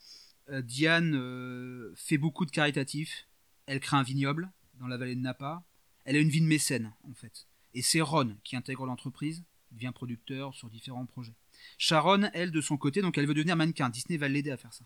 Euh, 0.51 0.63
Diane 0.63 1.93
fait 1.97 2.19
beaucoup 2.19 2.45
de 2.45 2.51
caritatifs. 2.51 3.27
Elle 3.67 3.81
crée 3.81 3.97
un 3.97 4.03
vignoble 4.03 4.51
dans 4.79 4.87
la 4.87 4.97
vallée 4.97 5.17
de 5.17 5.21
Napa. 5.21 5.65
Elle 6.05 6.17
a 6.17 6.21
une 6.21 6.29
vie 6.29 6.43
de 6.43 6.47
mécène 6.47 6.93
en 7.11 7.15
fait. 7.15 7.47
Et 7.73 7.83
c'est 7.83 8.01
Ron 8.01 8.37
qui 8.45 8.55
intègre 8.55 8.87
l'entreprise, 8.87 9.43
devient 9.73 9.93
producteur 9.93 10.55
sur 10.55 10.71
différents 10.71 11.07
projets. 11.07 11.35
Sharon, 11.79 12.31
elle, 12.35 12.51
de 12.51 12.61
son 12.61 12.77
côté, 12.77 13.01
donc 13.03 13.19
elle 13.19 13.27
veut 13.27 13.35
devenir 13.35 13.57
mannequin. 13.57 13.89
Disney 13.89 14.17
va 14.19 14.29
l'aider 14.29 14.51
à 14.51 14.57
faire 14.57 14.73
ça. 14.73 14.85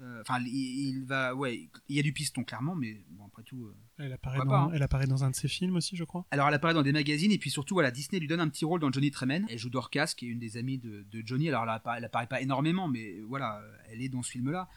Euh, 0.00 0.20
Enfin, 0.20 0.40
il, 0.44 0.48
il 0.48 1.04
va, 1.06 1.34
ouais, 1.34 1.70
il 1.88 1.96
y 1.96 1.98
a 1.98 2.02
du 2.02 2.12
piston 2.12 2.44
clairement, 2.44 2.74
mais 2.74 3.02
bon 3.10 3.24
après 3.26 3.42
tout. 3.42 3.64
euh, 3.64 3.74
elle 3.98 4.12
apparaît, 4.12 4.38
dans, 4.38 4.46
pas, 4.46 4.58
hein. 4.64 4.70
elle 4.74 4.82
apparaît 4.82 5.06
dans 5.06 5.24
un 5.24 5.30
de 5.30 5.34
ses 5.34 5.48
films 5.48 5.76
aussi, 5.76 5.96
je 5.96 6.04
crois. 6.04 6.26
alors 6.30 6.48
elle 6.48 6.54
apparaît 6.54 6.74
dans 6.74 6.82
des 6.82 6.92
magazines 6.92 7.32
et 7.32 7.38
puis 7.38 7.48
surtout 7.50 7.74
voilà 7.74 7.90
Disney 7.90 8.20
lui 8.20 8.28
donne 8.28 8.40
un 8.40 8.48
petit 8.48 8.66
rôle 8.66 8.80
dans 8.80 8.92
Johnny 8.92 9.10
Tremen. 9.10 9.46
Elle 9.48 9.58
joue 9.58 9.70
Dorcas 9.70 10.12
qui 10.16 10.26
est 10.26 10.28
une 10.28 10.38
des 10.38 10.58
amies 10.58 10.76
de, 10.78 11.06
de 11.10 11.22
Johnny. 11.24 11.48
Alors 11.48 11.62
elle 11.62 11.70
apparaît, 11.70 11.96
elle 11.98 12.04
apparaît 12.04 12.26
pas 12.26 12.42
énormément 12.42 12.88
mais 12.88 13.20
voilà 13.22 13.62
elle 13.90 14.02
est 14.02 14.10
dans 14.10 14.22
ce 14.22 14.32
film 14.32 14.50
là. 14.50 14.68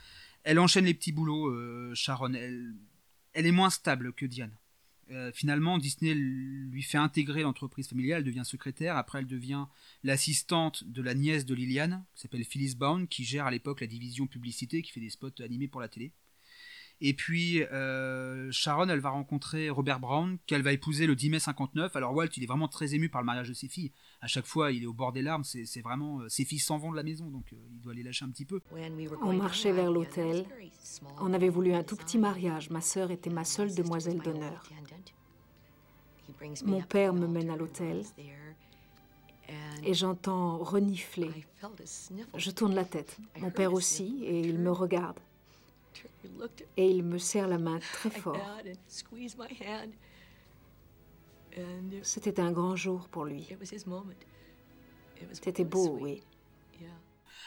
Elle 0.44 0.58
enchaîne 0.58 0.86
les 0.86 0.94
petits 0.94 1.12
boulots. 1.12 1.48
euh, 1.50 1.92
Sharon 1.96 2.34
elle, 2.34 2.76
elle 3.34 3.46
est 3.46 3.52
moins 3.52 3.70
stable 3.70 4.14
que 4.14 4.26
Diane. 4.26 4.54
Euh, 5.12 5.32
finalement 5.34 5.80
Disney 5.80 6.14
lui 6.14 6.84
fait 6.84 6.98
intégrer 6.98 7.42
l'entreprise 7.42 7.88
familiale. 7.88 8.20
Elle 8.20 8.26
devient 8.26 8.46
secrétaire. 8.46 8.98
Après 8.98 9.20
elle 9.20 9.28
devient 9.28 9.66
l'assistante 10.04 10.84
de 10.84 11.02
la 11.02 11.14
nièce 11.14 11.46
de 11.46 11.56
Liliane 11.56 12.06
qui 12.16 12.22
s'appelle 12.22 12.44
Phyllis 12.44 12.76
Bound 12.76 13.08
qui 13.08 13.24
gère 13.24 13.46
à 13.46 13.52
l'époque 13.52 13.82
la 13.82 13.88
division 13.88 14.28
publicité 14.28 14.82
qui 14.82 14.92
fait 14.92 15.00
des 15.00 15.10
spots 15.10 15.42
animés 15.42 15.68
pour 15.68 15.82
la 15.82 15.88
télé. 15.88 16.14
Et 17.02 17.14
puis 17.14 17.64
euh, 17.64 18.52
Sharon, 18.52 18.90
elle 18.90 19.00
va 19.00 19.10
rencontrer 19.10 19.70
Robert 19.70 20.00
Brown, 20.00 20.38
qu'elle 20.46 20.64
va 20.64 20.74
épouser 20.74 21.08
le 21.08 21.16
10 21.16 21.30
mai 21.30 21.40
59. 21.40 21.96
Alors 21.96 22.14
Walt, 22.14 22.28
il 22.36 22.44
est 22.44 22.48
vraiment 22.48 22.68
très 22.68 22.94
ému 22.94 23.10
par 23.10 23.22
le 23.22 23.26
mariage 23.26 23.48
de 23.48 23.54
ses 23.54 23.70
filles. 23.70 23.94
À 24.22 24.28
chaque 24.28 24.46
fois, 24.46 24.72
il 24.72 24.84
est 24.84 24.86
au 24.86 24.94
bord 24.94 25.14
des 25.14 25.22
larmes. 25.22 25.44
C'est 25.44 25.82
vraiment 25.82 26.20
euh, 26.20 26.30
ses 26.30 26.44
filles 26.44 26.60
s'en 26.60 26.78
vont 26.78 26.92
de 26.92 26.98
la 26.98 27.04
maison, 27.04 27.30
donc 27.30 27.54
euh, 27.54 27.58
il 27.72 27.80
doit 27.80 27.94
les 27.94 28.04
lâcher 28.04 28.26
un 28.26 28.30
petit 28.30 28.46
peu. 28.46 28.60
On 29.22 29.34
marchait 29.34 29.72
vers 29.72 29.92
l'hôtel. 29.92 30.46
On 31.20 31.34
avait 31.34 31.50
voulu 31.50 31.74
un 31.74 31.84
tout 31.84 31.96
petit 31.96 32.18
mariage. 32.18 32.70
Ma 32.70 32.82
sœur 32.82 33.12
était 33.12 33.30
ma 33.30 33.46
seule 33.46 33.74
demoiselle 33.74 34.20
d'honneur. 34.20 34.64
Mon 36.66 36.82
père 36.82 37.14
me 37.14 37.28
mène 37.28 37.50
à 37.50 37.56
l'hôtel 37.56 38.04
et 39.84 39.94
j'entends 39.94 40.58
renifler. 40.58 41.32
Je 42.36 42.52
tourne 42.52 42.76
la 42.76 42.86
tête. 42.86 43.18
Mon 43.40 43.52
père 43.52 43.74
aussi, 43.74 44.24
et 44.24 44.42
il 44.42 44.60
me 44.60 44.72
regarde. 44.72 45.20
Et 46.78 46.90
il 46.90 47.04
me 47.04 47.18
serre 47.18 47.48
la 47.48 47.58
main 47.58 47.80
très 47.80 48.10
fort. 48.10 48.38
C'était 52.04 52.40
un 52.40 52.52
grand 52.52 52.76
jour 52.76 53.08
pour 53.10 53.26
lui. 53.26 53.48
C'était 55.34 55.64
beau, 55.66 55.98
oui. 56.00 56.22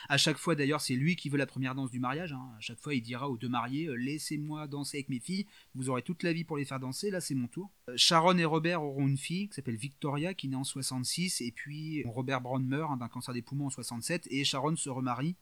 À 0.09 0.17
chaque 0.17 0.37
fois, 0.37 0.55
d'ailleurs, 0.55 0.81
c'est 0.81 0.95
lui 0.95 1.15
qui 1.15 1.29
veut 1.29 1.39
la 1.39 1.47
première 1.47 1.75
danse 1.75 1.91
du 1.91 2.01
mariage. 2.01 2.33
hein. 2.33 2.51
À 2.57 2.61
chaque 2.61 2.81
fois, 2.81 2.93
il 2.95 3.03
dira 3.03 3.31
aux 3.31 3.37
deux 3.37 3.49
mariés 3.49 3.87
euh, 3.87 3.95
Laissez-moi 3.95 4.67
danser 4.67 4.99
avec 4.99 5.09
mes 5.09 5.21
filles. 5.21 5.47
Vous 5.75 5.91
aurez 5.91 6.03
toute 6.03 6.25
la 6.25 6.33
vie 6.33 6.45
pour 6.45 6.57
les 6.57 6.65
faire 6.65 6.81
danser. 6.81 7.11
Là, 7.11 7.21
c'est 7.21 7.37
mon 7.37 7.47
tour. 7.47 7.71
Euh, 7.89 7.95
Sharon 7.97 8.37
et 8.37 8.45
Robert 8.45 8.83
auront 8.83 9.07
une 9.07 9.17
fille 9.17 9.49
qui 9.49 9.55
s'appelle 9.55 9.77
Victoria, 9.77 10.35
qui 10.35 10.49
naît 10.49 10.57
en 10.57 10.65
66. 10.65 11.41
Et 11.41 11.53
puis, 11.53 12.03
Robert 12.05 12.41
Brown 12.41 12.65
meurt 12.67 12.91
hein, 12.91 12.97
d'un 12.97 13.09
cancer 13.09 13.33
des 13.33 13.43
poumons 13.43 13.67
en 13.67 13.71
67. 13.71 14.27
Et 14.31 14.45
Sharon 14.45 14.75
se 14.77 14.91
remarie 14.91 15.37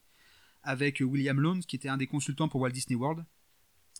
avec 0.62 1.00
William 1.00 1.40
Lones, 1.40 1.60
qui 1.64 1.76
était 1.76 1.88
un 1.88 1.96
des 1.96 2.06
consultants 2.06 2.48
pour 2.48 2.60
Walt 2.60 2.70
Disney 2.70 2.96
World, 2.98 3.24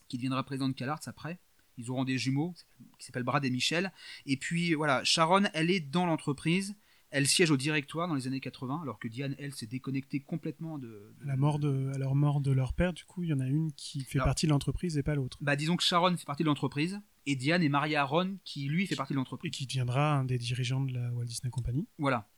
qui 0.08 0.16
deviendra 0.16 0.42
président 0.44 0.68
de 0.68 0.74
CalArts 0.74 1.00
après. 1.06 1.38
Ils 1.78 1.90
auront 1.90 2.04
des 2.04 2.18
jumeaux 2.18 2.54
qui 2.98 3.06
s'appellent 3.06 3.22
Brad 3.22 3.44
et 3.44 3.50
Michel. 3.50 3.92
Et 4.26 4.36
puis, 4.36 4.74
voilà, 4.74 5.02
Sharon, 5.04 5.44
elle 5.54 5.70
est 5.70 5.80
dans 5.80 6.04
l'entreprise. 6.06 6.74
Elle 7.12 7.26
siège 7.26 7.50
au 7.50 7.56
directoire 7.56 8.06
dans 8.06 8.14
les 8.14 8.26
années 8.28 8.38
80, 8.40 8.80
alors 8.82 8.98
que 9.00 9.08
Diane, 9.08 9.34
elle, 9.38 9.52
s'est 9.52 9.66
déconnectée 9.66 10.20
complètement 10.20 10.78
de, 10.78 10.86
de- 11.18 11.24
À 11.24 11.26
la 11.26 11.36
mort 11.36 11.58
de, 11.58 11.90
à 11.94 11.98
leur 11.98 12.14
mort 12.14 12.40
de 12.40 12.52
leur 12.52 12.72
père, 12.72 12.92
du 12.92 13.04
coup, 13.04 13.24
il 13.24 13.30
y 13.30 13.32
en 13.32 13.40
a 13.40 13.46
une 13.48 13.72
qui 13.72 14.02
fait 14.04 14.18
Alors- 14.18 14.26
partie 14.26 14.46
de 14.46 14.50
l'entreprise 14.52 14.96
et 14.96 15.02
pas 15.02 15.14
l'autre. 15.16 15.36
Bah, 15.40 15.56
disons 15.56 15.76
que 15.76 15.82
Sharon 15.82 16.16
fait 16.16 16.24
partie 16.24 16.44
de 16.44 16.48
l'entreprise, 16.48 17.00
et 17.26 17.34
Diane 17.34 17.62
est 17.64 17.68
mariée 17.68 17.96
à 17.96 18.04
Ron, 18.04 18.38
qui 18.44 18.66
lui 18.68 18.86
fait 18.86 18.94
partie 18.94 19.12
de 19.12 19.16
Et 19.16 19.20
l'entreprise. 19.20 19.50
qui 19.50 19.66
deviendra 19.66 20.18
un 20.18 20.24
des 20.24 20.38
dirigeants 20.38 20.82
de 20.84 20.92
la 20.92 21.12
Walt 21.12 21.24
Disney 21.24 21.50
Company. 21.50 21.88
Voilà. 21.98 22.28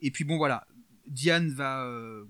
Et 0.00 0.10
puis 0.12 0.22
bon, 0.24 0.36
voilà. 0.36 0.66
Diane 1.08 1.48
va. 1.50 1.84
euh, 1.84 2.24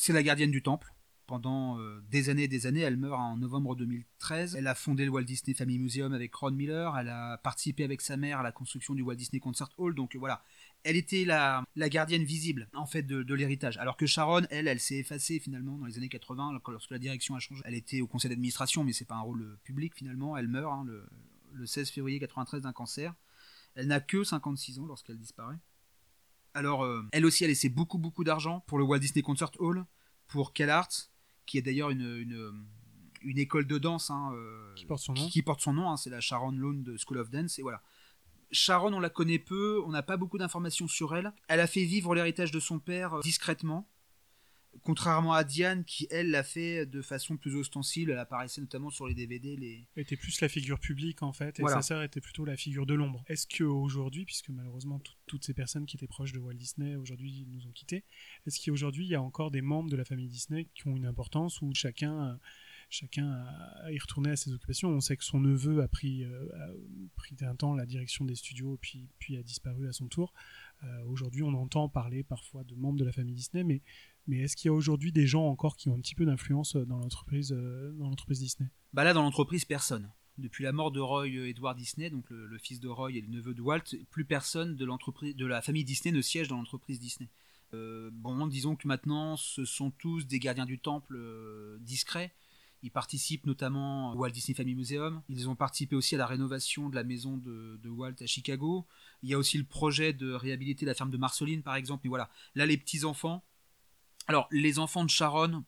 c'est 0.00 0.14
la 0.14 0.22
gardienne 0.22 0.50
du 0.50 0.62
temple. 0.62 0.94
Pendant 1.26 1.78
euh, 1.78 2.00
des 2.10 2.30
années 2.30 2.44
et 2.44 2.48
des 2.48 2.66
années, 2.66 2.80
elle 2.80 2.96
meurt 2.96 3.20
en 3.20 3.36
novembre 3.36 3.76
2013. 3.76 4.56
Elle 4.56 4.66
a 4.66 4.74
fondé 4.74 5.04
le 5.04 5.10
Walt 5.10 5.24
Disney 5.24 5.54
Family 5.54 5.78
Museum 5.78 6.14
avec 6.14 6.34
Ron 6.34 6.52
Miller. 6.52 6.96
Elle 6.98 7.10
a 7.10 7.36
participé 7.36 7.84
avec 7.84 8.00
sa 8.00 8.16
mère 8.16 8.40
à 8.40 8.42
la 8.42 8.50
construction 8.50 8.94
du 8.94 9.02
Walt 9.02 9.16
Disney 9.16 9.40
Concert 9.40 9.68
Hall. 9.76 9.94
Donc 9.94 10.16
euh, 10.16 10.18
voilà, 10.18 10.42
elle 10.84 10.96
était 10.96 11.26
la, 11.26 11.66
gardienne 11.76 12.24
visible 12.24 12.70
en 12.72 12.86
fait 12.86 13.02
de, 13.02 13.34
l'héritage. 13.34 13.76
Alors 13.76 13.98
que 13.98 14.06
Sharon, 14.06 14.46
elle, 14.50 14.68
elle 14.68 14.80
s'est 14.80 14.96
effacée 14.96 15.38
finalement 15.38 15.76
dans 15.76 15.84
les 15.84 15.98
années 15.98 16.08
80 16.08 16.58
lorsque- 16.66 16.90
la 16.90 16.98
direction 16.98 17.34
a 17.34 17.38
changé. 17.38 17.60
Elle 17.66 17.74
était 17.74 18.00
au 18.00 18.06
conseil 18.06 18.30
d'administration, 18.30 18.84
mais 18.84 18.94
c'est 18.94 19.04
pas 19.04 19.16
un 19.16 19.20
rôle 19.20 19.42
euh, 19.42 19.60
public 19.64 19.94
finalement. 19.94 20.34
Elle 20.34 20.48
meurt 20.48 20.72
hein, 20.72 20.84
le, 20.86 21.06
le 21.52 21.66
16 21.66 21.90
février 21.90 22.18
93 22.18 22.62
d'un 22.62 22.72
cancer. 22.72 23.14
Elle 23.74 23.86
n'a 23.86 24.00
que 24.00 24.24
56 24.24 24.78
ans 24.78 24.86
lorsqu'elle 24.86 25.18
disparaît. 25.18 25.58
Alors, 26.54 26.84
euh, 26.84 27.02
elle 27.12 27.24
aussi 27.24 27.44
a 27.44 27.48
laissé 27.48 27.68
beaucoup, 27.68 27.98
beaucoup 27.98 28.24
d'argent 28.24 28.64
pour 28.66 28.78
le 28.78 28.84
Walt 28.84 28.98
Disney 28.98 29.22
Concert 29.22 29.50
Hall, 29.58 29.84
pour 30.28 30.52
CalArts, 30.52 31.08
qui 31.46 31.58
est 31.58 31.62
d'ailleurs 31.62 31.90
une, 31.90 32.16
une, 32.18 32.64
une 33.22 33.38
école 33.38 33.66
de 33.66 33.78
danse 33.78 34.10
hein, 34.10 34.32
euh, 34.34 34.74
Qui 34.74 34.86
porte 34.86 35.00
son 35.02 35.12
nom. 35.14 35.24
qui, 35.24 35.30
qui 35.30 35.42
porte 35.42 35.60
son 35.60 35.72
nom, 35.72 35.90
hein, 35.90 35.96
c'est 35.96 36.10
la 36.10 36.20
Sharon 36.20 36.52
Lone 36.52 36.82
de 36.82 36.96
School 36.96 37.18
of 37.18 37.30
Dance, 37.30 37.58
et 37.58 37.62
voilà. 37.62 37.82
Sharon, 38.52 38.92
on 38.92 39.00
la 39.00 39.10
connaît 39.10 39.38
peu, 39.38 39.80
on 39.86 39.90
n'a 39.90 40.02
pas 40.02 40.16
beaucoup 40.16 40.38
d'informations 40.38 40.88
sur 40.88 41.14
elle. 41.14 41.32
Elle 41.48 41.60
a 41.60 41.68
fait 41.68 41.84
vivre 41.84 42.14
l'héritage 42.16 42.50
de 42.50 42.58
son 42.58 42.80
père 42.80 43.14
euh, 43.14 43.20
discrètement. 43.20 43.88
Contrairement 44.82 45.32
à 45.34 45.42
Diane, 45.44 45.84
qui 45.84 46.06
elle 46.10 46.30
l'a 46.30 46.42
fait 46.44 46.86
de 46.86 47.02
façon 47.02 47.36
plus 47.36 47.56
ostensible, 47.56 48.12
elle 48.12 48.18
apparaissait 48.18 48.60
notamment 48.60 48.88
sur 48.90 49.06
les 49.08 49.14
DVD. 49.14 49.56
Les... 49.56 49.86
Elle 49.96 50.02
était 50.02 50.16
plus 50.16 50.40
la 50.40 50.48
figure 50.48 50.78
publique 50.78 51.22
en 51.22 51.32
fait, 51.32 51.58
et 51.58 51.62
Voilà. 51.62 51.76
sa 51.76 51.82
sœur 51.82 52.02
était 52.02 52.20
plutôt 52.20 52.44
la 52.44 52.56
figure 52.56 52.86
de 52.86 52.94
l'ombre. 52.94 53.24
Est-ce 53.28 53.46
qu'aujourd'hui, 53.48 54.24
puisque 54.24 54.48
malheureusement 54.50 54.98
tout- 55.00 55.12
toutes 55.26 55.44
ces 55.44 55.54
personnes 55.54 55.86
qui 55.86 55.96
étaient 55.96 56.06
proches 56.06 56.32
de 56.32 56.38
Walt 56.38 56.54
Disney 56.54 56.94
aujourd'hui 56.96 57.46
nous 57.50 57.66
ont 57.66 57.72
quittés, 57.72 58.04
est-ce 58.46 58.64
qu'aujourd'hui 58.64 59.04
il 59.06 59.10
y 59.10 59.14
a 59.16 59.22
encore 59.22 59.50
des 59.50 59.60
membres 59.60 59.90
de 59.90 59.96
la 59.96 60.04
famille 60.04 60.28
Disney 60.28 60.68
qui 60.74 60.86
ont 60.88 60.96
une 60.96 61.06
importance 61.06 61.60
ou 61.62 61.72
chacun, 61.74 62.28
euh, 62.30 62.36
chacun 62.88 63.44
y 63.90 63.98
retourné 63.98 64.30
à 64.30 64.36
ses 64.36 64.52
occupations? 64.52 64.88
On 64.88 65.00
sait 65.00 65.16
que 65.16 65.24
son 65.24 65.40
neveu 65.40 65.82
a 65.82 65.88
pris, 65.88 66.24
euh, 66.24 66.48
a 66.54 66.68
pris 67.16 67.36
un 67.42 67.54
temps 67.56 67.74
la 67.74 67.86
direction 67.86 68.24
des 68.24 68.36
studios 68.36 68.78
puis, 68.80 69.08
puis 69.18 69.36
a 69.36 69.42
disparu 69.42 69.88
à 69.88 69.92
son 69.92 70.06
tour. 70.06 70.32
Euh, 70.84 71.04
aujourd'hui 71.04 71.42
on 71.42 71.52
entend 71.54 71.88
parler 71.90 72.22
parfois 72.22 72.64
de 72.64 72.74
membres 72.74 72.98
de 72.98 73.04
la 73.04 73.12
famille 73.12 73.34
Disney, 73.34 73.64
mais, 73.64 73.82
mais 74.26 74.38
est-ce 74.40 74.56
qu'il 74.56 74.68
y 74.68 74.70
a 74.70 74.74
aujourd'hui 74.74 75.12
des 75.12 75.26
gens 75.26 75.46
encore 75.46 75.76
qui 75.76 75.88
ont 75.88 75.94
un 75.94 76.00
petit 76.00 76.14
peu 76.14 76.24
d'influence 76.24 76.76
dans 76.76 76.98
l'entreprise 76.98 77.52
euh, 77.52 77.92
dans 77.92 78.08
l'entreprise 78.08 78.40
Disney? 78.40 78.70
Bah 78.92 79.04
là, 79.04 79.12
dans 79.12 79.22
l'entreprise, 79.22 79.64
personne. 79.64 80.10
Depuis 80.38 80.64
la 80.64 80.72
mort 80.72 80.90
de 80.90 81.00
Roy 81.00 81.28
euh, 81.28 81.48
Edward 81.48 81.76
Disney, 81.76 82.10
donc 82.10 82.30
le, 82.30 82.58
fils 82.58 82.80
de 82.80 82.88
Roy 82.88 83.12
et 83.12 83.20
le 83.20 83.28
neveu 83.28 83.54
de 83.54 83.60
Walt, 83.60 83.94
plus 84.10 84.24
personne 84.24 84.76
de 84.76 84.84
l'entreprise, 84.84 85.36
de 85.36 85.46
la 85.46 85.60
famille 85.60 85.84
Disney 85.84 86.12
ne 86.12 86.22
siège 86.22 86.48
dans 86.48 86.56
l'entreprise 86.56 86.98
Disney. 86.98 87.28
Euh, 87.74 88.10
bon, 88.12 88.46
disons 88.46 88.74
que 88.74 88.88
maintenant, 88.88 89.36
ce 89.36 89.64
sont 89.64 89.90
tous 89.90 90.26
des 90.26 90.38
gardiens 90.38 90.66
du 90.66 90.78
temple 90.78 91.16
euh, 91.16 91.78
discrets. 91.80 92.32
Ils 92.82 92.90
participent 92.90 93.44
notamment 93.44 94.12
au 94.12 94.16
Walt 94.16 94.30
Disney 94.30 94.56
Family 94.56 94.74
Museum. 94.74 95.22
Ils 95.28 95.48
ont 95.50 95.54
participé 95.54 95.94
aussi 95.94 96.14
à 96.14 96.18
la 96.18 96.26
rénovation 96.26 96.88
de 96.88 96.94
la 96.94 97.04
maison 97.04 97.36
de, 97.36 97.78
de 97.82 97.88
Walt 97.90 98.14
à 98.20 98.26
Chicago. 98.26 98.86
Il 99.22 99.28
y 99.28 99.34
a 99.34 99.38
aussi 99.38 99.58
le 99.58 99.64
projet 99.64 100.14
de 100.14 100.32
réhabiliter 100.32 100.86
la 100.86 100.94
ferme 100.94 101.10
de 101.10 101.18
Marceline, 101.18 101.62
par 101.62 101.74
exemple. 101.76 102.00
Mais 102.04 102.08
voilà, 102.08 102.30
là, 102.54 102.64
les 102.64 102.78
petits 102.78 103.04
enfants. 103.04 103.44
Alors, 104.30 104.46
les 104.52 104.78
enfants 104.78 105.04
de 105.04 105.10
Sharon 105.10 105.64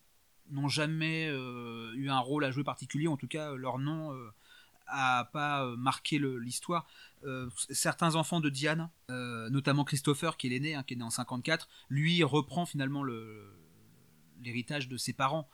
n'ont 0.53 0.69
jamais 0.69 1.27
euh, 1.29 1.93
eu 1.97 2.11
un 2.11 2.21
rôle 2.21 2.45
à 2.45 2.53
jouer 2.53 2.63
particulier. 2.63 3.09
En 3.09 3.17
tout 3.17 3.27
cas, 3.27 3.57
leur 3.57 3.81
nom 3.81 4.13
euh, 4.13 4.31
a 4.87 5.25
pas 5.33 5.65
euh, 5.65 5.77
marqué 5.77 6.21
l'histoire. 6.21 6.87
Euh, 7.25 7.51
certains 7.71 8.15
enfants 8.15 8.39
de 8.39 8.49
Diane, 8.51 8.89
euh, 9.11 9.51
notamment 9.51 9.83
Christopher, 9.83 10.37
qui 10.37 10.47
est 10.47 10.51
l'aîné, 10.51 10.77
hein, 10.77 10.85
qui 10.85 10.95
est 10.95 10.97
né 10.97 11.03
en 11.03 11.11
54, 11.11 11.69
lui 11.91 12.23
reprend 12.23 12.65
finalement 12.65 13.03
le- 13.03 13.53
l'héritage 14.45 14.87
de 14.87 14.97
ses 14.97 15.13
parents. 15.13 15.49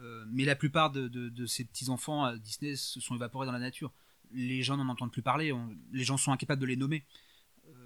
Euh, 0.00 0.24
mais 0.28 0.46
la 0.46 0.56
plupart 0.56 0.90
de, 0.90 1.44
ces 1.44 1.66
petits-enfants 1.66 2.24
à 2.24 2.34
Disney 2.38 2.76
se 2.76 2.98
sont 2.98 3.14
évaporés 3.14 3.44
dans 3.44 3.52
la 3.52 3.58
nature. 3.58 3.92
Les 4.32 4.62
gens 4.62 4.78
n'en 4.78 4.88
entendent 4.88 5.12
plus 5.12 5.20
parler, 5.20 5.52
les 5.92 6.04
gens 6.04 6.16
sont 6.16 6.32
incapables 6.32 6.62
de 6.62 6.66
les 6.66 6.76
nommer. 6.76 7.04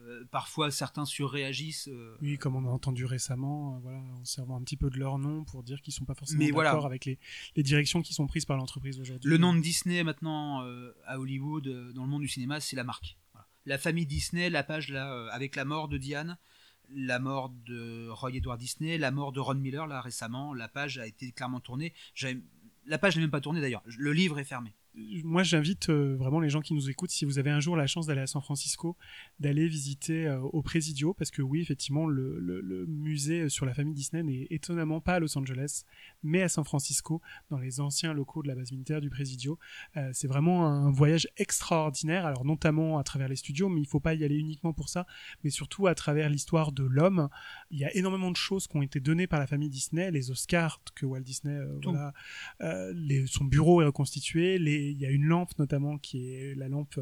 Euh, 0.09 0.25
parfois, 0.31 0.71
certains 0.71 1.05
surréagissent. 1.05 1.89
euh, 1.89 2.17
Oui, 2.23 2.39
comme 2.39 2.57
on 2.57 2.65
a 2.67 2.71
entendu 2.71 3.05
récemment, 3.05 3.77
euh, 3.77 3.79
voilà, 3.81 3.99
en 3.99 4.25
servant 4.25 4.57
un 4.57 4.63
petit 4.63 4.77
peu 4.77 4.89
de 4.91 4.99
leur 4.99 5.19
nom 5.19 5.45
pour 5.45 5.63
dire 5.63 5.83
qu'ils 5.83 5.93
sont 5.93 6.05
pas 6.07 6.15
forcément 6.15 6.41
d'accord 6.41 6.55
voilà. 6.55 6.87
avec 6.87 7.05
les, 7.05 7.19
les 7.57 7.63
directions 7.63 8.01
qui 8.01 8.15
sont 8.15 8.27
prises 8.27 8.45
par 8.47 8.57
l'entreprise 8.57 8.99
aujourd'hui. 9.01 9.29
Le 9.29 9.37
nom 9.37 9.55
de 9.55 9.61
Disney 9.61 10.03
maintenant 10.03 10.65
à 11.07 11.19
Hollywood, 11.19 11.93
dans 11.95 12.05
le 12.05 12.09
monde 12.09 12.23
du 12.23 12.29
cinéma, 12.29 12.61
c'est 12.61 12.77
la 12.77 12.85
marque. 12.85 13.19
Voilà. 13.33 13.47
La 13.67 13.79
famille 13.79 14.07
Disney, 14.07 14.49
la 14.51 14.63
page 14.63 14.89
là, 14.89 15.29
avec 15.31 15.57
la 15.57 15.65
mort 15.65 15.89
de 15.89 15.99
Diane, 15.99 16.39
la 16.91 17.19
mort 17.19 17.51
de 17.51 18.09
Roy 18.09 18.37
Edward 18.37 18.59
Disney, 18.59 18.97
la 18.97 19.11
mort 19.11 19.33
de 19.33 19.41
Ron 19.41 19.57
Miller 19.57 19.87
là 19.87 20.01
récemment, 20.01 20.55
la 20.55 20.69
page 20.69 20.99
a 20.99 21.07
été 21.07 21.33
clairement 21.33 21.61
tournée. 21.61 21.93
La 22.87 22.99
page 22.99 23.17
n'est 23.17 23.23
même 23.23 23.31
pas 23.31 23.43
tournée 23.43 23.61
d'ailleurs. 23.61 23.83
Le 23.85 24.13
livre 24.13 24.39
est 24.39 24.45
fermé. 24.45 24.75
Moi, 25.25 25.43
j'invite 25.43 25.91
euh, 25.91 26.16
vraiment 26.16 26.41
les 26.41 26.49
gens 26.51 26.61
qui 26.61 26.75
nous 26.75 26.91
écoutent, 26.91 27.11
si 27.11 27.25
vous 27.25 27.39
avez 27.39 27.51
un 27.51 27.61
jour 27.61 27.77
la 27.77 27.87
chance 27.87 28.07
d'aller 28.07 28.20
à 28.23 28.27
San 28.27 28.43
Francisco, 28.43 28.97
d'aller 29.39 29.69
visiter 29.69 30.27
euh, 30.27 30.41
au 30.41 30.62
Presidio, 30.62 31.15
parce 31.15 31.31
que 31.31 31.41
oui, 31.43 31.61
effectivement, 31.61 32.07
le, 32.07 32.39
le- 32.41 32.61
le 32.61 32.85
musée 32.87 33.49
sur 33.49 33.65
la 33.66 33.75
famille 33.75 33.95
Disney 33.95 34.23
n'est 34.23 34.47
étonnamment 34.51 35.01
pas 35.01 35.15
à 35.15 35.20
Los 35.20 35.37
Angeles, 35.39 35.85
mais 36.23 36.43
à 36.43 36.49
San 36.49 36.65
Francisco, 36.65 37.20
dans 37.51 37.59
les 37.59 37.81
anciens 37.81 38.12
locaux 38.12 38.43
de 38.43 38.49
la 38.49 38.55
base 38.55 38.73
militaire 38.73 39.01
du 39.01 39.11
Presidio. 39.11 39.59
Euh, 39.97 40.11
c'est 40.12 40.27
vraiment 40.27 40.66
un 40.66 40.90
voyage 40.90 41.28
extraordinaire, 41.36 42.27
alors 42.27 42.45
notamment 42.45 42.99
à 42.99 43.05
travers 43.05 43.28
les 43.28 43.36
studios, 43.36 43.69
mais 43.69 43.81
il 43.81 43.86
faut 43.86 44.01
pas 44.01 44.15
y 44.15 44.24
aller 44.24 44.36
uniquement 44.36 44.73
pour 44.73 44.89
ça, 44.89 45.07
mais 45.45 45.51
surtout 45.51 45.86
à 45.86 45.95
travers 45.95 46.28
l'histoire 46.28 46.73
de 46.73 46.82
l'homme. 46.85 47.28
Il 47.70 47.78
y 47.78 47.85
a 47.85 47.95
énormément 47.97 48.31
de 48.31 48.36
choses 48.36 48.66
qui 48.66 48.77
ont 48.77 48.82
été 48.82 49.01
données 49.01 49.27
par 49.27 49.39
la 49.39 49.47
famille 49.47 49.69
Disney, 49.69 50.11
les 50.11 50.31
Oscars 50.31 50.81
que 50.95 51.07
Walt 51.07 51.20
Disney, 51.20 51.55
euh, 51.55 51.78
voilà, 51.93 52.12
euh, 52.62 52.93
les- 52.95 53.27
son 53.27 53.45
bureau 53.45 53.82
est 53.82 53.86
reconstitué. 53.86 54.59
Les- 54.59 54.90
Il 54.90 54.99
y 54.99 55.07
a 55.07 55.11
une 55.11 55.24
lampe 55.24 55.57
notamment 55.59 55.99
qui 55.99 56.32
est 56.35 56.55
la 56.55 56.69
lampe 56.69 56.99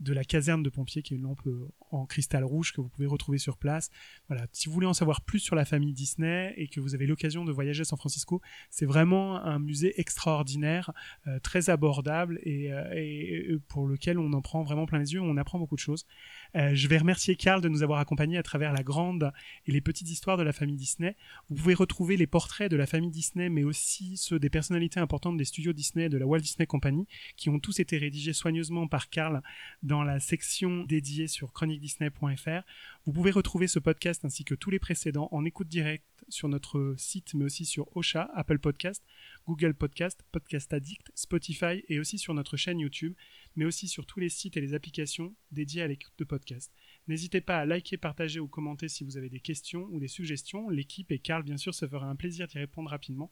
de 0.00 0.12
la 0.12 0.24
caserne 0.24 0.62
de 0.62 0.70
pompiers, 0.70 1.02
qui 1.02 1.14
est 1.14 1.16
une 1.16 1.22
lampe 1.22 1.46
euh, 1.46 1.68
en 1.90 2.04
cristal 2.06 2.44
rouge 2.44 2.72
que 2.72 2.80
vous 2.80 2.88
pouvez 2.88 3.06
retrouver 3.06 3.38
sur 3.38 3.56
place. 3.56 3.90
Voilà. 4.28 4.46
Si 4.52 4.68
vous 4.68 4.74
voulez 4.74 4.86
en 4.86 4.92
savoir 4.94 5.20
plus 5.22 5.38
sur 5.38 5.54
la 5.54 5.64
famille 5.64 5.92
Disney 5.92 6.52
et 6.56 6.66
que 6.68 6.80
vous 6.80 6.94
avez 6.94 7.06
l'occasion 7.06 7.44
de 7.44 7.52
voyager 7.52 7.82
à 7.82 7.84
San 7.84 7.96
Francisco, 7.98 8.40
c'est 8.70 8.86
vraiment 8.86 9.36
un 9.36 9.58
musée 9.58 9.98
extraordinaire, 10.00 10.92
euh, 11.26 11.38
très 11.38 11.70
abordable 11.70 12.40
et, 12.42 12.72
euh, 12.72 12.92
et- 12.94 13.52
et 13.52 13.58
pour 13.68 13.86
lequel 13.86 14.18
on 14.18 14.32
en 14.32 14.42
prend 14.42 14.62
vraiment 14.62 14.86
plein 14.86 14.98
les 14.98 15.12
yeux. 15.14 15.20
On 15.20 15.36
apprend 15.36 15.58
beaucoup 15.58 15.76
de 15.76 15.80
choses. 15.80 16.06
Euh, 16.56 16.74
je 16.74 16.86
vais 16.88 16.98
remercier 16.98 17.34
Karl 17.36 17.60
de 17.60 17.68
nous 17.68 17.82
avoir 17.82 17.98
accompagnés 17.98 18.38
à 18.38 18.42
travers 18.42 18.72
la 18.72 18.82
grande 18.82 19.32
et 19.66 19.72
les 19.72 19.80
petites 19.80 20.08
histoires 20.08 20.36
de 20.36 20.42
la 20.42 20.52
famille 20.52 20.76
Disney. 20.76 21.16
Vous 21.48 21.56
pouvez 21.56 21.74
retrouver 21.74 22.16
les 22.16 22.26
portraits 22.26 22.70
de 22.70 22.76
la 22.76 22.86
famille 22.86 23.10
Disney, 23.10 23.48
mais 23.48 23.64
aussi 23.64 24.16
ceux 24.16 24.38
des 24.38 24.50
personnalités 24.50 25.00
importantes 25.00 25.36
des 25.36 25.44
studios 25.44 25.72
Disney 25.72 26.06
et 26.06 26.08
de 26.08 26.18
la 26.18 26.26
Walt 26.26 26.40
Disney 26.40 26.66
Company, 26.66 27.06
qui 27.36 27.48
ont 27.48 27.58
tous 27.58 27.80
été 27.80 27.98
rédigés 27.98 28.32
soigneusement 28.32 28.86
par 28.86 29.10
Karl 29.10 29.42
dans 29.82 30.04
la 30.04 30.20
section 30.20 30.84
dédiée 30.84 31.26
sur 31.26 31.52
chroniquedisney.fr. 31.52 32.62
Vous 33.06 33.12
pouvez 33.12 33.30
retrouver 33.30 33.66
ce 33.66 33.78
podcast 33.78 34.24
ainsi 34.24 34.44
que 34.44 34.54
tous 34.54 34.70
les 34.70 34.78
précédents 34.78 35.28
en 35.32 35.44
écoute 35.44 35.68
directe 35.68 36.24
sur 36.28 36.48
notre 36.48 36.94
site, 36.96 37.34
mais 37.34 37.44
aussi 37.44 37.64
sur 37.64 37.94
Ocha, 37.96 38.30
Apple 38.34 38.58
Podcast, 38.58 39.04
Google 39.46 39.74
Podcast, 39.74 40.24
Podcast 40.32 40.72
Addict, 40.72 41.10
Spotify 41.14 41.84
et 41.88 41.98
aussi 41.98 42.18
sur 42.18 42.32
notre 42.34 42.56
chaîne 42.56 42.78
YouTube, 42.78 43.14
mais 43.56 43.64
aussi 43.64 43.88
sur 43.88 44.06
tous 44.06 44.20
les 44.20 44.28
sites 44.28 44.56
et 44.56 44.60
les 44.60 44.74
applications 44.74 45.34
dédiées 45.52 45.82
à 45.82 45.86
l'écoute 45.86 46.14
de 46.18 46.24
podcast. 46.24 46.72
N'hésitez 47.08 47.40
pas 47.40 47.58
à 47.58 47.66
liker, 47.66 47.96
partager 47.96 48.40
ou 48.40 48.48
commenter 48.48 48.88
si 48.88 49.04
vous 49.04 49.16
avez 49.16 49.28
des 49.28 49.40
questions 49.40 49.86
ou 49.90 50.00
des 50.00 50.08
suggestions. 50.08 50.68
L'équipe 50.68 51.12
et 51.12 51.18
Karl, 51.18 51.42
bien 51.42 51.56
sûr, 51.56 51.74
se 51.74 51.86
fera 51.86 52.06
un 52.06 52.16
plaisir 52.16 52.46
d'y 52.46 52.58
répondre 52.58 52.90
rapidement. 52.90 53.30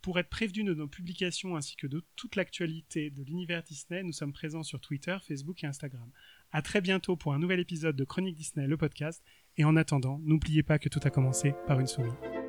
Pour 0.00 0.18
être 0.18 0.28
prévenu 0.28 0.62
de 0.62 0.74
nos 0.74 0.86
publications 0.86 1.56
ainsi 1.56 1.74
que 1.74 1.88
de 1.88 2.04
toute 2.14 2.36
l'actualité 2.36 3.10
de 3.10 3.24
l'univers 3.24 3.64
Disney, 3.64 4.04
nous 4.04 4.12
sommes 4.12 4.32
présents 4.32 4.62
sur 4.62 4.80
Twitter, 4.80 5.16
Facebook 5.26 5.64
et 5.64 5.66
Instagram. 5.66 6.08
À 6.52 6.62
très 6.62 6.80
bientôt 6.80 7.16
pour 7.16 7.34
un 7.34 7.38
nouvel 7.38 7.58
épisode 7.58 7.96
de 7.96 8.04
Chronique 8.04 8.36
Disney, 8.36 8.68
le 8.68 8.76
podcast. 8.76 9.22
Et 9.56 9.64
en 9.64 9.74
attendant, 9.74 10.20
n'oubliez 10.24 10.62
pas 10.62 10.78
que 10.78 10.88
tout 10.88 11.00
a 11.02 11.10
commencé 11.10 11.52
par 11.66 11.80
une 11.80 11.88
souris. 11.88 12.47